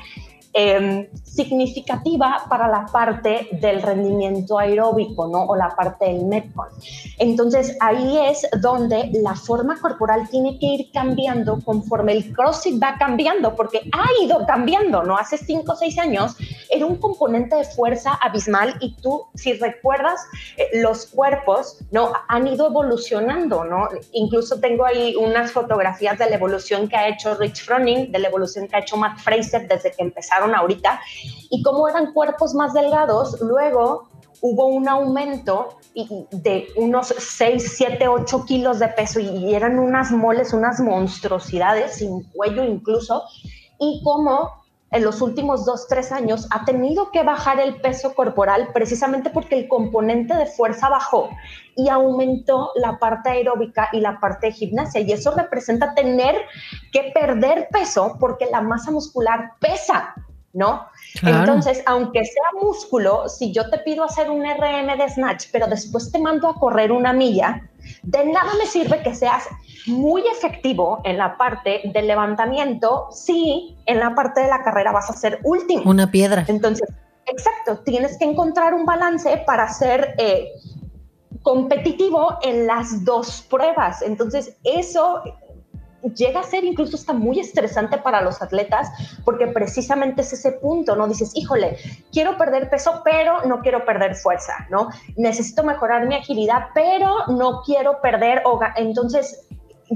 Em, 0.54 1.08
significativa 1.24 2.44
para 2.50 2.68
la 2.68 2.86
parte 2.86 3.48
del 3.54 3.82
rendimiento 3.82 4.60
aeróbico, 4.60 5.26
¿no? 5.28 5.46
O 5.46 5.56
la 5.56 5.74
parte 5.74 6.04
del 6.04 6.26
Metcon. 6.26 6.68
Entonces, 7.20 7.78
ahí 7.80 8.18
es 8.18 8.46
donde 8.60 9.10
la 9.14 9.34
forma 9.34 9.80
corporal 9.80 10.28
tiene 10.30 10.60
que 10.60 10.66
ir 10.66 10.92
cambiando 10.92 11.62
conforme 11.62 12.12
el 12.12 12.34
CrossFit 12.34 12.84
va 12.84 12.98
cambiando, 13.00 13.56
porque 13.56 13.80
ha 13.94 14.26
ido 14.26 14.46
cambiando, 14.46 15.04
¿no? 15.04 15.18
Hace 15.18 15.38
5 15.38 15.72
o 15.72 15.76
6 15.78 15.98
años 16.00 16.36
era 16.70 16.86
un 16.86 16.98
componente 16.98 17.56
de 17.56 17.64
fuerza 17.64 18.12
abismal 18.22 18.76
y 18.82 18.98
tú, 18.98 19.28
si 19.36 19.54
recuerdas, 19.54 20.20
eh, 20.58 20.82
los 20.82 21.06
cuerpos, 21.06 21.80
¿no? 21.92 22.12
Han 22.28 22.48
ido 22.50 22.68
evolucionando, 22.68 23.64
¿no? 23.64 23.88
Incluso 24.12 24.60
tengo 24.60 24.86
ahí 24.86 25.16
unas 25.16 25.54
fotografías 25.54 26.20
de 26.20 26.30
la 26.30 26.36
evolución 26.36 26.90
que 26.90 26.98
ha 26.98 27.08
hecho 27.08 27.36
Rich 27.36 27.64
Froning, 27.64 28.12
de 28.12 28.20
la 28.20 28.28
evolución 28.28 28.68
que 28.68 28.76
ha 28.76 28.80
hecho 28.80 28.98
Matt 28.98 29.18
Fraser 29.20 29.66
desde 29.66 29.94
que 29.94 30.02
empezaron 30.02 30.41
ahorita, 30.44 31.00
y 31.50 31.62
como 31.64 31.88
eran 31.88 32.14
cuerpos 32.14 32.54
más 32.54 32.74
delgados, 32.74 33.40
luego 33.42 34.10
hubo 34.42 34.68
un 34.68 34.88
aumento 34.88 35.78
de 36.32 36.68
unos 36.78 37.14
6, 37.18 37.74
7, 37.78 38.08
8 38.08 38.46
kilos 38.46 38.80
de 38.80 38.88
peso 38.88 39.20
y 39.20 39.54
eran 39.54 39.78
unas 39.78 40.12
moles, 40.12 40.54
unas 40.54 40.80
monstruosidades, 40.80 41.96
sin 41.96 42.24
cuello 42.32 42.64
incluso, 42.64 43.24
y 43.80 44.02
como 44.04 44.62
en 44.92 45.06
los 45.06 45.22
últimos 45.22 45.66
2, 45.66 45.88
3 45.88 46.12
años 46.12 46.48
ha 46.52 46.66
tenido 46.66 47.12
que 47.12 47.24
bajar 47.24 47.60
el 47.60 47.80
peso 47.80 48.14
corporal 48.14 48.70
precisamente 48.74 49.30
porque 49.30 49.58
el 49.58 49.70
componente 49.70 50.36
de 50.36 50.46
fuerza 50.46 50.90
bajó 50.90 51.30
y 51.78 51.88
aumentó 51.88 52.72
la 52.76 53.00
parte 53.00 53.30
aeróbica 53.30 53.88
y 53.94 54.02
la 54.02 54.20
parte 54.20 54.48
de 54.48 54.54
gimnasia. 54.54 55.00
Y 55.00 55.12
eso 55.14 55.32
representa 55.32 55.94
tener 55.96 56.36
que 56.92 57.12
perder 57.14 57.70
peso 57.72 58.18
porque 58.20 58.48
la 58.52 58.60
masa 58.60 58.92
muscular 58.92 59.54
pesa. 59.62 60.14
¿No? 60.54 60.88
Entonces, 61.24 61.82
aunque 61.86 62.24
sea 62.26 62.62
músculo, 62.62 63.30
si 63.30 63.52
yo 63.52 63.70
te 63.70 63.80
pido 63.80 64.04
hacer 64.04 64.30
un 64.30 64.44
RM 64.44 64.98
de 64.98 65.10
snatch, 65.10 65.46
pero 65.52 65.68
después 65.68 66.12
te 66.12 66.20
mando 66.20 66.48
a 66.50 66.56
correr 66.56 66.92
una 66.92 67.14
milla, 67.14 67.70
de 68.04 68.26
nada 68.26 68.52
me 68.58 68.66
sirve 68.66 69.02
que 69.02 69.16
seas 69.16 69.48
muy 69.88 70.24
efectivo 70.28 71.02
en 71.04 71.18
la 71.18 71.38
parte 71.38 71.82
del 71.94 72.08
levantamiento 72.08 73.08
si 73.12 73.78
en 73.86 74.00
la 74.00 74.14
parte 74.14 74.42
de 74.42 74.48
la 74.48 74.64
carrera 74.64 74.92
vas 74.92 75.10
a 75.10 75.14
ser 75.14 75.40
último. 75.44 75.90
Una 75.90 76.12
piedra. 76.12 76.46
Entonces, 76.48 76.88
exacto, 77.26 77.80
tienes 77.84 78.18
que 78.18 78.26
encontrar 78.26 78.74
un 78.74 78.86
balance 78.86 79.44
para 79.46 79.68
ser 79.70 80.16
eh, 80.18 80.50
competitivo 81.42 82.38
en 82.44 82.68
las 82.68 83.04
dos 83.04 83.46
pruebas. 83.50 84.02
Entonces, 84.02 84.58
eso 84.64 85.24
llega 86.16 86.40
a 86.40 86.44
ser 86.44 86.64
incluso 86.64 86.96
hasta 86.96 87.14
muy 87.14 87.40
estresante 87.40 87.98
para 87.98 88.22
los 88.22 88.42
atletas 88.42 88.90
porque 89.24 89.48
precisamente 89.48 90.22
es 90.22 90.34
ese 90.34 90.54
punto, 90.54 90.96
¿no? 90.96 91.08
Dices, 91.08 91.32
híjole, 91.36 91.78
quiero 92.12 92.38
perder 92.38 92.70
peso, 92.70 93.02
pero 93.04 93.44
no 93.46 93.62
quiero 93.62 93.86
perder 93.86 94.16
fuerza, 94.16 94.68
¿no? 94.70 94.90
Necesito 95.16 95.64
mejorar 95.64 96.08
mi 96.08 96.16
agilidad, 96.16 96.68
pero 96.74 97.28
no 97.28 97.62
quiero 97.64 98.02
perder, 98.02 98.44
entonces 98.76 99.48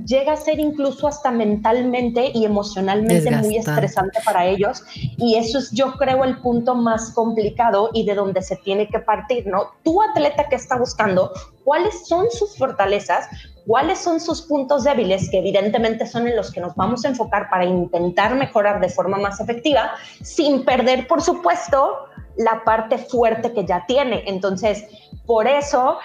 llega 0.04 0.34
a 0.34 0.38
ser 0.38 0.60
incluso 0.60 1.08
hasta 1.08 1.32
mentalmente 1.32 2.32
y 2.34 2.44
emocionalmente 2.46 3.32
muy 3.38 3.58
estresante 3.58 4.20
para 4.26 4.46
ellos 4.46 4.84
y 4.96 5.36
eso 5.36 5.60
es 5.60 5.72
yo 5.72 5.94
creo 5.94 6.24
el 6.26 6.41
punto 6.41 6.76
más 6.76 7.12
complicado 7.12 7.91
y 7.94 8.06
de 8.06 8.15
donde 8.15 8.41
se 8.41 8.58
tiene 8.58 8.89
que 8.89 9.00
partir, 9.00 9.48
¿no? 9.48 9.72
Tu 9.84 10.02
atleta 10.02 10.50
que 10.50 10.56
está 10.56 10.78
buscando 10.78 11.32
cuáles 11.63 12.08
son 12.08 12.30
sus 12.30 12.58
fortalezas, 12.58 13.28
cuáles 13.65 13.99
son 13.99 14.19
sus 14.19 14.41
puntos 14.41 14.84
débiles, 14.84 15.30
que 15.30 15.39
evidentemente 15.39 16.06
son 16.06 16.28
en 16.28 16.36
los 16.36 16.51
que 16.51 16.62
nos 16.62 16.75
vamos 16.75 17.06
a 17.06 17.10
enfocar 17.10 17.49
para 17.49 17.65
intentar 17.65 18.36
mejorar 18.36 18.80
de 18.80 18.89
forma 18.89 19.17
más 19.17 19.39
efectiva, 19.39 19.91
sin 20.21 20.63
perder, 20.65 21.08
por 21.08 21.21
supuesto, 21.21 22.08
la 22.38 22.63
parte 22.63 22.97
fuerte 22.97 23.54
que 23.54 23.65
ya 23.65 23.86
tiene. 23.86 24.23
Entonces, 24.28 24.86
por 25.25 25.47
eso... 25.47 25.97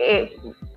Eh, 0.00 0.30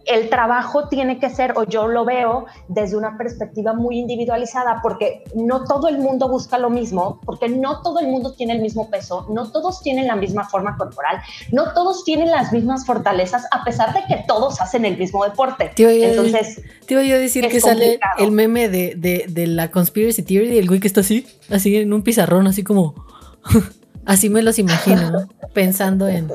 el 0.05 0.29
trabajo 0.29 0.87
tiene 0.87 1.19
que 1.19 1.29
ser, 1.29 1.53
o 1.55 1.63
yo 1.63 1.87
lo 1.87 2.05
veo 2.05 2.45
desde 2.67 2.97
una 2.97 3.17
perspectiva 3.17 3.73
muy 3.73 3.99
individualizada, 3.99 4.79
porque 4.81 5.23
no 5.35 5.65
todo 5.65 5.87
el 5.87 5.99
mundo 5.99 6.27
busca 6.27 6.57
lo 6.57 6.69
mismo, 6.69 7.19
porque 7.25 7.49
no 7.49 7.81
todo 7.81 7.99
el 7.99 8.07
mundo 8.07 8.33
tiene 8.33 8.53
el 8.53 8.61
mismo 8.61 8.89
peso, 8.89 9.27
no 9.29 9.51
todos 9.51 9.81
tienen 9.81 10.07
la 10.07 10.15
misma 10.15 10.47
forma 10.47 10.77
corporal, 10.77 11.21
no 11.51 11.73
todos 11.73 12.03
tienen 12.03 12.31
las 12.31 12.51
mismas 12.51 12.85
fortalezas, 12.85 13.45
a 13.51 13.63
pesar 13.63 13.93
de 13.93 14.01
que 14.07 14.23
todos 14.27 14.61
hacen 14.61 14.85
el 14.85 14.97
mismo 14.97 15.23
deporte. 15.23 15.71
Entonces, 15.77 16.61
te 16.85 16.93
iba 16.93 17.01
a 17.01 17.19
decir 17.19 17.47
que 17.47 17.61
sale 17.61 17.99
el 18.17 18.31
meme 18.31 18.69
de, 18.69 18.95
de, 18.95 19.47
la 19.47 19.71
conspiracy 19.71 20.23
theory, 20.23 20.57
el 20.57 20.67
güey 20.67 20.79
que 20.79 20.87
está 20.87 21.01
así, 21.01 21.27
así 21.49 21.75
en 21.75 21.93
un 21.93 22.03
pizarrón, 22.03 22.47
así 22.47 22.63
como, 22.63 22.95
así 24.05 24.29
me 24.29 24.41
los 24.41 24.59
imagino, 24.59 25.27
pensando 25.53 26.07
en... 26.07 26.31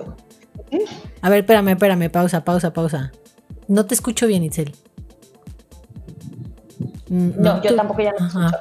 A 1.22 1.30
ver, 1.30 1.40
espérame, 1.40 1.70
espérame, 1.70 2.10
pausa, 2.10 2.44
pausa, 2.44 2.72
pausa. 2.72 3.12
No 3.68 3.86
te 3.86 3.94
escucho 3.94 4.26
bien, 4.26 4.44
Itzel. 4.44 4.74
Mm, 7.08 7.30
no, 7.36 7.62
yo 7.62 7.74
tampoco 7.74 8.02
ya 8.02 8.12
no 8.18 8.26
escucho. 8.26 8.56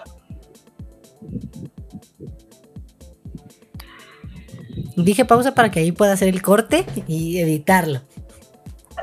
Dije 4.96 5.26
pausa 5.26 5.54
para 5.54 5.72
que 5.72 5.80
ahí 5.80 5.92
pueda 5.92 6.14
hacer 6.14 6.30
el 6.30 6.42
corte 6.42 6.86
y 7.08 7.40
editarlo. 7.40 8.02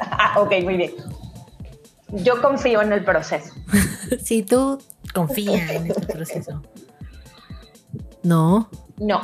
Ah, 0.00 0.40
ok, 0.40 0.52
muy 0.62 0.76
bien. 0.76 0.92
Yo 2.08 2.40
confío 2.40 2.82
en 2.82 2.92
el 2.92 3.04
proceso. 3.04 3.52
sí, 4.22 4.42
tú 4.42 4.78
confía 5.14 5.72
en 5.74 5.86
el 5.86 5.94
proceso. 6.06 6.62
No. 8.22 8.68
No. 8.98 9.20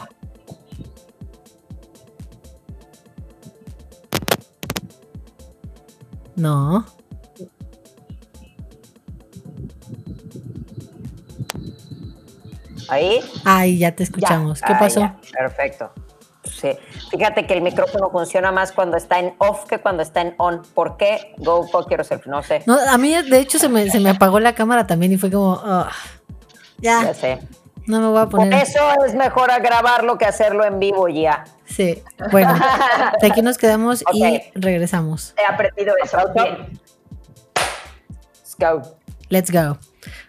No. 6.39 6.87
¿Ahí? 12.89 13.21
Ahí 13.45 13.79
ya 13.79 13.95
te 13.95 14.05
escuchamos. 14.05 14.63
¿Qué 14.63 14.73
pasó? 14.75 15.13
perfecto. 15.33 15.91
Sí. 16.45 16.71
Fíjate 17.11 17.47
que 17.47 17.55
el 17.55 17.63
micrófono 17.63 18.11
funciona 18.11 18.51
más 18.51 18.73
cuando 18.73 18.97
está 18.97 19.19
en 19.19 19.35
off 19.39 19.65
que 19.67 19.79
cuando 19.79 20.03
está 20.03 20.23
en 20.23 20.35
on. 20.39 20.63
¿Por 20.75 20.97
qué? 20.97 21.35
Go 21.39 21.67
fuck 21.69 21.91
yourself, 21.91 22.27
no 22.27 22.43
sé. 22.43 22.63
No, 22.67 22.79
a 22.79 22.97
mí, 22.99 23.15
de 23.15 23.39
hecho, 23.39 23.59
se 23.59 23.69
me, 23.69 23.91
se 23.91 24.01
me 24.01 24.11
apagó 24.11 24.41
la 24.41 24.55
cámara 24.55 24.87
también 24.87 25.13
y 25.13 25.19
fue 25.19 25.31
como, 25.31 25.61
ah, 25.63 25.91
ya. 26.79 27.03
Ya 27.05 27.15
sé. 27.15 27.39
No 27.87 28.01
me 28.01 28.09
voy 28.09 28.21
a 28.21 28.27
poner. 28.27 28.51
Por 28.51 28.63
eso 28.63 29.05
es 29.07 29.15
mejor 29.15 29.51
grabarlo 29.61 30.19
que 30.19 30.25
hacerlo 30.25 30.65
en 30.65 30.79
vivo 30.79 31.09
ya. 31.09 31.45
Sí. 31.69 32.03
Bueno, 32.31 32.55
de 33.21 33.27
aquí 33.27 33.43
nos 33.43 33.59
quedamos 33.59 34.03
y 34.13 34.41
regresamos. 34.55 35.35
He 35.37 35.45
aprendido 35.45 35.95
eso. 36.03 36.19
Bien. 36.35 36.81
Let's 38.43 38.57
go. 38.59 38.99
Let's 39.29 39.51
go. 39.51 39.79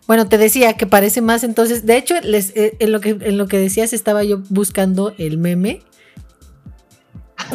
Bueno, 0.08 0.28
te 0.28 0.38
decía 0.38 0.74
que 0.74 0.86
parece 0.86 1.22
más 1.22 1.44
entonces. 1.44 1.86
De 1.86 1.96
hecho, 1.98 2.16
les, 2.22 2.56
eh, 2.56 2.76
en, 2.80 2.92
lo 2.92 3.00
que, 3.00 3.12
en 3.12 3.38
lo 3.38 3.48
que 3.48 3.58
decías 3.58 3.94
estaba 3.94 4.24
yo 4.24 4.40
buscando 4.50 5.14
el 5.18 5.38
meme. 5.38 5.84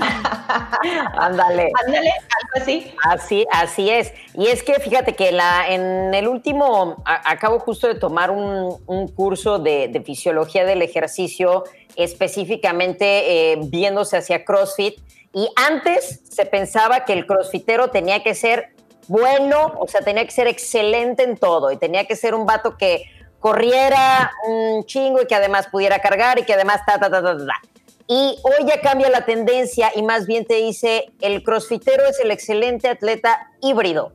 Ándale. 1.16 1.70
Ándale, 1.84 2.10
así. 2.54 2.94
Así, 3.02 3.46
así 3.50 3.90
es. 3.90 4.12
Y 4.34 4.46
es 4.46 4.62
que 4.62 4.74
fíjate 4.74 5.14
que 5.14 5.32
la, 5.32 5.66
en 5.68 6.14
el 6.14 6.28
último, 6.28 7.02
a- 7.04 7.30
acabo 7.30 7.58
justo 7.58 7.86
de 7.86 7.94
tomar 7.94 8.30
un, 8.30 9.08
curso 9.14 9.58
de, 9.58 9.88
de 9.88 10.00
fisiología 10.02 10.64
del 10.64 10.82
ejercicio, 10.82 11.64
específicamente 11.96 13.52
eh, 13.52 13.58
viéndose 13.64 14.16
hacia 14.16 14.44
CrossFit. 14.44 14.98
Y 15.32 15.48
antes 15.56 16.20
se 16.28 16.46
pensaba 16.46 17.04
que 17.04 17.12
el 17.12 17.26
crossfitero 17.26 17.88
tenía 17.90 18.22
que 18.22 18.34
ser 18.34 18.70
bueno, 19.08 19.74
o 19.78 19.86
sea, 19.86 20.00
tenía 20.00 20.24
que 20.24 20.30
ser 20.30 20.46
excelente 20.46 21.22
en 21.24 21.36
todo 21.36 21.70
y 21.70 21.76
tenía 21.76 22.06
que 22.06 22.16
ser 22.16 22.34
un 22.34 22.46
vato 22.46 22.76
que 22.78 23.04
corriera 23.38 24.32
un 24.48 24.84
chingo 24.86 25.20
y 25.20 25.26
que 25.26 25.34
además 25.34 25.66
pudiera 25.70 25.98
cargar 25.98 26.38
y 26.38 26.44
que 26.44 26.54
además 26.54 26.80
ta, 26.86 26.98
ta, 26.98 27.10
ta, 27.10 27.22
ta, 27.22 27.36
ta. 27.36 27.52
Y 28.06 28.38
hoy 28.42 28.66
ya 28.66 28.80
cambia 28.80 29.08
la 29.08 29.24
tendencia 29.24 29.90
y 29.94 30.02
más 30.02 30.26
bien 30.26 30.44
te 30.44 30.56
dice, 30.56 31.12
el 31.20 31.42
crossfitero 31.42 32.04
es 32.06 32.20
el 32.20 32.30
excelente 32.30 32.88
atleta 32.88 33.50
híbrido. 33.62 34.12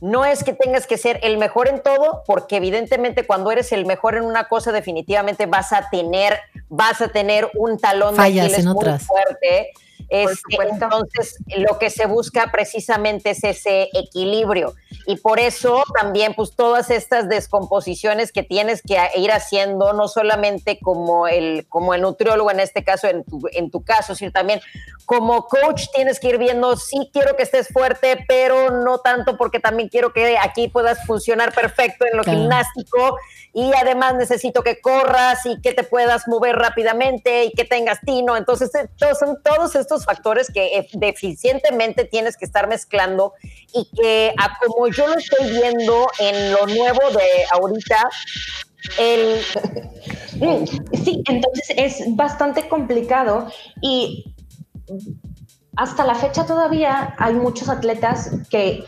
No 0.00 0.24
es 0.24 0.42
que 0.42 0.52
tengas 0.52 0.86
que 0.86 0.98
ser 0.98 1.20
el 1.22 1.38
mejor 1.38 1.68
en 1.68 1.82
todo, 1.82 2.22
porque 2.26 2.56
evidentemente 2.56 3.26
cuando 3.26 3.50
eres 3.52 3.72
el 3.72 3.86
mejor 3.86 4.16
en 4.16 4.24
una 4.24 4.48
cosa 4.48 4.72
definitivamente 4.72 5.46
vas 5.46 5.72
a 5.72 5.88
tener, 5.88 6.40
vas 6.68 7.00
a 7.00 7.08
tener 7.08 7.48
un 7.54 7.78
talón 7.78 8.16
Fallas 8.16 8.50
de 8.50 8.58
en 8.58 8.64
muy 8.66 8.76
otras. 8.76 9.04
fuerte. 9.04 9.70
Este, 10.08 10.56
entonces, 10.70 11.36
lo 11.56 11.78
que 11.78 11.90
se 11.90 12.06
busca 12.06 12.50
precisamente 12.52 13.30
es 13.30 13.44
ese 13.44 13.88
equilibrio. 13.92 14.74
Y 15.06 15.16
por 15.16 15.38
eso 15.38 15.82
también, 16.00 16.34
pues 16.34 16.54
todas 16.56 16.90
estas 16.90 17.28
descomposiciones 17.28 18.32
que 18.32 18.42
tienes 18.42 18.80
que 18.80 18.96
ir 19.16 19.32
haciendo, 19.32 19.92
no 19.92 20.08
solamente 20.08 20.78
como 20.80 21.26
el, 21.26 21.66
como 21.68 21.94
el 21.94 22.02
nutriólogo 22.02 22.50
en 22.50 22.60
este 22.60 22.84
caso, 22.84 23.08
en 23.08 23.24
tu, 23.24 23.42
en 23.52 23.70
tu 23.70 23.84
caso, 23.84 24.14
sino 24.14 24.32
también 24.32 24.60
como 25.04 25.46
coach 25.46 25.86
tienes 25.94 26.18
que 26.18 26.28
ir 26.28 26.38
viendo, 26.38 26.76
sí 26.76 27.10
quiero 27.12 27.36
que 27.36 27.42
estés 27.42 27.68
fuerte, 27.68 28.24
pero 28.26 28.70
no 28.70 28.98
tanto 28.98 29.36
porque 29.36 29.60
también 29.60 29.88
quiero 29.90 30.12
que 30.12 30.38
aquí 30.38 30.68
puedas 30.68 31.04
funcionar 31.06 31.52
perfecto 31.52 32.06
en 32.10 32.16
lo 32.16 32.24
Claro. 32.24 32.38
gimnástico 32.38 33.18
y 33.52 33.70
además 33.74 34.14
necesito 34.14 34.62
que 34.62 34.80
corras 34.80 35.44
y 35.46 35.60
que 35.60 35.72
te 35.72 35.84
puedas 35.84 36.26
mover 36.26 36.56
rápidamente 36.56 37.44
y 37.44 37.52
que 37.52 37.64
tengas 37.64 38.00
tino. 38.00 38.36
Entonces, 38.36 38.74
eh, 38.74 38.88
todos, 38.98 39.18
son 39.18 39.40
todos 39.42 39.76
estos 39.76 39.93
factores 40.02 40.50
que 40.50 40.78
eh, 40.78 40.88
deficientemente 40.94 42.04
tienes 42.04 42.36
que 42.36 42.46
estar 42.46 42.66
mezclando 42.66 43.34
y 43.72 43.88
que 43.94 44.34
a 44.38 44.58
como 44.58 44.88
yo 44.88 45.06
lo 45.06 45.18
estoy 45.18 45.50
viendo 45.50 46.08
en 46.18 46.52
lo 46.52 46.66
nuevo 46.66 47.10
de 47.10 47.44
ahorita, 47.52 48.08
el, 48.98 49.40
Mm, 50.40 50.64
Sí, 51.04 51.22
entonces 51.28 51.66
es 51.76 52.16
bastante 52.16 52.68
complicado 52.68 53.48
y 53.80 54.34
hasta 55.76 56.04
la 56.04 56.14
fecha 56.14 56.46
todavía 56.46 57.14
hay 57.18 57.34
muchos 57.34 57.68
atletas 57.68 58.30
que 58.50 58.84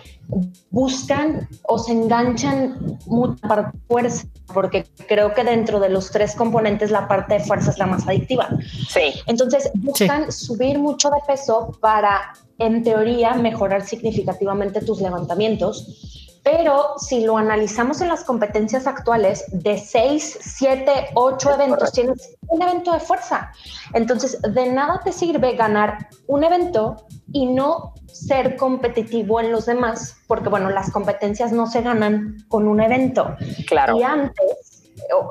buscan 0.70 1.48
o 1.64 1.78
se 1.78 1.92
enganchan 1.92 2.98
mucho 3.07 3.36
para 3.46 3.72
fuerza, 3.86 4.26
porque 4.53 4.86
creo 5.09 5.34
que 5.34 5.44
dentro 5.44 5.80
de 5.80 5.88
los 5.88 6.11
tres 6.11 6.34
componentes 6.34 6.90
la 6.90 7.09
parte 7.09 7.34
de 7.34 7.40
fuerza 7.40 7.70
es 7.70 7.78
la 7.78 7.86
más 7.86 8.07
adictiva. 8.07 8.49
sí, 8.88 9.14
Entonces 9.26 9.70
buscan 9.74 10.30
subir 10.32 10.78
mucho 10.78 11.11
de 11.11 11.18
peso 11.26 11.76
para, 11.80 12.32
en 12.59 12.82
teoría, 12.82 13.34
mejorar 13.34 13.84
significativamente 13.84 14.80
tus 14.80 15.01
levantamientos. 15.01 16.22
Pero 16.42 16.94
si 16.99 17.24
lo 17.24 17.36
analizamos 17.36 18.01
en 18.01 18.09
las 18.09 18.22
competencias 18.22 18.86
actuales, 18.86 19.44
de 19.51 19.78
6, 19.78 20.38
7, 20.40 21.09
8 21.14 21.55
eventos 21.55 21.90
tienes 21.90 22.36
un 22.47 22.62
evento 22.62 22.92
de 22.92 23.01
fuerza. 23.01 23.51
Entonces, 23.94 24.40
de 24.40 24.70
nada 24.70 25.01
te 25.05 25.12
sirve 25.12 25.57
ganar 25.57 26.07
un 26.28 26.44
evento 26.44 27.05
y 27.32 27.46
no 27.46 27.94
ser 28.06 28.56
competitivo 28.56 29.40
en 29.40 29.52
los 29.52 29.66
demás, 29.66 30.16
porque 30.26 30.48
bueno, 30.48 30.70
las 30.70 30.90
competencias 30.90 31.52
no 31.52 31.66
se 31.66 31.82
ganan 31.82 32.44
con 32.48 32.66
un 32.68 32.80
evento. 32.80 33.36
claro. 33.66 33.98
Y 33.98 34.02
antes, 34.02 34.76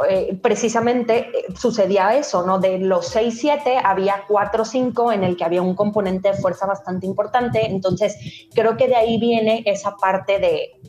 eh, 0.08 0.38
precisamente 0.42 1.20
eh, 1.20 1.46
sucedía 1.58 2.16
eso, 2.16 2.46
¿no? 2.46 2.60
De 2.60 2.78
los 2.78 3.08
6, 3.08 3.38
7 3.40 3.78
había 3.84 4.24
4 4.28 4.62
o 4.62 4.66
5 4.66 5.12
en 5.12 5.24
el 5.24 5.36
que 5.36 5.44
había 5.44 5.62
un 5.62 5.76
componente 5.76 6.32
de 6.32 6.36
fuerza 6.36 6.66
bastante 6.66 7.08
importante. 7.08 7.66
Entonces, 7.66 8.16
creo 8.54 8.78
que 8.78 8.88
de 8.88 8.96
ahí 8.96 9.20
viene 9.20 9.64
esa 9.66 9.96
parte 9.98 10.40
de, 10.40 10.80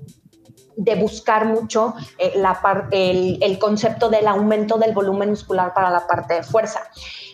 de 0.76 0.94
buscar 0.94 1.46
mucho 1.46 1.94
eh, 2.18 2.32
la 2.36 2.60
par- 2.60 2.88
el, 2.90 3.38
el 3.42 3.58
concepto 3.58 4.08
del 4.08 4.26
aumento 4.28 4.76
del 4.76 4.92
volumen 4.92 5.30
muscular 5.30 5.72
para 5.74 5.90
la 5.90 6.06
parte 6.06 6.34
de 6.34 6.42
fuerza. 6.42 6.80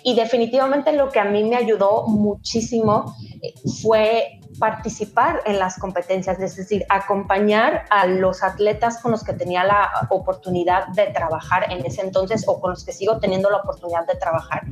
Y 0.04 0.14
definitivamente 0.14 0.92
lo 0.92 1.10
que 1.10 1.20
a 1.20 1.24
mí 1.24 1.44
me 1.44 1.56
ayudó 1.56 2.06
muchísimo 2.06 3.14
eh, 3.42 3.54
fue 3.82 4.40
participar 4.58 5.40
en 5.44 5.58
las 5.58 5.78
competencias, 5.78 6.38
es 6.40 6.56
decir, 6.56 6.84
acompañar 6.88 7.84
a 7.90 8.06
los 8.06 8.42
atletas 8.42 8.98
con 8.98 9.12
los 9.12 9.24
que 9.24 9.32
tenía 9.32 9.64
la 9.64 9.90
oportunidad 10.10 10.88
de 10.88 11.06
trabajar 11.06 11.70
en 11.72 11.84
ese 11.84 12.02
entonces 12.02 12.44
o 12.46 12.60
con 12.60 12.70
los 12.70 12.84
que 12.84 12.92
sigo 12.92 13.18
teniendo 13.18 13.50
la 13.50 13.58
oportunidad 13.58 14.06
de 14.06 14.14
trabajar. 14.16 14.62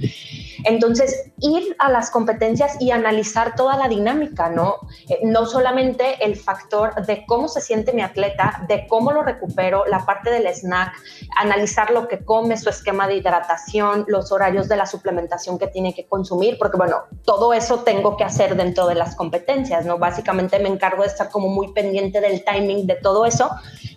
Entonces, 0.64 1.31
ir 1.41 1.74
a 1.78 1.91
las 1.91 2.11
competencias 2.11 2.81
y 2.81 2.91
analizar 2.91 3.55
toda 3.55 3.76
la 3.76 3.89
dinámica, 3.89 4.49
¿no? 4.51 4.76
Eh, 5.09 5.20
no 5.24 5.47
solamente 5.47 6.24
el 6.24 6.37
factor 6.37 7.07
de 7.07 7.24
cómo 7.26 7.49
se 7.49 7.61
siente 7.61 7.93
mi 7.93 8.03
atleta, 8.03 8.64
de 8.68 8.87
cómo 8.87 9.12
lo 9.12 9.22
recupero, 9.22 9.85
la 9.87 10.05
parte 10.05 10.31
del 10.31 10.47
snack, 10.47 10.93
analizar 11.37 11.91
lo 11.91 12.09
que 12.09 12.24
come, 12.24 12.57
su 12.57 12.68
esquema 12.68 13.07
de 13.07 13.16
hidratación, 13.16 14.05
los 14.09 14.33
horarios 14.33 14.68
de 14.68 14.76
la 14.76 14.87
suplementación 14.87 15.59
que 15.59 15.66
tiene 15.66 15.95
que 15.95 16.07
consumir, 16.07 16.59
porque 16.59 16.76
bueno, 16.76 17.05
todo 17.24 17.53
eso 17.53 17.81
tengo 17.81 18.16
que 18.16 18.24
hacer 18.24 18.57
dentro 18.57 18.87
de 18.87 18.95
las 18.95 19.16
competencias, 19.16 19.70
¿no? 19.85 19.99
Básicamente 19.99 20.59
me 20.59 20.68
encargo 20.68 21.03
de 21.03 21.09
estar 21.09 21.31
como 21.31 21.49
muy 21.49 21.73
pendiente 21.73 22.21
del 22.21 22.45
timing 22.45 22.87
de 22.87 22.97
todo 22.97 23.25
eso 23.25 23.51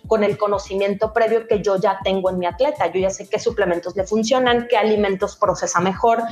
con 0.06 0.24
el 0.24 0.36
conocimiento 0.36 1.12
previo 1.12 1.46
que 1.46 1.62
yo 1.62 1.76
ya 1.76 1.98
tengo 2.04 2.30
en 2.30 2.38
mi 2.38 2.46
atleta. 2.46 2.86
Yo 2.92 3.00
ya 3.00 3.10
sé 3.10 3.28
qué 3.28 3.38
suplementos 3.38 3.96
le 3.96 4.04
funcionan, 4.04 4.66
qué 4.68 4.76
alimentos 4.76 5.36
procesa 5.36 5.80
mejor. 5.80 6.22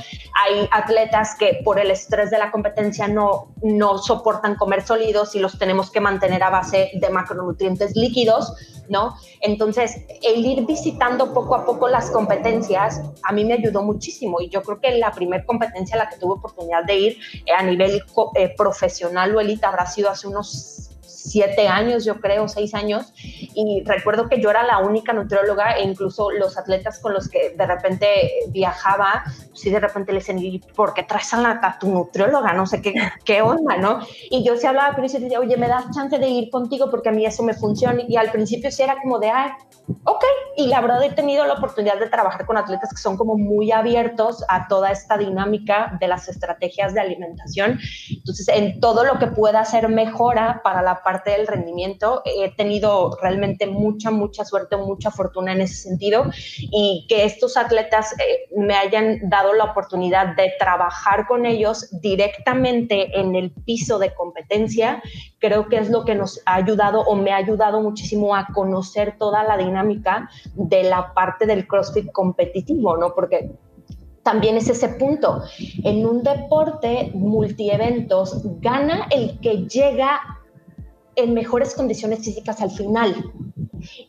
Hay 0.43 0.67
atletas 0.71 1.35
que 1.37 1.61
por 1.63 1.79
el 1.79 1.91
estrés 1.91 2.29
de 2.29 2.37
la 2.37 2.51
competencia 2.51 3.07
no, 3.07 3.53
no 3.61 3.97
soportan 3.97 4.55
comer 4.55 4.85
sólidos 4.85 5.35
y 5.35 5.39
los 5.39 5.57
tenemos 5.57 5.91
que 5.91 5.99
mantener 5.99 6.43
a 6.43 6.49
base 6.49 6.91
de 6.93 7.09
macronutrientes 7.09 7.95
líquidos, 7.95 8.53
¿no? 8.89 9.15
Entonces, 9.41 9.97
el 10.21 10.45
ir 10.45 10.65
visitando 10.65 11.33
poco 11.33 11.55
a 11.55 11.65
poco 11.65 11.87
las 11.87 12.11
competencias 12.11 13.01
a 13.23 13.31
mí 13.31 13.45
me 13.45 13.53
ayudó 13.53 13.81
muchísimo 13.81 14.41
y 14.41 14.49
yo 14.49 14.61
creo 14.61 14.79
que 14.79 14.97
la 14.97 15.11
primera 15.11 15.45
competencia 15.45 15.95
a 15.95 15.99
la 15.99 16.09
que 16.09 16.17
tuve 16.17 16.33
oportunidad 16.33 16.83
de 16.83 16.95
ir 16.95 17.17
eh, 17.45 17.53
a 17.57 17.63
nivel 17.63 18.03
eh, 18.35 18.53
profesional 18.55 19.35
o 19.35 19.39
élite 19.39 19.65
habrá 19.65 19.85
sido 19.85 20.09
hace 20.09 20.27
unos 20.27 20.92
siete 21.23 21.67
años, 21.67 22.03
yo 22.05 22.19
creo, 22.19 22.47
seis 22.47 22.73
años, 22.73 23.13
y 23.17 23.83
recuerdo 23.85 24.27
que 24.27 24.41
yo 24.41 24.49
era 24.49 24.63
la 24.63 24.79
única 24.79 25.13
nutrióloga 25.13 25.77
e 25.77 25.83
incluso 25.83 26.31
los 26.31 26.57
atletas 26.57 26.99
con 26.99 27.13
los 27.13 27.29
que 27.29 27.51
de 27.51 27.65
repente 27.65 28.07
viajaba, 28.49 29.23
sí 29.53 29.69
de 29.69 29.79
repente 29.79 30.11
le 30.11 30.19
decían, 30.19 30.39
¿y 30.39 30.59
por 30.59 30.93
qué 30.93 31.03
traes 31.03 31.33
a, 31.33 31.41
la, 31.41 31.59
a 31.61 31.79
tu 31.79 31.89
nutrióloga? 31.89 32.53
No 32.53 32.65
sé 32.65 32.81
qué, 32.81 32.93
qué 33.23 33.41
onda, 33.41 33.77
¿no? 33.77 33.99
Y 34.29 34.43
yo 34.43 34.57
sí 34.57 34.67
hablaba 34.67 34.93
con 34.95 35.03
ellos 35.03 35.19
y 35.19 35.23
decía, 35.23 35.39
oye, 35.39 35.55
¿me 35.57 35.67
das 35.67 35.85
chance 35.91 36.17
de 36.19 36.27
ir 36.27 36.49
contigo? 36.49 36.89
Porque 36.89 37.09
a 37.09 37.11
mí 37.11 37.25
eso 37.25 37.43
me 37.43 37.53
funciona. 37.53 38.01
Y 38.07 38.17
al 38.17 38.31
principio 38.31 38.69
sí 38.71 38.83
era 38.83 38.97
como 39.01 39.19
de, 39.19 39.29
ay, 39.29 39.51
ok. 40.03 40.23
Y 40.57 40.67
la 40.67 40.81
verdad 40.81 41.03
he 41.03 41.11
tenido 41.11 41.45
la 41.45 41.53
oportunidad 41.53 41.99
de 41.99 42.09
trabajar 42.09 42.45
con 42.45 42.57
atletas 42.57 42.89
que 42.89 43.01
son 43.01 43.17
como 43.17 43.37
muy 43.37 43.71
abiertos 43.71 44.43
a 44.49 44.67
toda 44.67 44.91
esta 44.91 45.17
dinámica 45.17 45.97
de 45.99 46.07
las 46.07 46.27
estrategias 46.27 46.93
de 46.93 46.99
alimentación. 46.99 47.79
Entonces, 48.09 48.47
en 48.49 48.79
todo 48.79 49.03
lo 49.03 49.19
que 49.19 49.27
pueda 49.27 49.61
hacer 49.61 49.87
mejora 49.89 50.61
para 50.63 50.81
la 50.81 51.01
parte 51.01 51.12
del 51.23 51.45
rendimiento, 51.45 52.21
he 52.25 52.53
tenido 52.55 53.17
realmente 53.21 53.67
mucha, 53.67 54.09
mucha 54.09 54.45
suerte, 54.45 54.77
mucha 54.77 55.11
fortuna 55.11 55.51
en 55.51 55.61
ese 55.61 55.75
sentido 55.75 56.25
y 56.57 57.05
que 57.07 57.25
estos 57.25 57.57
atletas 57.57 58.13
eh, 58.13 58.49
me 58.55 58.73
hayan 58.75 59.29
dado 59.29 59.53
la 59.53 59.65
oportunidad 59.65 60.35
de 60.35 60.53
trabajar 60.57 61.27
con 61.27 61.45
ellos 61.45 61.89
directamente 62.01 63.19
en 63.19 63.35
el 63.35 63.51
piso 63.51 63.99
de 63.99 64.13
competencia, 64.13 65.01
creo 65.39 65.67
que 65.67 65.77
es 65.77 65.89
lo 65.89 66.05
que 66.05 66.15
nos 66.15 66.41
ha 66.45 66.55
ayudado 66.55 67.01
o 67.01 67.15
me 67.15 67.31
ha 67.31 67.37
ayudado 67.37 67.81
muchísimo 67.81 68.35
a 68.35 68.47
conocer 68.53 69.17
toda 69.17 69.43
la 69.43 69.57
dinámica 69.57 70.29
de 70.55 70.83
la 70.83 71.13
parte 71.13 71.45
del 71.45 71.67
CrossFit 71.67 72.11
competitivo, 72.11 72.97
¿no? 72.97 73.13
Porque 73.13 73.51
también 74.23 74.57
es 74.57 74.69
ese 74.69 74.89
punto. 74.89 75.43
En 75.83 76.05
un 76.05 76.23
deporte 76.23 77.11
multieventos, 77.13 78.41
gana 78.61 79.07
el 79.11 79.39
que 79.39 79.67
llega 79.67 80.21
en 81.15 81.33
mejores 81.33 81.73
condiciones 81.75 82.19
físicas 82.19 82.61
al 82.61 82.71
final. 82.71 83.31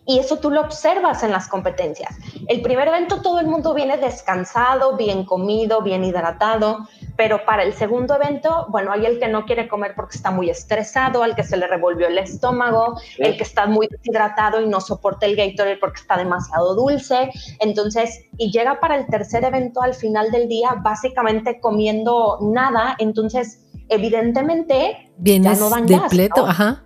Y 0.06 0.18
eso 0.18 0.38
tú 0.38 0.50
lo 0.50 0.60
observas 0.60 1.22
en 1.22 1.32
las 1.32 1.48
competencias. 1.48 2.16
El 2.48 2.62
primer 2.62 2.88
evento 2.88 3.22
todo 3.22 3.40
el 3.40 3.46
mundo 3.46 3.74
viene 3.74 3.96
descansado, 3.96 4.96
bien 4.96 5.24
comido, 5.24 5.82
bien 5.82 6.04
hidratado, 6.04 6.86
pero 7.16 7.44
para 7.44 7.62
el 7.62 7.72
segundo 7.74 8.14
evento, 8.14 8.66
bueno, 8.70 8.92
hay 8.92 9.06
el 9.06 9.18
que 9.18 9.28
no 9.28 9.44
quiere 9.44 9.68
comer 9.68 9.94
porque 9.96 10.16
está 10.16 10.30
muy 10.30 10.50
estresado, 10.50 11.22
al 11.22 11.34
que 11.34 11.44
se 11.44 11.56
le 11.56 11.66
revolvió 11.66 12.06
el 12.06 12.18
estómago, 12.18 13.00
el 13.18 13.36
que 13.36 13.42
está 13.42 13.66
muy 13.66 13.88
deshidratado 13.88 14.60
y 14.60 14.68
no 14.68 14.80
soporta 14.80 15.26
el 15.26 15.36
Gatorade 15.36 15.76
porque 15.78 16.00
está 16.00 16.16
demasiado 16.16 16.74
dulce. 16.74 17.30
Entonces, 17.60 18.24
y 18.36 18.50
llega 18.50 18.80
para 18.80 18.96
el 18.96 19.06
tercer 19.06 19.44
evento 19.44 19.82
al 19.82 19.94
final 19.94 20.30
del 20.30 20.48
día 20.48 20.76
básicamente 20.82 21.60
comiendo 21.60 22.38
nada, 22.40 22.96
entonces 22.98 23.60
evidentemente 23.88 25.12
Vienes 25.18 25.58
ya 25.58 25.64
no 25.64 25.70
dan 25.70 25.86
ajá. 26.46 26.84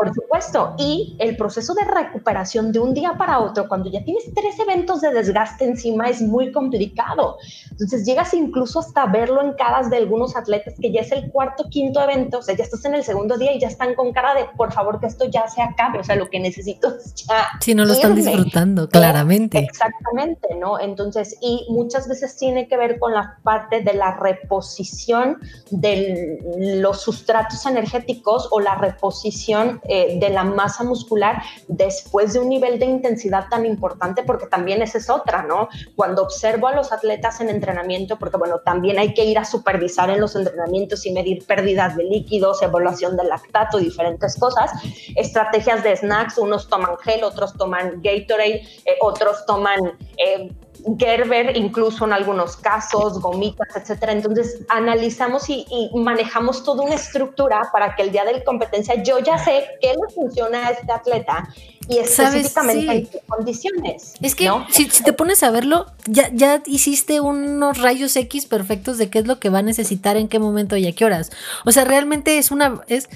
Por 0.00 0.14
supuesto, 0.14 0.74
y 0.78 1.14
el 1.18 1.36
proceso 1.36 1.74
de 1.74 1.84
recuperación 1.84 2.72
de 2.72 2.78
un 2.78 2.94
día 2.94 3.16
para 3.18 3.38
otro, 3.38 3.68
cuando 3.68 3.90
ya 3.90 4.02
tienes 4.02 4.32
tres 4.34 4.58
eventos 4.58 5.02
de 5.02 5.12
desgaste 5.12 5.66
encima, 5.66 6.08
es 6.08 6.22
muy 6.22 6.52
complicado. 6.52 7.36
Entonces 7.70 8.06
llegas 8.06 8.32
incluso 8.32 8.80
hasta 8.80 9.04
verlo 9.04 9.42
en 9.42 9.52
caras 9.52 9.90
de 9.90 9.98
algunos 9.98 10.36
atletas 10.36 10.72
que 10.80 10.90
ya 10.90 11.02
es 11.02 11.12
el 11.12 11.30
cuarto, 11.30 11.68
quinto 11.68 12.00
evento, 12.02 12.38
o 12.38 12.42
sea, 12.42 12.56
ya 12.56 12.64
estás 12.64 12.82
en 12.86 12.94
el 12.94 13.04
segundo 13.04 13.36
día 13.36 13.52
y 13.52 13.60
ya 13.60 13.68
están 13.68 13.94
con 13.94 14.10
cara 14.14 14.34
de, 14.34 14.46
por 14.56 14.72
favor, 14.72 15.00
que 15.00 15.06
esto 15.06 15.26
ya 15.26 15.46
se 15.48 15.60
acabe, 15.60 15.98
o 15.98 16.04
sea, 16.04 16.16
lo 16.16 16.30
que 16.30 16.40
necesito 16.40 16.96
es 16.96 17.14
ya. 17.16 17.48
Si 17.60 17.74
no 17.74 17.84
lo 17.84 17.92
están 17.92 18.14
disfrutando, 18.14 18.88
claramente. 18.88 19.58
Exactamente, 19.58 20.54
¿no? 20.54 20.80
Entonces, 20.80 21.36
y 21.42 21.66
muchas 21.68 22.08
veces 22.08 22.38
tiene 22.38 22.68
que 22.68 22.78
ver 22.78 22.98
con 22.98 23.12
la 23.12 23.38
parte 23.42 23.82
de 23.82 23.92
la 23.92 24.16
reposición 24.16 25.36
de 25.70 26.38
los 26.56 27.02
sustratos 27.02 27.66
energéticos 27.66 28.48
o 28.50 28.60
la 28.60 28.76
reposición 28.76 29.82
eh, 29.92 30.18
de 30.20 30.30
la 30.30 30.44
masa 30.44 30.84
muscular 30.84 31.42
después 31.66 32.32
de 32.32 32.38
un 32.38 32.48
nivel 32.48 32.78
de 32.78 32.86
intensidad 32.86 33.48
tan 33.50 33.66
importante, 33.66 34.22
porque 34.22 34.46
también 34.46 34.82
esa 34.82 34.98
es 34.98 35.10
otra, 35.10 35.42
¿no? 35.42 35.68
Cuando 35.96 36.22
observo 36.22 36.68
a 36.68 36.74
los 36.76 36.92
atletas 36.92 37.40
en 37.40 37.48
entrenamiento, 37.48 38.16
porque 38.16 38.36
bueno, 38.36 38.60
también 38.64 39.00
hay 39.00 39.14
que 39.14 39.24
ir 39.24 39.36
a 39.36 39.44
supervisar 39.44 40.08
en 40.08 40.20
los 40.20 40.36
entrenamientos 40.36 41.04
y 41.06 41.12
medir 41.12 41.44
pérdidas 41.44 41.96
de 41.96 42.04
líquidos, 42.04 42.62
evaluación 42.62 43.16
de 43.16 43.24
lactato, 43.24 43.78
diferentes 43.78 44.38
cosas, 44.38 44.70
estrategias 45.16 45.82
de 45.82 45.96
snacks, 45.96 46.38
unos 46.38 46.68
toman 46.68 46.96
gel, 46.98 47.24
otros 47.24 47.54
toman 47.54 48.00
Gatorade, 48.00 48.62
eh, 48.84 48.96
otros 49.00 49.44
toman... 49.44 49.98
Eh, 50.16 50.50
Gerber, 50.98 51.56
incluso 51.56 52.04
en 52.04 52.12
algunos 52.12 52.56
casos, 52.56 53.20
gomitas, 53.20 53.68
etcétera. 53.74 54.12
Entonces, 54.12 54.60
analizamos 54.68 55.48
y, 55.48 55.66
manejamos 55.94 56.64
toda 56.64 56.84
una 56.84 56.94
estructura 56.94 57.68
para 57.72 57.94
que 57.94 58.02
el 58.02 58.12
día 58.12 58.24
de 58.24 58.34
la 58.34 58.44
competencia 58.44 59.02
yo 59.02 59.18
ya 59.18 59.38
sé 59.38 59.64
qué 59.80 59.88
le 59.88 60.14
funciona 60.14 60.68
a 60.68 60.70
este 60.70 60.92
atleta 60.92 61.48
y 61.88 61.98
específicamente 61.98 62.92
en 62.92 63.06
qué 63.06 63.20
condiciones. 63.26 64.14
Es 64.20 64.34
que 64.34 64.50
si, 64.70 64.86
te 64.86 65.12
pones 65.12 65.42
a 65.42 65.50
verlo, 65.50 65.86
ya, 66.06 66.30
ya 66.32 66.62
hiciste 66.66 67.20
unos 67.20 67.78
rayos 67.78 68.14
X 68.16 68.46
perfectos 68.46 68.98
de 68.98 69.10
qué 69.10 69.18
es 69.20 69.26
lo 69.26 69.40
que 69.40 69.50
va 69.50 69.58
a 69.58 69.62
necesitar, 69.62 70.16
en 70.16 70.28
qué 70.28 70.38
momento 70.38 70.76
y 70.76 70.86
a 70.86 70.92
qué 70.92 71.04
horas. 71.04 71.30
O 71.64 71.72
sea, 71.72 71.84
realmente 71.84 72.38
es 72.38 72.50
una. 72.50 72.80
es 72.86 73.08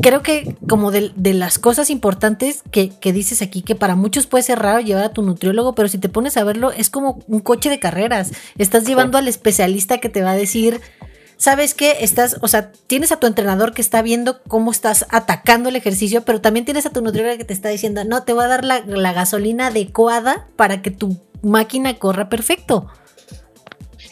creo 0.00 0.22
que 0.22 0.56
como 0.68 0.90
de, 0.90 1.12
las 1.34 1.58
cosas 1.58 1.90
importantes 1.90 2.62
que, 2.70 2.90
dices 3.12 3.42
aquí, 3.42 3.62
que 3.62 3.74
para 3.74 3.96
muchos 3.96 4.26
puede 4.26 4.42
ser 4.42 4.58
raro 4.58 4.80
llevar 4.80 5.04
a 5.04 5.12
tu 5.12 5.22
nutriólogo, 5.22 5.74
pero 5.74 5.88
si 5.88 5.98
te 5.98 6.08
pones 6.08 6.36
a 6.36 6.44
verlo, 6.44 6.72
es 6.72 6.90
como 6.90 7.20
un 7.26 7.40
coche 7.40 7.68
de 7.68 7.78
carreras. 7.78 8.32
Estás 8.58 8.84
llevando 8.84 9.18
al 9.18 9.28
especialista 9.28 9.98
que 9.98 10.08
te 10.08 10.22
va 10.22 10.32
a 10.32 10.36
decir, 10.36 10.80
¿sabes 11.36 11.74
qué? 11.74 11.98
Estás, 12.00 12.36
o 12.40 12.48
sea, 12.48 12.72
tienes 12.86 13.12
a 13.12 13.16
tu 13.18 13.26
entrenador 13.26 13.72
que 13.72 13.82
está 13.82 14.02
viendo 14.02 14.42
cómo 14.42 14.70
estás 14.70 15.06
atacando 15.10 15.68
el 15.68 15.76
ejercicio, 15.76 16.22
pero 16.24 16.40
también 16.40 16.64
tienes 16.64 16.86
a 16.86 16.90
tu 16.90 17.02
nutriólogo 17.02 17.38
que 17.38 17.44
te 17.44 17.54
está 17.54 17.68
diciendo, 17.68 18.04
no, 18.04 18.22
te 18.24 18.32
voy 18.32 18.44
a 18.44 18.48
dar 18.48 18.64
la, 18.64 18.80
la 18.86 19.12
gasolina 19.12 19.68
adecuada 19.68 20.46
para 20.56 20.82
que 20.82 20.90
tu 20.90 21.16
máquina 21.42 21.98
corra 21.98 22.28
perfecto. 22.28 22.88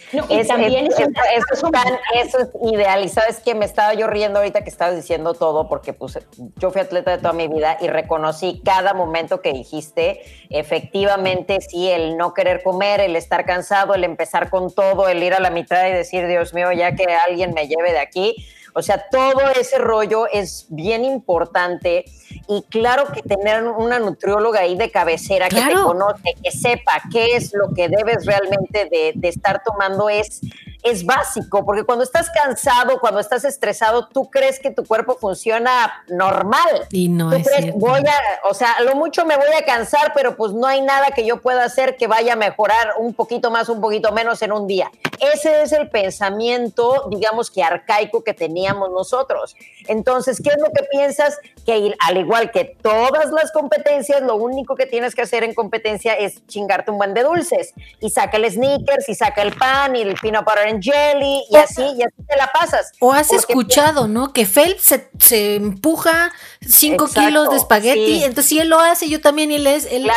No, 0.12 0.24
es, 0.30 0.48
también 0.48 0.86
eso, 0.86 2.38
es 2.38 2.48
ideal. 2.72 3.04
Y 3.04 3.08
sabes 3.08 3.40
que 3.40 3.54
me 3.54 3.64
estaba 3.64 3.94
yo 3.94 4.06
riendo 4.06 4.38
ahorita 4.38 4.62
que 4.62 4.70
estabas 4.70 4.96
diciendo 4.96 5.34
todo, 5.34 5.68
porque 5.68 5.92
pues 5.92 6.18
yo 6.56 6.70
fui 6.70 6.80
atleta 6.80 7.10
de 7.10 7.18
toda 7.18 7.32
mi 7.32 7.46
vida 7.46 7.76
y 7.80 7.88
reconocí 7.88 8.62
cada 8.64 8.94
momento 8.94 9.42
que 9.42 9.52
dijiste. 9.52 10.22
Efectivamente, 10.50 11.60
sí, 11.60 11.90
el 11.90 12.16
no 12.16 12.32
querer 12.32 12.62
comer, 12.62 13.00
el 13.00 13.16
estar 13.16 13.44
cansado, 13.44 13.94
el 13.94 14.04
empezar 14.04 14.50
con 14.50 14.74
todo, 14.74 15.08
el 15.08 15.22
ir 15.22 15.34
a 15.34 15.40
la 15.40 15.50
mitad 15.50 15.86
y 15.88 15.92
decir, 15.92 16.26
Dios 16.26 16.54
mío, 16.54 16.72
ya 16.72 16.94
que 16.94 17.04
alguien 17.04 17.52
me 17.52 17.68
lleve 17.68 17.92
de 17.92 18.00
aquí 18.00 18.34
o 18.78 18.82
sea, 18.82 19.08
todo 19.10 19.50
ese 19.58 19.78
rollo 19.78 20.26
es 20.32 20.66
bien 20.68 21.04
importante 21.04 22.04
y 22.46 22.62
claro 22.62 23.06
que 23.12 23.22
tener 23.22 23.64
una 23.64 23.98
nutrióloga 23.98 24.60
ahí 24.60 24.76
de 24.76 24.90
cabecera 24.92 25.48
que 25.48 25.60
te 25.60 25.74
conoce, 25.74 26.34
que 26.42 26.52
sepa 26.52 27.02
qué 27.10 27.34
es 27.34 27.52
lo 27.54 27.74
que 27.74 27.88
debes 27.88 28.24
realmente 28.24 28.88
de, 28.88 29.12
de 29.16 29.28
estar 29.28 29.62
tomando 29.64 30.08
es 30.08 30.40
es 30.82 31.04
básico, 31.04 31.64
porque 31.64 31.84
cuando 31.84 32.04
estás 32.04 32.30
cansado, 32.30 33.00
cuando 33.00 33.20
estás 33.20 33.44
estresado, 33.44 34.08
tú 34.08 34.30
crees 34.30 34.58
que 34.60 34.70
tu 34.70 34.84
cuerpo 34.84 35.16
funciona 35.16 36.04
normal. 36.08 36.86
Y 36.90 37.08
no 37.08 37.32
es 37.32 37.46
voy 37.74 38.00
a, 38.00 38.48
o 38.48 38.54
sea, 38.54 38.80
lo 38.82 38.94
mucho 38.94 39.24
me 39.24 39.36
voy 39.36 39.48
a 39.58 39.64
cansar, 39.64 40.12
pero 40.14 40.36
pues 40.36 40.52
no 40.52 40.66
hay 40.66 40.80
nada 40.80 41.10
que 41.10 41.26
yo 41.26 41.40
pueda 41.40 41.64
hacer 41.64 41.96
que 41.96 42.06
vaya 42.06 42.34
a 42.34 42.36
mejorar 42.36 42.94
un 42.98 43.12
poquito 43.12 43.50
más, 43.50 43.68
un 43.68 43.80
poquito 43.80 44.12
menos 44.12 44.40
en 44.42 44.52
un 44.52 44.66
día. 44.66 44.90
Ese 45.20 45.62
es 45.62 45.72
el 45.72 45.88
pensamiento, 45.88 47.08
digamos 47.10 47.50
que 47.50 47.62
arcaico 47.62 48.22
que 48.22 48.34
teníamos 48.34 48.90
nosotros. 48.90 49.56
Entonces, 49.88 50.40
¿qué 50.42 50.50
es 50.50 50.58
lo 50.58 50.70
que 50.72 50.84
piensas? 50.84 51.38
Que 51.66 51.92
al 51.98 52.16
igual 52.16 52.52
que 52.52 52.76
todas 52.80 53.30
las 53.32 53.50
competencias, 53.50 54.22
lo 54.22 54.36
único 54.36 54.76
que 54.76 54.86
tienes 54.86 55.14
que 55.14 55.22
hacer 55.22 55.42
en 55.42 55.54
competencia 55.54 56.14
es 56.14 56.46
chingarte 56.46 56.90
un 56.90 56.98
buen 56.98 57.14
de 57.14 57.24
dulces 57.24 57.74
y 58.00 58.10
saca 58.10 58.36
el 58.36 58.50
sneakers 58.50 59.08
y 59.08 59.14
saca 59.14 59.42
el 59.42 59.52
pan 59.56 59.96
y 59.96 60.02
el 60.02 60.14
peanut 60.14 60.44
butter 60.44 60.68
en 60.68 60.77
jelly 60.80 61.44
y 61.50 61.56
así, 61.56 61.82
y 61.82 62.02
así 62.02 62.22
te 62.26 62.36
la 62.36 62.50
pasas. 62.52 62.92
O 63.00 63.12
has 63.12 63.32
escuchado, 63.32 64.08
¿no? 64.08 64.32
Que 64.32 64.46
Phelps 64.46 64.94
se, 65.18 65.56
empuja 65.56 66.32
5 66.60 67.08
kilos 67.08 67.50
de 67.50 67.56
espagueti, 67.56 68.24
entonces 68.24 68.46
si 68.46 68.58
él 68.58 68.68
lo 68.68 68.78
hace, 68.78 69.08
yo 69.08 69.20
también, 69.20 69.50
y 69.50 69.56
él 69.56 69.66
es, 69.66 69.86
él, 69.90 70.08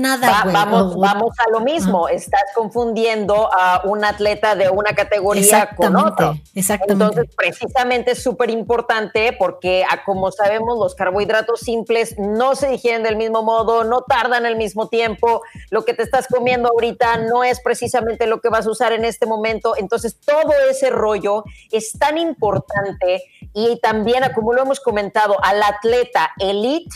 nada, 0.00 0.44
vamos, 0.46 0.96
vamos 0.96 1.32
a 1.38 1.50
lo 1.50 1.60
mismo, 1.60 2.08
estás 2.08 2.44
confundiendo 2.54 3.50
a 3.52 3.82
un 3.84 4.04
atleta 4.04 4.54
de 4.54 4.70
una 4.70 4.94
categoría 4.94 5.70
con 5.76 5.96
otro. 5.96 6.38
Exactamente. 6.54 7.04
Entonces, 7.04 7.34
precisamente 7.36 8.12
es 8.12 8.22
súper 8.22 8.50
importante 8.50 9.34
porque, 9.38 9.84
como 10.04 10.30
sabemos, 10.30 10.78
los 10.78 10.94
carbohidratos 10.94 11.60
simples 11.60 12.14
no 12.18 12.54
se 12.56 12.68
digieren 12.68 13.02
del 13.02 13.16
mismo 13.16 13.42
modo, 13.42 13.84
no 13.84 14.02
tardan 14.02 14.46
el 14.46 14.56
mismo 14.56 14.88
tiempo, 14.88 15.42
lo 15.70 15.84
que 15.84 15.94
te 15.94 16.02
estás 16.02 16.26
comiendo 16.28 16.68
ahorita 16.68 17.18
no 17.18 17.44
es 17.44 17.60
precisamente 17.60 18.26
lo 18.26 18.40
que 18.40 18.48
vas 18.48 18.66
a 18.66 18.70
usar 18.70 18.92
en 18.92 19.04
este 19.04 19.26
momento, 19.26 19.74
entonces, 19.84 20.18
todo 20.18 20.52
ese 20.68 20.90
rollo 20.90 21.44
es 21.70 21.92
tan 21.92 22.18
importante 22.18 23.22
y 23.52 23.78
también, 23.80 24.24
como 24.34 24.52
lo 24.52 24.62
hemos 24.62 24.80
comentado, 24.80 25.36
al 25.42 25.62
atleta 25.62 26.32
elite 26.38 26.94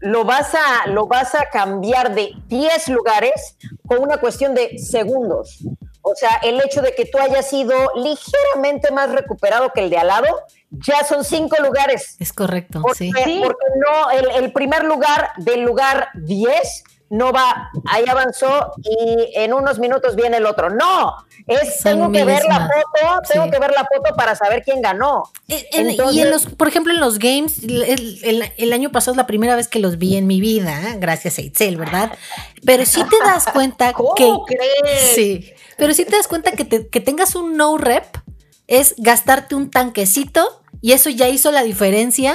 lo 0.00 0.24
vas 0.24 0.54
a, 0.54 0.88
lo 0.88 1.06
vas 1.06 1.34
a 1.34 1.50
cambiar 1.50 2.14
de 2.14 2.32
10 2.46 2.88
lugares 2.88 3.56
con 3.86 4.02
una 4.02 4.18
cuestión 4.18 4.54
de 4.54 4.78
segundos. 4.78 5.58
O 6.02 6.14
sea, 6.14 6.40
el 6.42 6.60
hecho 6.60 6.80
de 6.80 6.94
que 6.94 7.04
tú 7.04 7.18
hayas 7.18 7.48
sido 7.48 7.74
ligeramente 7.94 8.90
más 8.90 9.10
recuperado 9.12 9.70
que 9.74 9.82
el 9.82 9.90
de 9.90 9.98
al 9.98 10.08
lado, 10.08 10.28
ya 10.70 11.04
son 11.04 11.24
cinco 11.24 11.56
lugares. 11.62 12.16
Es 12.18 12.32
correcto, 12.32 12.82
sí. 12.94 13.12
Porque 13.12 13.66
no, 13.76 14.10
el, 14.10 14.44
el, 14.44 14.52
primer 14.52 14.84
lugar 14.84 15.32
del 15.36 15.60
lugar 15.62 16.08
10 16.14 16.84
no 17.10 17.32
va, 17.32 17.70
ahí 17.86 18.04
avanzó 18.08 18.72
y 18.82 19.32
en 19.34 19.52
unos 19.52 19.80
minutos 19.80 20.14
viene 20.14 20.36
el 20.36 20.46
otro. 20.46 20.70
No, 20.70 21.16
es, 21.46 21.78
tengo 21.82 22.10
que 22.12 22.24
ver 22.24 22.44
la 22.44 22.68
foto, 22.68 23.22
tengo 23.28 23.50
que 23.50 23.58
ver 23.58 23.72
la 23.72 23.84
foto 23.84 24.14
para 24.16 24.36
saber 24.36 24.62
quién 24.62 24.80
ganó. 24.80 25.24
y 25.48 26.20
en 26.20 26.30
los, 26.30 26.46
por 26.46 26.68
ejemplo, 26.68 26.94
en 26.94 27.00
los 27.00 27.18
games, 27.18 27.62
el, 27.64 28.72
año 28.72 28.92
pasado 28.92 29.12
es 29.12 29.16
la 29.16 29.26
primera 29.26 29.56
vez 29.56 29.66
que 29.66 29.80
los 29.80 29.98
vi 29.98 30.16
en 30.16 30.28
mi 30.28 30.40
vida, 30.40 30.94
gracias 30.98 31.38
a 31.38 31.42
Itzel, 31.42 31.76
¿verdad? 31.76 32.12
Pero 32.64 32.86
sí 32.86 33.02
te 33.02 33.18
das 33.24 33.46
cuenta 33.52 33.92
que. 33.92 34.32
Crees? 34.46 35.14
Sí. 35.14 35.52
Pero 35.76 35.94
sí 35.94 36.04
te 36.04 36.16
das 36.16 36.28
cuenta 36.28 36.52
que, 36.52 36.88
que 36.88 37.00
tengas 37.00 37.34
un 37.34 37.56
no 37.56 37.76
rep 37.76 38.04
es 38.68 38.94
gastarte 38.98 39.56
un 39.56 39.68
tanquecito 39.70 40.59
y 40.80 40.92
eso 40.92 41.10
ya 41.10 41.28
hizo 41.28 41.52
la 41.52 41.62
diferencia 41.62 42.34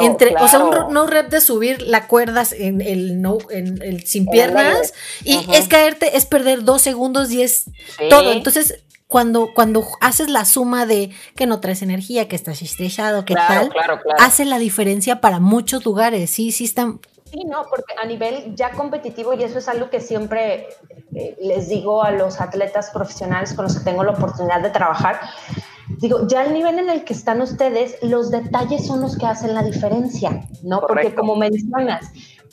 entre, 0.00 0.34
o 0.36 0.48
sea, 0.48 0.60
un 0.60 0.92
no 0.92 1.06
rep 1.06 1.28
de 1.28 1.40
subir 1.40 1.82
la 1.82 2.06
cuerdas 2.06 2.52
en 2.52 2.80
el 2.80 3.20
no, 3.20 3.38
en 3.50 3.82
el 3.82 4.06
sin 4.06 4.26
piernas, 4.26 4.94
y 5.24 5.46
es 5.52 5.68
caerte, 5.68 6.16
es 6.16 6.26
perder 6.26 6.64
dos 6.64 6.82
segundos 6.82 7.30
y 7.32 7.42
es 7.42 7.64
todo. 8.08 8.32
Entonces, 8.32 8.82
cuando, 9.10 9.50
cuando 9.52 9.84
haces 10.00 10.30
la 10.30 10.44
suma 10.44 10.86
de 10.86 11.10
que 11.34 11.46
no 11.46 11.60
traes 11.60 11.82
energía, 11.82 12.28
que 12.28 12.36
estás 12.36 12.62
estrellado, 12.62 13.24
que 13.24 13.34
tal, 13.34 13.72
hace 14.18 14.44
la 14.44 14.58
diferencia 14.58 15.20
para 15.20 15.40
muchos 15.40 15.84
lugares. 15.84 16.30
Sí, 16.30 16.52
sí 16.52 16.64
están. 16.64 17.00
Sí, 17.24 17.44
no, 17.44 17.64
porque 17.68 17.94
a 18.00 18.06
nivel 18.06 18.54
ya 18.54 18.70
competitivo, 18.70 19.34
y 19.34 19.42
eso 19.42 19.58
es 19.58 19.68
algo 19.68 19.90
que 19.90 20.00
siempre 20.00 20.68
eh, 21.14 21.36
les 21.40 21.68
digo 21.68 22.04
a 22.04 22.12
los 22.12 22.40
atletas 22.40 22.90
profesionales 22.90 23.52
con 23.52 23.64
los 23.64 23.78
que 23.78 23.84
tengo 23.84 24.04
la 24.04 24.12
oportunidad 24.12 24.60
de 24.60 24.70
trabajar, 24.70 25.20
digo, 25.98 26.26
ya 26.26 26.44
el 26.44 26.52
nivel 26.52 26.78
en 26.78 26.90
el 26.90 27.04
que 27.04 27.12
están 27.12 27.40
ustedes, 27.40 27.98
los 28.02 28.30
detalles 28.30 28.86
son 28.86 29.00
los 29.00 29.16
que 29.16 29.26
hacen 29.26 29.54
la 29.54 29.62
diferencia, 29.62 30.46
¿no? 30.62 30.80
Porque 30.80 31.14
como 31.14 31.36
mencionas, 31.36 32.10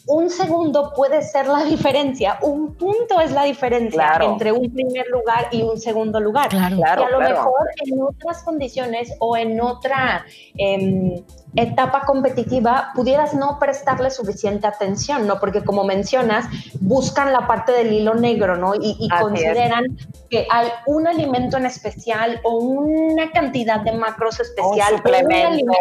un 0.07 0.29
segundo 0.29 0.93
puede 0.95 1.21
ser 1.21 1.47
la 1.47 1.65
diferencia, 1.65 2.39
un 2.41 2.75
punto 2.75 3.19
es 3.19 3.31
la 3.31 3.43
diferencia 3.43 4.17
entre 4.21 4.53
un 4.53 4.71
primer 4.73 5.05
lugar 5.07 5.49
y 5.51 5.63
un 5.63 5.77
segundo 5.77 6.19
lugar. 6.21 6.47
Claro, 6.49 6.77
y 6.77 6.83
a 6.83 7.09
lo 7.09 7.19
mejor 7.19 7.69
en 7.85 8.01
otras 8.01 8.41
condiciones 8.43 9.13
o 9.19 9.35
en 9.35 9.59
otra 9.59 10.25
em, 10.57 11.21
etapa 11.57 12.01
competitiva 12.05 12.91
pudieras 12.93 13.33
no 13.33 13.57
prestarle 13.59 14.11
suficiente 14.11 14.67
atención, 14.67 15.25
¿no? 15.25 15.39
Porque 15.39 15.63
como 15.63 15.83
mencionas, 15.83 16.45
buscan 16.79 17.33
la 17.33 17.47
parte 17.47 17.71
del 17.71 17.91
hilo 17.91 18.13
negro, 18.13 18.55
¿no? 18.55 18.73
Y, 18.79 19.09
consideran 19.19 19.97
que 20.29 20.45
hay 20.51 20.67
un 20.85 21.07
alimento 21.07 21.57
en 21.57 21.65
especial 21.65 22.39
o 22.43 22.57
una 22.57 23.31
cantidad 23.31 23.79
de 23.81 23.93
macros 23.93 24.39
especial. 24.39 24.93
Un 24.93 24.97
suplemento. 24.97 25.73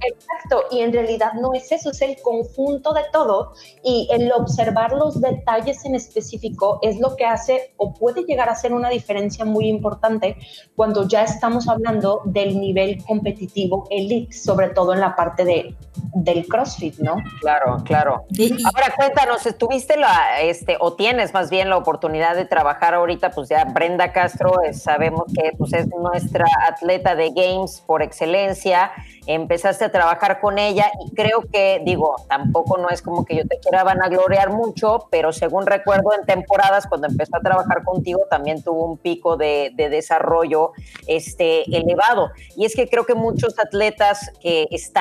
exacto, 0.00 0.64
y 0.70 0.80
en 0.80 0.92
realidad 0.92 1.32
no 1.34 1.54
es 1.54 1.72
eso, 1.72 1.90
es 1.90 2.02
el 2.02 2.20
conjunto 2.20 2.92
de 2.92 3.02
todo 3.12 3.52
y 3.82 4.08
el 4.10 4.30
observar 4.32 4.92
los 4.92 5.20
detalles 5.20 5.84
en 5.84 5.94
específico 5.94 6.80
es 6.82 6.98
lo 7.00 7.16
que 7.16 7.24
hace 7.24 7.72
o 7.76 7.94
puede 7.94 8.24
llegar 8.24 8.48
a 8.48 8.54
ser 8.54 8.72
una 8.74 8.90
diferencia 8.90 9.44
muy 9.44 9.68
importante 9.68 10.36
cuando 10.76 11.08
ya 11.08 11.22
estamos 11.22 11.68
hablando 11.68 12.20
del 12.24 12.60
nivel 12.60 13.02
competitivo 13.04 13.86
elite, 13.90 14.36
sobre 14.36 14.68
todo 14.68 14.92
en 14.92 15.00
la 15.00 15.13
parte 15.16 15.44
de, 15.44 15.74
del 16.14 16.46
CrossFit, 16.46 16.98
¿no? 16.98 17.16
Claro, 17.40 17.78
claro. 17.84 18.24
Ahora 18.64 18.94
cuéntanos, 18.96 19.46
¿estuviste 19.46 19.96
la, 19.96 20.40
este, 20.40 20.76
o 20.80 20.94
tienes 20.94 21.34
más 21.34 21.50
bien 21.50 21.70
la 21.70 21.76
oportunidad 21.76 22.36
de 22.36 22.44
trabajar 22.44 22.94
ahorita? 22.94 23.30
Pues 23.30 23.48
ya 23.48 23.64
Brenda 23.64 24.12
Castro, 24.12 24.54
sabemos 24.72 25.24
que 25.34 25.52
pues, 25.56 25.72
es 25.72 25.86
nuestra 25.88 26.46
atleta 26.68 27.14
de 27.14 27.30
Games 27.30 27.82
por 27.86 28.02
excelencia. 28.02 28.92
Empezaste 29.26 29.86
a 29.86 29.90
trabajar 29.90 30.40
con 30.40 30.58
ella 30.58 30.90
y 31.04 31.14
creo 31.14 31.42
que, 31.50 31.80
digo, 31.84 32.16
tampoco 32.28 32.78
no 32.78 32.90
es 32.90 33.00
como 33.00 33.24
que 33.24 33.36
yo 33.36 33.46
te 33.46 33.58
quiera 33.58 33.82
vanagloriar 33.82 34.50
mucho, 34.50 35.08
pero 35.10 35.32
según 35.32 35.66
recuerdo 35.66 36.12
en 36.18 36.26
temporadas, 36.26 36.86
cuando 36.86 37.06
empezó 37.06 37.36
a 37.36 37.40
trabajar 37.40 37.82
contigo, 37.84 38.20
también 38.28 38.62
tuvo 38.62 38.84
un 38.84 38.98
pico 38.98 39.36
de, 39.36 39.72
de 39.74 39.88
desarrollo 39.88 40.72
este, 41.06 41.62
elevado. 41.74 42.30
Y 42.56 42.66
es 42.66 42.76
que 42.76 42.88
creo 42.88 43.06
que 43.06 43.14
muchos 43.14 43.58
atletas 43.58 44.30
que 44.40 44.68
están 44.70 44.93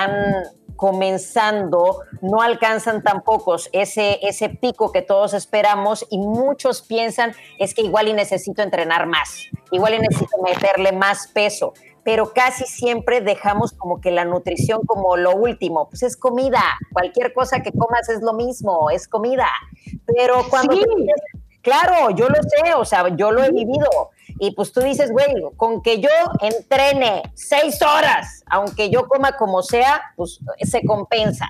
comenzando 0.75 2.01
no 2.21 2.41
alcanzan 2.41 3.03
tampoco 3.03 3.55
ese, 3.71 4.19
ese 4.21 4.49
pico 4.49 4.91
que 4.91 5.01
todos 5.01 5.33
esperamos 5.33 6.05
y 6.09 6.17
muchos 6.17 6.81
piensan 6.81 7.33
es 7.59 7.73
que 7.73 7.83
igual 7.83 8.07
y 8.07 8.13
necesito 8.13 8.61
entrenar 8.61 9.07
más, 9.07 9.45
igual 9.71 9.93
y 9.93 9.99
necesito 9.99 10.41
meterle 10.41 10.91
más 10.91 11.27
peso, 11.27 11.73
pero 12.03 12.33
casi 12.33 12.65
siempre 12.65 13.21
dejamos 13.21 13.71
como 13.73 14.01
que 14.01 14.11
la 14.11 14.25
nutrición 14.25 14.81
como 14.85 15.15
lo 15.15 15.35
último, 15.35 15.87
pues 15.89 16.03
es 16.03 16.17
comida, 16.17 16.61
cualquier 16.91 17.33
cosa 17.33 17.61
que 17.61 17.71
comas 17.71 18.09
es 18.09 18.21
lo 18.21 18.33
mismo, 18.33 18.89
es 18.89 19.07
comida, 19.07 19.47
pero 20.05 20.43
cuando... 20.49 20.75
claro, 21.63 22.11
yo 22.11 22.29
lo 22.29 22.35
sé, 22.43 22.73
o 22.75 22.85
sea, 22.85 23.07
yo 23.15 23.31
lo 23.31 23.43
he 23.43 23.51
vivido, 23.51 24.11
y 24.39 24.51
pues 24.51 24.71
tú 24.71 24.81
dices, 24.81 25.11
güey, 25.11 25.33
con 25.57 25.81
que 25.81 25.99
yo 25.99 26.09
entrene 26.41 27.23
seis 27.33 27.81
horas, 27.81 28.43
aunque 28.47 28.89
yo 28.89 29.07
coma 29.07 29.31
como 29.37 29.63
sea, 29.63 30.01
pues 30.15 30.39
se 30.61 30.85
compensa. 30.85 31.49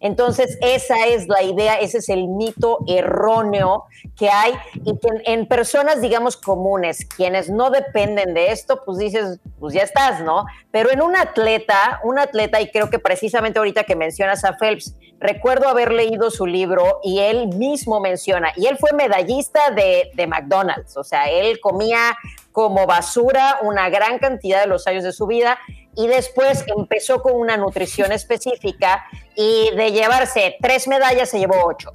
Entonces, 0.00 0.58
esa 0.60 1.06
es 1.06 1.28
la 1.28 1.42
idea, 1.42 1.74
ese 1.80 1.98
es 1.98 2.08
el 2.08 2.28
mito 2.28 2.78
erróneo 2.86 3.84
que 4.16 4.30
hay 4.30 4.54
y 4.84 4.96
que 4.98 5.08
en, 5.24 5.46
personas, 5.46 6.00
digamos, 6.00 6.36
comunes, 6.36 7.04
quienes 7.04 7.50
no 7.50 7.70
dependen 7.70 8.34
de 8.34 8.52
esto, 8.52 8.82
pues 8.84 8.98
dices, 8.98 9.40
pues 9.58 9.74
ya 9.74 9.82
estás, 9.82 10.20
¿no? 10.20 10.44
Pero 10.70 10.90
en 10.90 11.02
un 11.02 11.16
atleta, 11.16 12.00
un 12.04 12.18
atleta, 12.18 12.60
y 12.60 12.70
creo 12.70 12.90
que 12.90 12.98
precisamente 12.98 13.58
ahorita 13.58 13.84
que 13.84 13.96
mencionas 13.96 14.44
a 14.44 14.56
Phelps, 14.56 14.94
recuerdo 15.18 15.68
haber 15.68 15.92
leído 15.92 16.30
su 16.30 16.46
libro 16.46 17.00
y 17.02 17.18
él 17.18 17.48
mismo 17.48 17.98
menciona, 17.98 18.52
y 18.56 18.66
él 18.66 18.76
fue 18.78 18.92
medallista 18.92 19.70
de, 19.70 20.10
de 20.14 20.26
McDonald's, 20.26 20.96
o 20.96 21.02
sea, 21.02 21.28
él 21.28 21.58
comía 21.60 22.16
como 22.58 22.88
basura 22.88 23.60
una 23.62 23.88
gran 23.88 24.18
cantidad 24.18 24.60
de 24.60 24.66
los 24.66 24.88
años 24.88 25.04
de 25.04 25.12
su 25.12 25.28
vida 25.28 25.60
y 25.94 26.08
después 26.08 26.64
empezó 26.76 27.22
con 27.22 27.34
una 27.34 27.56
nutrición 27.56 28.10
específica 28.10 29.04
y 29.36 29.70
de 29.76 29.92
llevarse 29.92 30.56
tres 30.60 30.88
medallas 30.88 31.28
se 31.28 31.38
llevó 31.38 31.54
ocho. 31.64 31.92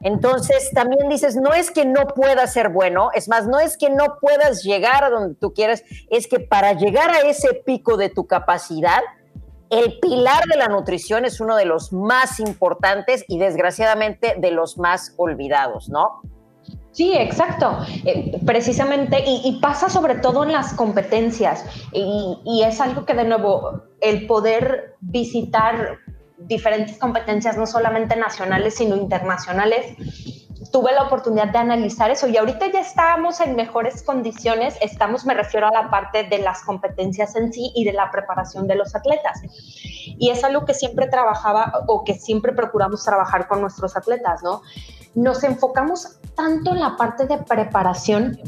Entonces 0.00 0.72
también 0.74 1.08
dices, 1.08 1.36
no 1.36 1.54
es 1.54 1.70
que 1.70 1.84
no 1.84 2.08
puedas 2.08 2.52
ser 2.52 2.70
bueno, 2.70 3.10
es 3.14 3.28
más, 3.28 3.46
no 3.46 3.60
es 3.60 3.76
que 3.76 3.90
no 3.90 4.18
puedas 4.20 4.64
llegar 4.64 5.04
a 5.04 5.10
donde 5.10 5.36
tú 5.36 5.54
quieres, 5.54 5.84
es 6.10 6.26
que 6.26 6.40
para 6.40 6.72
llegar 6.72 7.10
a 7.10 7.20
ese 7.20 7.54
pico 7.64 7.96
de 7.96 8.08
tu 8.08 8.26
capacidad, 8.26 9.02
el 9.70 10.00
pilar 10.00 10.46
de 10.46 10.56
la 10.56 10.66
nutrición 10.66 11.24
es 11.24 11.38
uno 11.38 11.54
de 11.54 11.64
los 11.64 11.92
más 11.92 12.40
importantes 12.40 13.24
y 13.28 13.38
desgraciadamente 13.38 14.34
de 14.36 14.50
los 14.50 14.78
más 14.78 15.14
olvidados, 15.16 15.88
¿no? 15.88 16.22
Sí, 16.92 17.14
exacto. 17.14 17.78
Eh, 18.04 18.38
precisamente, 18.44 19.24
y, 19.26 19.58
pasa 19.62 19.88
sobre 19.88 20.16
todo 20.16 20.44
en 20.44 20.52
las 20.52 20.74
competencias, 20.74 21.64
y, 21.92 22.62
es 22.64 22.80
algo 22.80 23.06
que 23.06 23.14
de 23.14 23.24
nuevo, 23.24 23.82
el 24.00 24.26
poder 24.26 24.96
visitar 25.00 25.98
diferentes 26.38 26.98
competencias, 26.98 27.56
no 27.56 27.66
solamente 27.66 28.14
nacionales, 28.16 28.74
sino 28.74 28.96
internacionales, 28.96 29.86
tuve 30.70 30.92
la 30.92 31.04
oportunidad 31.04 31.48
de 31.48 31.58
analizar 31.58 32.10
eso 32.10 32.28
y 32.28 32.36
ahorita 32.36 32.66
ya 32.70 32.80
estamos 32.80 33.40
en 33.40 33.56
mejores 33.56 34.02
condiciones, 34.02 34.76
estamos, 34.80 35.24
me 35.24 35.34
refiero 35.34 35.66
a 35.66 35.72
la 35.72 35.90
parte 35.90 36.24
de 36.24 36.38
las 36.38 36.62
competencias 36.62 37.34
en 37.36 37.52
sí 37.52 37.72
y 37.74 37.84
de 37.84 37.92
la 37.92 38.10
preparación 38.10 38.66
de 38.66 38.76
los 38.76 38.94
atletas. 38.94 39.40
Y 40.18 40.30
es 40.30 40.44
algo 40.44 40.64
que 40.64 40.74
siempre 40.74 41.08
trabajaba 41.08 41.72
o 41.86 42.04
que 42.04 42.14
siempre 42.14 42.52
procuramos 42.52 43.04
trabajar 43.04 43.48
con 43.48 43.60
nuestros 43.60 43.96
atletas, 43.96 44.42
¿no? 44.42 44.62
Nos 45.14 45.44
enfocamos 45.44 46.18
tanto 46.34 46.70
en 46.70 46.80
la 46.80 46.96
parte 46.96 47.26
de 47.26 47.38
preparación 47.38 48.38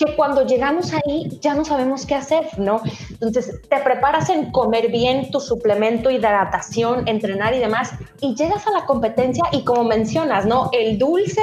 que 0.00 0.16
cuando 0.16 0.46
llegamos 0.46 0.94
ahí 0.94 1.28
ya 1.42 1.54
no 1.54 1.62
sabemos 1.62 2.06
qué 2.06 2.14
hacer, 2.14 2.58
¿no? 2.58 2.80
Entonces 3.10 3.60
te 3.68 3.76
preparas 3.80 4.30
en 4.30 4.50
comer 4.50 4.90
bien 4.90 5.30
tu 5.30 5.40
suplemento, 5.40 6.10
hidratación, 6.10 7.06
entrenar 7.06 7.54
y 7.54 7.58
demás, 7.58 7.92
y 8.20 8.34
llegas 8.34 8.66
a 8.66 8.70
la 8.70 8.86
competencia 8.86 9.44
y 9.52 9.62
como 9.62 9.84
mencionas, 9.84 10.46
¿no? 10.46 10.70
El 10.72 10.98
dulce, 10.98 11.42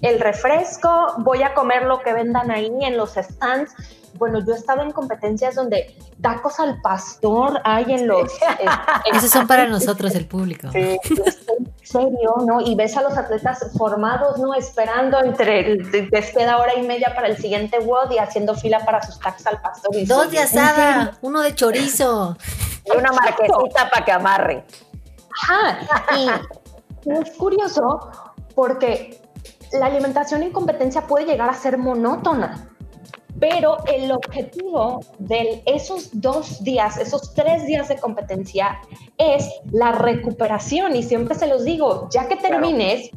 el 0.00 0.20
refresco, 0.20 1.14
voy 1.18 1.42
a 1.42 1.54
comer 1.54 1.86
lo 1.86 1.98
que 1.98 2.12
vendan 2.12 2.52
ahí 2.52 2.70
en 2.82 2.96
los 2.96 3.14
stands. 3.14 3.72
Bueno, 4.14 4.40
yo 4.44 4.52
he 4.52 4.56
estado 4.56 4.82
en 4.82 4.92
competencias 4.92 5.54
donde 5.54 5.96
tacos 6.20 6.58
al 6.60 6.80
pastor 6.80 7.60
hay 7.64 7.92
en 7.92 8.06
los... 8.06 8.32
Esos 9.12 9.30
son 9.30 9.46
para 9.46 9.66
nosotros, 9.66 10.14
el 10.14 10.26
público. 10.26 10.68
Sí, 10.72 10.98
serio, 11.82 12.36
¿no? 12.46 12.60
Y 12.60 12.74
ves 12.74 12.96
a 12.96 13.02
los 13.02 13.16
atletas 13.16 13.70
formados, 13.76 14.38
¿no? 14.38 14.54
Esperando 14.54 15.22
entre, 15.22 15.76
les 15.76 16.32
queda 16.32 16.58
hora 16.58 16.74
y 16.74 16.82
media 16.82 17.14
para 17.14 17.28
el 17.28 17.36
siguiente 17.36 17.78
WOD 17.78 18.12
y 18.12 18.18
haciendo 18.18 18.54
fila 18.54 18.84
para 18.84 19.02
sus 19.02 19.18
tacos 19.18 19.46
al 19.46 19.60
pastor. 19.60 19.90
Dos 20.06 20.30
de 20.30 20.40
asada, 20.40 21.18
uno 21.22 21.40
de 21.40 21.54
chorizo. 21.54 22.36
Y 22.84 22.96
una 22.96 23.12
marquesita 23.12 23.90
para 23.90 24.04
que 24.04 24.12
amarre. 24.12 24.64
Ajá, 25.42 25.78
y 26.16 27.10
es 27.10 27.30
curioso 27.36 28.10
porque 28.54 29.20
la 29.72 29.86
alimentación 29.86 30.42
en 30.42 30.52
competencia 30.52 31.06
puede 31.06 31.26
llegar 31.26 31.48
a 31.48 31.54
ser 31.54 31.78
monótona 31.78 32.68
pero 33.40 33.78
el 33.86 34.10
objetivo 34.10 35.00
de 35.18 35.62
esos 35.66 36.10
dos 36.12 36.62
días, 36.62 36.98
esos 36.98 37.34
tres 37.34 37.66
días 37.66 37.88
de 37.88 37.96
competencia 37.96 38.80
es 39.16 39.48
la 39.70 39.92
recuperación 39.92 40.96
y 40.96 41.02
siempre 41.02 41.34
se 41.34 41.46
los 41.46 41.64
digo, 41.64 42.08
ya 42.10 42.28
que 42.28 42.36
termines, 42.36 43.10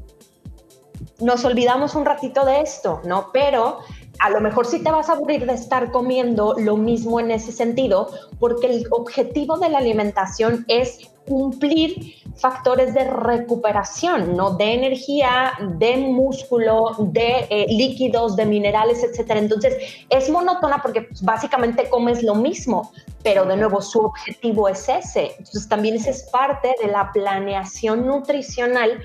nos 1.19 1.45
olvidamos 1.45 1.95
un 1.95 2.05
ratito 2.05 2.45
de 2.45 2.61
esto, 2.61 3.01
¿no? 3.05 3.30
Pero 3.32 3.80
a 4.20 4.30
lo 4.30 4.41
mejor 4.41 4.66
sí 4.66 4.84
te 4.84 4.91
vas 4.91 5.09
a 5.09 5.14
aburrir 5.14 5.45
de 5.45 5.53
estar 5.53 5.91
comiendo 5.91 6.55
lo 6.57 6.78
mismo 6.78 7.20
en 7.20 7.32
ese 7.32 7.51
sentido, 7.51 8.09
porque 8.39 8.68
el 8.68 8.88
objetivo 8.91 9.57
de 9.57 9.70
la 9.70 9.80
alimentación 9.80 10.66
es 10.68 11.12
cumplir 11.28 12.16
factores 12.36 12.93
de 12.93 13.03
recuperación, 13.05 14.36
¿no? 14.36 14.51
De 14.51 14.74
energía, 14.74 15.53
de 15.78 15.97
músculo, 15.97 16.95
de 16.99 17.47
eh, 17.49 17.66
líquidos, 17.70 18.36
de 18.36 18.45
minerales, 18.45 19.03
etcétera. 19.03 19.39
Entonces, 19.39 19.78
es 20.09 20.30
monótona 20.30 20.82
porque 20.82 21.03
pues, 21.03 21.22
básicamente 21.22 21.89
comes 21.89 22.24
lo 22.24 22.36
mismo, 22.36 22.91
pero 23.24 23.45
de 23.45 23.55
nuevo 23.57 23.82
su 23.82 23.99
objetivo 23.99 24.68
es 24.68 24.89
ese. 24.89 25.36
Entonces, 25.38 25.70
también 25.70 25.95
esa 25.95 26.09
es 26.09 26.24
parte 26.24 26.76
de 26.82 26.91
la 26.91 27.12
planeación 27.12 28.05
nutricional 28.05 29.01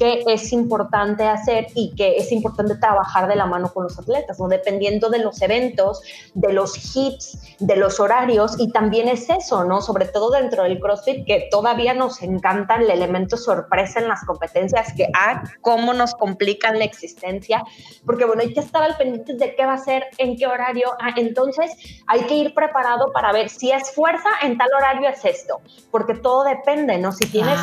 que 0.00 0.24
es 0.26 0.50
importante 0.54 1.24
hacer 1.24 1.66
y 1.74 1.94
que 1.94 2.16
es 2.16 2.32
importante 2.32 2.74
trabajar 2.76 3.28
de 3.28 3.36
la 3.36 3.44
mano 3.44 3.70
con 3.70 3.84
los 3.84 3.98
atletas, 3.98 4.40
¿no? 4.40 4.48
Dependiendo 4.48 5.10
de 5.10 5.18
los 5.18 5.42
eventos, 5.42 6.00
de 6.32 6.54
los 6.54 6.96
hits, 6.96 7.38
de 7.58 7.76
los 7.76 8.00
horarios 8.00 8.54
y 8.58 8.72
también 8.72 9.08
es 9.08 9.28
eso, 9.28 9.62
¿no? 9.64 9.82
Sobre 9.82 10.06
todo 10.06 10.30
dentro 10.30 10.62
del 10.62 10.80
CrossFit, 10.80 11.26
que 11.26 11.48
todavía 11.50 11.92
nos 11.92 12.22
encanta 12.22 12.76
el 12.76 12.90
elemento 12.90 13.36
sorpresa 13.36 14.00
en 14.00 14.08
las 14.08 14.24
competencias, 14.24 14.94
que, 14.94 15.06
ah, 15.14 15.42
cómo 15.60 15.92
nos 15.92 16.14
complican 16.14 16.78
la 16.78 16.86
existencia, 16.86 17.62
porque 18.06 18.24
bueno, 18.24 18.40
hay 18.40 18.54
que 18.54 18.60
estar 18.60 18.82
al 18.82 18.96
pendiente 18.96 19.34
de 19.34 19.54
qué 19.54 19.66
va 19.66 19.74
a 19.74 19.78
ser, 19.78 20.06
en 20.16 20.38
qué 20.38 20.46
horario, 20.46 20.92
ah, 20.98 21.10
entonces 21.16 21.72
hay 22.06 22.22
que 22.22 22.36
ir 22.36 22.54
preparado 22.54 23.12
para 23.12 23.32
ver 23.32 23.50
si 23.50 23.70
es 23.70 23.94
fuerza, 23.94 24.30
en 24.40 24.56
tal 24.56 24.70
horario 24.74 25.10
es 25.10 25.22
esto, 25.26 25.60
porque 25.90 26.14
todo 26.14 26.44
depende, 26.44 26.96
¿no? 26.96 27.12
Si 27.12 27.26
tienes 27.26 27.60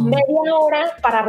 media 0.00 0.54
hora 0.54 0.92
para 1.00 1.22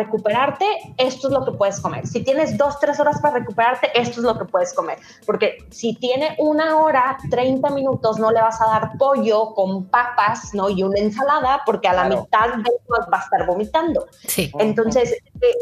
recuperarte, 0.49 0.93
esto 0.97 1.27
es 1.27 1.33
lo 1.33 1.45
que 1.45 1.51
puedes 1.51 1.79
comer. 1.79 2.07
Si 2.07 2.23
tienes 2.23 2.57
dos, 2.57 2.79
tres 2.79 2.99
horas 2.99 3.19
para 3.21 3.39
recuperarte, 3.39 3.89
esto 3.99 4.19
es 4.19 4.25
lo 4.25 4.37
que 4.37 4.45
puedes 4.45 4.73
comer, 4.73 4.99
porque 5.25 5.57
si 5.69 5.95
tiene 5.95 6.35
una 6.37 6.77
hora, 6.77 7.17
30 7.29 7.69
minutos, 7.71 8.19
no 8.19 8.31
le 8.31 8.41
vas 8.41 8.61
a 8.61 8.65
dar 8.65 8.97
pollo 8.97 9.53
con 9.53 9.85
papas, 9.85 10.53
¿no? 10.53 10.69
Y 10.69 10.83
una 10.83 10.99
ensalada, 10.99 11.61
porque 11.65 11.87
a 11.87 11.93
la 11.93 12.03
mitad 12.05 12.55
de 12.55 12.71
va 12.91 13.17
a 13.17 13.23
estar 13.23 13.45
vomitando. 13.45 14.07
Sí. 14.27 14.51
Entonces, 14.59 15.11
eh, 15.41 15.53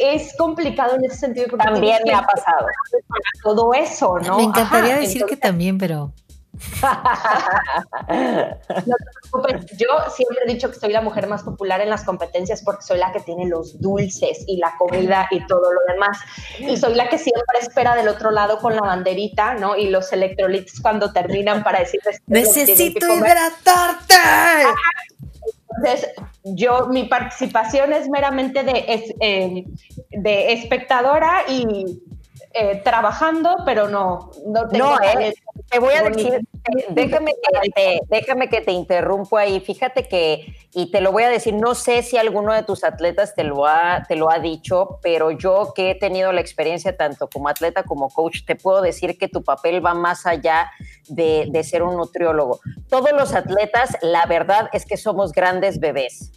es 0.00 0.36
complicado 0.36 0.96
en 0.96 1.04
ese 1.04 1.16
sentido. 1.16 1.56
También 1.56 2.02
me 2.04 2.14
ha 2.14 2.22
pasado. 2.22 2.66
Todo 3.42 3.74
eso, 3.74 4.18
¿no? 4.18 4.36
Me 4.36 4.44
encantaría 4.44 4.96
decir 4.96 5.24
que 5.26 5.36
también, 5.36 5.78
pero 5.78 6.12
Yo 9.76 9.88
siempre 10.14 10.38
he 10.44 10.52
dicho 10.52 10.70
que 10.70 10.78
soy 10.78 10.92
la 10.92 11.00
mujer 11.00 11.26
más 11.26 11.42
popular 11.42 11.80
en 11.80 11.90
las 11.90 12.04
competencias 12.04 12.62
porque 12.62 12.82
soy 12.82 12.98
la 12.98 13.12
que 13.12 13.20
tiene 13.20 13.46
los 13.46 13.80
dulces 13.80 14.44
y 14.46 14.58
la 14.58 14.74
comida 14.78 15.28
y 15.30 15.46
todo 15.46 15.72
lo 15.72 15.80
demás. 15.92 16.18
Y 16.58 16.76
soy 16.76 16.94
la 16.94 17.08
que 17.08 17.18
siempre 17.18 17.58
espera 17.60 17.94
del 17.94 18.08
otro 18.08 18.30
lado 18.30 18.58
con 18.58 18.74
la 18.74 18.82
banderita, 18.82 19.54
¿no? 19.54 19.76
Y 19.76 19.88
los 19.88 20.12
electrolitos 20.12 20.80
cuando 20.80 21.12
terminan 21.12 21.62
para 21.62 21.80
decirles... 21.80 22.20
¡Necesito 22.26 23.06
hidratarte! 23.14 24.14
Entonces, 25.76 26.10
yo, 26.44 26.88
mi 26.88 27.04
participación 27.04 27.92
es 27.92 28.08
meramente 28.08 28.62
de, 28.64 29.04
eh, 29.20 29.64
de 30.10 30.52
espectadora 30.52 31.44
y 31.48 32.02
eh, 32.52 32.80
trabajando, 32.82 33.58
pero 33.64 33.88
no, 33.88 34.30
no 34.46 34.68
tengo... 34.68 34.86
No, 34.86 35.00
eh, 35.02 35.32
te 35.68 35.78
voy 35.78 35.94
a 35.94 36.02
decir, 36.02 36.40
déjame 36.88 37.32
que, 37.32 37.70
te, 37.70 38.00
déjame 38.08 38.48
que 38.48 38.60
te 38.60 38.72
interrumpo 38.72 39.36
ahí. 39.36 39.60
Fíjate 39.60 40.08
que, 40.08 40.52
y 40.74 40.90
te 40.90 41.00
lo 41.00 41.12
voy 41.12 41.22
a 41.22 41.28
decir, 41.28 41.54
no 41.54 41.76
sé 41.76 42.02
si 42.02 42.16
alguno 42.16 42.52
de 42.52 42.64
tus 42.64 42.82
atletas 42.82 43.34
te 43.36 43.44
lo 43.44 43.66
ha, 43.66 44.02
te 44.08 44.16
lo 44.16 44.30
ha 44.30 44.40
dicho, 44.40 44.98
pero 45.00 45.30
yo 45.30 45.72
que 45.76 45.92
he 45.92 45.94
tenido 45.94 46.32
la 46.32 46.40
experiencia 46.40 46.96
tanto 46.96 47.28
como 47.28 47.48
atleta 47.48 47.84
como 47.84 48.08
coach, 48.08 48.44
te 48.44 48.56
puedo 48.56 48.82
decir 48.82 49.16
que 49.16 49.28
tu 49.28 49.44
papel 49.44 49.84
va 49.84 49.94
más 49.94 50.26
allá 50.26 50.72
de, 51.08 51.46
de 51.50 51.62
ser 51.62 51.84
un 51.84 51.96
nutriólogo. 51.96 52.58
Todos 52.88 53.12
los 53.12 53.32
atletas, 53.32 53.96
la 54.02 54.26
verdad 54.26 54.68
es 54.72 54.86
que 54.86 54.96
somos 54.96 55.32
grandes 55.32 55.78
bebés. 55.78 56.32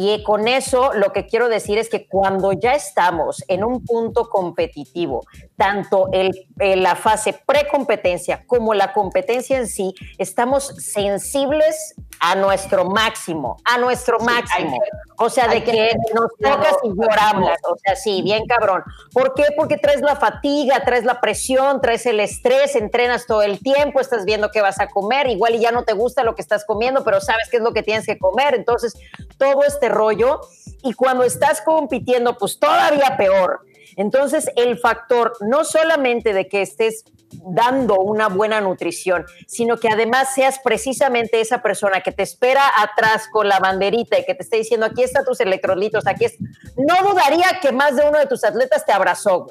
Y 0.00 0.22
con 0.22 0.46
eso 0.46 0.94
lo 0.94 1.12
que 1.12 1.26
quiero 1.26 1.48
decir 1.48 1.76
es 1.76 1.88
que 1.88 2.06
cuando 2.06 2.52
ya 2.52 2.72
estamos 2.74 3.42
en 3.48 3.64
un 3.64 3.84
punto 3.84 4.28
competitivo, 4.28 5.24
tanto 5.58 6.08
el, 6.12 6.46
la 6.56 6.94
fase 6.94 7.38
precompetencia 7.44 8.44
como 8.46 8.74
la 8.74 8.92
competencia 8.92 9.58
en 9.58 9.66
sí, 9.66 9.92
estamos 10.16 10.68
sensibles 10.78 11.96
a 12.20 12.36
nuestro 12.36 12.84
máximo, 12.84 13.56
a 13.64 13.76
nuestro 13.76 14.20
máximo. 14.20 14.78
o 15.18 15.28
sea, 15.28 15.48
de 15.48 15.64
que, 15.64 15.90
nos 16.14 16.30
tocas 16.40 16.76
y 16.84 16.88
lloramos. 16.88 17.50
O 17.64 17.76
sea, 17.84 17.96
sí, 17.96 18.22
bien 18.22 18.46
cabrón. 18.46 18.82
¿Por 19.12 19.34
qué? 19.34 19.46
Porque 19.56 19.76
traes 19.76 20.00
la 20.00 20.14
fatiga, 20.14 20.84
traes 20.84 21.04
la 21.04 21.20
presión, 21.20 21.80
traes 21.80 22.06
el 22.06 22.20
estrés, 22.20 22.76
entrenas 22.76 23.26
todo 23.26 23.42
el 23.42 23.58
tiempo, 23.58 24.00
estás 24.00 24.24
viendo 24.24 24.50
qué 24.52 24.60
vas 24.60 24.80
a 24.80 24.88
comer, 24.88 25.26
igual 25.26 25.56
y 25.56 25.60
ya 25.60 25.72
no 25.72 25.82
te 25.82 25.92
gusta 25.92 26.22
lo 26.22 26.36
que 26.36 26.42
estás 26.42 26.64
comiendo, 26.64 27.02
pero 27.02 27.20
sabes 27.20 27.48
qué 27.50 27.56
es 27.56 27.62
lo 27.62 27.72
que 27.72 27.82
tienes 27.82 28.06
que 28.06 28.16
comer. 28.16 28.54
Entonces, 28.54 28.94
todo 29.38 29.64
este 29.64 29.88
rollo. 29.88 30.40
Y 30.82 30.92
cuando 30.94 31.24
estás 31.24 31.60
compitiendo, 31.60 32.38
pues 32.38 32.60
todavía 32.60 33.16
peor. 33.16 33.67
Entonces, 33.98 34.48
el 34.54 34.78
factor 34.78 35.32
no 35.40 35.64
solamente 35.64 36.32
de 36.32 36.48
que 36.48 36.62
estés 36.62 37.04
dando 37.44 37.96
una 37.98 38.28
buena 38.28 38.60
nutrición, 38.60 39.26
sino 39.46 39.76
que 39.78 39.88
además 39.88 40.34
seas 40.34 40.60
precisamente 40.60 41.40
esa 41.40 41.62
persona 41.62 42.00
que 42.00 42.12
te 42.12 42.22
espera 42.22 42.62
atrás 42.78 43.28
con 43.30 43.48
la 43.48 43.58
banderita 43.58 44.18
y 44.18 44.24
que 44.24 44.34
te 44.34 44.44
esté 44.44 44.58
diciendo, 44.58 44.86
aquí 44.86 45.02
están 45.02 45.24
tus 45.24 45.40
electrolitos, 45.40 46.06
aquí 46.06 46.26
es... 46.26 46.36
No 46.76 47.10
dudaría 47.10 47.58
que 47.60 47.72
más 47.72 47.96
de 47.96 48.08
uno 48.08 48.18
de 48.18 48.26
tus 48.26 48.44
atletas 48.44 48.86
te 48.86 48.92
abrazó, 48.92 49.46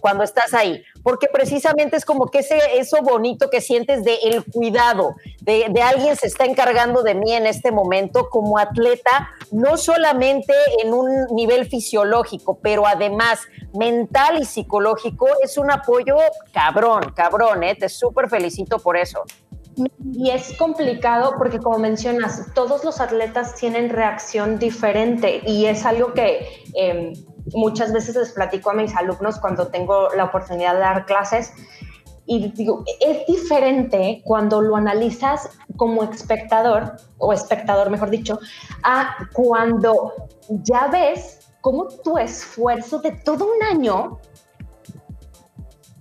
cuando 0.00 0.24
estás 0.24 0.54
ahí, 0.54 0.82
porque 1.02 1.28
precisamente 1.32 1.96
es 1.96 2.04
como 2.04 2.26
que 2.26 2.40
ese, 2.40 2.58
eso 2.74 2.98
bonito 3.02 3.50
que 3.50 3.60
sientes 3.60 4.04
de 4.04 4.14
el 4.24 4.44
cuidado, 4.44 5.14
de, 5.40 5.66
de, 5.70 5.82
alguien 5.82 6.16
se 6.16 6.26
está 6.26 6.44
encargando 6.44 7.02
de 7.02 7.14
mí 7.14 7.32
en 7.32 7.46
este 7.46 7.72
momento 7.72 8.28
como 8.30 8.58
atleta, 8.58 9.30
no 9.50 9.76
solamente 9.76 10.52
en 10.82 10.92
un 10.92 11.26
nivel 11.34 11.66
fisiológico, 11.66 12.58
pero 12.60 12.86
además 12.86 13.40
mental 13.74 14.38
y 14.40 14.44
psicológico, 14.44 15.26
es 15.42 15.58
un 15.58 15.70
apoyo 15.70 16.16
cabrón, 16.52 17.12
cabrón, 17.14 17.62
¿eh? 17.62 17.74
te 17.74 17.88
súper 17.88 18.28
felicito 18.28 18.78
por 18.78 18.96
eso. 18.96 19.24
Y 20.12 20.30
es 20.30 20.56
complicado 20.56 21.34
porque, 21.38 21.58
como 21.58 21.78
mencionas, 21.78 22.52
todos 22.54 22.84
los 22.84 23.00
atletas 23.00 23.54
tienen 23.54 23.90
reacción 23.90 24.58
diferente 24.58 25.40
y 25.46 25.66
es 25.66 25.84
algo 25.84 26.14
que 26.14 26.64
eh, 26.74 27.12
muchas 27.54 27.92
veces 27.92 28.16
les 28.16 28.32
platico 28.32 28.70
a 28.70 28.74
mis 28.74 28.94
alumnos 28.96 29.38
cuando 29.38 29.68
tengo 29.68 30.08
la 30.14 30.24
oportunidad 30.24 30.74
de 30.74 30.80
dar 30.80 31.06
clases 31.06 31.52
y 32.30 32.52
digo, 32.52 32.84
es 33.00 33.26
diferente 33.26 34.20
cuando 34.22 34.60
lo 34.60 34.76
analizas 34.76 35.48
como 35.76 36.02
espectador, 36.02 36.96
o 37.16 37.32
espectador 37.32 37.88
mejor 37.88 38.10
dicho, 38.10 38.38
a 38.82 39.16
cuando 39.32 40.12
ya 40.48 40.88
ves 40.88 41.50
cómo 41.62 41.88
tu 41.88 42.18
esfuerzo 42.18 42.98
de 42.98 43.12
todo 43.12 43.46
un 43.46 43.62
año 43.62 44.18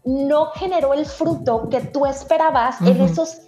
no 0.04 0.48
generó 0.48 0.93
el 0.93 1.06
fruto 1.06 1.70
que 1.70 1.80
tú 1.80 2.06
esperabas 2.06 2.82
en 2.82 3.02
esos 3.02 3.47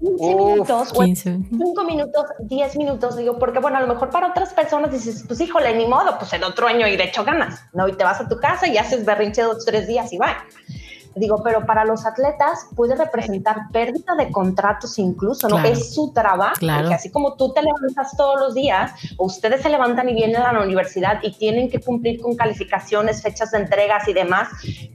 15 0.00 0.34
minutos, 0.34 0.92
5 0.92 1.84
minutos, 1.84 2.24
10 2.40 2.76
minutos, 2.76 3.16
digo, 3.16 3.38
porque 3.38 3.58
bueno, 3.58 3.76
a 3.76 3.80
lo 3.82 3.86
mejor 3.86 4.08
para 4.10 4.28
otras 4.28 4.54
personas 4.54 4.90
dices, 4.90 5.24
pues 5.26 5.40
híjole, 5.40 5.76
ni 5.76 5.86
modo, 5.86 6.16
pues 6.18 6.32
en 6.32 6.42
otro 6.42 6.66
año 6.66 6.86
y 6.86 6.96
de 6.96 7.04
hecho 7.04 7.22
ganas, 7.22 7.64
¿no? 7.74 7.86
Y 7.86 7.92
te 7.92 8.04
vas 8.04 8.20
a 8.20 8.28
tu 8.28 8.38
casa 8.38 8.66
y 8.66 8.78
haces 8.78 9.04
berrinche 9.04 9.42
dos, 9.42 9.64
tres 9.64 9.86
días 9.86 10.12
y 10.12 10.18
va. 10.18 10.44
Digo, 11.20 11.42
pero 11.44 11.66
para 11.66 11.84
los 11.84 12.06
atletas 12.06 12.66
puede 12.74 12.94
representar 12.94 13.70
pérdida 13.70 14.14
de 14.16 14.30
contratos 14.30 14.98
incluso, 14.98 15.50
¿no? 15.50 15.62
Es 15.62 15.94
su 15.94 16.12
trabajo, 16.14 16.54
claro. 16.58 16.80
porque 16.80 16.94
así 16.94 17.10
como 17.10 17.34
tú 17.34 17.52
te 17.52 17.60
levantas 17.60 18.16
todos 18.16 18.40
los 18.40 18.54
días, 18.54 18.92
o 19.18 19.26
ustedes 19.26 19.60
se 19.60 19.68
levantan 19.68 20.08
y 20.08 20.14
vienen 20.14 20.40
a 20.40 20.50
la 20.54 20.62
universidad 20.62 21.18
y 21.22 21.32
tienen 21.32 21.68
que 21.68 21.78
cumplir 21.78 22.22
con 22.22 22.36
calificaciones, 22.36 23.20
fechas 23.20 23.50
de 23.50 23.58
entregas 23.58 24.08
y 24.08 24.14
demás, 24.14 24.48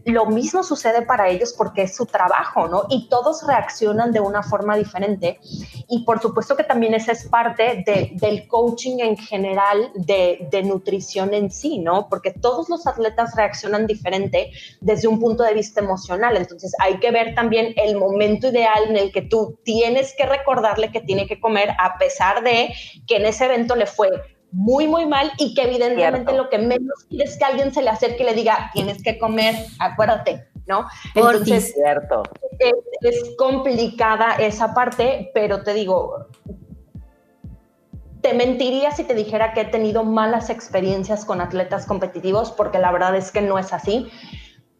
lo 0.03 0.25
mismo 0.25 0.63
sucede 0.63 1.03
para 1.03 1.29
ellos 1.29 1.53
porque 1.55 1.83
es 1.83 1.95
su 1.95 2.07
trabajo, 2.07 2.67
¿no? 2.67 2.85
Y 2.89 3.07
todos 3.07 3.45
reaccionan 3.45 4.11
de 4.11 4.19
una 4.19 4.41
forma 4.41 4.75
diferente. 4.75 5.39
Y 5.87 6.05
por 6.05 6.19
supuesto 6.19 6.55
que 6.55 6.63
también 6.63 6.95
esa 6.95 7.11
es 7.11 7.27
parte 7.27 7.83
de, 7.85 8.13
del 8.13 8.47
coaching 8.47 8.97
en 8.97 9.15
general 9.15 9.91
de, 9.93 10.47
de 10.49 10.63
nutrición 10.63 11.35
en 11.35 11.51
sí, 11.51 11.77
¿no? 11.77 12.09
Porque 12.09 12.31
todos 12.31 12.67
los 12.67 12.87
atletas 12.87 13.35
reaccionan 13.35 13.85
diferente 13.85 14.51
desde 14.81 15.07
un 15.07 15.19
punto 15.19 15.43
de 15.43 15.53
vista 15.53 15.81
emocional 15.81 16.14
entonces 16.35 16.73
hay 16.79 16.97
que 16.99 17.11
ver 17.11 17.35
también 17.35 17.73
el 17.77 17.97
momento 17.97 18.47
ideal 18.47 18.85
en 18.89 18.97
el 18.97 19.11
que 19.11 19.21
tú 19.21 19.59
tienes 19.63 20.13
que 20.17 20.25
recordarle 20.25 20.91
que 20.91 21.01
tiene 21.01 21.27
que 21.27 21.39
comer 21.39 21.71
a 21.79 21.97
pesar 21.97 22.43
de 22.43 22.73
que 23.07 23.17
en 23.17 23.25
ese 23.25 23.45
evento 23.45 23.75
le 23.75 23.85
fue 23.85 24.09
muy, 24.51 24.87
muy 24.87 25.05
mal 25.05 25.31
y 25.37 25.53
que 25.53 25.63
evidentemente 25.63 26.31
lo 26.33 26.49
que 26.49 26.57
menos 26.57 27.05
quieres 27.09 27.31
es 27.31 27.37
que 27.37 27.45
alguien 27.45 27.73
se 27.73 27.81
le 27.81 27.89
acerque 27.89 28.23
y 28.23 28.25
le 28.25 28.33
diga, 28.33 28.71
tienes 28.73 29.03
que 29.03 29.19
comer, 29.19 29.53
acuérdate, 29.79 30.47
¿no? 30.65 30.87
Entonces, 31.13 31.73
cierto. 31.73 32.23
Es, 32.59 32.73
es 33.01 33.35
complicada 33.37 34.35
esa 34.39 34.73
parte, 34.73 35.29
pero 35.33 35.61
te 35.63 35.73
digo, 35.73 36.27
te 38.21 38.33
mentiría 38.33 38.91
si 38.91 39.03
te 39.03 39.13
dijera 39.13 39.53
que 39.53 39.61
he 39.61 39.65
tenido 39.65 40.03
malas 40.03 40.49
experiencias 40.49 41.25
con 41.25 41.41
atletas 41.41 41.85
competitivos, 41.85 42.51
porque 42.51 42.79
la 42.79 42.91
verdad 42.91 43.15
es 43.15 43.31
que 43.31 43.41
no 43.41 43.59
es 43.59 43.73
así 43.73 44.09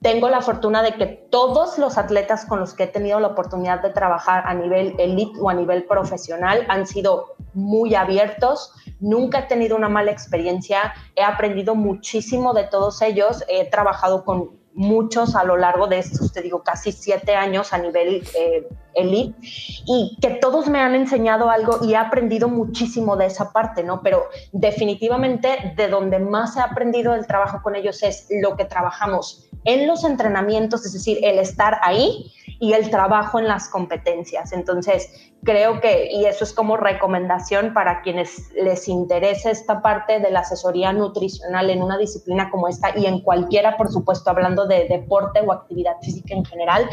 tengo 0.05 0.29
la 0.29 0.41
fortuna 0.41 0.83
de 0.83 0.93
que 0.93 1.07
todos 1.07 1.79
los 1.79 1.97
atletas 1.97 2.45
con 2.45 2.59
los 2.59 2.75
que 2.75 2.83
he 2.83 2.87
tenido 2.87 3.19
la 3.19 3.29
oportunidad 3.29 3.81
de 3.81 3.89
trabajar 3.89 4.43
a 4.45 4.53
nivel 4.53 4.93
elite 4.99 5.39
o 5.41 5.49
a 5.49 5.55
nivel 5.55 5.85
profesional 5.85 6.63
han 6.69 6.85
sido 6.85 7.33
muy 7.55 7.95
abiertos, 7.95 8.71
nunca 8.99 9.39
he 9.39 9.43
tenido 9.47 9.75
una 9.75 9.89
mala 9.89 10.11
experiencia, 10.11 10.93
he 11.15 11.23
aprendido 11.23 11.73
muchísimo 11.73 12.53
de 12.53 12.65
todos 12.65 13.01
ellos, 13.01 13.43
he 13.47 13.67
trabajado 13.71 14.23
con 14.25 14.51
muchos 14.75 15.35
a 15.35 15.43
lo 15.43 15.57
largo 15.57 15.87
de 15.87 15.97
estos, 15.97 16.31
te 16.31 16.43
digo, 16.43 16.61
casi 16.61 16.91
siete 16.91 17.33
años 17.33 17.73
a 17.73 17.79
nivel 17.79 18.27
eh, 18.37 18.67
elite, 18.93 19.35
y 19.41 20.17
que 20.21 20.31
todos 20.31 20.67
me 20.67 20.81
han 20.81 20.93
enseñado 20.93 21.49
algo 21.49 21.79
y 21.81 21.93
he 21.93 21.97
aprendido 21.97 22.47
muchísimo 22.47 23.15
de 23.15 23.25
esa 23.25 23.51
parte, 23.51 23.83
¿no? 23.83 24.01
Pero 24.03 24.25
definitivamente 24.51 25.73
de 25.75 25.87
donde 25.87 26.19
más 26.19 26.57
he 26.57 26.61
aprendido 26.61 27.15
el 27.15 27.25
trabajo 27.25 27.61
con 27.63 27.75
ellos 27.75 28.03
es 28.03 28.27
lo 28.29 28.55
que 28.55 28.65
trabajamos 28.65 29.44
en 29.65 29.87
los 29.87 30.03
entrenamientos, 30.03 30.85
es 30.85 30.93
decir, 30.93 31.19
el 31.23 31.39
estar 31.39 31.79
ahí 31.81 32.31
y 32.59 32.73
el 32.73 32.89
trabajo 32.89 33.39
en 33.39 33.47
las 33.47 33.67
competencias. 33.67 34.53
Entonces, 34.53 35.33
creo 35.43 35.81
que, 35.81 36.09
y 36.11 36.25
eso 36.25 36.43
es 36.43 36.53
como 36.53 36.77
recomendación 36.77 37.73
para 37.73 38.01
quienes 38.01 38.51
les 38.53 38.87
interese 38.87 39.51
esta 39.51 39.81
parte 39.81 40.19
de 40.19 40.31
la 40.31 40.41
asesoría 40.41 40.93
nutricional 40.93 41.69
en 41.69 41.81
una 41.81 41.97
disciplina 41.97 42.49
como 42.49 42.67
esta 42.67 42.97
y 42.97 43.05
en 43.05 43.21
cualquiera, 43.21 43.75
por 43.75 43.91
supuesto, 43.91 44.29
hablando 44.29 44.67
de 44.67 44.87
deporte 44.87 45.41
o 45.41 45.51
actividad 45.51 45.97
física 46.01 46.33
en 46.33 46.45
general, 46.45 46.89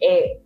eh, 0.00 0.42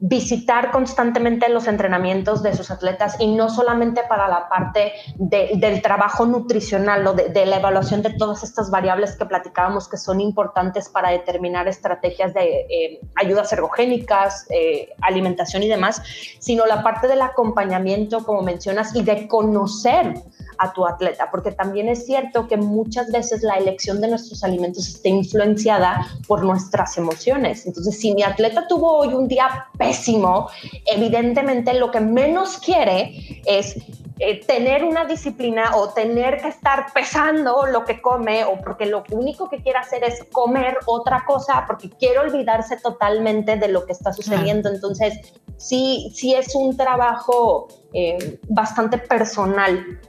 visitar 0.00 0.70
constantemente 0.70 1.48
los 1.48 1.66
entrenamientos 1.66 2.42
de 2.42 2.54
sus 2.54 2.70
atletas 2.70 3.16
y 3.18 3.34
no 3.34 3.48
solamente 3.48 4.02
para 4.08 4.28
la 4.28 4.48
parte 4.48 4.92
del 5.16 5.82
trabajo 5.82 6.26
nutricional 6.26 7.06
o 7.06 7.14
de, 7.14 7.46
la 7.46 7.56
evaluación 7.56 8.02
de 8.02 8.10
todas 8.10 8.42
estas 8.44 8.70
variables 8.70 9.16
que 9.16 9.26
platicábamos 9.26 9.88
que 9.88 9.96
son 9.96 10.20
importantes 10.20 10.88
para 10.88 11.10
determinar 11.10 11.66
estrategias 11.68 12.32
de 12.34 12.66
eh, 12.70 13.00
ayudas 13.16 13.52
ergogénicas, 13.52 14.46
eh, 14.50 14.90
alimentación 15.00 15.62
y 15.62 15.68
demás, 15.68 16.02
sino 16.38 16.66
la 16.66 16.82
parte 16.82 17.08
del 17.08 17.22
acompañamiento, 17.22 18.24
como 18.24 18.42
mencionas, 18.42 18.94
y 18.94 19.02
de 19.02 19.26
conocer 19.26 20.14
a 20.58 20.72
tu 20.72 20.86
atleta, 20.86 21.30
porque 21.30 21.52
también 21.52 21.88
es 21.88 22.04
cierto 22.04 22.48
que 22.48 22.56
muchas 22.56 23.10
veces 23.12 23.42
la 23.42 23.54
elección 23.54 24.00
de 24.00 24.08
nuestros 24.08 24.42
alimentos 24.42 24.88
está 24.88 25.08
influenciada 25.08 26.06
por 26.26 26.44
nuestras 26.44 26.98
emociones. 26.98 27.64
Entonces, 27.66 27.98
si 27.98 28.12
mi 28.12 28.22
atleta 28.22 28.66
tuvo 28.66 28.98
hoy 28.98 29.14
un 29.14 29.28
día 29.28 29.68
pésimo, 29.88 30.48
evidentemente 30.86 31.74
lo 31.74 31.90
que 31.90 32.00
menos 32.00 32.58
quiere 32.58 33.40
es 33.46 33.76
eh, 34.20 34.44
tener 34.44 34.84
una 34.84 35.04
disciplina 35.04 35.76
o 35.76 35.90
tener 35.90 36.40
que 36.40 36.48
estar 36.48 36.92
pesando 36.92 37.66
lo 37.66 37.84
que 37.84 38.02
come 38.02 38.44
o 38.44 38.58
porque 38.60 38.86
lo 38.86 39.04
único 39.12 39.48
que 39.48 39.62
quiere 39.62 39.78
hacer 39.78 40.02
es 40.02 40.24
comer 40.32 40.78
otra 40.86 41.24
cosa 41.24 41.64
porque 41.66 41.88
quiere 41.90 42.18
olvidarse 42.18 42.76
totalmente 42.78 43.56
de 43.56 43.68
lo 43.68 43.86
que 43.86 43.92
está 43.92 44.12
sucediendo. 44.12 44.68
Entonces, 44.70 45.20
sí, 45.56 46.10
sí 46.14 46.34
es 46.34 46.54
un 46.56 46.76
trabajo 46.76 47.68
eh, 47.92 48.40
bastante 48.48 48.98
personal 48.98 50.00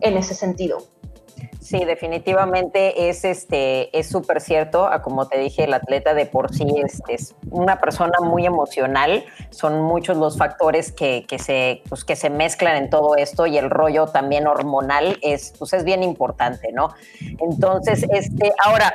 en 0.00 0.16
ese 0.16 0.34
sentido. 0.34 0.78
Sí, 1.64 1.82
definitivamente 1.86 3.08
es 3.08 3.24
este 3.24 3.98
es 3.98 4.06
súper 4.06 4.42
cierto. 4.42 4.90
Como 5.02 5.28
te 5.28 5.38
dije, 5.38 5.64
el 5.64 5.72
atleta 5.72 6.12
de 6.12 6.26
por 6.26 6.54
sí 6.54 6.66
es, 6.84 7.00
es, 7.08 7.34
una 7.50 7.80
persona 7.80 8.12
muy 8.20 8.44
emocional. 8.44 9.24
Son 9.48 9.80
muchos 9.80 10.18
los 10.18 10.36
factores 10.36 10.92
que, 10.92 11.24
que, 11.26 11.38
se, 11.38 11.80
pues, 11.88 12.04
que 12.04 12.16
se 12.16 12.28
mezclan 12.28 12.76
en 12.76 12.90
todo 12.90 13.16
esto 13.16 13.46
y 13.46 13.56
el 13.56 13.70
rollo 13.70 14.04
también 14.04 14.46
hormonal 14.46 15.18
es, 15.22 15.54
pues, 15.58 15.72
es 15.72 15.84
bien 15.84 16.02
importante, 16.02 16.70
¿no? 16.70 16.90
Entonces, 17.40 18.04
este, 18.10 18.52
ahora, 18.62 18.92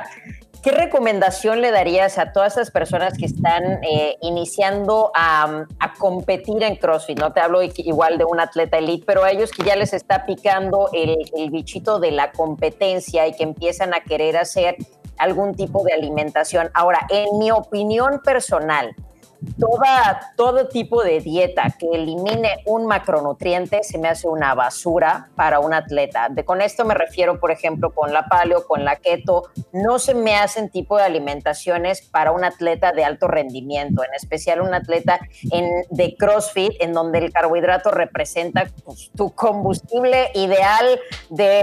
¿Qué 0.62 0.72
recomendación 0.72 1.62
le 1.62 1.70
darías 1.70 2.18
a 2.18 2.32
todas 2.32 2.52
esas 2.52 2.70
personas 2.70 3.16
que 3.16 3.24
están 3.24 3.82
eh, 3.82 4.18
iniciando 4.20 5.10
a, 5.14 5.64
competir 5.98 6.62
en 6.62 6.76
CrossFit? 6.76 7.18
No 7.18 7.32
te 7.32 7.40
hablo 7.40 7.62
igual 7.62 8.18
de 8.18 8.26
un 8.26 8.40
atleta 8.40 8.76
elite, 8.76 9.04
pero 9.06 9.24
a 9.24 9.30
ellos 9.30 9.50
que 9.52 9.62
ya 9.64 9.74
les 9.74 9.94
está 9.94 10.26
picando 10.26 10.90
el, 10.92 11.16
el 11.34 11.50
bichito 11.50 11.98
de 11.98 12.10
la 12.10 12.30
competencia 12.32 13.26
y 13.26 13.32
que 13.32 13.42
empiezan 13.42 13.94
a 13.94 14.00
querer 14.00 14.36
hacer 14.36 14.76
algún 15.16 15.54
tipo 15.54 15.82
de 15.82 15.94
alimentación. 15.94 16.68
Ahora, 16.74 17.06
en 17.08 17.38
mi 17.38 17.50
opinión 17.50 18.20
personal, 18.22 18.94
toda, 19.58 20.32
todo 20.36 20.68
tipo 20.68 21.02
de 21.02 21.20
dieta 21.20 21.74
que 21.78 21.86
elimine 21.92 22.62
un 22.66 22.86
macronutriente 22.86 23.82
se 23.82 23.98
me 23.98 24.08
hace 24.08 24.28
una 24.28 24.54
basura 24.54 25.28
para 25.36 25.60
un 25.60 25.74
atleta. 25.74 26.28
De, 26.28 26.44
con 26.44 26.60
esto 26.60 26.84
me 26.84 26.94
refiero, 26.94 27.40
por 27.40 27.50
ejemplo, 27.50 27.92
con 27.92 28.12
la 28.12 28.26
paleo, 28.26 28.66
con 28.66 28.84
la 28.84 28.96
keto, 28.96 29.50
no 29.72 29.98
se 29.98 30.14
me 30.14 30.36
hacen 30.36 30.70
tipo 30.70 30.96
de 30.96 31.04
alimentaciones 31.04 32.02
para 32.02 32.32
un 32.32 32.44
atleta 32.44 32.92
de 32.92 33.04
alto 33.04 33.28
rendimiento, 33.28 34.04
en 34.04 34.14
especial 34.14 34.60
un 34.60 34.74
atleta 34.74 35.20
en, 35.50 35.66
de 35.90 36.16
CrossFit, 36.16 36.72
en 36.80 36.92
donde 36.92 37.18
el 37.18 37.32
carbohidrato 37.32 37.90
representa 37.90 38.66
pues, 38.84 39.10
tu 39.16 39.34
combustible 39.34 40.30
ideal 40.34 41.00
de 41.28 41.62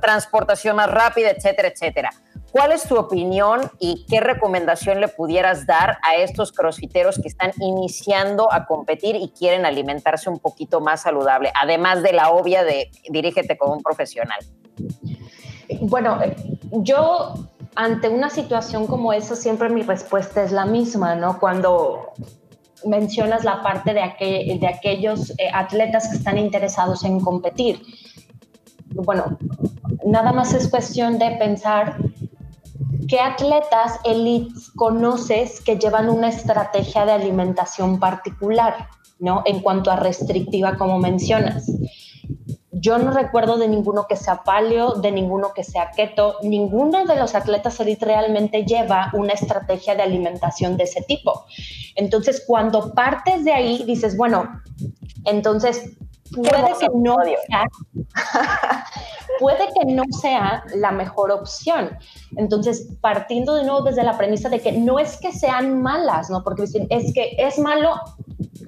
transportación 0.00 0.76
más 0.76 0.90
rápida, 0.90 1.30
etcétera, 1.30 1.68
etcétera. 1.68 2.10
¿Cuál 2.52 2.72
es 2.72 2.84
tu 2.84 2.96
opinión 2.96 3.70
y 3.78 4.04
qué 4.08 4.20
recomendación 4.20 5.00
le 5.00 5.08
pudieras 5.08 5.66
dar 5.66 5.98
a 6.02 6.16
estos 6.16 6.50
crossfiteros 6.52 7.20
que 7.20 7.28
están 7.28 7.52
iniciando 7.60 8.52
a 8.52 8.66
competir 8.66 9.14
y 9.14 9.28
quieren 9.28 9.64
alimentarse 9.64 10.28
un 10.28 10.40
poquito 10.40 10.80
más 10.80 11.02
saludable, 11.02 11.52
además 11.60 12.02
de 12.02 12.12
la 12.12 12.30
obvia 12.30 12.64
de 12.64 12.90
dirígete 13.08 13.56
con 13.56 13.70
un 13.70 13.82
profesional? 13.82 14.40
Bueno, 15.80 16.18
yo 16.72 17.34
ante 17.76 18.08
una 18.08 18.30
situación 18.30 18.88
como 18.88 19.12
esa 19.12 19.36
siempre 19.36 19.68
mi 19.68 19.82
respuesta 19.82 20.42
es 20.42 20.50
la 20.50 20.66
misma, 20.66 21.14
¿no? 21.14 21.38
Cuando 21.38 22.12
mencionas 22.84 23.44
la 23.44 23.62
parte 23.62 23.94
de, 23.94 24.58
de 24.58 24.66
aquellos 24.66 25.30
eh, 25.38 25.50
atletas 25.52 26.08
que 26.08 26.16
están 26.16 26.38
interesados 26.38 27.04
en 27.04 27.20
competir. 27.20 27.80
Bueno, 28.92 29.38
nada 30.04 30.32
más 30.32 30.52
es 30.52 30.68
cuestión 30.68 31.18
de 31.18 31.30
pensar 31.32 31.96
¿Qué 33.08 33.20
atletas 33.20 33.98
elites 34.04 34.70
conoces 34.76 35.60
que 35.60 35.76
llevan 35.76 36.08
una 36.08 36.28
estrategia 36.28 37.04
de 37.04 37.12
alimentación 37.12 37.98
particular, 37.98 38.88
¿no? 39.18 39.42
En 39.46 39.60
cuanto 39.60 39.90
a 39.90 39.96
restrictiva, 39.96 40.76
como 40.76 40.98
mencionas. 40.98 41.70
Yo 42.72 42.98
no 42.98 43.10
recuerdo 43.10 43.58
de 43.58 43.68
ninguno 43.68 44.06
que 44.08 44.16
sea 44.16 44.42
paleo, 44.42 44.94
de 44.94 45.12
ninguno 45.12 45.52
que 45.54 45.64
sea 45.64 45.90
keto. 45.90 46.36
Ninguno 46.42 47.04
de 47.04 47.16
los 47.16 47.34
atletas 47.34 47.78
elite 47.80 48.06
realmente 48.06 48.64
lleva 48.64 49.10
una 49.12 49.32
estrategia 49.32 49.94
de 49.94 50.02
alimentación 50.02 50.76
de 50.76 50.84
ese 50.84 51.02
tipo. 51.02 51.44
Entonces, 51.96 52.44
cuando 52.46 52.94
partes 52.94 53.44
de 53.44 53.52
ahí, 53.52 53.82
dices, 53.86 54.16
bueno, 54.16 54.62
entonces 55.26 55.96
puede 56.34 56.72
que 56.78 56.88
no 56.94 57.16
sea, 57.24 57.64
puede 59.40 59.68
que 59.74 59.92
no 59.92 60.04
sea 60.20 60.64
la 60.74 60.90
mejor 60.90 61.30
opción. 61.30 61.98
Entonces, 62.36 62.88
partiendo 63.00 63.54
de 63.54 63.64
nuevo 63.64 63.82
desde 63.82 64.02
la 64.02 64.16
premisa 64.16 64.48
de 64.48 64.60
que 64.60 64.72
no 64.72 64.98
es 64.98 65.16
que 65.18 65.32
sean 65.32 65.82
malas, 65.82 66.30
¿no? 66.30 66.42
Porque 66.42 66.64
es 66.64 67.14
que 67.14 67.36
es 67.38 67.58
malo, 67.58 68.00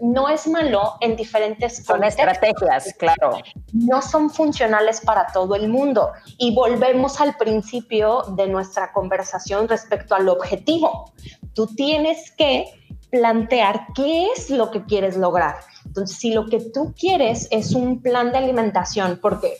no 0.01 0.29
es 0.29 0.47
malo 0.47 0.95
en 1.01 1.17
diferentes 1.17 1.85
Son 1.85 2.03
estrategias, 2.05 2.95
claro. 2.99 3.39
No 3.73 4.03
son 4.03 4.31
funcionales 4.31 5.01
para 5.01 5.27
todo 5.29 5.55
el 5.55 5.69
mundo. 5.69 6.11
Y 6.39 6.55
volvemos 6.55 7.21
al 7.21 7.37
principio 7.37 8.23
de 8.37 8.49
nuestra 8.49 8.93
conversación 8.93 9.69
respecto 9.69 10.15
al 10.15 10.29
objetivo. 10.29 11.13
Tú 11.55 11.67
tienes 11.67 12.31
que 12.33 12.67
plantear 13.11 13.89
qué 13.95 14.29
es 14.33 14.51
lo 14.51 14.71
que 14.71 14.85
quieres 14.85 15.17
lograr. 15.17 15.57
Entonces, 15.93 16.17
si 16.17 16.33
lo 16.33 16.47
que 16.47 16.59
tú 16.59 16.95
quieres 16.99 17.49
es 17.51 17.75
un 17.75 18.01
plan 18.01 18.33
de 18.33 18.39
alimentación, 18.39 19.19
porque 19.21 19.59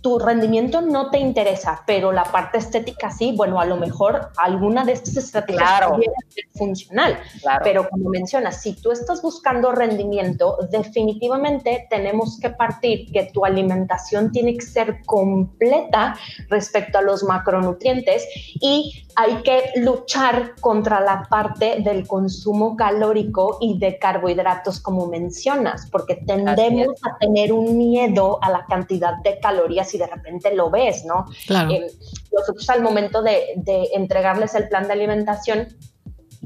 tu 0.00 0.18
rendimiento 0.18 0.80
no 0.80 1.10
te 1.10 1.18
interesa, 1.18 1.82
pero 1.86 2.10
la 2.10 2.24
parte 2.24 2.58
estética 2.58 3.10
sí, 3.10 3.34
bueno, 3.36 3.60
a 3.60 3.66
lo 3.66 3.76
mejor 3.76 4.30
alguna 4.36 4.84
de 4.84 4.92
estas 4.92 5.16
estrategias 5.16 5.62
claro. 5.62 5.98
ser 6.28 6.44
funcional. 6.54 7.18
Pero 7.62 7.88
como 7.88 8.08
mencionas, 8.08 8.62
si 8.62 8.74
tú 8.74 8.92
estás 8.92 9.20
buscando 9.20 9.72
rendimiento, 9.72 10.56
definitivamente 10.70 11.86
tenemos 11.90 12.38
que 12.40 12.50
partir 12.50 13.12
que 13.12 13.30
tu 13.32 13.44
alimentación 13.44 14.32
tiene 14.32 14.56
que 14.56 14.64
ser 14.64 15.02
completa 15.04 16.16
respecto 16.48 16.98
a 16.98 17.02
los 17.02 17.22
macronutrientes 17.22 18.26
y 18.60 19.06
hay 19.16 19.42
que 19.42 19.72
luchar 19.76 20.54
contra 20.60 21.00
la 21.00 21.26
parte 21.28 21.80
del 21.80 22.06
consumo 22.06 22.76
calórico 22.76 23.58
y 23.60 23.78
de 23.78 23.98
carbohidratos, 23.98 24.80
como 24.80 25.06
mencionas, 25.08 25.88
porque 25.90 26.14
tendemos 26.14 26.88
a 27.02 27.18
tener 27.18 27.52
un 27.52 27.76
miedo 27.76 28.38
a 28.40 28.50
la 28.50 28.64
cantidad 28.66 29.16
de 29.22 29.38
calorías 29.40 29.89
y 29.94 29.98
de 29.98 30.06
repente 30.06 30.54
lo 30.54 30.70
ves, 30.70 31.04
¿no? 31.04 31.26
Claro. 31.46 31.70
Eh, 31.70 31.90
nosotros 32.32 32.68
al 32.70 32.82
momento 32.82 33.22
de, 33.22 33.54
de 33.56 33.88
entregarles 33.94 34.54
el 34.54 34.68
plan 34.68 34.86
de 34.86 34.92
alimentación, 34.92 35.68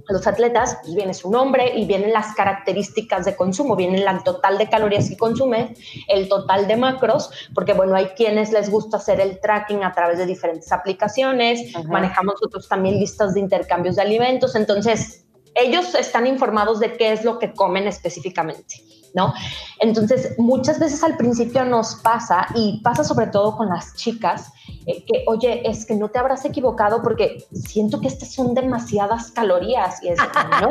a 0.08 0.12
los 0.12 0.26
atletas, 0.26 0.78
pues 0.82 0.94
viene 0.94 1.14
su 1.14 1.30
nombre 1.30 1.72
y 1.76 1.86
vienen 1.86 2.12
las 2.12 2.34
características 2.34 3.24
de 3.24 3.36
consumo, 3.36 3.76
viene 3.76 4.04
el 4.04 4.22
total 4.22 4.58
de 4.58 4.68
calorías 4.68 5.08
que 5.08 5.16
consume, 5.16 5.74
el 6.08 6.28
total 6.28 6.66
de 6.66 6.76
macros, 6.76 7.30
porque 7.54 7.72
bueno, 7.72 7.94
hay 7.94 8.06
quienes 8.08 8.52
les 8.52 8.70
gusta 8.70 8.98
hacer 8.98 9.20
el 9.20 9.40
tracking 9.40 9.84
a 9.84 9.92
través 9.92 10.18
de 10.18 10.26
diferentes 10.26 10.70
aplicaciones, 10.72 11.72
manejamos 11.86 12.34
nosotros 12.34 12.68
también 12.68 12.98
listas 12.98 13.34
de 13.34 13.40
intercambios 13.40 13.96
de 13.96 14.02
alimentos, 14.02 14.54
entonces 14.56 15.24
ellos 15.54 15.94
están 15.94 16.26
informados 16.26 16.80
de 16.80 16.96
qué 16.96 17.12
es 17.12 17.24
lo 17.24 17.38
que 17.38 17.52
comen 17.52 17.86
específicamente. 17.86 18.82
¿No? 19.14 19.32
Entonces, 19.80 20.34
muchas 20.38 20.78
veces 20.78 21.02
al 21.02 21.16
principio 21.16 21.64
nos 21.64 21.94
pasa, 21.96 22.46
y 22.54 22.80
pasa 22.82 23.04
sobre 23.04 23.28
todo 23.28 23.56
con 23.56 23.68
las 23.68 23.94
chicas, 23.94 24.52
eh, 24.86 25.04
que, 25.04 25.24
oye, 25.26 25.68
es 25.68 25.86
que 25.86 25.94
no 25.94 26.10
te 26.10 26.18
habrás 26.18 26.44
equivocado 26.44 27.00
porque 27.02 27.46
siento 27.52 28.00
que 28.00 28.08
estas 28.08 28.32
son 28.32 28.54
demasiadas 28.54 29.30
calorías 29.30 30.02
y 30.02 30.08
es 30.08 30.18
no, 30.60 30.68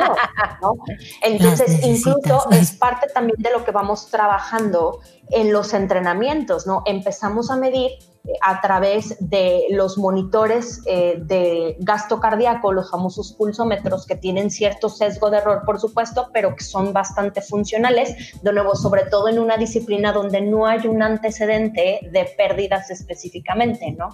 ¿no? 0.62 0.84
Entonces, 1.22 1.84
incluso 1.84 2.48
es 2.50 2.72
parte 2.72 3.08
también 3.12 3.36
de 3.40 3.50
lo 3.50 3.64
que 3.64 3.72
vamos 3.72 4.08
trabajando 4.10 5.00
en 5.30 5.52
los 5.52 5.72
entrenamientos, 5.74 6.66
¿no? 6.66 6.82
Empezamos 6.86 7.50
a 7.50 7.56
medir 7.56 7.92
a 8.40 8.60
través 8.62 9.16
de 9.20 9.66
los 9.70 9.98
monitores 9.98 10.80
eh, 10.86 11.18
de 11.20 11.76
gasto 11.80 12.20
cardíaco, 12.20 12.72
los 12.72 12.90
famosos 12.90 13.34
pulsómetros 13.34 14.06
que 14.06 14.16
tienen 14.16 14.50
cierto 14.50 14.88
sesgo 14.88 15.28
de 15.28 15.38
error, 15.38 15.62
por 15.66 15.78
supuesto, 15.78 16.30
pero 16.32 16.56
que 16.56 16.64
son 16.64 16.94
bastante 16.94 17.42
funcionales, 17.42 18.40
de 18.42 18.52
nuevo, 18.52 18.76
sobre 18.76 19.04
todo 19.04 19.28
en 19.28 19.38
una 19.38 19.58
disciplina 19.58 20.12
donde 20.12 20.40
no 20.40 20.66
hay 20.66 20.86
un 20.86 21.02
antecedente 21.02 22.00
de 22.10 22.24
pérdidas 22.36 22.90
específicamente, 22.90 23.92
¿no? 23.92 24.08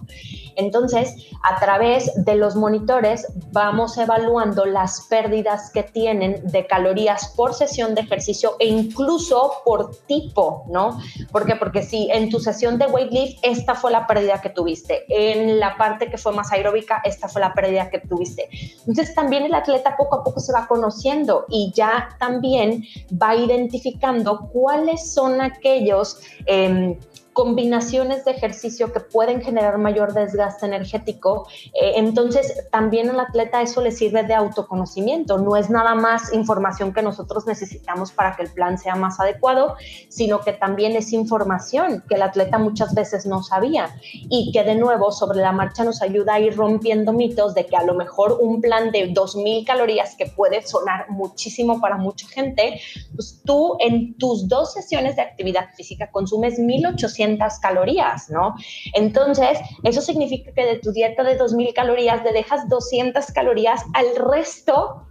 Entonces, 0.57 1.15
a 1.43 1.61
través 1.61 2.13
de 2.25 2.35
los 2.35 2.57
monitores 2.57 3.29
vamos 3.53 3.97
evaluando 3.97 4.67
las 4.67 5.07
pérdidas 5.09 5.71
que 5.73 5.85
tienen 5.85 6.41
de 6.51 6.67
calorías 6.67 7.33
por 7.37 7.55
sesión 7.55 7.95
de 7.95 8.01
ejercicio 8.03 8.57
e 8.59 8.67
incluso 8.67 9.53
por 9.65 9.95
tipo, 10.07 10.65
¿no? 10.69 10.99
¿Por? 11.31 11.41
Porque 11.59 11.83
si 11.83 12.11
en 12.11 12.29
tu 12.29 12.41
sesión 12.41 12.79
de 12.79 12.87
weightlift 12.87 13.39
esta 13.43 13.75
fue 13.75 13.91
la 13.91 14.00
pérdida 14.07 14.41
que 14.41 14.51
tuviste. 14.51 15.05
En 15.09 15.59
la 15.59 15.77
parte 15.77 16.11
que 16.11 16.19
fue 16.19 16.33
más 16.33 16.53
aeróbica, 16.53 17.01
esta 17.05 17.29
fue 17.29 17.41
la 17.41 17.55
pérdida 17.55 17.91
que 17.91 18.01
tuviste. 18.01 18.49
Entonces 18.87 19.15
también 19.15 19.45
el 19.45 19.55
atleta 19.55 19.97
poco 19.97 20.17
a 20.17 20.25
poco 20.25 20.41
se 20.41 20.53
va 20.53 20.67
conociendo 20.67 21.47
y 21.49 21.73
ya 21.75 22.09
también 22.19 22.85
va 23.11 23.35
identificando 23.37 24.49
cuáles 24.53 25.13
son 25.13 25.41
aquellos... 25.41 26.21
Eh, 26.47 26.99
combinaciones 27.33 28.25
de 28.25 28.33
ejercicio 28.33 28.93
que 28.93 29.01
pueden 29.01 29.41
generar 29.41 29.79
mayor 29.79 30.13
desgaste 30.13 30.67
energético. 30.67 31.47
Eh, 31.67 31.93
entonces, 31.97 32.69
también 32.71 33.09
al 33.11 33.21
atleta 33.21 33.63
eso 33.63 33.81
le 33.81 33.93
sirve 33.93 34.25
de 34.25 34.35
autoconocimiento. 34.35 35.39
No 35.39 35.57
es 35.57 35.71
nada 35.71 35.95
más 35.95 36.33
información 36.33 36.93
que 36.93 37.03
nosotros 37.03 37.47
necesitamos 37.47 38.13
para 38.13 38.37
que 38.37 38.43
el 38.43 38.51
plan 38.51 38.79
sea 38.79 38.97
más 38.97 39.21
adecuado, 39.21 39.77
sino 40.09 40.41
que 40.41 40.53
también 40.53 40.97
es 40.97 41.13
información 41.13 42.03
que 42.09 42.17
el 42.17 42.23
atleta 42.23 42.59
muchas 42.59 42.95
veces 42.95 43.27
no 43.27 43.43
sabía 43.43 43.95
y 44.13 44.51
que 44.53 44.65
de 44.65 44.75
nuevo 44.75 45.13
sobre 45.13 45.41
la 45.41 45.53
marcha 45.53 45.85
nos 45.85 46.03
ayuda 46.03 46.35
a 46.35 46.41
ir 46.41 46.57
rompiendo 46.57 47.13
mitos 47.13 47.55
de 47.55 47.67
que 47.67 47.77
a 47.77 47.85
lo 47.85 47.95
mejor 47.95 48.39
un 48.41 48.61
plan 48.61 48.91
de 48.91 49.13
2.000 49.13 49.65
calorías 49.65 50.17
que 50.17 50.27
puede 50.27 50.67
sonar 50.67 51.11
muchísimo 51.11 51.81
para 51.81 51.97
mucha 51.97 52.27
gente, 52.29 52.81
pues 53.15 53.41
tú 53.45 53.77
en 53.79 54.17
tus 54.19 54.49
dos 54.49 54.73
sesiones 54.73 55.17
de 55.17 55.23
actividad 55.23 55.71
física 55.77 56.11
consumes 56.11 56.59
1.800 56.59 57.20
calorías, 57.61 58.31
¿no? 58.31 58.55
Entonces, 58.95 59.59
eso 59.83 60.01
significa 60.01 60.53
que 60.53 60.65
de 60.65 60.79
tu 60.79 60.93
dieta 60.93 61.23
de 61.23 61.39
2.000 61.39 61.75
calorías 61.75 62.23
te 62.23 62.33
dejas 62.33 62.69
200 62.69 63.27
calorías 63.33 63.85
al 63.95 64.07
resto 64.17 65.07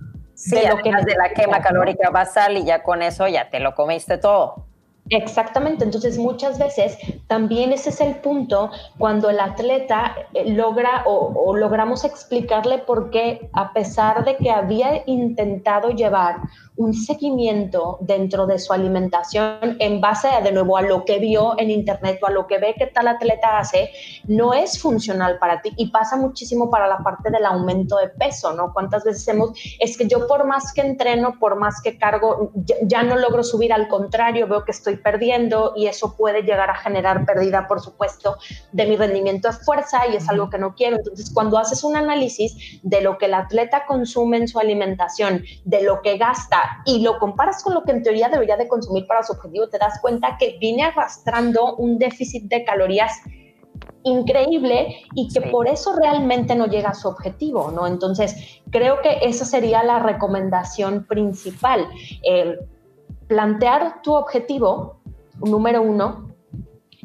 de 0.48 0.70
lo 0.70 0.78
que 0.78 0.92
de 0.92 1.16
la 1.16 1.30
quema 1.34 1.62
calórica 1.62 2.10
basal 2.10 2.58
y 2.58 2.66
ya 2.66 2.82
con 2.84 3.02
eso 3.02 3.28
ya 3.28 3.50
te 3.50 3.60
lo 3.60 3.76
comiste 3.76 4.18
todo. 4.18 4.66
Exactamente, 5.12 5.84
entonces 5.84 6.20
muchas 6.20 6.60
veces 6.60 6.98
también 7.26 7.74
ese 7.74 7.90
es 7.90 8.00
el 8.00 8.16
punto 8.18 8.70
cuando 9.00 9.32
el 9.32 9.40
atleta 9.40 10.16
eh, 10.36 10.52
logra 10.52 11.04
o, 11.06 11.34
o, 11.36 11.56
logramos 11.56 12.06
explicarle 12.06 12.78
por 12.78 13.10
qué 13.10 13.50
a 13.54 13.74
pesar 13.74 14.24
de 14.24 14.38
que 14.38 14.52
había 14.52 15.02
intentado 15.08 15.90
llevar 15.90 16.42
un 16.80 16.94
seguimiento 16.94 17.98
dentro 18.00 18.48
de 18.48 18.58
su 18.58 18.72
alimentación 18.72 19.76
en 19.80 20.00
base 20.00 20.30
a, 20.30 20.40
de 20.40 20.54
nuevo 20.54 20.78
a 20.78 20.82
lo 20.82 21.04
que 21.04 21.20
vio 21.20 21.60
en 21.60 21.70
internet 21.70 22.20
o 22.22 22.28
a 22.28 22.32
lo 22.32 22.48
que 22.48 22.58
ve 22.58 22.74
que 22.78 22.88
tal 22.88 23.10
atleta 23.10 23.60
hace, 23.60 23.92
no 24.28 24.54
es 24.54 24.82
funcional 24.82 25.40
para 25.40 25.62
ti 25.62 25.74
y 25.76 25.90
pasa 25.90 26.16
muchísimo 26.16 26.70
para 26.70 26.88
la 26.88 27.00
parte 27.00 27.32
del 27.32 27.46
aumento 27.46 27.98
de 27.98 28.08
peso, 28.08 28.54
¿no? 28.54 28.72
¿Cuántas 28.72 29.04
veces 29.04 29.28
hemos, 29.28 29.52
es 29.78 29.98
que 29.98 30.08
yo 30.08 30.26
por 30.26 30.48
más 30.48 30.72
que 30.72 30.80
entreno, 30.80 31.38
por 31.38 31.60
más 31.60 31.82
que 31.82 31.98
cargo, 31.98 32.52
ya, 32.56 32.76
ya 32.84 33.04
no 33.04 33.18
logro 33.18 33.44
subir, 33.44 33.74
al 33.74 33.90
contrario, 33.90 34.48
veo 34.48 34.64
que 34.64 34.72
estoy 34.72 34.96
perdiendo 34.96 35.74
y 35.76 35.88
eso 35.88 36.16
puede 36.16 36.44
llegar 36.44 36.70
a 36.70 36.76
generar 36.76 37.26
pérdida, 37.26 37.68
por 37.68 37.82
supuesto, 37.82 38.38
de 38.72 38.86
mi 38.86 38.96
rendimiento 38.96 39.50
de 39.50 39.54
fuerza 39.54 40.08
y 40.08 40.16
es 40.16 40.30
algo 40.30 40.50
que 40.50 40.58
no 40.58 40.76
quiero. 40.76 40.96
Entonces, 40.96 41.30
cuando 41.34 41.58
haces 41.58 41.84
un 41.84 41.98
análisis 41.98 42.80
de 42.84 43.02
lo 43.02 43.18
que 43.18 43.26
el 43.26 43.34
atleta 43.34 43.86
consume 43.86 44.38
en 44.38 44.48
su 44.48 44.60
alimentación, 44.60 45.44
de 45.66 45.84
lo 45.84 46.02
que 46.02 46.18
gasta, 46.18 46.69
y 46.86 47.02
lo 47.02 47.20
comparas 47.20 47.64
con 47.64 47.74
lo 47.74 47.84
que 47.84 47.92
en 47.92 48.04
teoría 48.04 48.30
debería 48.30 48.58
de 48.58 48.68
consumir 48.68 49.08
para 49.08 49.24
su 49.24 49.34
objetivo, 49.34 49.70
te 49.70 49.78
das 49.78 50.00
cuenta 50.02 50.38
que 50.38 50.58
viene 50.60 50.84
arrastrando 50.84 51.76
un 51.76 51.98
déficit 51.98 52.44
de 52.50 52.64
calorías 52.64 53.22
increíble 54.04 54.96
y 55.14 55.28
que 55.28 55.42
por 55.42 55.68
eso 55.68 55.96
realmente 55.96 56.56
no 56.56 56.68
llega 56.68 56.90
a 56.90 56.94
su 56.94 57.08
objetivo, 57.08 57.72
¿no? 57.72 57.86
Entonces, 57.88 58.62
creo 58.72 59.02
que 59.02 59.20
esa 59.22 59.46
sería 59.46 59.84
la 59.84 60.00
recomendación 60.00 61.06
principal. 61.06 61.88
plantear 63.28 64.02
tu 64.02 64.16
objetivo, 64.16 65.02
número 65.40 65.84
uno, 65.84 66.30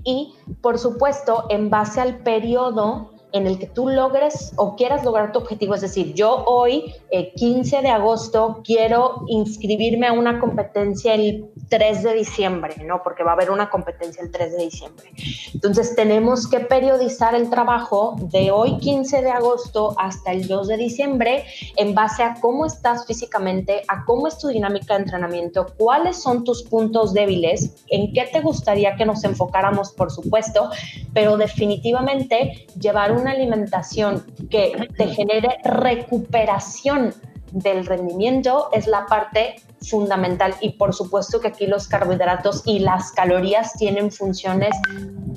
y 0.05 0.35
por 0.63 0.79
supuesto, 0.79 1.45
en 1.51 1.71
base 1.71 2.01
al 2.01 2.19
periodo 2.19 3.14
en 3.35 3.49
el 3.49 3.59
que 3.59 3.67
tú 3.67 3.89
logres 3.89 4.53
o 4.57 4.77
quieras 4.77 5.05
lograr 5.05 5.33
tu 5.33 5.41
objetivo. 5.41 5.75
Es 5.75 5.81
decir, 5.81 6.15
yo 6.15 6.45
hoy, 6.47 6.95
15 7.35 7.77
eh, 7.77 7.83
de 7.83 7.89
agosto, 7.89 8.61
quiero 8.65 9.25
inscribirme 9.27 10.07
a 10.07 10.13
una 10.13 10.39
competencia 10.39 11.15
el 11.15 11.51
3 11.69 12.05
de 12.05 12.15
diciembre, 12.15 12.77
¿no? 12.85 13.03
Porque 13.03 13.25
va 13.25 13.33
a 13.33 13.35
haber 13.35 13.51
una 13.51 13.71
competencia 13.71 14.23
el 14.23 14.31
3 14.31 14.57
de 14.57 14.65
diciembre. 14.65 15.11
Entonces, 15.53 15.97
tenemos 15.97 16.47
que 16.47 16.61
periodizar 16.61 17.35
el 17.35 17.51
trabajo 17.51 18.15
de 18.21 18.53
hoy, 18.53 18.79
15 18.79 19.23
de 19.23 19.31
agosto, 19.31 19.97
hasta 19.99 20.31
el 20.31 20.47
2 20.47 20.69
de 20.69 20.77
diciembre, 20.77 21.45
en 21.77 21.93
base 21.93 22.23
a 22.23 22.35
cómo 22.41 22.67
estás 22.67 23.05
físicamente, 23.05 23.83
a 23.89 24.05
cómo 24.05 24.29
es 24.29 24.39
tu 24.39 24.47
dinámica 24.47 24.95
de 24.95 25.01
entrenamiento, 25.01 25.67
cuáles 25.77 26.23
son 26.23 26.45
tus 26.45 26.63
puntos 26.63 27.13
débiles, 27.13 27.85
en 27.89 28.13
qué 28.13 28.29
te 28.33 28.41
gustaría 28.41 28.95
que 28.95 29.05
nos 29.05 29.25
enfocáramos, 29.25 29.91
por 29.91 30.13
supuesto, 30.13 30.71
pero 31.13 31.37
definitivamente 31.37 32.69
llevar 32.79 33.11
un 33.11 33.24
una 33.25 33.33
alimentación 33.33 34.23
que 34.51 34.87
te 34.99 35.07
genere 35.07 35.57
recuperación 35.65 37.15
del 37.53 37.87
rendimiento 37.87 38.69
es 38.73 38.87
la 38.87 39.07
parte 39.07 39.57
fundamental 39.81 40.55
y 40.61 40.71
por 40.71 40.93
supuesto 40.93 41.41
que 41.41 41.49
aquí 41.49 41.67
los 41.67 41.89
carbohidratos 41.89 42.63
y 42.67 42.81
las 42.81 43.13
calorías 43.13 43.73
tienen 43.79 44.11
funciones 44.11 44.77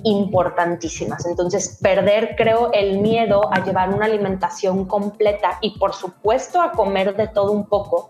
importantísimas. 0.04 1.26
Entonces, 1.26 1.80
perder, 1.82 2.36
creo, 2.36 2.72
el 2.74 3.00
miedo 3.00 3.42
a 3.54 3.64
llevar 3.64 3.94
una 3.94 4.06
alimentación 4.06 4.84
completa 4.86 5.58
y 5.62 5.78
por 5.78 5.94
supuesto 5.94 6.62
a 6.62 6.72
comer 6.74 7.16
de 7.16 7.30
todo 7.30 7.54
un 7.54 7.68
poco 7.68 8.10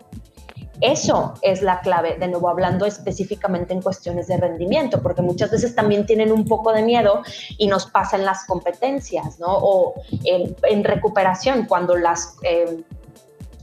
eso 0.80 1.34
es 1.42 1.62
la 1.62 1.80
clave, 1.80 2.16
de 2.18 2.28
nuevo 2.28 2.48
hablando 2.48 2.86
específicamente 2.86 3.72
en 3.72 3.82
cuestiones 3.82 4.28
de 4.28 4.36
rendimiento, 4.36 5.02
porque 5.02 5.22
muchas 5.22 5.50
veces 5.50 5.74
también 5.74 6.06
tienen 6.06 6.30
un 6.30 6.44
poco 6.44 6.72
de 6.72 6.82
miedo 6.82 7.22
y 7.56 7.66
nos 7.66 7.86
pasan 7.86 8.24
las 8.24 8.44
competencias, 8.44 9.38
¿no? 9.38 9.48
O 9.48 9.94
en, 10.24 10.84
recuperación, 10.84 11.66
cuando 11.66 11.96
las 11.96 12.36
eh, 12.42 12.82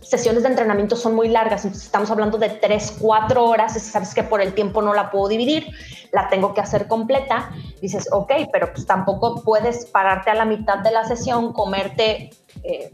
sesiones 0.02 0.44
de 0.44 0.50
entrenamiento 0.50 0.96
son 0.96 1.16
muy 1.16 1.30
largas, 1.30 1.64
estamos 1.66 2.12
hablando 2.12 2.38
de 2.38 2.50
3, 2.50 2.98
4 3.00 3.44
horas, 3.44 3.82
sabes 3.82 4.14
que 4.14 4.24
por 4.24 4.42
el 4.42 4.54
tiempo 4.54 4.82
no 4.82 4.94
la 4.94 5.10
puedo 5.10 5.30
dividir, 5.30 5.68
la 6.12 6.28
tengo 6.28 6.54
que 6.54 6.62
hacer 6.62 6.88
completa, 6.88 7.50
dices, 7.82 8.08
ok, 8.12 8.32
pero 8.52 8.72
pues 8.74 8.86
tampoco 8.86 9.42
puedes 9.42 9.86
pararte 9.86 10.32
a 10.32 10.36
la 10.36 10.46
mitad 10.46 10.80
de 10.80 10.92
la 10.92 11.06
sesión, 11.06 11.54
comerte... 11.54 12.32
Eh, 12.64 12.92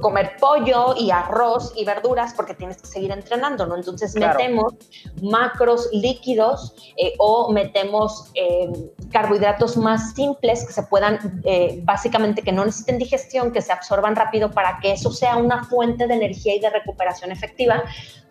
comer 0.00 0.36
pollo 0.40 0.94
y 0.98 1.10
arroz 1.10 1.72
y 1.76 1.84
verduras 1.84 2.32
porque 2.34 2.54
tienes 2.54 2.80
que 2.80 2.86
seguir 2.86 3.10
entrenando, 3.10 3.66
¿no? 3.66 3.76
Entonces 3.76 4.14
metemos 4.14 4.74
macros 5.22 5.88
líquidos 5.92 6.74
eh, 6.96 7.14
o 7.18 7.52
metemos 7.52 8.30
eh, 8.34 8.70
carbohidratos 9.10 9.76
más 9.76 10.14
simples 10.14 10.64
que 10.66 10.72
se 10.72 10.82
puedan, 10.84 11.42
eh, 11.44 11.80
básicamente 11.82 12.42
que 12.42 12.52
no 12.52 12.64
necesiten 12.64 12.98
digestión, 12.98 13.52
que 13.52 13.60
se 13.60 13.72
absorban 13.72 14.16
rápido 14.16 14.50
para 14.50 14.78
que 14.80 14.92
eso 14.92 15.12
sea 15.12 15.36
una 15.36 15.64
fuente 15.64 16.06
de 16.06 16.14
energía 16.14 16.54
y 16.54 16.60
de 16.60 16.70
recuperación 16.70 17.30
efectiva. 17.30 17.84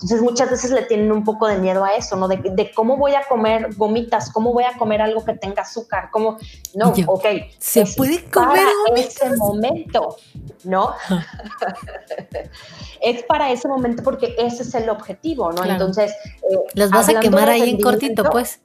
Entonces 0.03 0.21
muchas 0.21 0.51
veces 0.51 0.71
le 0.71 0.81
tienen 0.81 1.11
un 1.13 1.23
poco 1.23 1.47
de 1.47 1.57
miedo 1.57 1.85
a 1.85 1.95
eso, 1.95 2.17
¿no? 2.17 2.27
De, 2.27 2.35
de 2.37 2.71
cómo 2.73 2.97
voy 2.97 3.15
a 3.15 3.23
comer 3.25 3.73
gomitas, 3.75 4.31
cómo 4.31 4.51
voy 4.51 4.65
a 4.65 4.77
comer 4.77 5.01
algo 5.01 5.23
que 5.23 5.33
tenga 5.33 5.61
azúcar, 5.61 6.09
cómo, 6.11 6.37
no, 6.75 6.93
ok. 7.07 7.25
Se 7.57 7.85
puede 7.85 8.25
comer 8.25 8.67
en 8.89 8.97
ese 8.97 9.33
momento, 9.37 10.17
¿no? 10.65 10.93
es 13.01 13.23
para 13.23 13.49
ese 13.51 13.69
momento 13.69 14.03
porque 14.03 14.35
ese 14.37 14.63
es 14.63 14.75
el 14.75 14.89
objetivo, 14.89 15.53
¿no? 15.53 15.63
Entonces... 15.63 16.11
Eh, 16.49 16.57
Los 16.75 16.91
vas 16.91 17.07
a 17.07 17.21
quemar 17.21 17.49
ahí 17.49 17.69
en 17.69 17.79
cortito, 17.79 18.25
pues. 18.29 18.59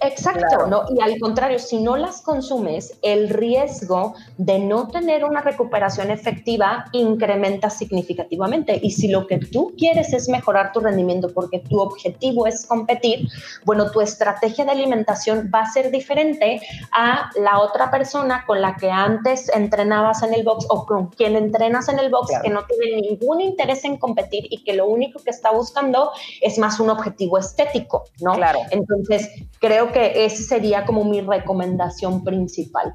Exacto, 0.00 0.66
¿no? 0.66 0.84
Y 0.96 1.00
al 1.00 1.18
contrario, 1.18 1.58
si 1.58 1.80
no 1.80 1.96
las 1.96 2.22
consumes, 2.22 2.98
el 3.02 3.28
riesgo 3.28 4.14
de 4.36 4.58
no 4.58 4.88
tener 4.88 5.24
una 5.24 5.40
recuperación 5.40 6.10
efectiva 6.10 6.86
incrementa 6.92 7.70
significativamente. 7.70 8.78
Y 8.82 8.90
si 8.92 9.08
lo 9.08 9.26
que 9.26 9.38
tú 9.38 9.74
quieres 9.76 10.12
es 10.12 10.28
mejorar 10.28 10.72
tu 10.72 10.80
rendimiento 10.80 11.32
porque 11.32 11.60
tu 11.60 11.80
objetivo 11.80 12.46
es 12.46 12.66
competir, 12.66 13.28
bueno, 13.64 13.90
tu 13.90 14.00
estrategia 14.00 14.64
de 14.64 14.70
alimentación 14.70 15.50
va 15.52 15.60
a 15.60 15.70
ser 15.70 15.90
diferente 15.90 16.60
a 16.92 17.30
la 17.36 17.60
otra 17.60 17.90
persona 17.90 18.44
con 18.46 18.60
la 18.60 18.76
que 18.76 18.90
antes 18.90 19.48
entrenabas 19.54 20.22
en 20.22 20.34
el 20.34 20.42
box 20.44 20.66
o 20.68 20.86
con 20.86 21.08
quien 21.08 21.36
entrenas 21.36 21.88
en 21.88 21.98
el 21.98 22.10
box 22.10 22.32
que 22.42 22.50
no 22.50 22.64
tiene 22.64 23.00
ningún 23.00 23.40
interés 23.40 23.84
en 23.84 23.96
competir 23.96 24.46
y 24.50 24.62
que 24.64 24.72
lo 24.74 24.86
único 24.86 25.20
que 25.22 25.30
está 25.30 25.50
buscando 25.50 26.10
es 26.40 26.58
más 26.58 26.80
un 26.80 26.90
objetivo 26.90 27.38
estético, 27.38 28.04
¿no? 28.20 28.34
Claro. 28.34 28.60
Entonces, 28.70 29.28
creo 29.60 29.77
que 29.86 30.24
esa 30.24 30.42
sería 30.42 30.84
como 30.84 31.04
mi 31.04 31.20
recomendación 31.20 32.24
principal. 32.24 32.94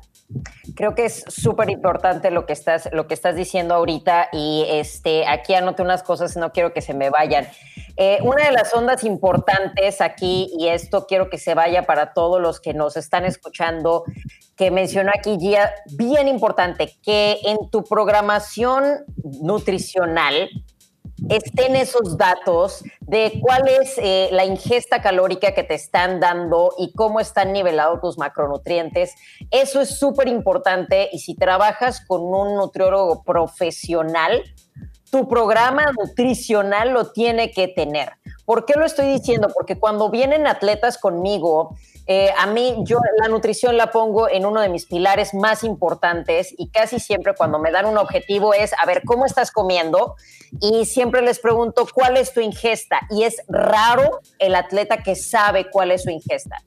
Creo 0.75 0.95
que 0.95 1.05
es 1.05 1.23
súper 1.27 1.69
importante 1.69 2.31
lo 2.31 2.45
que 2.45 2.53
estás, 2.53 2.89
lo 2.91 3.07
que 3.07 3.13
estás 3.13 3.35
diciendo 3.35 3.75
ahorita 3.75 4.29
y 4.33 4.65
este, 4.67 5.25
aquí 5.27 5.53
anoté 5.53 5.81
unas 5.81 6.03
cosas, 6.03 6.35
no 6.35 6.51
quiero 6.51 6.73
que 6.73 6.81
se 6.81 6.93
me 6.93 7.09
vayan. 7.09 7.47
Eh, 7.95 8.17
una 8.23 8.45
de 8.45 8.51
las 8.51 8.73
ondas 8.73 9.03
importantes 9.03 10.01
aquí, 10.01 10.51
y 10.57 10.67
esto 10.67 11.05
quiero 11.07 11.29
que 11.29 11.37
se 11.37 11.53
vaya 11.53 11.83
para 11.83 12.13
todos 12.13 12.41
los 12.41 12.59
que 12.59 12.73
nos 12.73 12.97
están 12.97 13.23
escuchando, 13.25 14.03
que 14.55 14.71
mencionó 14.71 15.11
aquí 15.15 15.37
Gia, 15.39 15.71
bien 15.95 16.27
importante, 16.27 16.97
que 17.03 17.37
en 17.43 17.69
tu 17.69 17.83
programación 17.83 19.05
nutricional 19.41 20.49
estén 21.29 21.75
esos 21.75 22.17
datos 22.17 22.83
de 23.01 23.39
cuál 23.41 23.67
es 23.67 23.97
eh, 23.97 24.29
la 24.31 24.45
ingesta 24.45 25.01
calórica 25.01 25.53
que 25.53 25.63
te 25.63 25.75
están 25.75 26.19
dando 26.19 26.73
y 26.77 26.93
cómo 26.93 27.19
están 27.19 27.53
nivelados 27.53 28.01
tus 28.01 28.17
macronutrientes. 28.17 29.15
Eso 29.51 29.81
es 29.81 29.97
súper 29.97 30.27
importante 30.27 31.09
y 31.11 31.19
si 31.19 31.35
trabajas 31.35 32.03
con 32.05 32.21
un 32.21 32.55
nutriólogo 32.55 33.23
profesional, 33.23 34.43
tu 35.11 35.27
programa 35.27 35.85
nutricional 35.97 36.89
lo 36.89 37.11
tiene 37.11 37.51
que 37.51 37.67
tener. 37.67 38.13
¿Por 38.45 38.65
qué 38.65 38.73
lo 38.75 38.85
estoy 38.85 39.05
diciendo? 39.07 39.47
Porque 39.53 39.79
cuando 39.79 40.09
vienen 40.09 40.47
atletas 40.47 40.97
conmigo, 40.97 41.77
eh, 42.05 42.29
a 42.37 42.47
mí, 42.47 42.75
yo 42.83 42.99
la 43.21 43.29
nutrición 43.29 43.77
la 43.77 43.91
pongo 43.91 44.29
en 44.29 44.45
uno 44.45 44.61
de 44.61 44.69
mis 44.69 44.85
pilares 44.85 45.33
más 45.33 45.63
importantes 45.63 46.53
y 46.57 46.69
casi 46.69 46.99
siempre 46.99 47.33
cuando 47.35 47.59
me 47.59 47.71
dan 47.71 47.85
un 47.85 47.97
objetivo 47.97 48.53
es, 48.53 48.73
a 48.73 48.85
ver, 48.85 49.03
¿cómo 49.05 49.25
estás 49.25 49.51
comiendo? 49.51 50.15
Y 50.59 50.85
siempre 50.85 51.21
les 51.21 51.39
pregunto, 51.39 51.87
¿cuál 51.93 52.17
es 52.17 52.33
tu 52.33 52.41
ingesta? 52.41 53.01
Y 53.09 53.23
es 53.23 53.41
raro 53.47 54.19
el 54.39 54.55
atleta 54.55 54.97
que 54.97 55.15
sabe 55.15 55.69
cuál 55.69 55.91
es 55.91 56.03
su 56.03 56.09
ingesta. 56.09 56.61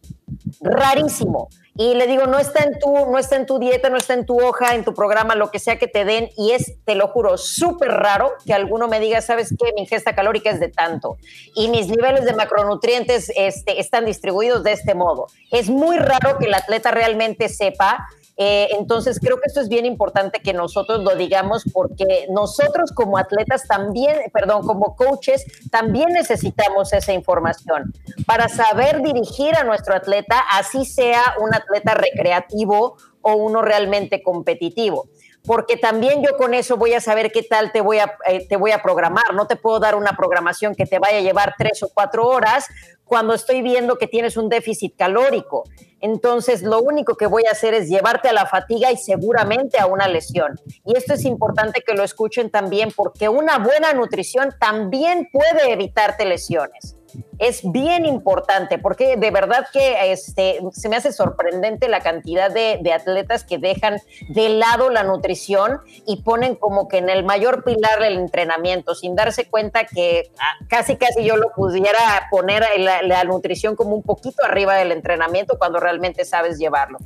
Rarísimo 0.61 1.49
y 1.79 1.95
le 1.95 2.07
digo, 2.07 2.27
no 2.27 2.39
está 2.39 2.65
en 2.65 2.79
tu, 2.79 2.91
no 2.91 3.19
está 3.19 3.37
en 3.37 3.47
tu 3.47 3.59
dieta, 3.59 3.91
no 3.91 3.97
está 3.97 4.15
en 4.15 4.25
tu 4.25 4.41
hoja, 4.41 4.75
en 4.75 4.85
tu 4.85 4.95
programa, 4.95 5.35
lo 5.35 5.51
que 5.51 5.59
sea 5.59 5.79
que 5.79 5.89
te 5.89 6.05
den, 6.05 6.31
y 6.37 6.53
es, 6.53 6.75
te 6.85 6.95
lo 6.95 7.09
juro, 7.09 7.37
súper 7.37 7.91
raro 7.91 8.33
que 8.45 8.55
alguno 8.55 8.89
me 8.89 9.01
diga, 9.01 9.21
¿sabes 9.21 9.55
qué? 9.59 9.73
Mi 9.75 9.83
ingesta 9.83 10.15
calórica 10.15 10.51
es 10.51 10.61
de 10.61 10.69
tanto, 10.69 11.19
y 11.55 11.69
mis 11.69 11.89
niveles 11.89 12.25
de 12.25 12.35
macronutrientes 12.35 13.31
este, 13.37 13.81
están 13.81 14.07
distribuidos 14.07 14.65
de 14.65 14.73
este 14.73 14.95
modo. 14.95 15.27
Es 15.51 15.69
muy 15.69 15.99
raro 15.99 16.39
que 16.39 16.47
el 16.47 16.55
atleta 16.55 16.91
realmente 16.91 17.49
sepa 17.49 18.07
eh, 18.39 18.69
entonces, 18.79 19.19
creo 19.19 19.37
que 19.37 19.47
esto 19.47 19.61
es 19.61 19.69
bien 19.69 19.87
importante 19.87 20.41
que 20.41 20.53
nosotros 20.53 21.03
lo 21.03 21.17
digamos 21.17 21.65
porque 21.73 22.27
nosotros 22.31 22.93
como 22.93 23.17
atletas 23.17 23.67
también, 23.67 24.31
perdón, 24.33 24.67
como 24.67 24.95
coaches, 24.95 25.45
también 25.71 26.11
necesitamos 26.11 26.93
esa 26.93 27.15
información 27.15 27.95
para 28.27 28.49
saber 28.49 29.03
dirigir 29.03 29.57
a 29.57 29.65
nuestro 29.65 29.95
atleta, 29.95 30.39
así 30.53 30.85
sea 30.85 31.23
un 31.41 31.55
atleta 31.55 31.95
recreativo 31.95 32.97
o 33.23 33.35
uno 33.37 33.63
realmente 33.63 34.23
competitivo 34.23 35.09
porque 35.47 35.77
también 35.77 36.23
yo 36.23 36.37
con 36.37 36.55
eso 36.55 36.77
voy 36.77 36.95
a 36.95 37.01
saber 37.01 37.31
qué 37.31 37.43
tal 37.43 37.73
te 37.73 37.81
voy 37.81 37.99
a, 37.99 38.17
eh, 38.27 38.47
te 38.49 38.57
voy 38.57 38.73
a 38.73 38.83
programar. 38.83 39.35
No 39.35 39.47
te 39.47 39.57
puedo 39.57 39.79
dar 39.79 39.95
una 39.95 40.17
programación 40.17 40.75
que 40.75 40.87
te 40.87 40.99
vaya 40.99 41.19
a 41.19 41.23
llevar 41.23 41.55
tres 41.57 41.83
o 41.83 41.91
cuatro 41.93 42.27
horas 42.27 42.67
cuando 43.05 43.35
estoy 43.35 43.63
viendo 43.63 43.97
que 43.97 44.09
tienes 44.09 44.37
un 44.37 44.49
déficit 44.49 44.97
calórico. 44.97 45.65
Entonces, 46.01 46.63
lo 46.63 46.81
único 46.81 47.17
que 47.17 47.27
voy 47.27 47.45
a 47.49 47.53
hacer 47.53 47.73
es 47.73 47.89
llevarte 47.89 48.29
a 48.29 48.33
la 48.33 48.47
fatiga 48.47 48.91
y 48.91 48.97
seguramente 48.97 49.79
a 49.79 49.87
una 49.87 50.09
lesión. 50.09 50.61
Y 50.85 50.97
esto 50.97 51.15
es 51.15 51.25
importante 51.25 51.83
que 51.87 51.95
lo 51.95 52.03
escuchen 52.03 52.51
también 52.51 52.91
porque 52.95 53.29
una 53.29 53.59
buena 53.59 53.93
nutrición 53.93 54.55
también 54.59 55.29
puede 55.33 55.73
evitarte 55.73 56.25
lesiones 56.25 56.96
es 57.39 57.61
bien 57.71 58.07
importante 58.07 58.79
porque 58.79 59.17
de 59.17 59.31
verdad 59.31 59.67
que 59.73 60.13
este, 60.13 60.61
se 60.73 60.89
me 60.89 60.97
hace 60.97 61.13
sorprendente 61.13 61.89
la 61.89 62.01
cantidad 62.01 62.51
de, 62.51 62.81
atletas 62.93 63.45
que 63.45 63.59
dejan 63.59 64.01
de 64.29 64.49
lado 64.49 64.91
la 64.91 65.03
nutrición 65.03 65.81
y 66.07 66.23
ponen 66.23 66.55
como 66.55 66.89
que 66.89 66.99
en 66.99 67.11
el 67.11 67.25
mayor 67.25 67.63
pilar 67.65 68.03
el 68.03 68.17
entrenamiento, 68.17 68.95
sin 68.95 69.15
darse 69.15 69.49
cuenta 69.49 69.85
que 69.85 70.31
ah, 70.39 70.65
casi 70.69 70.97
casi 70.97 71.25
yo 71.25 71.37
lo 71.37 71.53
pudiera 71.53 71.99
poner 72.31 72.65
la, 72.79 73.25
nutrición 73.25 73.77
como 73.77 73.95
un 73.95 74.03
poquito 74.03 74.45
arriba 74.45 74.75
del 74.77 74.93
entrenamiento 74.93 75.59
cuando 75.59 75.81
realmente 75.81 76.25
sabes 76.25 76.59
llevarlo. 76.59 76.99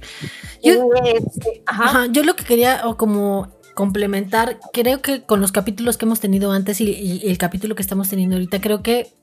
Yo, 0.63 0.75
este, 1.05 1.63
yo 2.11 2.23
lo 2.23 2.37
que 2.37 2.45
quería 2.45 2.83
o 2.85 2.97
como 2.97 3.49
complementar, 3.75 4.59
creo 4.73 5.01
que 5.01 5.23
con 5.23 5.41
los 5.41 5.53
capítulos 5.53 5.97
que 5.97 6.05
hemos 6.05 6.21
tenido 6.21 6.53
antes 6.53 6.81
y 6.81 7.23
el 7.25 7.39
capítulo 7.39 7.75
que 7.75 7.83
estamos 7.83 8.11
teniendo 8.11 8.37
ahorita, 8.37 8.61
creo 8.61 8.83
que 8.83 9.15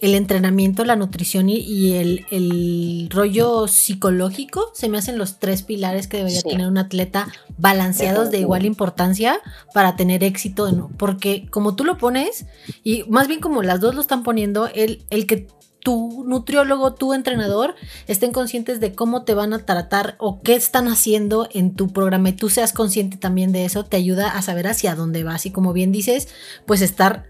el 0.00 0.14
entrenamiento, 0.14 0.84
la 0.84 0.96
nutrición 0.96 1.48
y, 1.48 1.94
el, 1.94 3.08
rollo 3.10 3.68
psicológico 3.68 4.70
se 4.74 4.88
me 4.88 4.98
hacen 4.98 5.18
los 5.18 5.38
tres 5.38 5.62
pilares 5.62 6.08
que 6.08 6.18
debería 6.18 6.42
tener 6.42 6.66
un 6.66 6.78
atleta 6.78 7.28
balanceados 7.58 8.30
de 8.30 8.40
igual 8.40 8.64
importancia 8.64 9.38
para 9.72 9.96
tener 9.96 10.24
éxito. 10.24 10.90
Porque 10.96 11.46
como 11.50 11.74
tú 11.74 11.84
lo 11.84 11.98
pones, 11.98 12.46
y 12.82 13.04
más 13.08 13.28
bien 13.28 13.40
como 13.40 13.62
las 13.62 13.80
dos 13.80 13.94
lo 13.94 14.00
están 14.00 14.22
poniendo, 14.22 14.68
el, 14.74 15.04
el 15.10 15.26
que 15.26 15.48
tu 15.84 16.24
nutriólogo, 16.26 16.94
tu 16.94 17.12
entrenador 17.12 17.74
estén 18.08 18.32
conscientes 18.32 18.80
de 18.80 18.94
cómo 18.94 19.24
te 19.24 19.34
van 19.34 19.52
a 19.52 19.66
tratar 19.66 20.16
o 20.18 20.40
qué 20.42 20.54
están 20.54 20.88
haciendo 20.88 21.46
en 21.52 21.76
tu 21.76 21.92
programa 21.92 22.30
y 22.30 22.32
tú 22.32 22.48
seas 22.48 22.72
consciente 22.72 23.18
también 23.18 23.52
de 23.52 23.66
eso, 23.66 23.84
te 23.84 23.98
ayuda 23.98 24.30
a 24.30 24.42
saber 24.42 24.66
hacia 24.66 24.94
dónde 24.94 25.24
vas. 25.24 25.44
Y 25.44 25.50
como 25.50 25.74
bien 25.74 25.92
dices, 25.92 26.28
pues 26.66 26.80
estar 26.80 27.26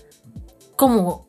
como 0.77 1.24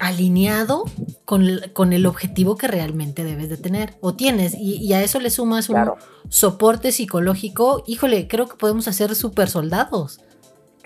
alineado 0.00 0.84
con, 1.24 1.92
el 1.92 2.06
objetivo 2.06 2.56
que 2.56 2.68
realmente 2.68 3.24
debes 3.24 3.48
de 3.48 3.56
tener 3.56 3.96
o 4.00 4.14
tienes. 4.14 4.54
Y, 4.58 4.92
a 4.92 5.02
eso 5.02 5.20
le 5.20 5.30
sumas 5.30 5.68
un 5.68 5.92
soporte 6.28 6.92
psicológico, 6.92 7.82
híjole, 7.86 8.28
creo 8.28 8.46
que 8.46 8.56
podemos 8.56 8.88
hacer 8.88 9.14
super 9.14 9.48
soldados. 9.48 10.20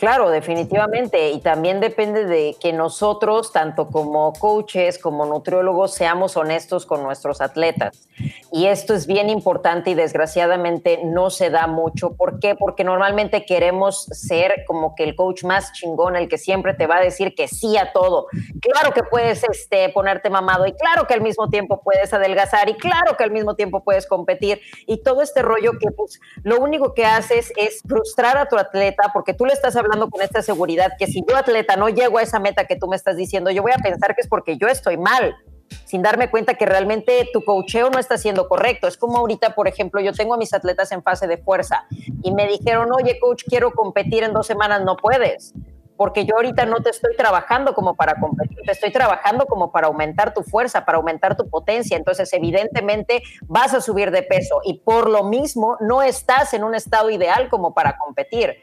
Claro, 0.00 0.30
definitivamente. 0.30 1.28
Y 1.28 1.40
también 1.40 1.78
depende 1.78 2.24
de 2.24 2.56
que 2.58 2.72
nosotros, 2.72 3.52
tanto 3.52 3.88
como 3.88 4.32
coaches, 4.32 4.98
como 4.98 5.26
nutriólogos, 5.26 5.92
seamos 5.92 6.38
honestos 6.38 6.86
con 6.86 7.02
nuestros 7.02 7.42
atletas. 7.42 8.08
Y 8.50 8.64
esto 8.64 8.94
es 8.94 9.06
bien 9.06 9.28
importante 9.28 9.90
y 9.90 9.94
desgraciadamente 9.94 11.00
no 11.04 11.28
se 11.28 11.50
da 11.50 11.66
mucho. 11.66 12.14
¿Por 12.16 12.40
qué? 12.40 12.54
Porque 12.54 12.82
normalmente 12.82 13.44
queremos 13.44 14.04
ser 14.04 14.64
como 14.66 14.94
que 14.94 15.04
el 15.04 15.14
coach 15.14 15.44
más 15.44 15.70
chingón, 15.72 16.16
el 16.16 16.30
que 16.30 16.38
siempre 16.38 16.72
te 16.72 16.86
va 16.86 16.96
a 16.96 17.00
decir 17.02 17.34
que 17.34 17.46
sí 17.46 17.76
a 17.76 17.92
todo. 17.92 18.28
Claro 18.62 18.94
que 18.94 19.02
puedes 19.02 19.44
este, 19.44 19.90
ponerte 19.90 20.30
mamado 20.30 20.66
y 20.66 20.72
claro 20.72 21.06
que 21.06 21.12
al 21.12 21.20
mismo 21.20 21.50
tiempo 21.50 21.82
puedes 21.82 22.14
adelgazar 22.14 22.70
y 22.70 22.74
claro 22.74 23.18
que 23.18 23.24
al 23.24 23.32
mismo 23.32 23.54
tiempo 23.54 23.84
puedes 23.84 24.06
competir. 24.06 24.62
Y 24.86 25.02
todo 25.02 25.20
este 25.20 25.42
rollo 25.42 25.72
que 25.72 25.90
pues 25.90 26.18
lo 26.42 26.58
único 26.58 26.94
que 26.94 27.04
haces 27.04 27.52
es 27.56 27.82
frustrar 27.86 28.38
a 28.38 28.48
tu 28.48 28.56
atleta 28.56 29.10
porque 29.12 29.34
tú 29.34 29.44
le 29.44 29.52
estás 29.52 29.76
hablando 29.76 29.89
con 30.10 30.22
esta 30.22 30.42
seguridad 30.42 30.92
que 30.98 31.06
si 31.06 31.24
yo 31.28 31.36
atleta 31.36 31.76
no 31.76 31.88
llego 31.88 32.18
a 32.18 32.22
esa 32.22 32.38
meta 32.38 32.66
que 32.66 32.76
tú 32.76 32.86
me 32.88 32.96
estás 32.96 33.16
diciendo, 33.16 33.50
yo 33.50 33.62
voy 33.62 33.72
a 33.72 33.78
pensar 33.78 34.14
que 34.14 34.20
es 34.20 34.28
porque 34.28 34.56
yo 34.56 34.68
estoy 34.68 34.96
mal, 34.96 35.34
sin 35.84 36.02
darme 36.02 36.30
cuenta 36.30 36.54
que 36.54 36.66
realmente 36.66 37.28
tu 37.32 37.44
cocheo 37.44 37.90
no 37.90 37.98
está 37.98 38.18
siendo 38.18 38.48
correcto. 38.48 38.86
Es 38.86 38.96
como 38.96 39.18
ahorita, 39.18 39.54
por 39.54 39.68
ejemplo, 39.68 40.00
yo 40.00 40.12
tengo 40.12 40.34
a 40.34 40.38
mis 40.38 40.54
atletas 40.54 40.92
en 40.92 41.02
fase 41.02 41.26
de 41.26 41.38
fuerza 41.38 41.86
y 42.22 42.32
me 42.32 42.46
dijeron, 42.46 42.88
oye, 42.92 43.18
coach, 43.20 43.44
quiero 43.48 43.72
competir 43.72 44.22
en 44.22 44.32
dos 44.32 44.46
semanas, 44.46 44.82
no 44.84 44.96
puedes 44.96 45.54
porque 46.00 46.24
yo 46.24 46.36
ahorita 46.36 46.64
no 46.64 46.76
te 46.76 46.88
estoy 46.88 47.14
trabajando 47.14 47.74
como 47.74 47.94
para 47.94 48.18
competir, 48.18 48.56
te 48.64 48.72
estoy 48.72 48.90
trabajando 48.90 49.44
como 49.44 49.70
para 49.70 49.88
aumentar 49.88 50.32
tu 50.32 50.42
fuerza, 50.42 50.86
para 50.86 50.96
aumentar 50.96 51.36
tu 51.36 51.50
potencia. 51.50 51.94
Entonces, 51.94 52.32
evidentemente, 52.32 53.22
vas 53.42 53.74
a 53.74 53.82
subir 53.82 54.10
de 54.10 54.22
peso 54.22 54.62
y 54.64 54.78
por 54.78 55.10
lo 55.10 55.24
mismo 55.24 55.76
no 55.78 56.00
estás 56.00 56.54
en 56.54 56.64
un 56.64 56.74
estado 56.74 57.10
ideal 57.10 57.50
como 57.50 57.74
para 57.74 57.98
competir. 57.98 58.56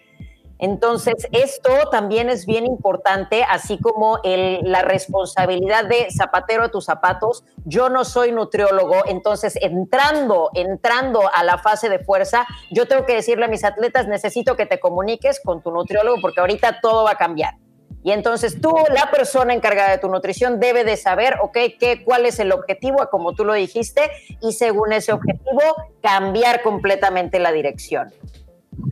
Entonces, 0.59 1.27
esto 1.31 1.71
también 1.91 2.29
es 2.29 2.45
bien 2.45 2.65
importante, 2.65 3.43
así 3.43 3.79
como 3.79 4.19
la 4.23 4.81
responsabilidad 4.81 5.85
de 5.85 6.07
zapatero 6.11 6.63
a 6.63 6.69
tus 6.69 6.85
zapatos. 6.85 7.43
Yo 7.65 7.89
no 7.89 8.05
soy 8.05 8.31
nutriólogo, 8.31 9.03
entonces 9.05 9.57
entrando, 9.61 10.49
entrando 10.53 11.21
a 11.33 11.43
la 11.43 11.57
fase 11.57 11.89
de 11.89 11.99
fuerza, 11.99 12.47
yo 12.71 12.87
tengo 12.87 13.05
que 13.05 13.13
decirle 13.13 13.45
a 13.45 13.49
mis 13.49 13.63
atletas, 13.63 14.07
necesito 14.07 14.55
que 14.55 14.65
te 14.65 14.79
comuniques 14.79 15.39
con 15.43 15.61
tu 15.61 15.71
nutriólogo 15.71 16.17
porque 16.21 16.39
ahorita 16.39 16.79
todo 16.81 17.03
va 17.03 17.11
a 17.11 17.17
cambiar. 17.17 17.55
Y 18.03 18.11
entonces 18.11 18.61
tú, 18.61 18.73
la 18.93 19.11
persona 19.11 19.53
encargada 19.53 19.91
de 19.91 19.97
tu 19.97 20.07
nutrición, 20.07 20.59
debe 20.61 20.85
de 20.85 20.95
saber, 20.95 21.35
ok, 21.41 21.57
qué, 21.77 22.03
cuál 22.05 22.25
es 22.25 22.39
el 22.39 22.53
objetivo, 22.53 23.09
como 23.11 23.33
tú 23.33 23.43
lo 23.43 23.53
dijiste, 23.53 24.09
y 24.41 24.53
según 24.53 24.93
ese 24.93 25.11
objetivo, 25.11 25.61
cambiar 26.01 26.61
completamente 26.61 27.37
la 27.39 27.51
dirección. 27.51 28.13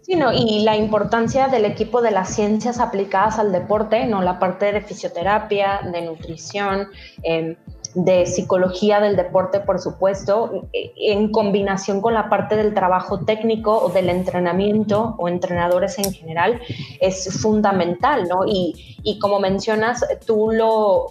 Sí, 0.01 0.15
no, 0.15 0.31
y 0.31 0.63
la 0.63 0.75
importancia 0.77 1.47
del 1.47 1.65
equipo 1.65 2.01
de 2.01 2.11
las 2.11 2.29
ciencias 2.29 2.79
aplicadas 2.79 3.39
al 3.39 3.51
deporte, 3.51 4.05
¿no? 4.05 4.21
La 4.21 4.39
parte 4.39 4.71
de 4.71 4.81
fisioterapia, 4.81 5.81
de 5.91 6.01
nutrición, 6.01 6.89
eh, 7.23 7.57
de 7.95 8.25
psicología 8.25 8.99
del 8.99 9.15
deporte, 9.15 9.61
por 9.61 9.79
supuesto, 9.79 10.67
eh, 10.73 10.91
en 10.97 11.31
combinación 11.31 12.01
con 12.01 12.13
la 12.13 12.29
parte 12.29 12.55
del 12.55 12.73
trabajo 12.73 13.21
técnico 13.21 13.77
o 13.77 13.89
del 13.89 14.09
entrenamiento 14.09 15.15
o 15.17 15.29
entrenadores 15.29 15.97
en 15.97 16.11
general, 16.13 16.61
es 16.99 17.41
fundamental, 17.41 18.27
¿no? 18.27 18.45
Y, 18.45 18.97
y 19.03 19.17
como 19.19 19.39
mencionas, 19.39 20.05
tú 20.25 20.51
lo 20.51 21.07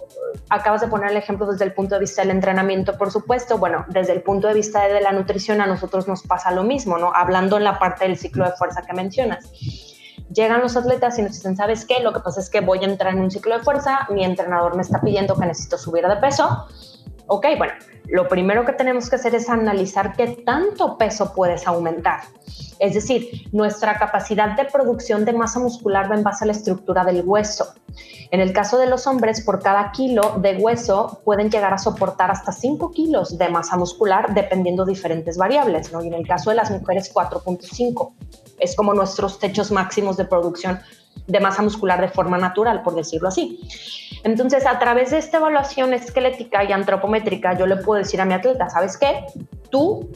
acabas 0.49 0.81
de 0.81 0.87
poner 0.87 1.11
el 1.11 1.17
ejemplo 1.17 1.47
desde 1.47 1.65
el 1.65 1.73
punto 1.73 1.95
de 1.95 2.01
vista 2.01 2.21
del 2.21 2.31
entrenamiento, 2.31 2.97
por 2.97 3.11
supuesto, 3.11 3.57
bueno, 3.57 3.85
desde 3.89 4.13
el 4.13 4.21
punto 4.21 4.47
de 4.47 4.53
vista 4.53 4.87
de 4.87 5.01
la 5.01 5.11
nutrición 5.11 5.61
a 5.61 5.67
nosotros 5.67 6.07
nos 6.07 6.21
pasa 6.23 6.51
lo 6.51 6.63
mismo, 6.63 6.97
¿no? 6.97 7.11
Hablando 7.13 7.57
en 7.57 7.63
la 7.63 7.79
parte 7.79 8.05
del 8.05 8.17
ciclo 8.17 8.45
de 8.45 8.51
fuerza 8.51 8.83
que 8.83 8.93
mencionas 8.93 9.94
llegan 10.33 10.61
los 10.61 10.75
atletas 10.75 11.17
y 11.19 11.21
nos 11.21 11.33
dicen, 11.33 11.55
¿sabes 11.55 11.85
qué? 11.85 12.01
Lo 12.01 12.13
que 12.13 12.19
pasa 12.19 12.39
es 12.39 12.49
que 12.49 12.61
voy 12.61 12.79
a 12.79 12.87
entrar 12.87 13.13
en 13.13 13.21
un 13.21 13.31
ciclo 13.31 13.57
de 13.57 13.63
fuerza, 13.63 14.07
mi 14.09 14.23
entrenador 14.23 14.75
me 14.75 14.81
está 14.81 15.01
pidiendo 15.01 15.35
que 15.35 15.45
necesito 15.45 15.77
subir 15.77 16.07
de 16.07 16.15
peso. 16.17 16.67
Ok, 17.27 17.47
bueno, 17.57 17.73
lo 18.07 18.27
primero 18.27 18.65
que 18.65 18.73
tenemos 18.73 19.09
que 19.09 19.15
hacer 19.15 19.33
es 19.33 19.49
analizar 19.49 20.15
qué 20.15 20.43
tanto 20.45 20.97
peso 20.97 21.33
puedes 21.33 21.65
aumentar. 21.65 22.21
Es 22.77 22.93
decir, 22.93 23.47
nuestra 23.51 23.97
capacidad 23.97 24.55
de 24.55 24.65
producción 24.65 25.25
de 25.25 25.33
masa 25.33 25.59
muscular 25.59 26.11
va 26.11 26.15
en 26.15 26.23
base 26.23 26.43
a 26.43 26.47
la 26.47 26.53
estructura 26.53 27.03
del 27.03 27.23
hueso. 27.25 27.73
En 28.29 28.41
el 28.41 28.53
caso 28.53 28.77
de 28.77 28.87
los 28.87 29.07
hombres, 29.07 29.41
por 29.41 29.63
cada 29.63 29.91
kilo 29.91 30.35
de 30.39 30.57
hueso 30.57 31.21
pueden 31.23 31.49
llegar 31.49 31.73
a 31.73 31.77
soportar 31.77 32.29
hasta 32.29 32.51
5 32.51 32.91
kilos 32.91 33.37
de 33.37 33.49
masa 33.49 33.77
muscular 33.77 34.33
dependiendo 34.33 34.85
de 34.85 34.93
diferentes 34.93 35.37
variables. 35.37 35.91
Y 36.03 36.07
en 36.07 36.13
el 36.13 36.27
caso 36.27 36.49
de 36.51 36.57
las 36.57 36.69
mujeres, 36.69 37.11
4.5 37.13 38.13
es 38.59 38.75
como 38.75 38.93
nuestros 38.93 39.39
techos 39.39 39.71
máximos 39.71 40.17
de 40.17 40.25
producción 40.25 40.79
de 41.27 41.39
masa 41.39 41.61
muscular 41.61 41.99
de 42.01 42.09
forma 42.09 42.37
natural, 42.37 42.83
por 42.83 42.95
decirlo 42.95 43.29
así. 43.29 43.59
Entonces, 44.23 44.65
a 44.65 44.79
través 44.79 45.11
de 45.11 45.17
esta 45.17 45.37
evaluación 45.37 45.93
esquelética 45.93 46.63
y 46.63 46.71
antropométrica, 46.71 47.57
yo 47.57 47.65
le 47.67 47.77
puedo 47.77 47.99
decir 47.99 48.21
a 48.21 48.25
mi 48.25 48.33
atleta, 48.33 48.69
¿sabes 48.69 48.97
qué? 48.97 49.25
Tu 49.69 50.09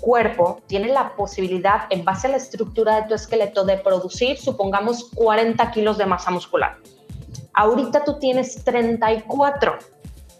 cuerpo 0.00 0.60
tiene 0.66 0.88
la 0.88 1.14
posibilidad, 1.16 1.86
en 1.90 2.04
base 2.04 2.28
a 2.28 2.30
la 2.30 2.36
estructura 2.36 3.00
de 3.00 3.08
tu 3.08 3.14
esqueleto, 3.14 3.64
de 3.64 3.78
producir, 3.78 4.38
supongamos, 4.38 5.10
40 5.14 5.70
kilos 5.70 5.98
de 5.98 6.06
masa 6.06 6.30
muscular. 6.30 6.76
Ahorita 7.54 8.04
tú 8.04 8.18
tienes 8.18 8.62
34, 8.64 9.78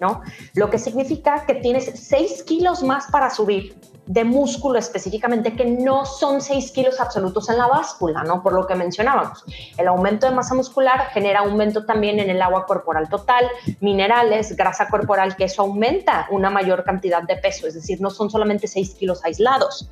¿no? 0.01 0.23
Lo 0.55 0.71
que 0.71 0.79
significa 0.79 1.45
que 1.47 1.55
tienes 1.55 1.91
6 1.95 2.43
kilos 2.45 2.83
más 2.83 3.07
para 3.11 3.31
subir 3.31 3.75
de 4.07 4.25
músculo 4.25 4.79
específicamente 4.79 5.55
que 5.55 5.65
no 5.65 6.07
son 6.07 6.41
6 6.41 6.71
kilos 6.71 7.01
absolutos 7.01 7.49
en 7.49 7.59
la 7.59 7.67
báscula, 7.67 8.23
¿no? 8.23 8.43
Por 8.43 8.53
lo 8.53 8.67
que 8.67 8.75
mencionábamos. 8.75 9.45
El 9.77 9.89
aumento 9.89 10.27
de 10.29 10.35
masa 10.35 10.55
muscular 10.55 11.09
genera 11.13 11.41
aumento 11.41 11.85
también 11.85 12.21
en 12.21 12.31
el 12.31 12.41
agua 12.41 12.67
corporal 12.67 13.09
total, 13.09 13.47
minerales, 13.81 14.57
grasa 14.57 14.89
corporal, 14.89 15.37
que 15.37 15.45
eso 15.45 15.63
aumenta 15.63 16.29
una 16.31 16.51
mayor 16.51 16.85
cantidad 16.85 17.23
de 17.23 17.37
peso, 17.37 17.67
es 17.67 17.75
decir, 17.75 18.01
no 18.01 18.11
son 18.11 18.31
solamente 18.31 18.69
6 18.69 18.95
kilos 18.95 19.25
aislados. 19.25 19.89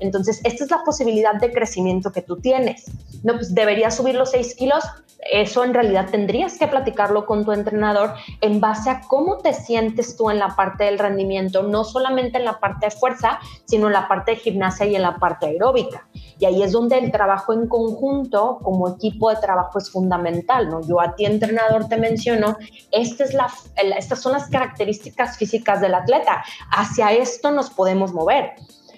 Entonces, 0.00 0.40
esta 0.44 0.64
es 0.64 0.70
la 0.70 0.82
posibilidad 0.84 1.34
de 1.34 1.52
crecimiento 1.52 2.10
que 2.10 2.22
tú 2.22 2.36
tienes. 2.36 2.90
No, 3.22 3.34
pues 3.34 3.54
deberías 3.54 3.96
subir 3.96 4.14
los 4.14 4.30
6 4.30 4.54
kilos, 4.54 4.84
eso 5.30 5.64
en 5.64 5.74
realidad 5.74 6.08
tendrías 6.10 6.58
que 6.58 6.68
platicarlo 6.68 7.26
con 7.26 7.44
tu 7.44 7.52
entrenador 7.52 8.14
en 8.40 8.60
base 8.60 8.88
a 8.88 9.00
cómo 9.08 9.38
te 9.38 9.52
sientes 9.52 10.16
tú 10.16 10.30
en 10.30 10.38
la 10.38 10.54
parte 10.54 10.84
del 10.84 10.98
rendimiento, 10.98 11.64
no 11.64 11.84
solamente 11.84 12.38
en 12.38 12.44
la 12.44 12.60
parte 12.60 12.86
de 12.86 12.90
fuerza, 12.92 13.40
sino 13.68 13.86
en 13.86 13.92
la 13.92 14.08
parte 14.08 14.30
de 14.30 14.36
gimnasia 14.38 14.86
y 14.86 14.96
en 14.96 15.02
la 15.02 15.18
parte 15.18 15.46
aeróbica. 15.46 16.08
Y 16.38 16.46
ahí 16.46 16.62
es 16.62 16.72
donde 16.72 16.96
el 16.96 17.12
trabajo 17.12 17.52
en 17.52 17.68
conjunto 17.68 18.58
como 18.62 18.88
equipo 18.88 19.28
de 19.28 19.36
trabajo 19.36 19.78
es 19.78 19.90
fundamental, 19.90 20.70
¿no? 20.70 20.80
Yo 20.80 21.00
a 21.00 21.14
ti 21.14 21.26
entrenador 21.26 21.86
te 21.86 21.98
menciono, 21.98 22.56
estas 22.90 24.20
son 24.20 24.32
las 24.32 24.48
características 24.48 25.36
físicas 25.36 25.82
del 25.82 25.94
atleta, 25.94 26.42
hacia 26.70 27.12
esto 27.12 27.50
nos 27.50 27.68
podemos 27.68 28.14
mover. 28.14 28.54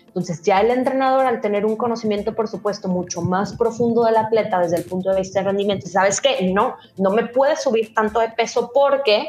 Entonces 0.07 0.43
ya 0.43 0.61
el 0.61 0.71
entrenador 0.71 1.27
al 1.27 1.41
tener 1.41 1.67
un 1.67 1.77
conocimiento, 1.77 2.35
por 2.35 2.47
supuesto, 2.47 2.89
mucho 2.89 3.23
más 3.23 3.57
profundo 3.57 4.05
del 4.05 4.17
atleta 4.17 4.61
desde 4.61 4.77
el 4.77 4.85
punto 4.85 5.11
de 5.11 5.21
vista 5.21 5.41
de 5.41 5.47
rendimiento, 5.47 5.89
¿sabes 5.89 6.21
qué? 6.21 6.53
No, 6.53 6.77
no 6.97 7.11
me 7.11 7.27
puede 7.27 7.57
subir 7.57 7.93
tanto 7.93 8.21
de 8.21 8.29
peso 8.29 8.71
porque 8.73 9.29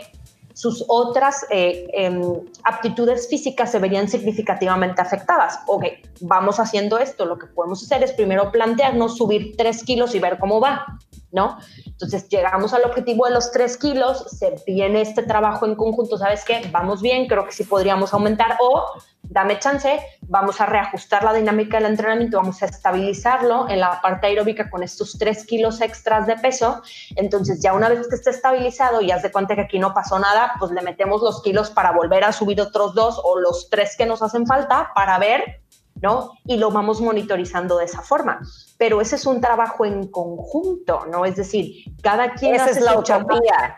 sus 0.62 0.86
otras 0.90 1.44
eh, 1.50 1.88
em, 1.92 2.22
aptitudes 2.66 3.28
físicas 3.28 3.72
se 3.72 3.80
verían 3.80 4.08
significativamente 4.08 5.02
afectadas. 5.02 5.60
Ok, 5.66 5.86
vamos 6.20 6.60
haciendo 6.60 7.00
esto. 7.00 7.26
Lo 7.26 7.40
que 7.40 7.48
podemos 7.48 7.82
hacer 7.82 8.04
es 8.04 8.12
primero 8.12 8.52
plantearnos 8.52 9.18
subir 9.18 9.56
tres 9.58 9.84
kilos 9.84 10.14
y 10.14 10.20
ver 10.20 10.38
cómo 10.38 10.62
va, 10.62 10.86
¿no? 11.32 11.58
Entonces 11.86 12.28
llegamos 12.30 12.74
al 12.74 12.84
objetivo 12.84 13.26
de 13.26 13.32
los 13.32 13.52
tres 13.52 13.78
kilos, 13.78 14.26
se 14.30 14.56
viene 14.66 15.02
este 15.02 15.24
trabajo 15.24 15.66
en 15.66 15.76
conjunto, 15.76 16.18
¿sabes 16.18 16.44
qué? 16.44 16.62
Vamos 16.72 17.02
bien, 17.02 17.28
creo 17.28 17.46
que 17.46 17.52
sí 17.52 17.64
podríamos 17.64 18.14
aumentar 18.14 18.58
o 18.60 18.86
dame 19.32 19.60
chance, 19.60 20.00
vamos 20.24 20.60
a 20.60 20.66
reajustar 20.66 21.24
la 21.24 21.34
dinámica 21.34 21.78
del 21.78 21.88
entrenamiento, 21.88 22.38
vamos 22.38 22.62
a 22.62 22.66
estabilizarlo 22.66 23.70
en 23.70 23.80
la 23.80 24.02
parte 24.02 24.28
aeróbica 24.28 24.70
con 24.70 24.84
estos 24.84 25.18
tres 25.18 25.46
kilos 25.46 25.80
extras 25.80 26.28
de 26.28 26.36
peso. 26.36 26.82
Entonces, 27.16 27.62
ya 27.62 27.74
una 27.74 27.88
vez 27.88 28.08
que 28.10 28.16
esté 28.16 28.30
estabilizado 28.30 29.02
y 29.02 29.12
haz 29.12 29.24
de 29.24 29.32
cuenta 29.32 29.56
que 29.56 29.62
aquí 29.62 29.80
no 29.80 29.94
pasó 29.94 30.20
nada, 30.20 30.54
pues 30.60 30.72
le 30.72 30.82
metemos 30.82 31.22
los 31.22 31.42
kilos 31.42 31.70
para 31.70 31.92
volver 31.92 32.26
a 32.26 32.34
subir 32.34 32.60
otros 32.60 32.94
dos 32.94 33.22
o 33.24 33.40
los 33.40 33.70
tres 33.70 33.96
que 33.98 34.06
nos 34.06 34.22
hacen 34.22 34.46
falta 34.46 34.92
para 34.94 35.18
ver, 35.18 35.62
¿no? 36.02 36.32
Y 36.46 36.58
lo 36.58 36.72
vamos 36.72 37.00
monitorizando 37.02 37.78
de 37.78 37.86
esa 37.86 38.02
forma. 38.02 38.42
Pero 38.78 39.02
ese 39.02 39.16
es 39.16 39.26
un 39.26 39.40
trabajo 39.40 39.86
en 39.86 40.08
conjunto, 40.08 41.06
¿no? 41.06 41.26
Es 41.26 41.36
decir, 41.36 41.86
cada 42.02 42.34
quien 42.34 42.56
esa 42.56 42.66
hace 42.66 42.80
es 42.80 42.86
la 42.86 43.00
utopía. 43.00 43.78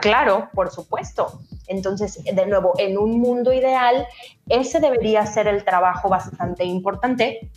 Claro, 0.00 0.50
por 0.54 0.70
supuesto. 0.70 1.40
Entonces, 1.66 2.22
de 2.22 2.46
nuevo, 2.46 2.74
en 2.78 2.98
un 2.98 3.18
mundo 3.20 3.52
ideal, 3.52 4.06
ese 4.48 4.80
debería 4.80 5.26
ser 5.26 5.48
el 5.48 5.64
trabajo 5.64 6.08
bastante 6.08 6.64
importante. 6.64 7.50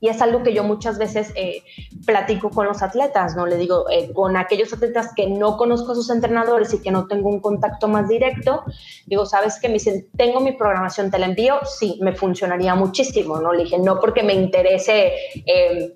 Y 0.00 0.08
es 0.08 0.20
algo 0.20 0.42
que 0.42 0.52
yo 0.52 0.64
muchas 0.64 0.98
veces 0.98 1.32
eh, 1.34 1.62
platico 2.04 2.50
con 2.50 2.66
los 2.66 2.82
atletas, 2.82 3.36
¿no? 3.36 3.46
Le 3.46 3.56
digo, 3.56 3.88
eh, 3.90 4.12
con 4.12 4.36
aquellos 4.36 4.72
atletas 4.72 5.12
que 5.16 5.28
no 5.28 5.56
conozco 5.56 5.92
a 5.92 5.94
sus 5.94 6.10
entrenadores 6.10 6.74
y 6.74 6.82
que 6.82 6.90
no 6.90 7.06
tengo 7.06 7.28
un 7.28 7.40
contacto 7.40 7.88
más 7.88 8.08
directo, 8.08 8.64
digo, 9.06 9.24
¿sabes 9.24 9.58
qué? 9.60 9.68
Me 9.68 9.74
dicen, 9.74 10.08
tengo 10.16 10.40
mi 10.40 10.52
programación, 10.52 11.10
¿te 11.10 11.18
la 11.18 11.26
envío? 11.26 11.60
Sí, 11.64 11.98
me 12.02 12.14
funcionaría 12.14 12.74
muchísimo, 12.74 13.40
¿no? 13.40 13.52
Le 13.52 13.64
dije, 13.64 13.78
no 13.78 14.00
porque 14.00 14.22
me 14.22 14.34
interese... 14.34 15.12
Eh, 15.46 15.94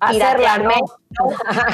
Hacerla, 0.00 0.58
¿no? 0.58 0.70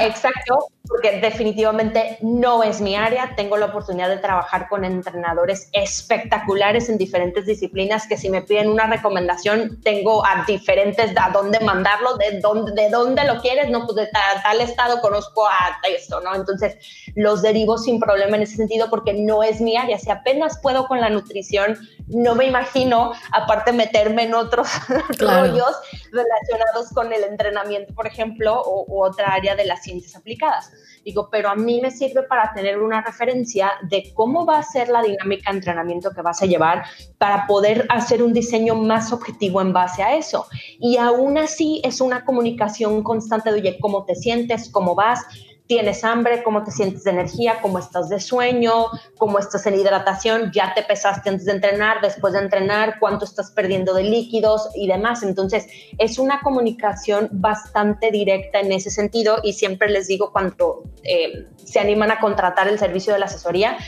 Exacto, 0.01 0.69
porque 0.87 1.21
definitivamente 1.21 2.19
no 2.21 2.62
es 2.62 2.81
mi 2.81 2.97
área. 2.97 3.35
Tengo 3.37 3.57
la 3.57 3.67
oportunidad 3.67 4.09
de 4.09 4.19
trabajar 4.19 4.69
con 4.69 4.85
entrenadores 4.85 5.69
espectaculares 5.73 6.89
en 6.89 6.99
diferentes 6.99 7.47
disciplinas 7.47 8.07
que 8.07 8.17
si 8.17 8.29
me 8.29 8.43
piden 8.43 8.69
una 8.69 8.87
recomendación, 8.87 9.81
tengo 9.83 10.25
a 10.25 10.45
diferentes 10.47 11.12
a 11.17 11.31
dónde 11.31 11.61
mandarlo, 11.61 12.17
de 12.17 12.41
dónde, 12.41 12.73
de 12.73 12.91
dónde 12.91 13.25
lo 13.25 13.41
quieres, 13.41 13.71
no, 13.71 13.87
pues 13.87 13.97
de 13.97 14.07
tal, 14.09 14.61
estado 14.61 15.01
conozco 15.01 15.47
a 15.47 15.79
esto, 15.89 16.21
¿no? 16.21 16.35
Entonces, 16.35 16.77
los 17.15 17.43
derivo 17.43 17.79
sin 17.79 18.01
problema 18.01 18.37
en 18.37 18.43
ese 18.43 18.57
sentido 18.57 18.91
porque 18.91 19.15
no 19.15 19.43
es 19.43 19.61
mi 19.61 19.77
área. 19.77 19.99
Si 19.99 20.11
apenas 20.11 20.59
puedo 20.61 20.87
con 20.87 21.01
la 21.01 21.09
nutrición, 21.09 21.79
no 22.09 22.35
me 22.35 22.47
imagino, 22.47 23.12
aparte 23.33 23.73
meterme 23.73 24.25
en 24.25 24.35
otros 24.35 24.69
rollos 25.19 25.77
relacionados 26.11 26.91
con 26.93 27.12
el 27.12 27.25
entrenamiento, 27.25 27.95
por 27.95 28.07
ejemplo, 28.07 28.61
o, 28.61 28.85
u 28.89 29.03
otra 29.03 29.30
área 29.31 29.55
de 29.55 29.65
las 29.65 29.82
ciencias 29.82 30.16
aplicadas. 30.16 30.70
Digo, 31.05 31.28
pero 31.31 31.48
a 31.48 31.55
mí 31.55 31.81
me 31.81 31.90
sirve 31.90 32.24
para 32.24 32.52
tener 32.52 32.78
una 32.78 33.02
referencia 33.02 33.73
de 33.82 34.12
cómo 34.15 34.44
va 34.44 34.59
a 34.59 34.62
ser 34.62 34.89
la 34.89 35.02
dinámica 35.02 35.51
de 35.51 35.59
entrenamiento 35.59 36.11
que 36.11 36.20
vas 36.23 36.43
a 36.43 36.47
llevar 36.47 36.85
para 37.19 37.47
poder 37.47 37.86
hacer 37.89 38.23
un 38.23 38.32
diseño 38.32 38.74
más 38.74 39.12
objetivo 39.12 39.61
en 39.62 39.73
base 39.73 40.02
a 40.02 40.16
eso. 40.16 40.47
Y 40.78 40.98
aún 40.98 41.39
así 41.39 41.81
es 41.85 42.01
una 42.01 42.24
comunicación 42.24 43.02
constante 43.02 43.51
de, 43.51 43.61
oye, 43.61 43.78
¿cómo 43.81 44.05
te 44.05 44.15
sientes? 44.15 44.69
¿Cómo 44.70 44.94
vas? 44.94 45.24
Tienes 45.71 46.03
hambre, 46.03 46.43
cómo 46.43 46.65
te 46.65 46.73
sientes 46.73 47.05
de 47.05 47.13
energía, 47.13 47.59
cómo 47.63 47.79
estás 47.79 48.09
de 48.09 48.19
sueño, 48.19 48.87
cómo 49.17 49.39
estás 49.39 49.65
en 49.69 49.79
hidratación, 49.79 50.51
ya 50.53 50.75
te 50.75 50.83
pesaste 50.83 51.31
antes 51.31 51.47
de 51.47 51.53
entrenar, 51.53 52.01
después 52.03 52.33
de 52.33 52.41
entrenar, 52.41 52.99
cuánto 52.99 53.25
estás 53.25 53.53
perdiendo 53.53 53.95
de 53.95 54.03
líquidos 54.03 54.69
y 54.75 54.89
demás. 54.89 55.23
Entonces, 55.23 55.69
es 55.97 56.19
una 56.19 56.41
comunicación 56.41 57.29
bastante 57.31 58.11
directa 58.11 58.59
en 58.59 58.73
ese 58.73 58.91
sentido 58.91 59.39
y 59.45 59.53
siempre 59.53 59.89
les 59.89 60.09
digo 60.09 60.33
cuando 60.33 60.83
eh, 61.05 61.47
se 61.55 61.79
animan 61.79 62.11
a 62.11 62.19
contratar 62.19 62.67
el 62.67 62.81
servicio 62.81 63.13
de 63.13 63.21
la 63.21 63.27
asesoría, 63.27 63.79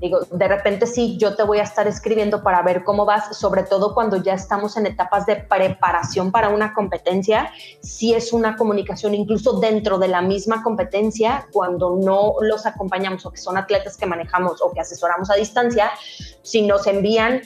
Digo, 0.00 0.20
de 0.30 0.48
repente 0.48 0.86
sí, 0.86 1.16
yo 1.18 1.34
te 1.34 1.42
voy 1.42 1.58
a 1.58 1.62
estar 1.62 1.88
escribiendo 1.88 2.42
para 2.42 2.62
ver 2.62 2.84
cómo 2.84 3.04
vas, 3.04 3.36
sobre 3.36 3.64
todo 3.64 3.94
cuando 3.94 4.16
ya 4.16 4.34
estamos 4.34 4.76
en 4.76 4.86
etapas 4.86 5.26
de 5.26 5.36
preparación 5.36 6.30
para 6.30 6.50
una 6.50 6.72
competencia, 6.72 7.50
si 7.80 8.14
es 8.14 8.32
una 8.32 8.56
comunicación 8.56 9.14
incluso 9.14 9.58
dentro 9.58 9.98
de 9.98 10.08
la 10.08 10.22
misma 10.22 10.62
competencia, 10.62 11.48
cuando 11.52 11.96
no 11.96 12.34
los 12.40 12.64
acompañamos 12.66 13.26
o 13.26 13.30
que 13.32 13.38
son 13.38 13.56
atletas 13.56 13.96
que 13.96 14.06
manejamos 14.06 14.62
o 14.62 14.72
que 14.72 14.80
asesoramos 14.80 15.30
a 15.30 15.34
distancia, 15.34 15.90
si 16.42 16.62
nos 16.62 16.86
envían 16.86 17.42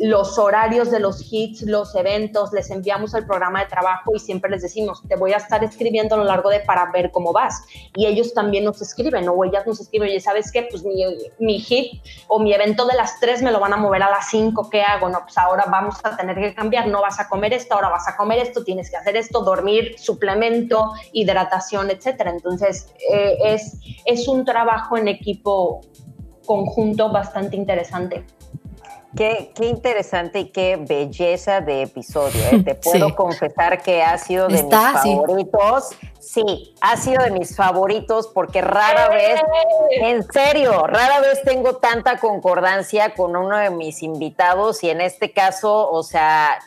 los 0.00 0.38
horarios 0.38 0.90
de 0.90 1.00
los 1.00 1.32
hits, 1.32 1.62
los 1.62 1.94
eventos, 1.94 2.52
les 2.52 2.70
enviamos 2.70 3.14
el 3.14 3.24
programa 3.24 3.60
de 3.60 3.66
trabajo 3.66 4.12
y 4.14 4.18
siempre 4.18 4.50
les 4.50 4.62
decimos, 4.62 5.02
te 5.08 5.16
voy 5.16 5.32
a 5.32 5.36
estar 5.36 5.62
escribiendo 5.64 6.16
a 6.16 6.18
lo 6.18 6.24
largo 6.24 6.50
de 6.50 6.60
para 6.60 6.90
ver 6.90 7.10
cómo 7.10 7.32
vas. 7.32 7.62
Y 7.94 8.06
ellos 8.06 8.34
también 8.34 8.64
nos 8.64 8.82
escriben 8.82 9.28
o 9.28 9.44
ellas 9.44 9.66
nos 9.66 9.80
escriben, 9.80 10.08
oye, 10.08 10.20
¿sabes 10.20 10.50
qué? 10.52 10.66
Pues 10.70 10.84
mi, 10.84 11.04
mi 11.38 11.58
hit 11.60 11.83
o 12.28 12.38
mi 12.38 12.52
evento 12.52 12.86
de 12.86 12.94
las 12.94 13.20
3 13.20 13.42
me 13.42 13.50
lo 13.50 13.60
van 13.60 13.72
a 13.72 13.76
mover 13.76 14.02
a 14.02 14.10
las 14.10 14.28
5, 14.30 14.68
¿qué 14.70 14.82
hago? 14.82 15.08
No, 15.08 15.20
pues 15.22 15.36
ahora 15.38 15.64
vamos 15.70 15.96
a 16.02 16.16
tener 16.16 16.36
que 16.36 16.54
cambiar, 16.54 16.88
no 16.88 17.02
vas 17.02 17.20
a 17.20 17.28
comer 17.28 17.52
esto, 17.52 17.74
ahora 17.74 17.88
vas 17.88 18.08
a 18.08 18.16
comer 18.16 18.38
esto, 18.38 18.64
tienes 18.64 18.90
que 18.90 18.96
hacer 18.96 19.16
esto, 19.16 19.40
dormir, 19.42 19.94
suplemento, 19.98 20.92
hidratación, 21.12 21.90
etcétera. 21.90 22.30
Entonces, 22.30 22.92
eh, 23.10 23.36
es, 23.44 23.78
es 24.04 24.28
un 24.28 24.44
trabajo 24.44 24.96
en 24.96 25.08
equipo 25.08 25.80
conjunto 26.46 27.10
bastante 27.10 27.56
interesante. 27.56 28.24
Qué, 29.16 29.52
qué, 29.54 29.66
interesante 29.66 30.40
y 30.40 30.50
qué 30.50 30.76
belleza 30.76 31.60
de 31.60 31.82
episodio. 31.82 32.40
¿eh? 32.50 32.62
Te 32.64 32.74
puedo 32.74 33.14
confesar 33.14 33.82
que 33.82 34.02
ha 34.02 34.18
sido 34.18 34.48
de 34.48 34.62
mis 34.62 34.72
favoritos. 34.72 35.90
Sí, 36.18 36.74
ha 36.80 36.96
sido 36.96 37.22
de 37.22 37.30
mis 37.30 37.54
favoritos 37.54 38.28
porque 38.28 38.60
rara 38.60 39.08
vez, 39.10 39.40
en 39.90 40.22
serio, 40.24 40.86
rara 40.86 41.20
vez 41.20 41.42
tengo 41.42 41.76
tanta 41.76 42.18
concordancia 42.18 43.14
con 43.14 43.36
uno 43.36 43.56
de 43.56 43.70
mis 43.70 44.02
invitados 44.02 44.82
y 44.82 44.90
en 44.90 45.00
este 45.00 45.32
caso, 45.32 45.90
o 45.90 46.02
sea, 46.02 46.58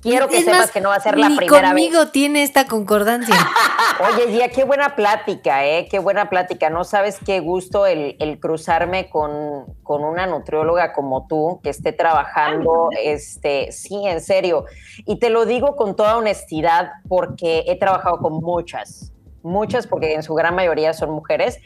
quiero 0.00 0.28
que 0.28 0.42
sepas 0.42 0.70
que 0.70 0.80
no 0.80 0.90
va 0.90 0.96
a 0.96 1.00
ser 1.00 1.18
la 1.18 1.26
primera 1.26 1.68
conmigo 1.68 2.08
tiene 2.08 2.42
esta 2.42 2.66
concordancia. 2.66 3.34
Oye, 4.14 4.32
Gia, 4.32 4.48
qué 4.48 4.64
buena 4.64 4.94
plática, 4.96 5.64
¿eh? 5.66 5.88
Qué 5.90 5.98
buena 5.98 6.28
plática. 6.28 6.70
No 6.70 6.84
sabes 6.84 7.18
qué 7.24 7.40
gusto 7.40 7.86
el, 7.86 8.16
cruzarme 8.40 9.08
con, 9.08 9.66
con, 9.82 10.04
una 10.04 10.26
nutrióloga 10.26 10.92
como 10.92 11.26
tú, 11.26 11.60
que 11.62 11.70
esté 11.70 11.92
trabajando, 11.92 12.90
este, 13.02 13.72
sí, 13.72 14.06
en 14.06 14.20
serio. 14.20 14.64
Y 15.06 15.18
te 15.18 15.30
lo 15.30 15.46
digo 15.46 15.76
con 15.76 15.96
toda 15.96 16.16
honestidad 16.16 16.90
porque 17.08 17.64
he 17.66 17.78
trabajado 17.78 18.18
con 18.18 18.34
muchas, 18.34 19.13
muchas, 19.44 19.86
porque 19.86 20.14
en 20.14 20.22
su 20.22 20.34
gran 20.34 20.54
mayoría 20.54 20.92
son 20.92 21.10
mujeres, 21.10 21.60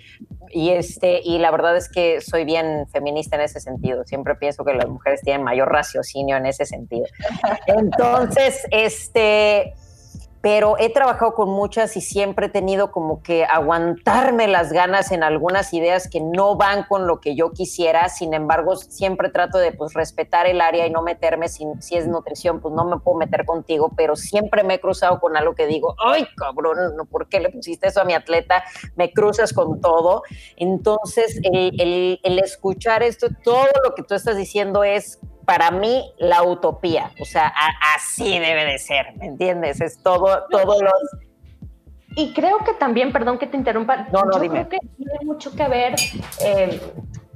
y, 0.50 0.70
este, 0.70 1.20
y 1.22 1.38
la 1.38 1.50
verdad 1.50 1.76
es 1.76 1.88
que 1.88 2.20
soy 2.20 2.44
bien 2.44 2.86
feminista 2.88 3.36
en 3.36 3.42
ese 3.42 3.60
sentido. 3.60 4.04
Siempre 4.04 4.34
pienso 4.34 4.64
que 4.64 4.74
las 4.74 4.88
mujeres 4.88 5.20
tienen 5.22 5.42
mayor 5.42 5.70
raciocinio 5.70 6.36
en 6.36 6.46
ese 6.46 6.64
sentido. 6.64 7.06
Entonces, 7.66 8.66
este 8.70 9.74
pero 10.50 10.76
he 10.78 10.88
trabajado 10.88 11.34
con 11.34 11.50
muchas 11.50 11.94
y 11.98 12.00
siempre 12.00 12.46
he 12.46 12.48
tenido 12.48 12.90
como 12.90 13.22
que 13.22 13.44
aguantarme 13.44 14.48
las 14.48 14.72
ganas 14.72 15.12
en 15.12 15.22
algunas 15.22 15.74
ideas 15.74 16.08
que 16.08 16.22
no 16.22 16.56
van 16.56 16.84
con 16.84 17.06
lo 17.06 17.20
que 17.20 17.36
yo 17.36 17.52
quisiera, 17.52 18.08
sin 18.08 18.32
embargo 18.32 18.74
siempre 18.76 19.28
trato 19.28 19.58
de 19.58 19.72
pues 19.72 19.92
respetar 19.92 20.46
el 20.46 20.62
área 20.62 20.86
y 20.86 20.90
no 20.90 21.02
meterme, 21.02 21.48
si, 21.48 21.66
es 21.90 22.08
nutrición 22.08 22.62
pues 22.62 22.72
no 22.72 22.86
me 22.86 22.98
puedo 22.98 23.18
meter 23.18 23.44
contigo, 23.44 23.92
pero 23.94 24.16
siempre 24.16 24.64
me 24.64 24.76
he 24.76 24.80
cruzado 24.80 25.20
con 25.20 25.36
algo 25.36 25.54
que 25.54 25.66
digo, 25.66 25.94
ay 26.02 26.26
cabrón, 26.34 26.96
¿por 27.10 27.28
qué 27.28 27.40
le 27.40 27.50
pusiste 27.50 27.88
eso 27.88 28.00
a 28.00 28.06
mi 28.06 28.14
atleta? 28.14 28.64
Me 28.96 29.12
cruzas 29.12 29.52
con 29.52 29.82
todo. 29.82 30.22
Entonces 30.56 31.40
el 31.42 32.38
escuchar 32.42 33.02
esto, 33.02 33.26
todo 33.44 33.66
lo 33.84 33.94
que 33.94 34.02
tú 34.02 34.14
estás 34.14 34.38
diciendo 34.38 34.82
es 34.82 35.20
para 35.48 35.70
mí 35.70 36.12
la 36.18 36.42
utopía, 36.42 37.10
o 37.22 37.24
sea, 37.24 37.50
así 37.96 38.38
debe 38.38 38.66
de 38.66 38.78
ser, 38.78 39.16
¿me 39.16 39.28
entiendes? 39.28 39.80
Es 39.80 39.96
todo, 40.02 40.44
todos 40.50 40.82
los... 40.82 40.92
Y 42.16 42.34
creo 42.34 42.58
que 42.58 42.74
también, 42.74 43.12
perdón 43.14 43.38
que 43.38 43.46
te 43.46 43.56
interrumpa, 43.56 44.08
no, 44.12 44.24
no, 44.24 44.32
yo 44.34 44.40
dime. 44.40 44.68
creo 44.68 44.68
que 44.68 44.88
tiene 44.98 45.18
mucho 45.24 45.50
que 45.56 45.66
ver, 45.66 45.94
eh, 46.44 46.78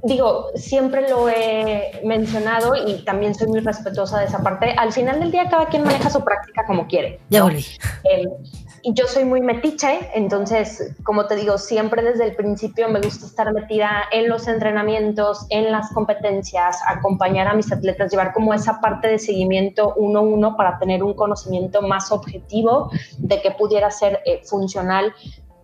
digo, 0.03 0.49
siempre 0.53 1.09
lo 1.09 1.27
he 1.27 2.01
mencionado 2.03 2.75
y 2.75 3.03
también 3.03 3.33
soy 3.33 3.47
muy 3.47 3.61
respetuosa 3.61 4.19
de 4.19 4.25
esa 4.25 4.43
parte, 4.43 4.75
al 4.77 4.93
final 4.93 5.19
del 5.19 5.31
día 5.31 5.49
cada 5.49 5.65
quien 5.65 5.83
maneja 5.83 6.11
su 6.11 6.23
práctica 6.23 6.67
como 6.67 6.85
quiere. 6.85 7.19
Ya 7.31 7.41
volví. 7.41 7.65
Eh, 8.03 8.27
y 8.85 8.93
yo 8.93 9.07
soy 9.07 9.23
muy 9.23 9.41
metiche, 9.41 10.09
entonces, 10.13 10.93
como 11.03 11.25
te 11.25 11.37
digo, 11.37 11.57
siempre 11.57 12.03
desde 12.03 12.25
el 12.25 12.35
principio 12.35 12.89
me 12.89 12.99
gusta 12.99 13.25
estar 13.25 13.51
metida 13.53 14.03
en 14.11 14.27
los 14.27 14.47
entrenamientos, 14.49 15.45
en 15.49 15.71
las 15.71 15.89
competencias, 15.93 16.81
acompañar 16.85 17.47
a 17.47 17.53
mis 17.53 17.71
atletas, 17.71 18.11
llevar 18.11 18.33
como 18.33 18.53
esa 18.53 18.81
parte 18.81 19.07
de 19.07 19.19
seguimiento 19.19 19.93
uno 19.95 20.19
a 20.19 20.23
uno 20.23 20.57
para 20.57 20.79
tener 20.79 21.01
un 21.01 21.13
conocimiento 21.13 21.81
más 21.81 22.11
objetivo 22.11 22.91
de 23.19 23.41
que 23.41 23.51
pudiera 23.51 23.89
ser 23.89 24.19
eh, 24.25 24.41
funcional 24.43 25.13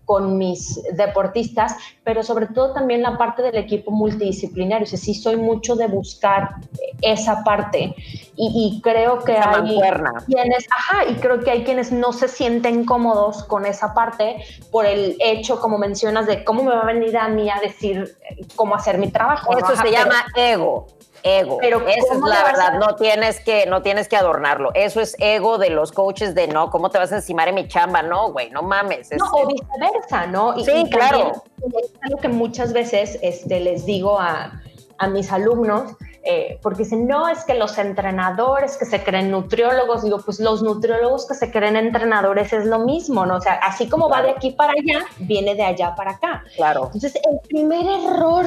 con 0.09 0.39
mis 0.39 0.81
deportistas, 0.93 1.75
pero 2.03 2.23
sobre 2.23 2.47
todo 2.47 2.73
también 2.73 3.03
la 3.03 3.15
parte 3.15 3.43
del 3.43 3.57
equipo 3.57 3.91
multidisciplinario. 3.91 4.85
O 4.85 4.87
sea, 4.87 4.97
sí 4.97 5.13
soy 5.13 5.35
mucho 5.35 5.75
de 5.75 5.85
buscar 5.85 6.55
esa 7.03 7.43
parte 7.43 7.93
y, 8.35 8.81
creo 8.83 9.19
que 9.19 9.37
hay 9.37 9.79
quienes, 10.25 10.65
ajá, 10.75 11.05
y 11.07 11.13
creo 11.17 11.41
que 11.41 11.51
hay 11.51 11.63
quienes 11.63 11.91
no 11.91 12.11
se 12.11 12.27
sienten 12.27 12.85
cómodos 12.85 13.43
con 13.43 13.67
esa 13.67 13.93
parte 13.93 14.37
por 14.71 14.87
el 14.87 15.15
hecho, 15.19 15.59
como 15.59 15.77
mencionas, 15.77 16.25
de 16.25 16.43
cómo 16.43 16.63
me 16.63 16.71
va 16.71 16.81
a 16.81 16.85
venir 16.85 17.15
a 17.15 17.27
mí 17.27 17.47
a 17.47 17.59
decir 17.59 18.17
cómo 18.55 18.73
hacer 18.73 18.97
mi 18.97 19.11
trabajo. 19.11 19.55
Eso 19.55 19.75
se 19.75 19.91
llama 19.91 20.25
ego 20.35 20.87
ego. 21.23 21.57
Pero 21.59 21.87
Esa 21.87 22.13
es 22.13 22.19
la 22.19 22.43
verdad, 22.43 22.79
no 22.79 22.95
tienes, 22.95 23.39
que, 23.39 23.65
no 23.65 23.81
tienes 23.81 24.07
que 24.07 24.15
adornarlo. 24.15 24.71
Eso 24.73 25.01
es 25.01 25.15
ego 25.19 25.57
de 25.57 25.69
los 25.69 25.91
coaches 25.91 26.35
de 26.35 26.47
no, 26.47 26.69
¿cómo 26.69 26.89
te 26.89 26.97
vas 26.97 27.11
a 27.11 27.17
encimar 27.17 27.47
en 27.47 27.55
mi 27.55 27.67
chamba? 27.67 28.01
No, 28.01 28.31
güey, 28.31 28.49
no 28.51 28.61
mames. 28.61 29.09
No, 29.11 29.25
o 29.31 29.47
viceversa, 29.47 30.27
¿no? 30.27 30.57
Y, 30.57 30.65
sí, 30.65 30.89
claro. 30.91 31.31
Es 31.57 31.91
algo 32.01 32.17
que 32.17 32.29
muchas 32.29 32.73
veces 32.73 33.19
este, 33.21 33.59
les 33.59 33.85
digo 33.85 34.19
a, 34.19 34.61
a 34.97 35.07
mis 35.07 35.31
alumnos, 35.31 35.93
eh, 36.23 36.59
porque 36.61 36.83
dicen, 36.83 37.07
no, 37.07 37.29
es 37.29 37.45
que 37.45 37.53
los 37.53 37.77
entrenadores 37.77 38.75
que 38.77 38.85
se 38.85 39.01
creen 39.03 39.31
nutriólogos, 39.31 40.03
digo, 40.03 40.19
pues 40.19 40.39
los 40.39 40.61
nutriólogos 40.61 41.25
que 41.25 41.33
se 41.33 41.49
creen 41.49 41.77
entrenadores 41.77 42.51
es 42.51 42.65
lo 42.65 42.79
mismo, 42.79 43.25
¿no? 43.25 43.37
O 43.37 43.41
sea, 43.41 43.53
así 43.53 43.87
como 43.87 44.09
va 44.09 44.21
de 44.21 44.31
aquí 44.31 44.51
para 44.51 44.73
allá, 44.73 45.05
viene 45.19 45.55
de 45.55 45.63
allá 45.63 45.95
para 45.95 46.11
acá. 46.11 46.43
Claro. 46.55 46.85
Entonces, 46.93 47.15
el 47.15 47.39
primer 47.47 47.85
error 47.85 48.45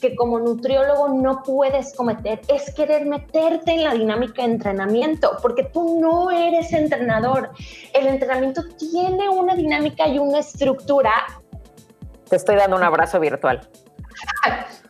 que 0.00 0.16
como 0.16 0.38
nutriólogo 0.38 1.10
no 1.10 1.42
puedes 1.42 1.94
cometer 1.94 2.40
es 2.48 2.72
querer 2.74 3.04
meterte 3.04 3.72
en 3.72 3.84
la 3.84 3.92
dinámica 3.92 4.42
de 4.42 4.52
entrenamiento, 4.52 5.36
porque 5.42 5.64
tú 5.64 6.00
no 6.00 6.30
eres 6.30 6.72
entrenador. 6.72 7.50
El 7.92 8.06
entrenamiento 8.06 8.62
tiene 8.78 9.28
una 9.28 9.54
dinámica 9.54 10.08
y 10.08 10.18
una 10.18 10.38
estructura. 10.38 11.12
Te 12.28 12.36
estoy 12.36 12.56
dando 12.56 12.76
un 12.76 12.82
abrazo 12.82 13.20
virtual. 13.20 13.60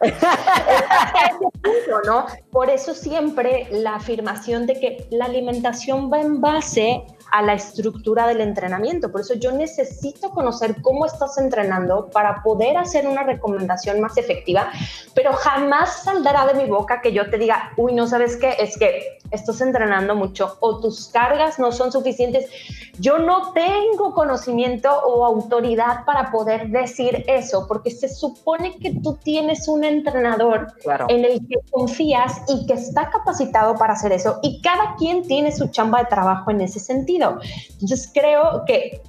¿no? 2.05 2.27
Por 2.51 2.71
eso 2.71 2.95
siempre 2.95 3.69
la 3.71 3.97
afirmación 3.97 4.67
de 4.67 4.81
que 4.81 5.07
la 5.11 5.27
alimentación 5.27 6.11
va 6.13 6.21
en 6.21 6.41
base 6.41 7.05
a 7.33 7.43
la 7.43 7.55
estructura 7.55 8.27
del 8.27 8.43
entrenamiento. 8.43 9.11
Por 9.11 9.23
eso 9.23 9.35
yo 9.35 9.53
necesito 9.53 10.31
conocer 10.31 10.83
cómo 10.83 11.07
estás 11.07 11.39
entrenando 11.39 12.11
para 12.11 12.43
poder 12.43 12.77
hacer 12.77 13.07
una 13.07 13.23
recomendación 13.23 14.01
más 14.01 14.19
efectiva, 14.19 14.71
pero 15.15 15.33
jamás 15.33 16.03
saldrá 16.03 16.47
de 16.47 16.55
mi 16.55 16.69
boca 16.69 17.01
que 17.01 17.13
yo 17.13 17.31
te 17.31 17.39
diga, 17.39 17.73
uy, 17.79 17.95
no 17.95 18.07
sabes 18.07 18.37
qué, 18.37 18.55
es 18.59 18.77
que 18.77 19.19
estás 19.31 19.63
entrenando 19.63 20.15
mucho 20.15 20.59
o 20.61 20.79
tus 20.79 21.09
cargas 21.09 21.59
no 21.59 21.73
son 21.73 21.91
suficientes. 21.91 22.51
Yo 22.99 23.19
no 23.19 23.53
tengo 23.55 24.13
conocimiento 24.13 24.91
o 24.91 25.25
autoridad 25.25 26.05
para 26.05 26.31
poder 26.31 26.69
decir 26.69 27.25
eso, 27.27 27.67
porque 27.67 27.91
se 27.91 28.11
supone 28.11 28.77
que 28.77 28.93
tú 29.03 29.15
tienes 29.15 29.69
un 29.69 29.85
entrenador 29.93 30.67
en 31.09 31.25
el 31.25 31.47
que 31.47 31.57
confías 31.71 32.43
y 32.49 32.67
que 32.67 32.75
está 32.75 33.11
capacitado 33.11 33.75
para 33.77 33.93
hacer 33.95 34.13
eso 34.13 34.41
y 34.43 34.61
cada 34.61 34.97
quien 34.97 35.23
tiene 35.23 35.53
su 35.53 35.69
chamba 35.69 36.01
de 36.01 36.07
trabajo 36.07 36.51
en 36.51 36.61
ese 36.61 36.81
sentido. 36.81 37.39
Entonces 37.73 38.11
creo 38.13 38.65
que 38.67 39.03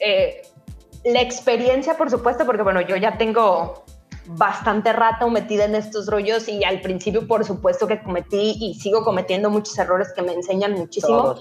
eh, 0.00 0.42
la 1.04 1.20
experiencia, 1.20 1.96
por 1.96 2.10
supuesto, 2.10 2.46
porque 2.46 2.62
bueno, 2.62 2.80
yo 2.80 2.96
ya 2.96 3.16
tengo 3.18 3.84
bastante 4.26 4.92
rato 4.92 5.28
metida 5.28 5.64
en 5.64 5.74
estos 5.74 6.06
rollos 6.06 6.48
y 6.48 6.62
al 6.62 6.80
principio 6.80 7.26
por 7.26 7.44
supuesto 7.44 7.88
que 7.88 8.00
cometí 8.00 8.56
y 8.60 8.74
sigo 8.74 9.02
cometiendo 9.02 9.50
muchos 9.50 9.76
errores 9.78 10.12
que 10.14 10.22
me 10.22 10.32
enseñan 10.32 10.72
muchísimo, 10.72 11.36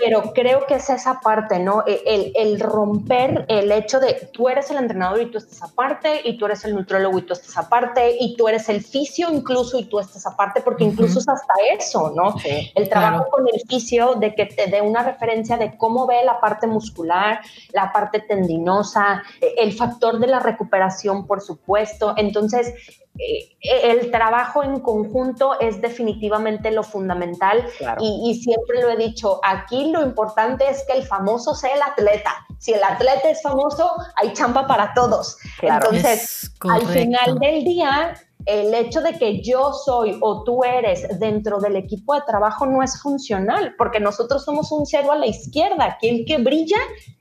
pero 0.00 0.32
creo 0.32 0.66
que 0.66 0.74
es 0.74 0.90
esa 0.90 1.20
parte, 1.20 1.58
¿no? 1.58 1.84
E, 1.86 2.02
el, 2.06 2.32
el, 2.34 2.60
romper 2.60 3.44
el 3.48 3.70
hecho 3.70 4.00
de 4.00 4.30
tú 4.32 4.48
eres 4.48 4.70
el 4.70 4.78
entrenador 4.78 5.20
y 5.20 5.26
tú 5.26 5.38
estás 5.38 5.62
aparte, 5.62 6.20
y 6.24 6.38
tú 6.38 6.46
eres 6.46 6.64
el 6.64 6.74
nutrólogo 6.74 7.18
y 7.18 7.22
tú 7.22 7.34
estás 7.34 7.56
aparte, 7.56 8.16
y 8.18 8.36
tú 8.36 8.48
eres 8.48 8.68
el 8.68 8.82
fisio 8.82 9.28
incluso 9.30 9.78
y 9.78 9.84
tú 9.84 10.00
estás 10.00 10.26
aparte, 10.26 10.62
porque 10.62 10.84
incluso 10.84 11.18
es 11.18 11.28
hasta 11.28 11.54
eso, 11.78 12.12
¿no? 12.14 12.34
el 12.74 12.88
trabajo 12.88 13.28
con 13.30 13.46
el 13.46 13.60
fisio 13.68 14.14
de 14.14 14.34
que 14.34 14.46
te 14.46 14.66
dé 14.68 14.80
una 14.80 15.02
referencia 15.02 15.56
de 15.56 15.76
cómo 15.76 16.06
ve 16.06 16.24
la 16.24 16.40
parte 16.40 16.66
muscular, 16.66 17.40
la 17.72 17.92
parte 17.92 18.20
tendinosa, 18.20 19.22
e, 19.40 19.54
el 19.58 19.72
factor 19.72 20.18
de 20.18 20.26
la 20.26 20.40
recuperación, 20.40 21.26
por 21.26 21.40
supuesto. 21.40 22.14
Entonces, 22.16 22.74
eh, 23.18 23.56
el 23.62 24.10
trabajo 24.10 24.62
en 24.62 24.80
conjunto 24.80 25.58
es 25.60 25.82
definitivamente 25.82 26.70
lo 26.70 26.82
fundamental 26.82 27.66
y, 28.00 28.40
siempre 28.42 28.80
lo 28.80 28.88
he 28.88 28.96
dicho, 28.96 29.40
aquí 29.42 29.89
lo 29.90 30.02
importante 30.02 30.68
es 30.68 30.84
que 30.86 30.94
el 30.94 31.06
famoso 31.06 31.54
sea 31.54 31.74
el 31.74 31.82
atleta. 31.82 32.34
Si 32.58 32.72
el 32.72 32.82
atleta 32.82 33.30
es 33.30 33.42
famoso, 33.42 33.92
hay 34.16 34.32
champa 34.32 34.66
para 34.66 34.92
todos. 34.94 35.36
Entonces, 35.62 36.52
al 36.60 36.86
final 36.86 37.38
del 37.38 37.64
día, 37.64 38.14
el 38.46 38.74
hecho 38.74 39.00
de 39.00 39.18
que 39.18 39.42
yo 39.42 39.72
soy 39.72 40.18
o 40.20 40.44
tú 40.44 40.64
eres 40.64 41.06
dentro 41.18 41.58
del 41.58 41.76
equipo 41.76 42.14
de 42.14 42.22
trabajo 42.26 42.66
no 42.66 42.82
es 42.82 43.00
funcional, 43.00 43.74
porque 43.76 44.00
nosotros 44.00 44.44
somos 44.44 44.72
un 44.72 44.86
cero 44.86 45.12
a 45.12 45.16
la 45.16 45.26
izquierda, 45.26 45.98
que 46.00 46.10
el 46.10 46.24
que 46.24 46.38
brilla 46.38 46.78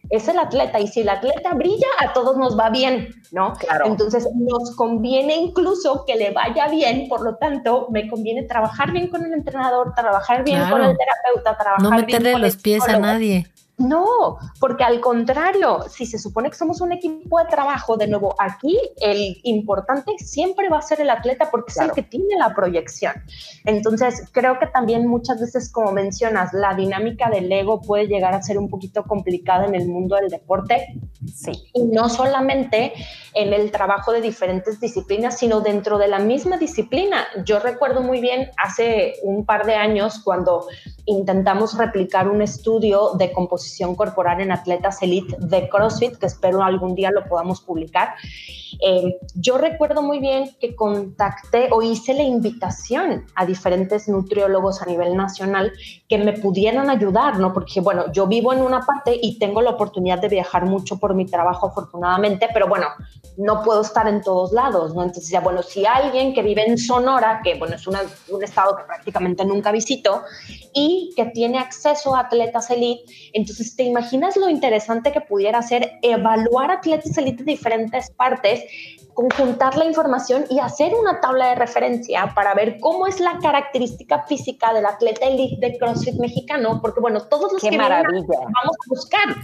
es 0.10 0.28
el 0.28 0.40
atleta 0.40 0.80
y 0.80 0.88
si 0.88 1.02
el 1.02 1.10
atleta 1.10 1.54
brilla, 1.54 1.88
a 2.00 2.14
todos 2.14 2.36
nos 2.38 2.58
va 2.58 2.70
bien, 2.70 3.10
¿no? 3.32 3.54
Claro. 3.54 3.86
Entonces 3.86 4.28
nos 4.36 4.76
conviene 4.76 5.36
incluso 5.36 6.04
que 6.06 6.16
le 6.16 6.32
vaya 6.32 6.68
bien, 6.68 7.08
por 7.08 7.22
lo 7.22 7.36
tanto, 7.36 7.88
me 7.92 8.08
conviene 8.08 8.44
trabajar 8.44 8.92
bien 8.92 9.08
con 9.08 9.24
el 9.24 9.34
entrenador, 9.34 9.94
trabajar 9.96 10.44
bien 10.44 10.62
con 10.70 10.84
el 10.84 10.98
terapeuta, 10.98 11.58
trabajar 11.58 11.82
no 11.82 11.92
meterle 11.92 12.38
los 12.40 12.58
pies 12.58 12.88
a 12.88 12.98
nadie. 12.98 13.48
No, 13.80 14.38
porque 14.60 14.84
al 14.84 15.00
contrario, 15.00 15.86
si 15.90 16.06
se 16.06 16.20
supone 16.20 16.50
que 16.50 16.58
somos 16.58 16.82
un 16.82 16.92
equipo 16.92 17.40
de 17.40 17.46
trabajo, 17.46 17.96
de 17.96 18.08
nuevo, 18.08 18.36
aquí 18.38 18.78
el 19.00 19.40
importante 19.44 20.18
siempre 20.18 20.68
va 20.68 20.80
a 20.80 20.82
ser 20.82 21.00
el 21.00 21.10
atleta 21.10 21.50
porque 21.50 21.72
es 21.72 21.78
el 21.78 21.94
que 21.94 22.04
tiene 22.04 22.36
la 22.38 22.54
proyección. 22.54 23.14
Entonces, 23.64 24.28
creo 24.34 24.60
que 24.60 24.68
también 24.68 25.08
muchas 25.08 25.40
veces, 25.40 25.72
como 25.72 25.94
mencionas, 25.94 26.52
la 26.52 26.74
dinámica 26.74 27.30
del 27.30 27.50
ego 27.50 27.80
puede 27.80 28.08
llegar 28.08 28.36
a 28.36 28.42
ser 28.42 28.58
un 28.58 28.70
poquito 28.70 29.04
complicada 29.04 29.66
en 29.66 29.76
el 29.76 29.88
mundo 29.88 30.18
del 30.18 30.28
deporte. 30.28 31.00
Sí. 31.34 31.70
Y 31.74 31.86
no 31.86 32.10
solamente 32.10 32.92
en 33.34 33.54
el 33.54 33.72
trabajo 33.72 34.12
de 34.12 34.20
diferentes 34.20 34.82
disciplinas, 34.82 35.38
sino 35.38 35.62
dentro 35.62 35.98
de 35.98 36.10
la 36.10 36.20
misma 36.20 36.58
disciplina. 36.58 37.26
Yo 37.46 37.60
recuerdo 37.60 38.02
muy 38.02 38.20
bien 38.20 38.52
hace 38.58 39.14
un 39.24 39.46
par 39.46 39.66
de 39.66 39.76
años 39.76 40.20
cuando 40.22 40.68
intentamos 41.06 41.78
replicar 41.78 42.28
un 42.28 42.42
estudio 42.42 43.12
de 43.18 43.32
composición 43.32 43.69
corporal 43.96 44.42
en 44.42 44.52
atletas 44.52 45.02
elite 45.02 45.36
de 45.40 45.70
CrossFit, 45.70 46.18
que 46.18 46.26
espero 46.26 46.64
algún 46.64 46.96
día 46.96 47.12
lo 47.12 47.26
podamos 47.26 47.62
publicar. 47.62 48.16
Eh, 48.82 49.18
yo 49.36 49.58
recuerdo 49.58 50.02
muy 50.02 50.20
bien 50.20 50.52
que 50.60 50.76
contacté 50.76 51.70
o 51.72 51.82
hice 51.82 52.14
la 52.14 52.24
invitación 52.24 53.26
a 53.36 53.46
diferentes 53.46 54.08
nutriólogos 54.08 54.82
a 54.82 54.86
nivel 54.86 55.18
nacional 55.18 55.74
que 56.08 56.18
me 56.18 56.34
pudieran 56.34 56.90
ayudar, 56.90 57.40
¿no? 57.40 57.54
Porque, 57.54 57.82
bueno, 57.82 58.12
yo 58.12 58.28
vivo 58.28 58.54
en 58.54 58.62
una 58.62 58.82
parte 58.82 59.18
y 59.22 59.38
tengo 59.40 59.62
la 59.62 59.72
oportunidad 59.72 60.20
de 60.20 60.30
viajar 60.30 60.66
mucho 60.66 60.98
por 60.98 61.14
mi 61.14 61.26
trabajo, 61.26 61.68
afortunadamente, 61.68 62.48
pero 62.54 62.68
bueno, 62.68 62.88
no 63.38 63.64
puedo 63.64 63.82
estar 63.82 64.08
en 64.08 64.22
todos 64.22 64.52
lados, 64.54 64.96
¿no? 64.96 65.04
Entonces, 65.04 65.30
ya, 65.30 65.42
bueno, 65.42 65.62
si 65.64 65.86
alguien 65.86 66.34
que 66.34 66.42
vive 66.42 66.66
en 66.66 66.78
Sonora, 66.78 67.42
que, 67.44 67.56
bueno, 67.56 67.76
es 67.76 67.86
un 67.88 68.44
estado 68.44 68.76
que 68.76 68.84
prácticamente 68.84 69.46
nunca 69.46 69.72
visito, 69.72 70.22
y 70.74 71.12
que 71.16 71.26
tiene 71.26 71.60
acceso 71.60 72.16
a 72.16 72.22
atletas 72.22 72.70
elite, 72.70 73.04
entonces, 73.34 73.59
¿te 73.76 73.84
imaginas 73.84 74.38
lo 74.38 74.50
interesante 74.50 75.12
que 75.12 75.22
pudiera 75.22 75.62
ser 75.62 76.00
evaluar 76.02 76.72
atletas 76.72 77.18
elite 77.18 77.44
de 77.44 77.52
diferentes 77.52 78.10
partes 78.12 78.64
conjuntar 79.20 79.76
la 79.76 79.84
información 79.84 80.46
y 80.50 80.60
hacer 80.60 80.94
una 80.96 81.20
tabla 81.20 81.50
de 81.50 81.56
referencia 81.56 82.32
para 82.34 82.54
ver 82.54 82.80
cómo 82.80 83.06
es 83.06 83.20
la 83.20 83.38
característica 83.40 84.24
física 84.24 84.74
del 84.74 84.86
atleta 84.86 85.26
elite 85.26 85.58
de 85.60 85.78
CrossFit 85.78 86.16
mexicano, 86.16 86.80
porque 86.82 87.02
bueno, 87.02 87.24
todos 87.24 87.52
los 87.52 87.62
Qué 87.62 87.70
que 87.70 87.78
maravilla. 87.78 88.26
vamos 88.40 88.78
a 88.86 88.88
buscar 88.88 89.36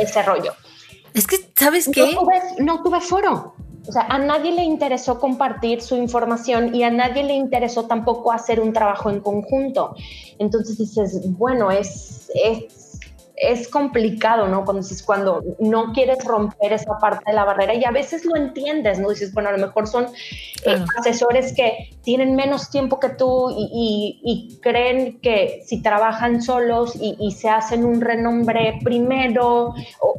ese 0.00 0.22
rollo. 0.22 0.52
Es 1.14 1.28
que, 1.28 1.36
¿sabes 1.54 1.88
qué? 1.92 2.12
No 2.12 2.20
tuve, 2.20 2.40
no 2.58 2.82
tuve 2.82 3.00
foro. 3.00 3.54
O 3.88 3.92
sea, 3.92 4.02
a 4.02 4.18
nadie 4.18 4.50
le 4.50 4.64
interesó 4.64 5.20
compartir 5.20 5.80
su 5.80 5.94
información 5.94 6.74
y 6.74 6.82
a 6.82 6.90
nadie 6.90 7.22
le 7.22 7.34
interesó 7.34 7.86
tampoco 7.86 8.32
hacer 8.32 8.60
un 8.60 8.72
trabajo 8.72 9.10
en 9.10 9.20
conjunto. 9.20 9.94
Entonces 10.38 10.76
dices, 10.76 11.20
bueno, 11.38 11.70
es, 11.70 12.30
es 12.34 12.89
es 13.40 13.68
complicado, 13.68 14.46
¿no? 14.48 14.64
Cuando 14.64 14.82
dices, 14.82 15.02
cuando 15.02 15.42
no 15.58 15.92
quieres 15.92 16.24
romper 16.24 16.72
esa 16.72 16.98
parte 16.98 17.24
de 17.26 17.32
la 17.32 17.44
barrera 17.44 17.74
y 17.74 17.84
a 17.84 17.90
veces 17.90 18.24
lo 18.24 18.36
entiendes, 18.36 18.98
¿no? 18.98 19.08
Dices, 19.08 19.32
bueno, 19.32 19.48
a 19.48 19.52
lo 19.52 19.58
mejor 19.58 19.86
son 19.86 20.06
eh, 20.66 20.84
asesores 20.98 21.54
que 21.54 21.90
tienen 22.02 22.36
menos 22.36 22.70
tiempo 22.70 23.00
que 23.00 23.08
tú 23.10 23.50
y, 23.56 24.58
creen 24.62 25.20
que 25.20 25.62
si 25.64 25.82
trabajan 25.82 26.42
solos 26.42 26.94
y, 26.96 27.16
y, 27.18 27.32
se 27.32 27.48
hacen 27.48 27.84
un 27.84 28.00
renombre 28.00 28.78
primero, 28.84 29.74
o, 30.00 30.14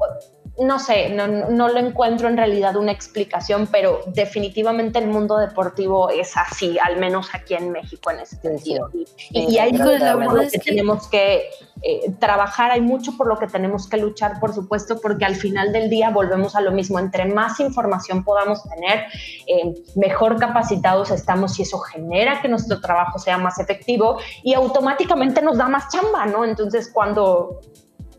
no 0.62 0.80
sé, 0.80 1.10
no, 1.10 1.28
no 1.28 1.70
lo 1.70 1.80
encuentro 1.80 2.28
en 2.28 2.38
realidad 2.38 2.76
una 2.76 2.92
explicación, 2.92 3.68
pero 3.72 4.02
definitivamente 4.08 5.00
el 5.00 5.08
mundo 5.08 5.38
deportivo 5.38 6.10
es 6.10 6.38
así, 6.38 6.78
al 6.80 6.98
menos 6.98 7.30
aquí 7.34 7.56
en 7.56 7.72
México 7.72 8.12
en 8.12 8.20
ese 8.20 8.36
sentido. 8.38 8.90
Y, 9.32 9.58
hay 9.58 9.74
mucho 9.74 10.50
que, 10.52 10.60
tenemos 10.60 11.08
que 11.08 11.50
eh, 11.82 12.12
trabajar, 12.20 12.72
hay 12.72 12.82
mucho 12.82 13.18
por 13.18 13.28
lo 13.28 13.38
que 13.38 13.48
tenemos 13.48 13.90
que 13.90 13.98
luchar, 13.98 14.40
por 14.40 14.54
supuesto, 14.54 15.00
porque 15.02 15.26
al 15.26 15.36
final 15.36 15.72
del 15.74 15.90
día 15.90 16.12
volvemos 16.12 16.56
a 16.56 16.62
lo 16.62 16.72
mismo. 16.72 17.00
Entre 17.00 17.26
más 17.26 17.60
información 17.60 18.24
podamos 18.24 18.64
tener, 18.64 19.06
eh, 19.48 19.74
mejor 19.96 20.38
capacitados 20.38 21.10
estamos 21.10 21.58
y 21.60 21.64
eso 21.64 21.80
genera 21.80 22.42
que 22.42 22.50
nuestro 22.50 22.80
trabajo 22.82 23.18
sea 23.18 23.38
más 23.38 23.60
efectivo 23.60 24.20
y 24.44 24.54
automáticamente 24.54 25.42
nos 25.42 25.58
da 25.58 25.68
más 25.68 25.90
chamba, 25.90 26.26
¿no? 26.28 26.46
Entonces, 26.46 26.92
cuando 26.94 27.62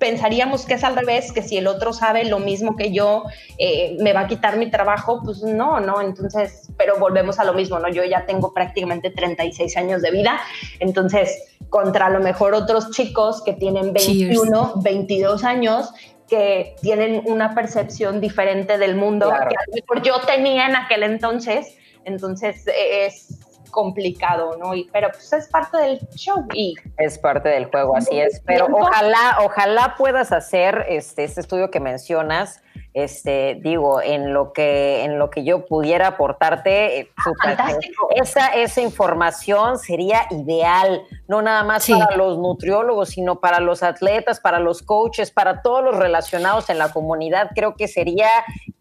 pensaríamos 0.02 0.66
que 0.66 0.74
es 0.74 0.82
al 0.82 0.96
revés, 0.96 1.30
que 1.30 1.42
si 1.42 1.56
el 1.56 1.68
otro 1.68 1.92
sabe 1.92 2.24
lo 2.24 2.40
mismo 2.40 2.74
que 2.74 2.92
yo, 2.92 3.22
eh, 3.56 3.96
me 4.00 4.12
va 4.12 4.22
a 4.22 4.26
quitar 4.26 4.56
mi 4.56 4.68
trabajo, 4.68 5.22
pues 5.24 5.44
no, 5.44 5.78
no, 5.78 6.00
entonces, 6.00 6.68
pero 6.76 6.98
volvemos 6.98 7.38
a 7.38 7.44
lo 7.44 7.54
mismo, 7.54 7.78
¿no? 7.78 7.88
Yo 7.88 8.02
ya 8.02 8.26
tengo 8.26 8.52
prácticamente 8.52 9.10
36 9.10 9.76
años 9.76 10.02
de 10.02 10.10
vida, 10.10 10.40
entonces, 10.80 11.44
contra 11.70 12.06
a 12.06 12.10
lo 12.10 12.18
mejor 12.18 12.52
otros 12.52 12.90
chicos 12.90 13.44
que 13.44 13.52
tienen 13.52 13.92
21, 13.92 14.72
22 14.82 15.44
años, 15.44 15.92
que 16.26 16.74
tienen 16.82 17.22
una 17.26 17.54
percepción 17.54 18.20
diferente 18.20 18.78
del 18.78 18.96
mundo 18.96 19.28
que 19.28 19.54
a 19.54 19.64
lo 19.68 19.72
mejor 19.72 20.02
yo 20.02 20.20
tenía 20.26 20.66
en 20.66 20.74
aquel 20.74 21.04
entonces, 21.04 21.76
entonces 22.04 22.64
es 22.66 23.38
complicado, 23.72 24.56
¿no? 24.56 24.72
Y, 24.74 24.88
pero 24.92 25.10
pues 25.10 25.32
es 25.32 25.48
parte 25.48 25.78
del 25.78 25.98
show 26.14 26.46
y 26.54 26.76
es 26.98 27.18
parte 27.18 27.48
del 27.48 27.64
juego, 27.64 27.96
así 27.96 28.20
es. 28.20 28.40
Pero 28.46 28.68
ojalá, 28.70 29.38
ojalá 29.42 29.96
puedas 29.98 30.30
hacer 30.30 30.86
este, 30.88 31.24
este 31.24 31.40
estudio 31.40 31.72
que 31.72 31.80
mencionas. 31.80 32.62
Este, 32.94 33.58
digo, 33.62 34.02
en 34.02 34.34
lo 34.34 34.52
que, 34.52 35.02
en 35.04 35.18
lo 35.18 35.30
que 35.30 35.44
yo 35.44 35.64
pudiera 35.64 36.08
aportarte, 36.08 37.00
eh, 37.00 37.10
ah, 37.46 37.72
esa, 38.14 38.48
esa 38.48 38.82
información 38.82 39.78
sería 39.78 40.26
ideal, 40.30 41.02
no 41.26 41.40
nada 41.40 41.64
más 41.64 41.88
para 41.88 42.14
los 42.16 42.36
nutriólogos, 42.36 43.08
sino 43.08 43.40
para 43.40 43.60
los 43.60 43.82
atletas, 43.82 44.40
para 44.40 44.60
los 44.60 44.82
coaches, 44.82 45.30
para 45.30 45.62
todos 45.62 45.82
los 45.82 45.96
relacionados 45.96 46.68
en 46.68 46.76
la 46.76 46.92
comunidad, 46.92 47.52
creo 47.54 47.76
que 47.76 47.88
sería 47.88 48.28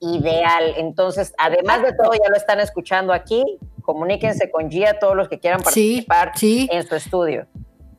ideal. 0.01 0.73
Entonces, 0.75 1.33
además 1.37 1.81
de 1.81 1.93
todo, 1.93 2.11
ya 2.11 2.29
lo 2.29 2.35
están 2.35 2.59
escuchando 2.59 3.13
aquí, 3.13 3.59
comuníquense 3.91 4.49
con 4.49 4.69
Gia 4.69 4.99
todos 4.99 5.15
los 5.15 5.27
que 5.27 5.39
quieran 5.39 5.61
participar 5.61 6.31
en 6.41 6.87
su 6.87 6.95
estudio. 6.95 7.45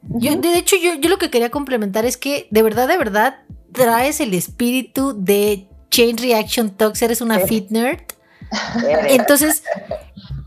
Yo, 0.02 0.36
de 0.36 0.58
hecho, 0.58 0.76
yo, 0.76 0.94
yo 0.94 1.08
lo 1.08 1.18
que 1.18 1.30
quería 1.30 1.50
complementar 1.50 2.04
es 2.04 2.16
que 2.16 2.48
de 2.50 2.62
verdad, 2.62 2.88
de 2.88 2.96
verdad, 2.96 3.36
traes 3.72 4.20
el 4.20 4.34
espíritu 4.34 5.14
de 5.16 5.66
Chain 5.90 6.16
Reaction 6.16 6.70
Talks, 6.70 7.02
eres 7.02 7.20
una 7.20 7.38
fit 7.40 7.70
nerd. 7.70 8.00
Entonces, 9.08 9.62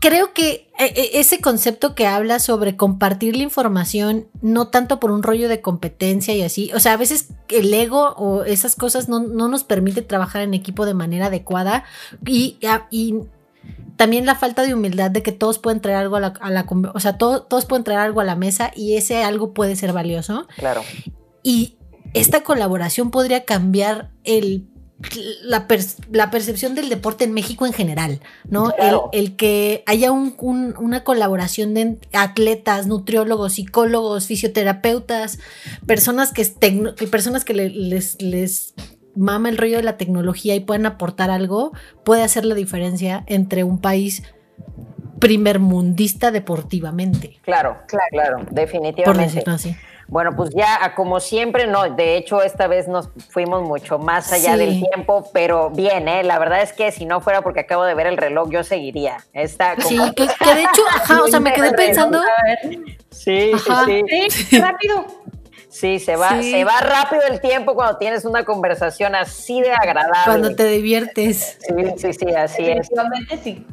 creo 0.00 0.32
que 0.32 0.68
eh, 0.78 0.92
eh, 0.94 1.10
ese 1.14 1.40
concepto 1.40 1.94
que 1.94 2.06
habla 2.06 2.38
sobre 2.38 2.76
compartir 2.76 3.36
la 3.36 3.42
información, 3.42 4.28
no 4.42 4.68
tanto 4.68 5.00
por 5.00 5.10
un 5.10 5.22
rollo 5.22 5.48
de 5.48 5.60
competencia 5.60 6.34
y 6.34 6.42
así, 6.42 6.70
o 6.74 6.80
sea, 6.80 6.92
a 6.92 6.96
veces 6.96 7.28
el 7.48 7.72
ego 7.72 8.14
o 8.16 8.44
esas 8.44 8.76
cosas 8.76 9.08
no, 9.08 9.20
nos 9.20 9.64
permite 9.64 10.02
trabajar 10.02 10.42
en 10.42 10.54
equipo 10.54 10.86
de 10.86 10.94
manera 10.94 11.26
adecuada 11.26 11.84
y, 12.24 12.58
y 12.90 13.16
también 13.96 14.26
la 14.26 14.34
falta 14.34 14.62
de 14.62 14.74
humildad 14.74 15.10
de 15.10 15.22
que 15.22 15.32
todos 15.32 15.58
pueden 15.58 15.80
traer 15.80 15.98
algo 15.98 16.16
a 16.16 16.20
la, 16.20 16.34
a 16.40 16.66
o 16.94 17.00
sea, 17.00 17.18
todos 17.18 17.64
pueden 17.66 17.84
traer 17.84 18.00
algo 18.00 18.20
a 18.20 18.24
la 18.24 18.36
mesa 18.36 18.70
y 18.74 18.96
ese 18.96 19.24
algo 19.24 19.54
puede 19.54 19.76
ser 19.76 19.92
valioso. 19.92 20.46
Claro. 20.56 20.82
Y 21.42 21.78
esta 22.14 22.42
colaboración 22.42 23.10
podría 23.10 23.44
cambiar 23.44 24.10
el 24.24 24.68
la, 25.42 25.68
percepción 26.30 26.74
del 26.74 26.88
deporte 26.88 27.24
en 27.24 27.32
México 27.32 27.66
en 27.66 27.74
general, 27.74 28.20
¿no? 28.48 28.72
El, 29.12 29.36
que 29.36 29.82
haya 29.86 30.10
una 30.10 31.04
colaboración 31.04 31.74
de 31.74 31.98
atletas, 32.12 32.86
nutriólogos, 32.86 33.54
psicólogos, 33.54 34.26
fisioterapeutas, 34.26 35.38
personas 35.86 36.32
que, 36.32 36.46
personas 37.10 37.44
que 37.44 37.52
les, 37.54 38.22
les 38.22 38.74
mama 39.16 39.48
el 39.48 39.58
rollo 39.58 39.78
de 39.78 39.82
la 39.82 39.96
tecnología 39.96 40.54
y 40.54 40.60
pueden 40.60 40.86
aportar 40.86 41.30
algo, 41.30 41.72
puede 42.04 42.22
hacer 42.22 42.44
la 42.44 42.54
diferencia 42.54 43.24
entre 43.26 43.64
un 43.64 43.80
país 43.80 44.22
primermundista 45.18 46.30
deportivamente. 46.30 47.38
Claro, 47.42 47.78
claro, 47.86 48.06
claro, 48.10 48.38
definitivamente. 48.50 49.04
Por 49.04 49.16
decirlo 49.16 49.54
así. 49.54 49.76
Bueno, 50.08 50.36
pues 50.36 50.50
ya 50.54 50.94
como 50.94 51.18
siempre, 51.18 51.66
no, 51.66 51.90
de 51.90 52.16
hecho 52.16 52.42
esta 52.42 52.68
vez 52.68 52.86
nos 52.86 53.08
fuimos 53.30 53.62
mucho 53.62 53.98
más 53.98 54.32
allá 54.32 54.56
del 54.56 54.80
tiempo, 54.80 55.28
pero 55.32 55.70
bien, 55.70 56.06
¿eh? 56.06 56.22
La 56.22 56.38
verdad 56.38 56.62
es 56.62 56.72
que 56.72 56.92
si 56.92 57.06
no 57.06 57.20
fuera 57.20 57.42
porque 57.42 57.60
acabo 57.60 57.82
de 57.84 57.94
ver 57.94 58.06
el 58.06 58.16
reloj, 58.16 58.48
yo 58.50 58.62
seguiría. 58.62 59.16
Está 59.32 59.74
Sí, 59.80 59.98
que, 60.14 60.22
de 60.24 60.60
hecho, 60.60 60.82
ajá, 60.94 61.24
o 61.24 61.26
sea, 61.26 61.40
me 61.40 61.52
quedé 61.52 61.72
pensando. 61.76 62.20
Sí, 63.10 63.50
sí, 63.86 64.02
sí, 64.08 64.44
sí. 64.44 64.58
rápido. 64.60 65.06
Sí, 65.76 65.98
se 65.98 66.16
va, 66.16 66.40
se 66.40 66.64
va 66.64 66.80
rápido 66.80 67.20
el 67.30 67.38
tiempo 67.38 67.74
cuando 67.74 67.98
tienes 67.98 68.24
una 68.24 68.46
conversación 68.46 69.14
así 69.14 69.60
de 69.60 69.72
agradable. 69.72 70.22
Cuando 70.24 70.56
te 70.56 70.66
diviertes. 70.68 71.58
Sí, 71.60 71.74
sí, 71.98 72.12
sí, 72.14 72.34
así 72.34 72.66
es. 72.66 72.88
sí. 73.44 73.66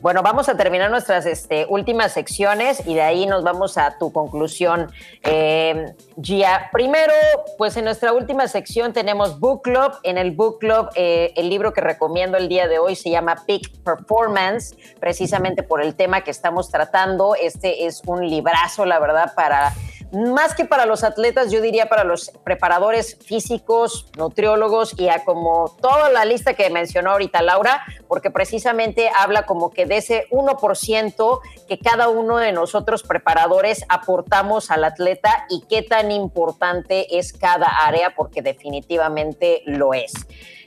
Bueno, 0.00 0.22
vamos 0.22 0.48
a 0.48 0.56
terminar 0.56 0.90
nuestras 0.90 1.26
este, 1.26 1.66
últimas 1.68 2.12
secciones 2.12 2.86
y 2.86 2.94
de 2.94 3.02
ahí 3.02 3.26
nos 3.26 3.42
vamos 3.42 3.78
a 3.78 3.98
tu 3.98 4.12
conclusión, 4.12 4.92
eh, 5.22 5.94
Gia. 6.20 6.70
Primero, 6.72 7.12
pues 7.58 7.76
en 7.76 7.84
nuestra 7.84 8.12
última 8.12 8.48
sección 8.48 8.92
tenemos 8.92 9.40
Book 9.40 9.62
Club. 9.62 9.92
En 10.02 10.18
el 10.18 10.32
Book 10.32 10.58
Club, 10.60 10.88
eh, 10.94 11.32
el 11.36 11.48
libro 11.48 11.72
que 11.72 11.80
recomiendo 11.80 12.36
el 12.36 12.48
día 12.48 12.68
de 12.68 12.78
hoy 12.78 12.96
se 12.96 13.10
llama 13.10 13.42
Peak 13.46 13.70
Performance, 13.84 14.76
precisamente 15.00 15.62
por 15.62 15.82
el 15.82 15.94
tema 15.94 16.22
que 16.22 16.30
estamos 16.30 16.70
tratando. 16.70 17.34
Este 17.34 17.86
es 17.86 18.02
un 18.06 18.28
librazo, 18.28 18.84
la 18.84 18.98
verdad, 18.98 19.34
para 19.34 19.72
más 20.12 20.54
que 20.54 20.66
para 20.66 20.84
los 20.84 21.04
atletas, 21.04 21.50
yo 21.50 21.62
diría 21.62 21.86
para 21.86 22.04
los 22.04 22.30
preparadores 22.44 23.16
físicos, 23.16 24.06
nutriólogos 24.18 24.98
y 24.98 25.08
a 25.08 25.24
como 25.24 25.74
toda 25.80 26.10
la 26.10 26.26
lista 26.26 26.52
que 26.52 26.68
mencionó 26.68 27.12
ahorita 27.12 27.40
Laura, 27.40 27.82
porque 28.08 28.30
precisamente 28.30 29.10
habla 29.18 29.46
como 29.46 29.70
que 29.72 29.86
de 29.86 29.98
ese 29.98 30.26
1% 30.30 31.40
que 31.68 31.78
cada 31.78 32.08
uno 32.08 32.38
de 32.38 32.52
nosotros 32.52 33.02
preparadores 33.02 33.84
aportamos 33.88 34.70
al 34.70 34.84
atleta 34.84 35.46
y 35.48 35.62
qué 35.68 35.82
tan 35.82 36.10
importante 36.10 37.18
es 37.18 37.32
cada 37.32 37.66
área, 37.66 38.14
porque 38.14 38.42
definitivamente 38.42 39.62
lo 39.66 39.94
es. 39.94 40.12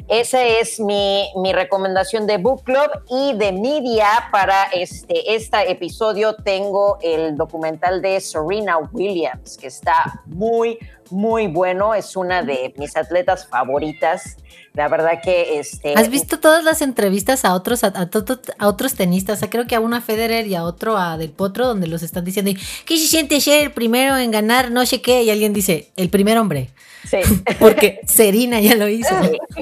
Esa 0.07 0.44
es 0.44 0.80
mi, 0.80 1.32
recomendación 1.52 2.27
de 2.27 2.38
Book 2.38 2.64
Club 2.64 2.90
y 3.10 3.34
de 3.38 3.52
media 3.52 4.07
para 4.32 4.65
este, 4.65 5.36
este 5.36 5.72
episodio 5.72 6.36
tengo 6.36 6.99
el 7.02 7.36
documental 7.36 8.03
de 8.03 8.22
Serena 8.22 8.77
Williams, 8.77 9.57
que 9.57 9.65
está 9.65 10.22
muy, 10.27 10.77
muy 11.10 11.48
bueno. 11.48 11.95
Es 11.95 12.15
una 12.15 12.44
de 12.44 12.72
mis 12.77 12.95
atletas 12.95 13.48
favoritas. 13.48 14.38
La 14.76 14.90
verdad 14.90 15.22
que 15.23 15.57
este. 15.57 15.95
¿Has 15.95 16.10
visto 16.10 16.40
todas 16.40 16.64
las 16.64 16.84
entrevistas 16.84 17.44
a 17.44 17.56
otros, 17.56 17.84
a, 17.84 18.10
otros 18.61 18.94
tenistas? 18.94 19.44
creo 19.49 19.65
que 19.65 19.76
a 19.76 19.80
una 19.80 20.02
Federer 20.02 20.45
y 20.45 20.53
a 20.53 20.65
otro 20.65 20.98
a 20.98 21.18
Del 21.18 21.32
Potro, 21.32 21.65
donde 21.65 21.88
los 21.88 22.03
están 22.03 22.26
diciendo, 22.26 22.52
¿qué 22.86 22.98
se 22.99 23.07
siente 23.07 23.41
ser 23.41 23.64
el 23.64 23.72
primero 23.72 24.18
en 24.18 24.30
ganar? 24.30 24.69
No 24.69 24.86
sé 24.86 25.02
qué. 25.02 25.23
Y 25.23 25.32
alguien 25.32 25.53
dice, 25.53 25.90
el 25.95 26.10
primer 26.10 26.38
hombre. 26.38 26.69
Sí. 27.06 27.19
Porque 27.60 28.02
Serena 28.06 28.60
ya 28.60 28.76
lo 28.76 28.88
hizo. 28.88 29.15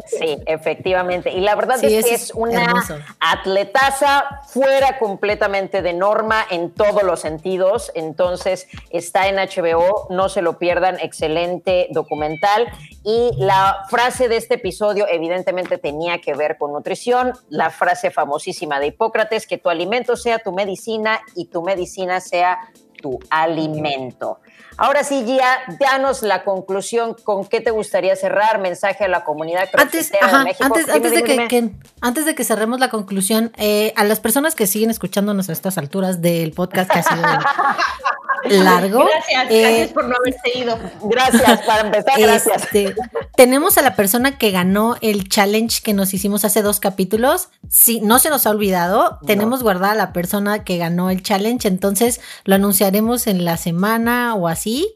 Sí, 0.05 0.37
efectivamente. 0.45 1.31
Y 1.31 1.41
la 1.41 1.55
verdad 1.55 1.83
es 1.83 2.05
que 2.05 2.13
es 2.13 2.31
una 2.33 2.73
atletaza 3.19 4.41
fuera 4.47 4.97
completamente 4.99 5.81
de 5.81 5.93
norma 5.93 6.45
en 6.49 6.71
todos 6.71 7.03
los 7.03 7.21
sentidos. 7.21 7.91
Entonces 7.95 8.67
está 8.89 9.27
en 9.27 9.35
HBO, 9.35 10.07
no 10.09 10.29
se 10.29 10.41
lo 10.41 10.57
pierdan, 10.57 10.99
excelente 10.99 11.87
documental. 11.91 12.67
Y 13.03 13.31
la 13.37 13.85
frase 13.89 14.27
de 14.27 14.37
este 14.37 14.55
episodio 14.55 15.05
evidentemente 15.09 15.77
tenía 15.77 16.19
que 16.19 16.33
ver 16.33 16.57
con 16.57 16.71
nutrición, 16.71 17.33
la 17.49 17.69
frase 17.69 18.11
famosísima 18.11 18.79
de 18.79 18.87
Hipócrates, 18.87 19.47
que 19.47 19.57
tu 19.57 19.69
alimento 19.69 20.15
sea 20.15 20.39
tu 20.39 20.53
medicina 20.53 21.19
y 21.35 21.45
tu 21.45 21.61
medicina 21.61 22.21
sea 22.21 22.59
tu 23.03 23.19
alimento. 23.29 24.39
Ahora 24.77 25.03
sí, 25.03 25.23
Gia, 25.25 25.59
danos 25.79 26.23
la 26.23 26.43
conclusión. 26.43 27.15
¿Con 27.23 27.45
qué 27.45 27.61
te 27.61 27.69
gustaría 27.69 28.15
cerrar? 28.15 28.59
Mensaje 28.59 29.03
a 29.03 29.07
la 29.07 29.23
comunidad 29.23 29.69
antes, 29.73 30.11
de 30.11 30.17
México. 30.43 30.63
Antes, 30.63 30.89
antes 30.89 31.11
de 31.11 31.23
que, 31.23 31.71
antes 32.01 32.25
de 32.25 32.33
que 32.33 32.43
cerremos 32.43 32.79
la 32.79 32.89
conclusión, 32.89 33.51
eh, 33.57 33.93
a 33.97 34.03
las 34.05 34.19
personas 34.19 34.55
que 34.55 34.65
siguen 34.65 34.89
escuchándonos 34.89 35.49
a 35.49 35.51
estas 35.51 35.77
alturas 35.77 36.21
del 36.21 36.53
podcast 36.53 36.89
que 36.89 36.99
ha 36.99 37.03
sido 37.03 37.21
largo. 38.63 39.05
Gracias, 39.05 39.51
eh, 39.51 39.61
gracias 39.61 39.91
por 39.91 40.05
no 40.05 40.15
haberse 40.15 40.57
ido. 40.57 40.79
Gracias, 41.03 41.61
para 41.61 41.81
empezar, 41.81 42.19
gracias. 42.19 42.63
Este, 42.63 42.95
tenemos 43.35 43.77
a 43.77 43.81
la 43.81 43.95
persona 43.95 44.37
que 44.37 44.51
ganó 44.51 44.95
el 45.01 45.29
challenge 45.29 45.81
que 45.83 45.93
nos 45.93 46.13
hicimos 46.13 46.45
hace 46.45 46.61
dos 46.61 46.79
capítulos. 46.79 47.49
Sí, 47.69 48.01
no 48.01 48.19
se 48.19 48.29
nos 48.29 48.47
ha 48.47 48.49
olvidado. 48.49 49.19
Tenemos 49.25 49.63
guardada 49.63 49.95
la 49.95 50.13
persona 50.13 50.63
que 50.63 50.77
ganó 50.77 51.09
el 51.09 51.21
challenge, 51.21 51.67
entonces 51.67 52.21
lo 52.43 52.57
en 52.93 53.45
la 53.45 53.57
semana 53.57 54.35
o 54.35 54.47
así. 54.47 54.93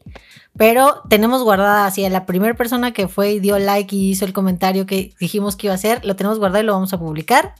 Pero 0.56 1.02
tenemos 1.08 1.42
guardada 1.42 1.86
así 1.86 2.04
a 2.04 2.10
la 2.10 2.26
primera 2.26 2.54
persona 2.54 2.92
que 2.92 3.06
fue 3.06 3.32
y 3.32 3.40
dio 3.40 3.58
like 3.58 3.94
y 3.94 4.10
hizo 4.10 4.24
el 4.24 4.32
comentario 4.32 4.86
que 4.86 5.12
dijimos 5.20 5.56
que 5.56 5.68
iba 5.68 5.72
a 5.72 5.76
hacer, 5.76 6.04
lo 6.04 6.16
tenemos 6.16 6.38
guardado 6.38 6.62
y 6.62 6.66
lo 6.66 6.72
vamos 6.72 6.92
a 6.92 6.98
publicar. 6.98 7.54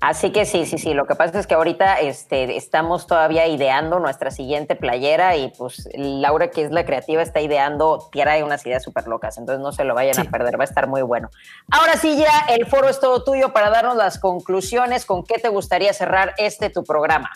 Así 0.00 0.30
que 0.32 0.44
sí, 0.46 0.66
sí, 0.66 0.78
sí. 0.78 0.94
Lo 0.94 1.06
que 1.06 1.14
pasa 1.14 1.38
es 1.38 1.46
que 1.46 1.54
ahorita 1.54 2.00
este, 2.00 2.56
estamos 2.56 3.06
todavía 3.06 3.46
ideando 3.46 3.98
nuestra 4.00 4.30
siguiente 4.30 4.76
playera 4.76 5.36
y 5.36 5.52
pues 5.56 5.88
Laura, 5.94 6.50
que 6.50 6.64
es 6.64 6.70
la 6.70 6.84
creativa, 6.84 7.22
está 7.22 7.40
ideando, 7.40 8.08
tiene 8.10 8.42
unas 8.42 8.64
ideas 8.66 8.82
súper 8.82 9.06
locas. 9.06 9.38
Entonces 9.38 9.62
no 9.62 9.72
se 9.72 9.84
lo 9.84 9.94
vayan 9.94 10.18
a 10.18 10.30
perder, 10.30 10.58
va 10.58 10.64
a 10.64 10.66
estar 10.66 10.88
muy 10.88 11.02
bueno. 11.02 11.30
Ahora 11.70 11.96
sí, 11.96 12.16
ya 12.16 12.54
el 12.54 12.66
foro 12.66 12.88
es 12.88 13.00
todo 13.00 13.24
tuyo 13.24 13.52
para 13.52 13.70
darnos 13.70 13.96
las 13.96 14.18
conclusiones. 14.18 15.04
¿Con 15.04 15.24
qué 15.24 15.38
te 15.38 15.48
gustaría 15.48 15.92
cerrar 15.92 16.34
este 16.38 16.70
tu 16.70 16.84
programa? 16.84 17.30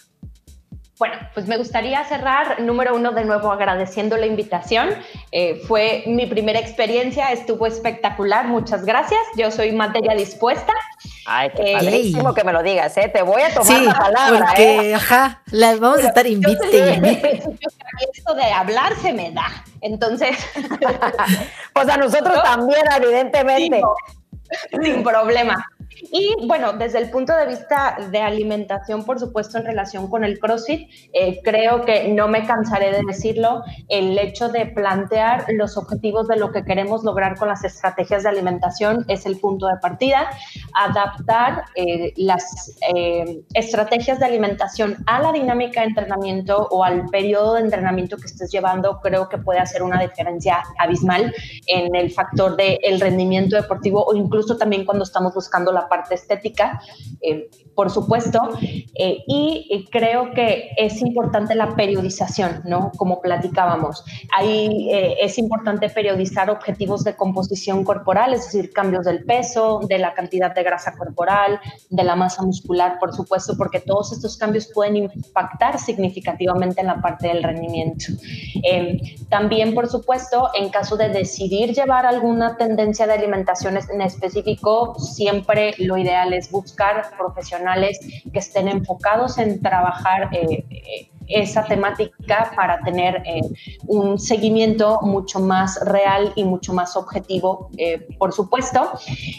Bueno, 0.98 1.14
pues 1.32 1.46
me 1.46 1.56
gustaría 1.56 2.02
cerrar, 2.04 2.60
número 2.60 2.96
uno, 2.96 3.12
de 3.12 3.24
nuevo 3.24 3.52
agradeciendo 3.52 4.16
la 4.16 4.26
invitación. 4.26 4.88
Eh, 5.30 5.62
fue 5.68 6.02
mi 6.06 6.26
primera 6.26 6.58
experiencia, 6.58 7.30
estuvo 7.30 7.66
espectacular, 7.66 8.48
muchas 8.48 8.84
gracias. 8.84 9.20
Yo 9.36 9.52
soy 9.52 9.70
materia 9.70 10.16
dispuesta. 10.16 10.72
Ay, 11.24 11.50
qué 11.54 11.76
eh, 11.76 12.12
que 12.34 12.44
me 12.44 12.52
lo 12.52 12.64
digas, 12.64 12.96
¿eh? 12.96 13.08
Te 13.12 13.22
voy 13.22 13.42
a 13.42 13.54
tomar 13.54 13.82
la 13.82 13.94
palabra, 13.94 14.46
porque, 14.46 14.90
¿eh? 14.90 14.94
ajá, 14.94 15.42
las 15.52 15.78
vamos 15.78 16.02
a 16.02 16.08
estar 16.08 16.26
invite. 16.26 17.00
Esto 18.12 18.34
de 18.34 18.44
hablar 18.44 18.96
se 18.96 19.12
me 19.12 19.30
da, 19.30 19.64
entonces... 19.80 20.36
pues 21.74 21.88
a 21.88 21.96
nosotros 21.96 22.42
también, 22.42 22.82
evidentemente. 22.96 23.82
sin 24.82 25.04
problema. 25.04 25.64
Y 26.12 26.34
bueno, 26.46 26.72
desde 26.72 26.98
el 26.98 27.10
punto 27.10 27.34
de 27.36 27.46
vista 27.46 27.96
de 28.10 28.20
alimentación, 28.20 29.04
por 29.04 29.18
supuesto, 29.18 29.58
en 29.58 29.64
relación 29.64 30.08
con 30.08 30.24
el 30.24 30.38
CrossFit, 30.38 30.88
eh, 31.12 31.40
creo 31.42 31.84
que 31.84 32.08
no 32.08 32.28
me 32.28 32.46
cansaré 32.46 32.92
de 32.92 33.02
decirlo, 33.06 33.62
el 33.88 34.18
hecho 34.18 34.48
de 34.48 34.66
plantear 34.66 35.46
los 35.48 35.76
objetivos 35.76 36.28
de 36.28 36.36
lo 36.36 36.52
que 36.52 36.64
queremos 36.64 37.04
lograr 37.04 37.36
con 37.36 37.48
las 37.48 37.64
estrategias 37.64 38.22
de 38.22 38.28
alimentación 38.28 39.04
es 39.08 39.26
el 39.26 39.38
punto 39.38 39.66
de 39.66 39.76
partida. 39.80 40.30
Adaptar 40.74 41.64
eh, 41.74 42.12
las 42.16 42.76
eh, 42.94 43.40
estrategias 43.54 44.18
de 44.18 44.26
alimentación 44.26 44.96
a 45.06 45.20
la 45.20 45.32
dinámica 45.32 45.80
de 45.80 45.88
entrenamiento 45.88 46.68
o 46.70 46.84
al 46.84 47.06
periodo 47.06 47.54
de 47.54 47.62
entrenamiento 47.62 48.16
que 48.16 48.26
estés 48.26 48.50
llevando, 48.50 49.00
creo 49.00 49.28
que 49.28 49.38
puede 49.38 49.60
hacer 49.60 49.82
una 49.82 50.00
diferencia 50.00 50.62
abismal 50.78 51.34
en 51.66 51.94
el 51.94 52.10
factor 52.10 52.56
del 52.56 53.00
rendimiento 53.00 53.56
deportivo 53.56 54.04
o 54.04 54.14
incluso 54.14 54.56
también 54.56 54.84
cuando 54.84 55.04
estamos 55.04 55.34
buscando 55.34 55.72
la 55.72 55.87
parte 55.88 56.14
estética, 56.14 56.78
eh, 57.20 57.48
por 57.78 57.90
supuesto, 57.90 58.40
eh, 58.60 59.22
y 59.28 59.86
creo 59.92 60.32
que 60.32 60.70
es 60.76 61.00
importante 61.00 61.54
la 61.54 61.76
periodización, 61.76 62.62
¿no? 62.64 62.90
Como 62.96 63.20
platicábamos. 63.20 64.04
Ahí 64.36 64.90
eh, 64.90 65.18
es 65.20 65.38
importante 65.38 65.88
periodizar 65.88 66.50
objetivos 66.50 67.04
de 67.04 67.14
composición 67.14 67.84
corporal, 67.84 68.34
es 68.34 68.46
decir, 68.46 68.72
cambios 68.72 69.04
del 69.04 69.24
peso, 69.24 69.78
de 69.88 69.98
la 70.00 70.12
cantidad 70.12 70.52
de 70.52 70.64
grasa 70.64 70.96
corporal, 70.96 71.60
de 71.88 72.02
la 72.02 72.16
masa 72.16 72.42
muscular, 72.42 72.98
por 72.98 73.14
supuesto, 73.14 73.56
porque 73.56 73.78
todos 73.78 74.10
estos 74.10 74.36
cambios 74.36 74.66
pueden 74.74 74.96
impactar 74.96 75.78
significativamente 75.78 76.80
en 76.80 76.88
la 76.88 77.00
parte 77.00 77.28
del 77.28 77.44
rendimiento. 77.44 78.06
también, 79.28 79.72
por 79.72 79.86
supuesto, 79.86 80.50
en 80.52 80.70
caso 80.70 80.96
de 80.96 81.10
decidir 81.10 81.72
llevar 81.72 82.06
alguna 82.06 82.56
tendencia 82.56 83.06
de 83.06 83.12
alimentación 83.12 83.78
en 83.88 84.00
específico, 84.02 84.98
siempre 84.98 85.74
lo 85.78 85.96
ideal 85.96 86.32
es 86.32 86.50
buscar 86.50 87.16
profesionales 87.16 87.67
que 88.32 88.38
estén 88.38 88.68
enfocados 88.68 89.38
en 89.38 89.60
trabajar 89.60 90.28
eh, 90.32 90.64
eh, 90.70 91.08
esa 91.28 91.64
temática 91.64 92.52
para 92.56 92.80
tener 92.80 93.22
eh, 93.24 93.40
un 93.86 94.18
seguimiento 94.18 95.00
mucho 95.02 95.40
más 95.40 95.78
real 95.84 96.32
y 96.36 96.44
mucho 96.44 96.72
más 96.72 96.96
objetivo, 96.96 97.70
por 98.18 98.32
supuesto. 98.32 98.92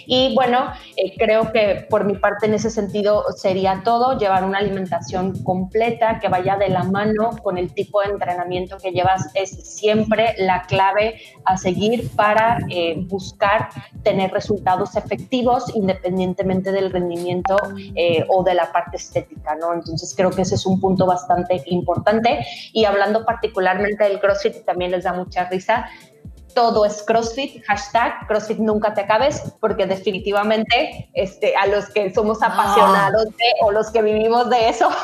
Y 0.05 0.33
bueno, 0.35 0.71
creo 1.17 1.51
que 1.51 1.87
por 1.89 2.05
mi 2.05 2.15
parte 2.15 2.45
en 2.45 2.53
ese 2.53 2.69
sentido 2.69 3.23
sería 3.35 3.81
todo, 3.83 4.17
llevar 4.17 4.43
una 4.43 4.59
alimentación 4.59 5.43
completa 5.43 6.19
que 6.19 6.27
vaya 6.27 6.57
de 6.57 6.69
la 6.69 6.83
mano 6.83 7.31
con 7.43 7.57
el 7.57 7.73
tipo 7.73 8.01
de 8.01 8.09
entrenamiento 8.09 8.77
que 8.77 8.91
llevas 8.91 9.29
es 9.33 9.49
siempre 9.49 10.35
la 10.37 10.63
clave 10.63 11.19
a 11.45 11.57
seguir 11.57 12.09
para 12.15 12.59
buscar 13.07 13.69
tener 14.03 14.31
resultados 14.31 14.95
efectivos 14.95 15.71
independientemente 15.75 16.71
del 16.71 16.91
rendimiento 16.91 17.57
eh, 17.95 18.25
o 18.29 18.43
de 18.43 18.53
la 18.53 18.71
parte 18.71 18.97
estética, 18.97 19.55
¿no? 19.55 19.73
Entonces 19.73 20.13
creo 20.15 20.31
que 20.31 20.41
ese 20.41 20.55
es 20.55 20.65
un 20.65 20.79
punto 20.79 21.05
bastante 21.05 21.61
importante 21.65 21.78
importante. 21.79 22.45
Y 22.73 22.85
hablando 22.85 23.25
particularmente 23.25 24.03
del 24.03 24.19
CrossFit, 24.19 24.65
también 24.65 24.91
les 24.91 25.03
da 25.03 25.13
mucha 25.13 25.45
risa 25.49 25.89
todo 26.53 26.85
es 26.85 27.03
CrossFit, 27.03 27.63
hashtag 27.65 28.27
CrossFit 28.27 28.57
nunca 28.57 28.93
te 28.93 29.01
acabes, 29.01 29.41
porque 29.59 29.85
definitivamente 29.85 31.09
este, 31.13 31.55
a 31.55 31.67
los 31.67 31.89
que 31.89 32.13
somos 32.13 32.41
apasionados 32.41 33.25
de, 33.25 33.45
o 33.61 33.71
los 33.71 33.91
que 33.91 34.01
vivimos 34.01 34.49
de 34.49 34.69
eso. 34.69 34.89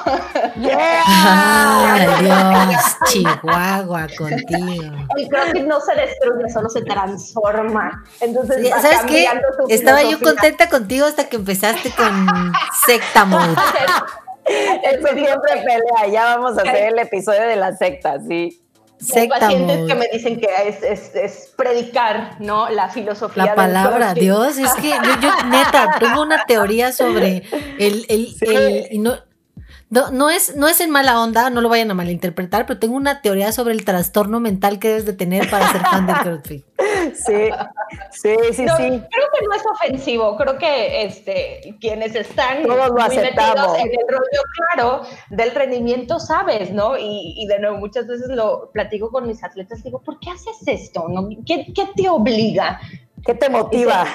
Yeah. 0.56 2.07
Dios, 2.69 2.97
Chihuahua 3.07 4.07
contigo. 4.18 4.95
El 5.18 5.27
CrossFit 5.27 5.65
no 5.65 5.80
se 5.81 5.95
destruye, 5.95 6.49
solo 6.49 6.69
se 6.69 6.81
transforma. 6.81 8.03
Entonces, 8.22 8.69
¿sabes 8.69 9.02
qué? 9.07 9.27
Estaba 9.69 10.03
yo 10.03 10.19
contenta 10.19 10.69
contigo 10.69 11.06
hasta 11.06 11.27
que 11.27 11.35
empezaste 11.35 11.91
con 11.91 12.27
secta 12.85 13.26
mode. 13.26 13.56
Eso 14.84 15.07
siempre 15.07 15.51
pelea, 15.53 16.11
ya 16.11 16.35
vamos 16.35 16.57
a 16.57 16.61
hacer 16.61 16.93
el 16.93 16.99
episodio 16.99 17.41
de 17.41 17.55
la 17.55 17.76
secta, 17.76 18.19
sí. 18.19 18.61
Hay 19.13 19.27
pacientes 19.27 19.88
que 19.88 19.95
me 19.95 20.07
dicen 20.11 20.39
que 20.39 20.47
es, 20.67 21.53
predicar, 21.57 22.39
¿no? 22.39 22.69
La 22.69 22.89
filosofía. 22.89 23.45
La 23.45 23.55
palabra, 23.55 24.13
Dios, 24.13 24.57
es 24.57 24.73
que 24.76 24.89
yo, 24.89 25.30
neta, 25.49 25.97
tengo 25.99 26.22
una 26.22 26.45
teoría 26.45 26.91
sobre 26.91 27.43
el, 27.77 28.05
el, 28.07 28.35
el 28.89 29.03
no, 29.03 29.17
no, 29.90 30.10
no, 30.10 30.30
es, 30.30 30.56
no 30.56 30.68
es 30.68 30.82
en 30.82 30.90
mala 30.90 31.22
onda, 31.22 31.49
no 31.49 31.62
lo 31.62 31.70
vayan 31.70 31.91
a 31.91 31.94
malinterpretar, 31.94 32.66
pero 32.66 32.80
tengo 32.80 32.95
una 32.95 33.22
teoría 33.22 33.52
sobre 33.52 33.74
el 33.74 33.86
trastorno 33.86 34.40
mental 34.40 34.80
que 34.80 34.88
debes 34.90 35.06
de 35.06 35.14
tener 35.14 35.49
para 35.49 35.72
ser 35.72 35.82
fan 35.82 36.07
del 36.07 36.16
CrossFit. 36.18 36.66
Sí, 37.14 37.49
sí, 38.12 38.36
sí, 38.48 38.53
sí. 38.53 38.66
Creo 38.66 38.68
que 38.68 39.45
no 39.45 39.53
es 39.56 39.64
ofensivo, 39.66 40.36
creo 40.38 40.57
que 40.57 41.03
este, 41.03 41.78
quienes 41.80 42.16
están 42.16 42.64
Todos 42.64 42.90
lo 42.90 43.02
aceptamos. 43.02 43.78
en 43.78 43.88
el 43.88 44.07
rollo 44.10 44.41
claro 44.57 45.02
del 45.30 45.52
rendimiento 45.52 46.20
sabes, 46.20 46.72
¿no? 46.72 46.98
Y, 46.98 47.36
y, 47.38 47.45
de 47.45 47.60
nuevo, 47.60 47.78
muchas 47.78 48.07
veces 48.07 48.28
lo 48.30 48.72
platico 48.72 49.12
con 49.12 49.28
mis 49.28 49.44
atletas, 49.44 49.84
digo, 49.84 50.02
¿por 50.02 50.20
qué 50.20 50.32
haces 50.32 50.57
esto? 50.66 51.07
¿No? 51.07 51.30
¿Qué, 51.45 51.72
¿Qué, 51.74 51.90
te 51.95 52.10
obliga? 52.10 52.80
¿Qué 53.24 53.36
te 53.36 53.49
motiva? 53.49 54.06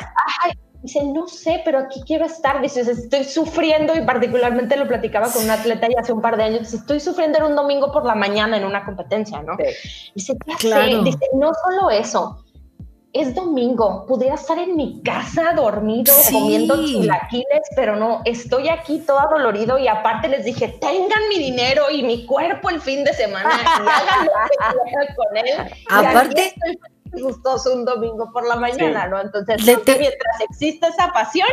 Ay, 0.42 0.52
Dice, 0.82 1.04
no 1.04 1.28
sé, 1.28 1.60
pero 1.64 1.78
aquí 1.78 2.00
quiero 2.06 2.24
estar. 2.24 2.60
Dice, 2.62 2.80
estoy 2.80 3.24
sufriendo 3.24 3.94
y 3.94 4.00
particularmente 4.02 4.76
lo 4.76 4.88
platicaba 4.88 5.30
con 5.30 5.44
un 5.44 5.50
atleta 5.50 5.88
y 5.90 5.94
hace 5.94 6.12
un 6.12 6.22
par 6.22 6.36
de 6.36 6.44
años. 6.44 6.60
Dice, 6.60 6.76
estoy 6.76 7.00
sufriendo 7.00 7.38
en 7.38 7.44
un 7.44 7.56
domingo 7.56 7.92
por 7.92 8.04
la 8.06 8.14
mañana 8.14 8.56
en 8.56 8.64
una 8.64 8.84
competencia, 8.84 9.42
¿no? 9.42 9.56
Dice, 10.14 10.36
claro. 10.58 11.02
Dice, 11.02 11.18
no 11.34 11.52
solo 11.64 11.90
eso, 11.90 12.44
es 13.12 13.34
domingo, 13.34 14.06
pudiera 14.06 14.36
estar 14.36 14.58
en 14.58 14.76
mi 14.76 15.02
casa 15.02 15.52
dormido 15.54 16.14
comiendo 16.30 16.76
chilaquiles, 16.84 17.62
pero 17.74 17.96
no, 17.96 18.22
estoy 18.24 18.68
aquí 18.68 19.00
todo 19.00 19.20
dolorido 19.30 19.78
y 19.78 19.88
aparte 19.88 20.28
les 20.28 20.44
dije, 20.44 20.68
tengan 20.80 21.28
mi 21.28 21.38
dinero 21.38 21.90
y 21.90 22.04
mi 22.04 22.24
cuerpo 22.24 22.70
el 22.70 22.80
fin 22.80 23.02
de 23.02 23.12
semana 23.12 23.50
y 23.50 23.66
hagan 23.66 24.26
lo 24.26 24.84
que 24.84 25.14
con 25.16 25.36
él. 25.36 25.72
Aparte, 25.88 26.54
gustoso 27.12 27.74
un 27.74 27.84
domingo 27.84 28.30
por 28.32 28.46
la 28.46 28.56
mañana, 28.56 29.06
¿no? 29.08 29.20
Entonces, 29.20 29.56
mientras 29.64 30.40
existe 30.48 30.86
esa 30.86 31.12
pasión. 31.12 31.48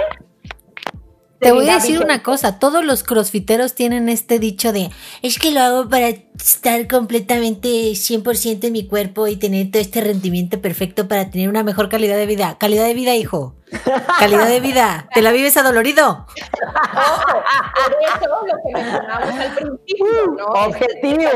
Te 1.39 1.51
voy 1.51 1.69
a 1.69 1.75
decir 1.75 2.01
una 2.01 2.23
cosa, 2.23 2.57
todos 2.57 2.83
los 2.83 3.03
crossfiteros 3.03 3.75
tienen 3.75 4.09
este 4.09 4.39
dicho 4.39 4.73
de, 4.73 4.89
es 5.21 5.37
que 5.37 5.51
lo 5.51 5.61
hago 5.61 5.89
para 5.89 6.07
estar 6.09 6.87
completamente 6.87 7.67
100% 7.67 8.63
en 8.63 8.73
mi 8.73 8.87
cuerpo 8.87 9.27
y 9.27 9.35
tener 9.35 9.69
todo 9.69 9.81
este 9.81 10.01
rendimiento 10.01 10.61
perfecto 10.61 11.07
para 11.07 11.29
tener 11.29 11.49
una 11.49 11.63
mejor 11.63 11.89
calidad 11.89 12.17
de 12.17 12.25
vida. 12.25 12.57
Calidad 12.59 12.85
de 12.85 12.93
vida, 12.95 13.15
hijo. 13.15 13.55
Calidad 14.19 14.47
de 14.47 14.59
vida. 14.59 15.07
¿Te 15.13 15.21
la 15.21 15.31
vives 15.31 15.57
adolorido? 15.57 16.25
por 16.25 17.95
eso 18.03 18.45
lo 18.45 18.55
que 18.65 18.73
mencionamos 18.73 19.29
al 19.29 19.55
principio, 19.55 20.05
¿no? 20.37 20.45
Objetivos 20.65 21.33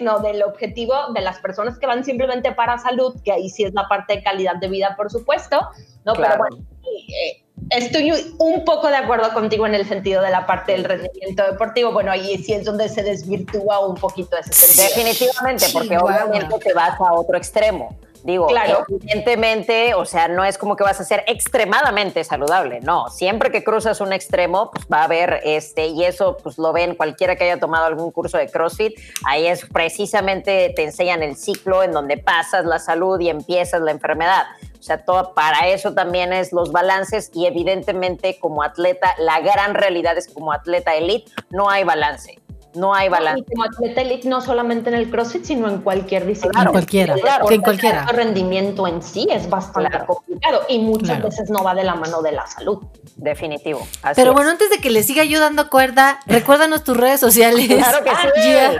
¿no? 0.00 0.20
Del 0.20 0.42
objetivo 0.42 0.94
de 1.14 1.20
las 1.20 1.40
personas 1.40 1.78
que 1.78 1.86
van 1.86 2.04
simplemente 2.04 2.52
para 2.52 2.78
salud, 2.78 3.14
que 3.24 3.32
ahí 3.32 3.48
sí 3.48 3.64
es 3.64 3.74
la 3.74 3.88
parte 3.88 4.16
de 4.16 4.22
calidad 4.22 4.56
de 4.56 4.68
vida, 4.68 4.94
por 4.96 5.10
supuesto, 5.10 5.60
¿no? 6.04 6.14
Pero 6.14 6.38
bueno, 6.38 6.56
eh, 6.58 7.44
estoy 7.70 8.12
un 8.38 8.64
poco 8.64 8.88
de 8.88 8.96
acuerdo 8.96 9.32
contigo 9.32 9.66
en 9.66 9.74
el 9.74 9.86
sentido 9.86 10.22
de 10.22 10.30
la 10.30 10.46
parte 10.46 10.72
del 10.72 10.84
rendimiento 10.84 11.44
deportivo. 11.44 11.92
Bueno, 11.92 12.10
ahí 12.10 12.36
sí 12.38 12.52
es 12.52 12.64
donde 12.64 12.88
se 12.88 13.02
desvirtúa 13.02 13.86
un 13.86 13.94
poquito 13.94 14.36
ese 14.36 14.52
sentido. 14.52 14.88
Definitivamente, 14.88 15.66
porque 15.72 15.96
obviamente 15.96 16.58
te 16.58 16.72
vas 16.72 17.00
a 17.00 17.12
otro 17.12 17.36
extremo. 17.36 17.96
Digo, 18.22 18.48
claro. 18.48 18.84
evidentemente, 18.88 19.94
o 19.94 20.04
sea, 20.04 20.28
no 20.28 20.44
es 20.44 20.58
como 20.58 20.76
que 20.76 20.84
vas 20.84 21.00
a 21.00 21.04
ser 21.04 21.24
extremadamente 21.26 22.22
saludable, 22.24 22.80
no. 22.80 23.08
Siempre 23.08 23.50
que 23.50 23.64
cruzas 23.64 24.00
un 24.00 24.12
extremo, 24.12 24.70
pues 24.70 24.86
va 24.92 25.00
a 25.00 25.04
haber 25.04 25.40
este, 25.44 25.86
y 25.86 26.04
eso 26.04 26.36
pues 26.42 26.58
lo 26.58 26.72
ven 26.72 26.94
cualquiera 26.94 27.36
que 27.36 27.44
haya 27.44 27.58
tomado 27.58 27.86
algún 27.86 28.10
curso 28.10 28.36
de 28.36 28.48
CrossFit, 28.48 28.98
ahí 29.24 29.46
es 29.46 29.64
precisamente 29.64 30.72
te 30.76 30.84
enseñan 30.84 31.22
el 31.22 31.36
ciclo 31.36 31.82
en 31.82 31.92
donde 31.92 32.18
pasas 32.18 32.64
la 32.66 32.78
salud 32.78 33.18
y 33.20 33.30
empiezas 33.30 33.80
la 33.80 33.90
enfermedad. 33.90 34.44
O 34.78 34.82
sea, 34.82 35.04
todo 35.04 35.34
para 35.34 35.68
eso 35.68 35.94
también 35.94 36.32
es 36.32 36.52
los 36.52 36.72
balances 36.72 37.30
y 37.34 37.46
evidentemente 37.46 38.38
como 38.38 38.62
atleta, 38.62 39.14
la 39.18 39.40
gran 39.40 39.74
realidad 39.74 40.16
es 40.16 40.28
que 40.28 40.34
como 40.34 40.52
atleta 40.52 40.94
elite 40.94 41.30
no 41.50 41.68
hay 41.68 41.84
balance 41.84 42.38
no 42.74 42.94
hay 42.94 43.08
balance. 43.08 43.44
como 43.50 43.64
atleta 43.64 44.02
elite, 44.02 44.28
no 44.28 44.40
solamente 44.40 44.90
en 44.90 44.96
el 44.96 45.10
CrossFit, 45.10 45.44
sino 45.44 45.68
en 45.68 45.80
cualquier 45.82 46.26
disciplina. 46.26 46.64
en 46.64 46.70
cualquiera, 46.70 47.14
claro, 47.14 47.50
en 47.50 47.60
cualquiera. 47.60 48.06
El 48.08 48.16
rendimiento 48.16 48.86
en 48.86 49.02
sí 49.02 49.26
es 49.30 49.48
bastante 49.48 49.98
complicado 50.06 50.62
y 50.68 50.78
muchas 50.78 51.22
veces 51.22 51.50
no 51.50 51.62
va 51.62 51.74
de 51.74 51.84
la 51.84 51.94
mano 51.94 52.22
de 52.22 52.32
la 52.32 52.46
salud. 52.46 52.78
Definitivo. 53.16 53.86
Pero 54.14 54.32
bueno, 54.32 54.50
antes 54.50 54.70
de 54.70 54.78
que 54.78 54.90
le 54.90 55.02
siga 55.02 55.24
yo 55.24 55.40
dando 55.40 55.68
cuerda, 55.68 56.20
recuérdanos 56.26 56.84
tus 56.84 56.96
redes 56.96 57.20
sociales. 57.20 57.68
Claro 57.80 58.04
que 58.04 58.10
sí. 58.42 58.76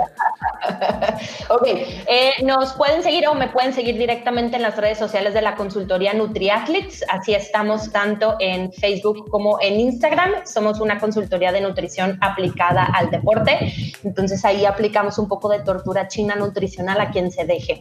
ok, 1.49 1.67
eh, 1.67 2.33
nos 2.45 2.75
pueden 2.75 3.03
seguir 3.03 3.27
o 3.29 3.35
me 3.35 3.49
pueden 3.49 3.73
seguir 3.73 3.97
directamente 3.97 4.57
en 4.57 4.63
las 4.63 4.77
redes 4.77 4.99
sociales 4.99 5.35
de 5.35 5.43
la 5.43 5.55
consultoría 5.55 6.13
NutriAthletes. 6.13 7.05
Así 7.09 7.35
estamos 7.35 7.91
tanto 7.91 8.37
en 8.39 8.73
Facebook 8.73 9.29
como 9.31 9.61
en 9.61 9.81
Instagram. 9.81 10.47
Somos 10.47 10.81
una 10.81 10.99
consultoría 10.99 11.53
de 11.53 11.61
nutrición 11.61 12.19
aplicada 12.21 12.85
al 12.85 13.11
deporte. 13.11 13.73
Entonces 14.05 14.45
ahí 14.45 14.65
aplicamos 14.65 15.19
un 15.19 15.29
poco 15.29 15.49
de 15.49 15.61
tortura 15.61 16.09
china 16.09 16.35
nutricional 16.37 17.01
a 17.01 17.11
quien 17.11 17.31
se 17.31 17.45
deje. 17.45 17.81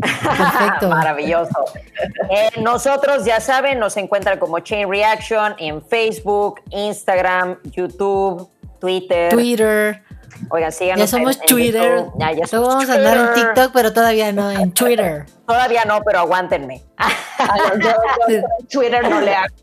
Perfecto. 0.00 0.88
Maravilloso. 0.90 1.64
Eh, 2.30 2.60
nosotros, 2.60 3.24
ya 3.24 3.40
saben, 3.40 3.78
nos 3.78 3.96
encuentran 3.96 4.38
como 4.38 4.58
Chain 4.60 4.88
Reaction 4.90 5.54
en 5.58 5.82
Facebook, 5.82 6.60
Instagram, 6.70 7.58
YouTube, 7.64 8.48
Twitter. 8.78 9.30
Twitter. 9.30 10.02
Oigan, 10.50 10.72
síganos. 10.72 11.00
Ya 11.00 11.06
somos 11.06 11.40
Twitter. 11.40 12.06
Ya, 12.18 12.32
ya 12.32 12.46
somos 12.46 12.68
vamos 12.68 12.88
a 12.90 12.94
andar 12.94 13.16
en 13.16 13.34
TikTok, 13.34 13.72
pero 13.72 13.92
todavía 13.92 14.32
no, 14.32 14.50
en 14.50 14.72
Twitter. 14.72 15.26
Todavía 15.46 15.84
no, 15.84 16.02
pero 16.02 16.18
aguántenme. 16.20 16.82
Twitter 18.70 19.08
no 19.08 19.20
le 19.20 19.34
hago. 19.34 19.54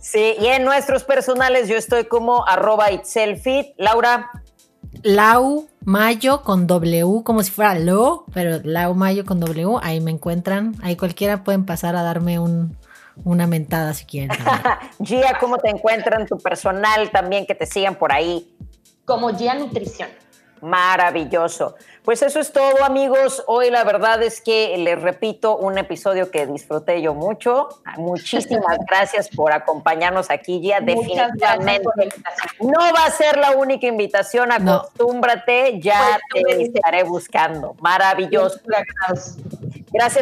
Sí, 0.00 0.36
y 0.38 0.46
en 0.46 0.64
nuestros 0.64 1.04
personales 1.04 1.68
yo 1.68 1.76
estoy 1.76 2.04
como 2.04 2.46
arroba 2.46 2.92
itselfit. 2.92 3.74
Laura. 3.76 4.30
Lau 5.02 5.68
Mayo 5.84 6.42
con 6.42 6.66
W, 6.66 7.22
como 7.24 7.42
si 7.42 7.50
fuera 7.50 7.78
Lo, 7.78 8.24
pero 8.32 8.60
Lau 8.64 8.94
Mayo 8.94 9.24
con 9.24 9.40
W, 9.40 9.78
ahí 9.82 10.00
me 10.00 10.10
encuentran. 10.10 10.74
Ahí 10.82 10.96
cualquiera 10.96 11.44
pueden 11.44 11.66
pasar 11.66 11.96
a 11.96 12.02
darme 12.02 12.38
un, 12.38 12.76
una 13.24 13.46
mentada 13.46 13.92
si 13.94 14.04
quieren. 14.04 14.36
Gia, 15.00 15.38
¿cómo 15.38 15.58
te 15.58 15.68
encuentran 15.68 16.26
tu 16.26 16.38
personal 16.38 17.10
también 17.10 17.46
que 17.46 17.54
te 17.54 17.66
sigan 17.66 17.96
por 17.96 18.12
ahí? 18.12 18.56
Como 19.04 19.36
Gia 19.36 19.54
Nutrición. 19.54 20.08
Maravilloso. 20.62 21.74
Pues 22.04 22.20
eso 22.20 22.38
es 22.38 22.52
todo, 22.52 22.84
amigos. 22.84 23.42
Hoy 23.46 23.70
la 23.70 23.82
verdad 23.82 24.22
es 24.22 24.42
que 24.42 24.76
les 24.76 25.00
repito 25.00 25.56
un 25.56 25.78
episodio 25.78 26.30
que 26.30 26.46
disfruté 26.46 27.00
yo 27.00 27.14
mucho. 27.14 27.68
Muchísimas 27.96 28.76
gracias 28.90 29.30
por 29.30 29.52
acompañarnos 29.52 30.30
aquí, 30.30 30.60
Gia. 30.60 30.80
Definitivamente 30.80 31.82
no 32.60 32.78
va 32.78 33.06
a 33.06 33.10
ser 33.10 33.38
la 33.38 33.52
única 33.52 33.86
invitación. 33.86 34.52
Acostúmbrate, 34.52 35.80
ya 35.80 36.18
pues, 36.30 36.44
te 36.44 36.62
estaré 36.64 37.04
buscando. 37.04 37.74
Maravilloso. 37.80 38.60
Gracias 38.66 39.38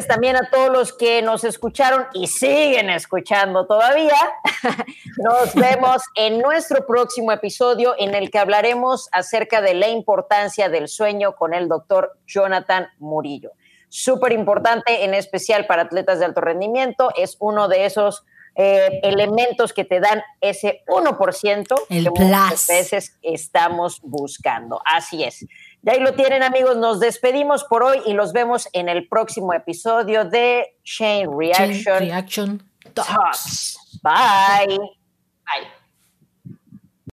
también 0.06 0.36
a 0.36 0.50
todos 0.50 0.70
los 0.70 0.92
que 0.92 1.22
nos 1.22 1.44
escucharon 1.44 2.06
y 2.12 2.26
siguen 2.26 2.90
escuchando 2.90 3.66
todavía. 3.66 4.14
Nos 5.16 5.54
vemos 5.54 6.02
en 6.14 6.40
nuestro 6.40 6.86
próximo 6.86 7.32
episodio 7.32 7.94
en 7.98 8.14
el 8.14 8.30
que 8.30 8.38
hablaremos 8.38 9.08
acerca 9.12 9.62
de 9.62 9.74
la 9.74 9.88
importancia 9.88 10.68
del 10.68 10.88
sueño 10.88 11.36
con 11.36 11.54
el 11.54 11.68
doctor 11.68 12.18
Jonathan 12.26 12.88
Murillo. 12.98 13.52
Súper 13.88 14.32
importante, 14.32 15.04
en 15.04 15.14
especial 15.14 15.66
para 15.66 15.82
atletas 15.82 16.18
de 16.18 16.26
alto 16.26 16.42
rendimiento, 16.42 17.10
es 17.16 17.36
uno 17.40 17.68
de 17.68 17.86
esos 17.86 18.24
eh, 18.54 19.00
elementos 19.02 19.72
que 19.72 19.84
te 19.84 20.00
dan 20.00 20.22
ese 20.42 20.82
1% 20.86 21.74
el 21.88 22.04
que 22.04 22.10
muchas 22.10 22.66
veces 22.68 23.18
estamos 23.22 24.00
buscando. 24.02 24.82
Así 24.84 25.24
es. 25.24 25.46
Y 25.82 25.90
ahí 25.90 26.00
lo 26.00 26.14
tienen, 26.14 26.42
amigos. 26.42 26.76
Nos 26.76 27.00
despedimos 27.00 27.64
por 27.64 27.82
hoy 27.82 28.00
y 28.06 28.12
los 28.12 28.32
vemos 28.32 28.68
en 28.72 28.88
el 28.88 29.08
próximo 29.08 29.52
episodio 29.52 30.24
de 30.24 30.76
Shane 30.84 31.28
Reaction. 31.36 31.98
Reaction 31.98 32.62
Talks. 32.94 34.00
Bye. 34.02 34.78
Bye. 34.78 35.81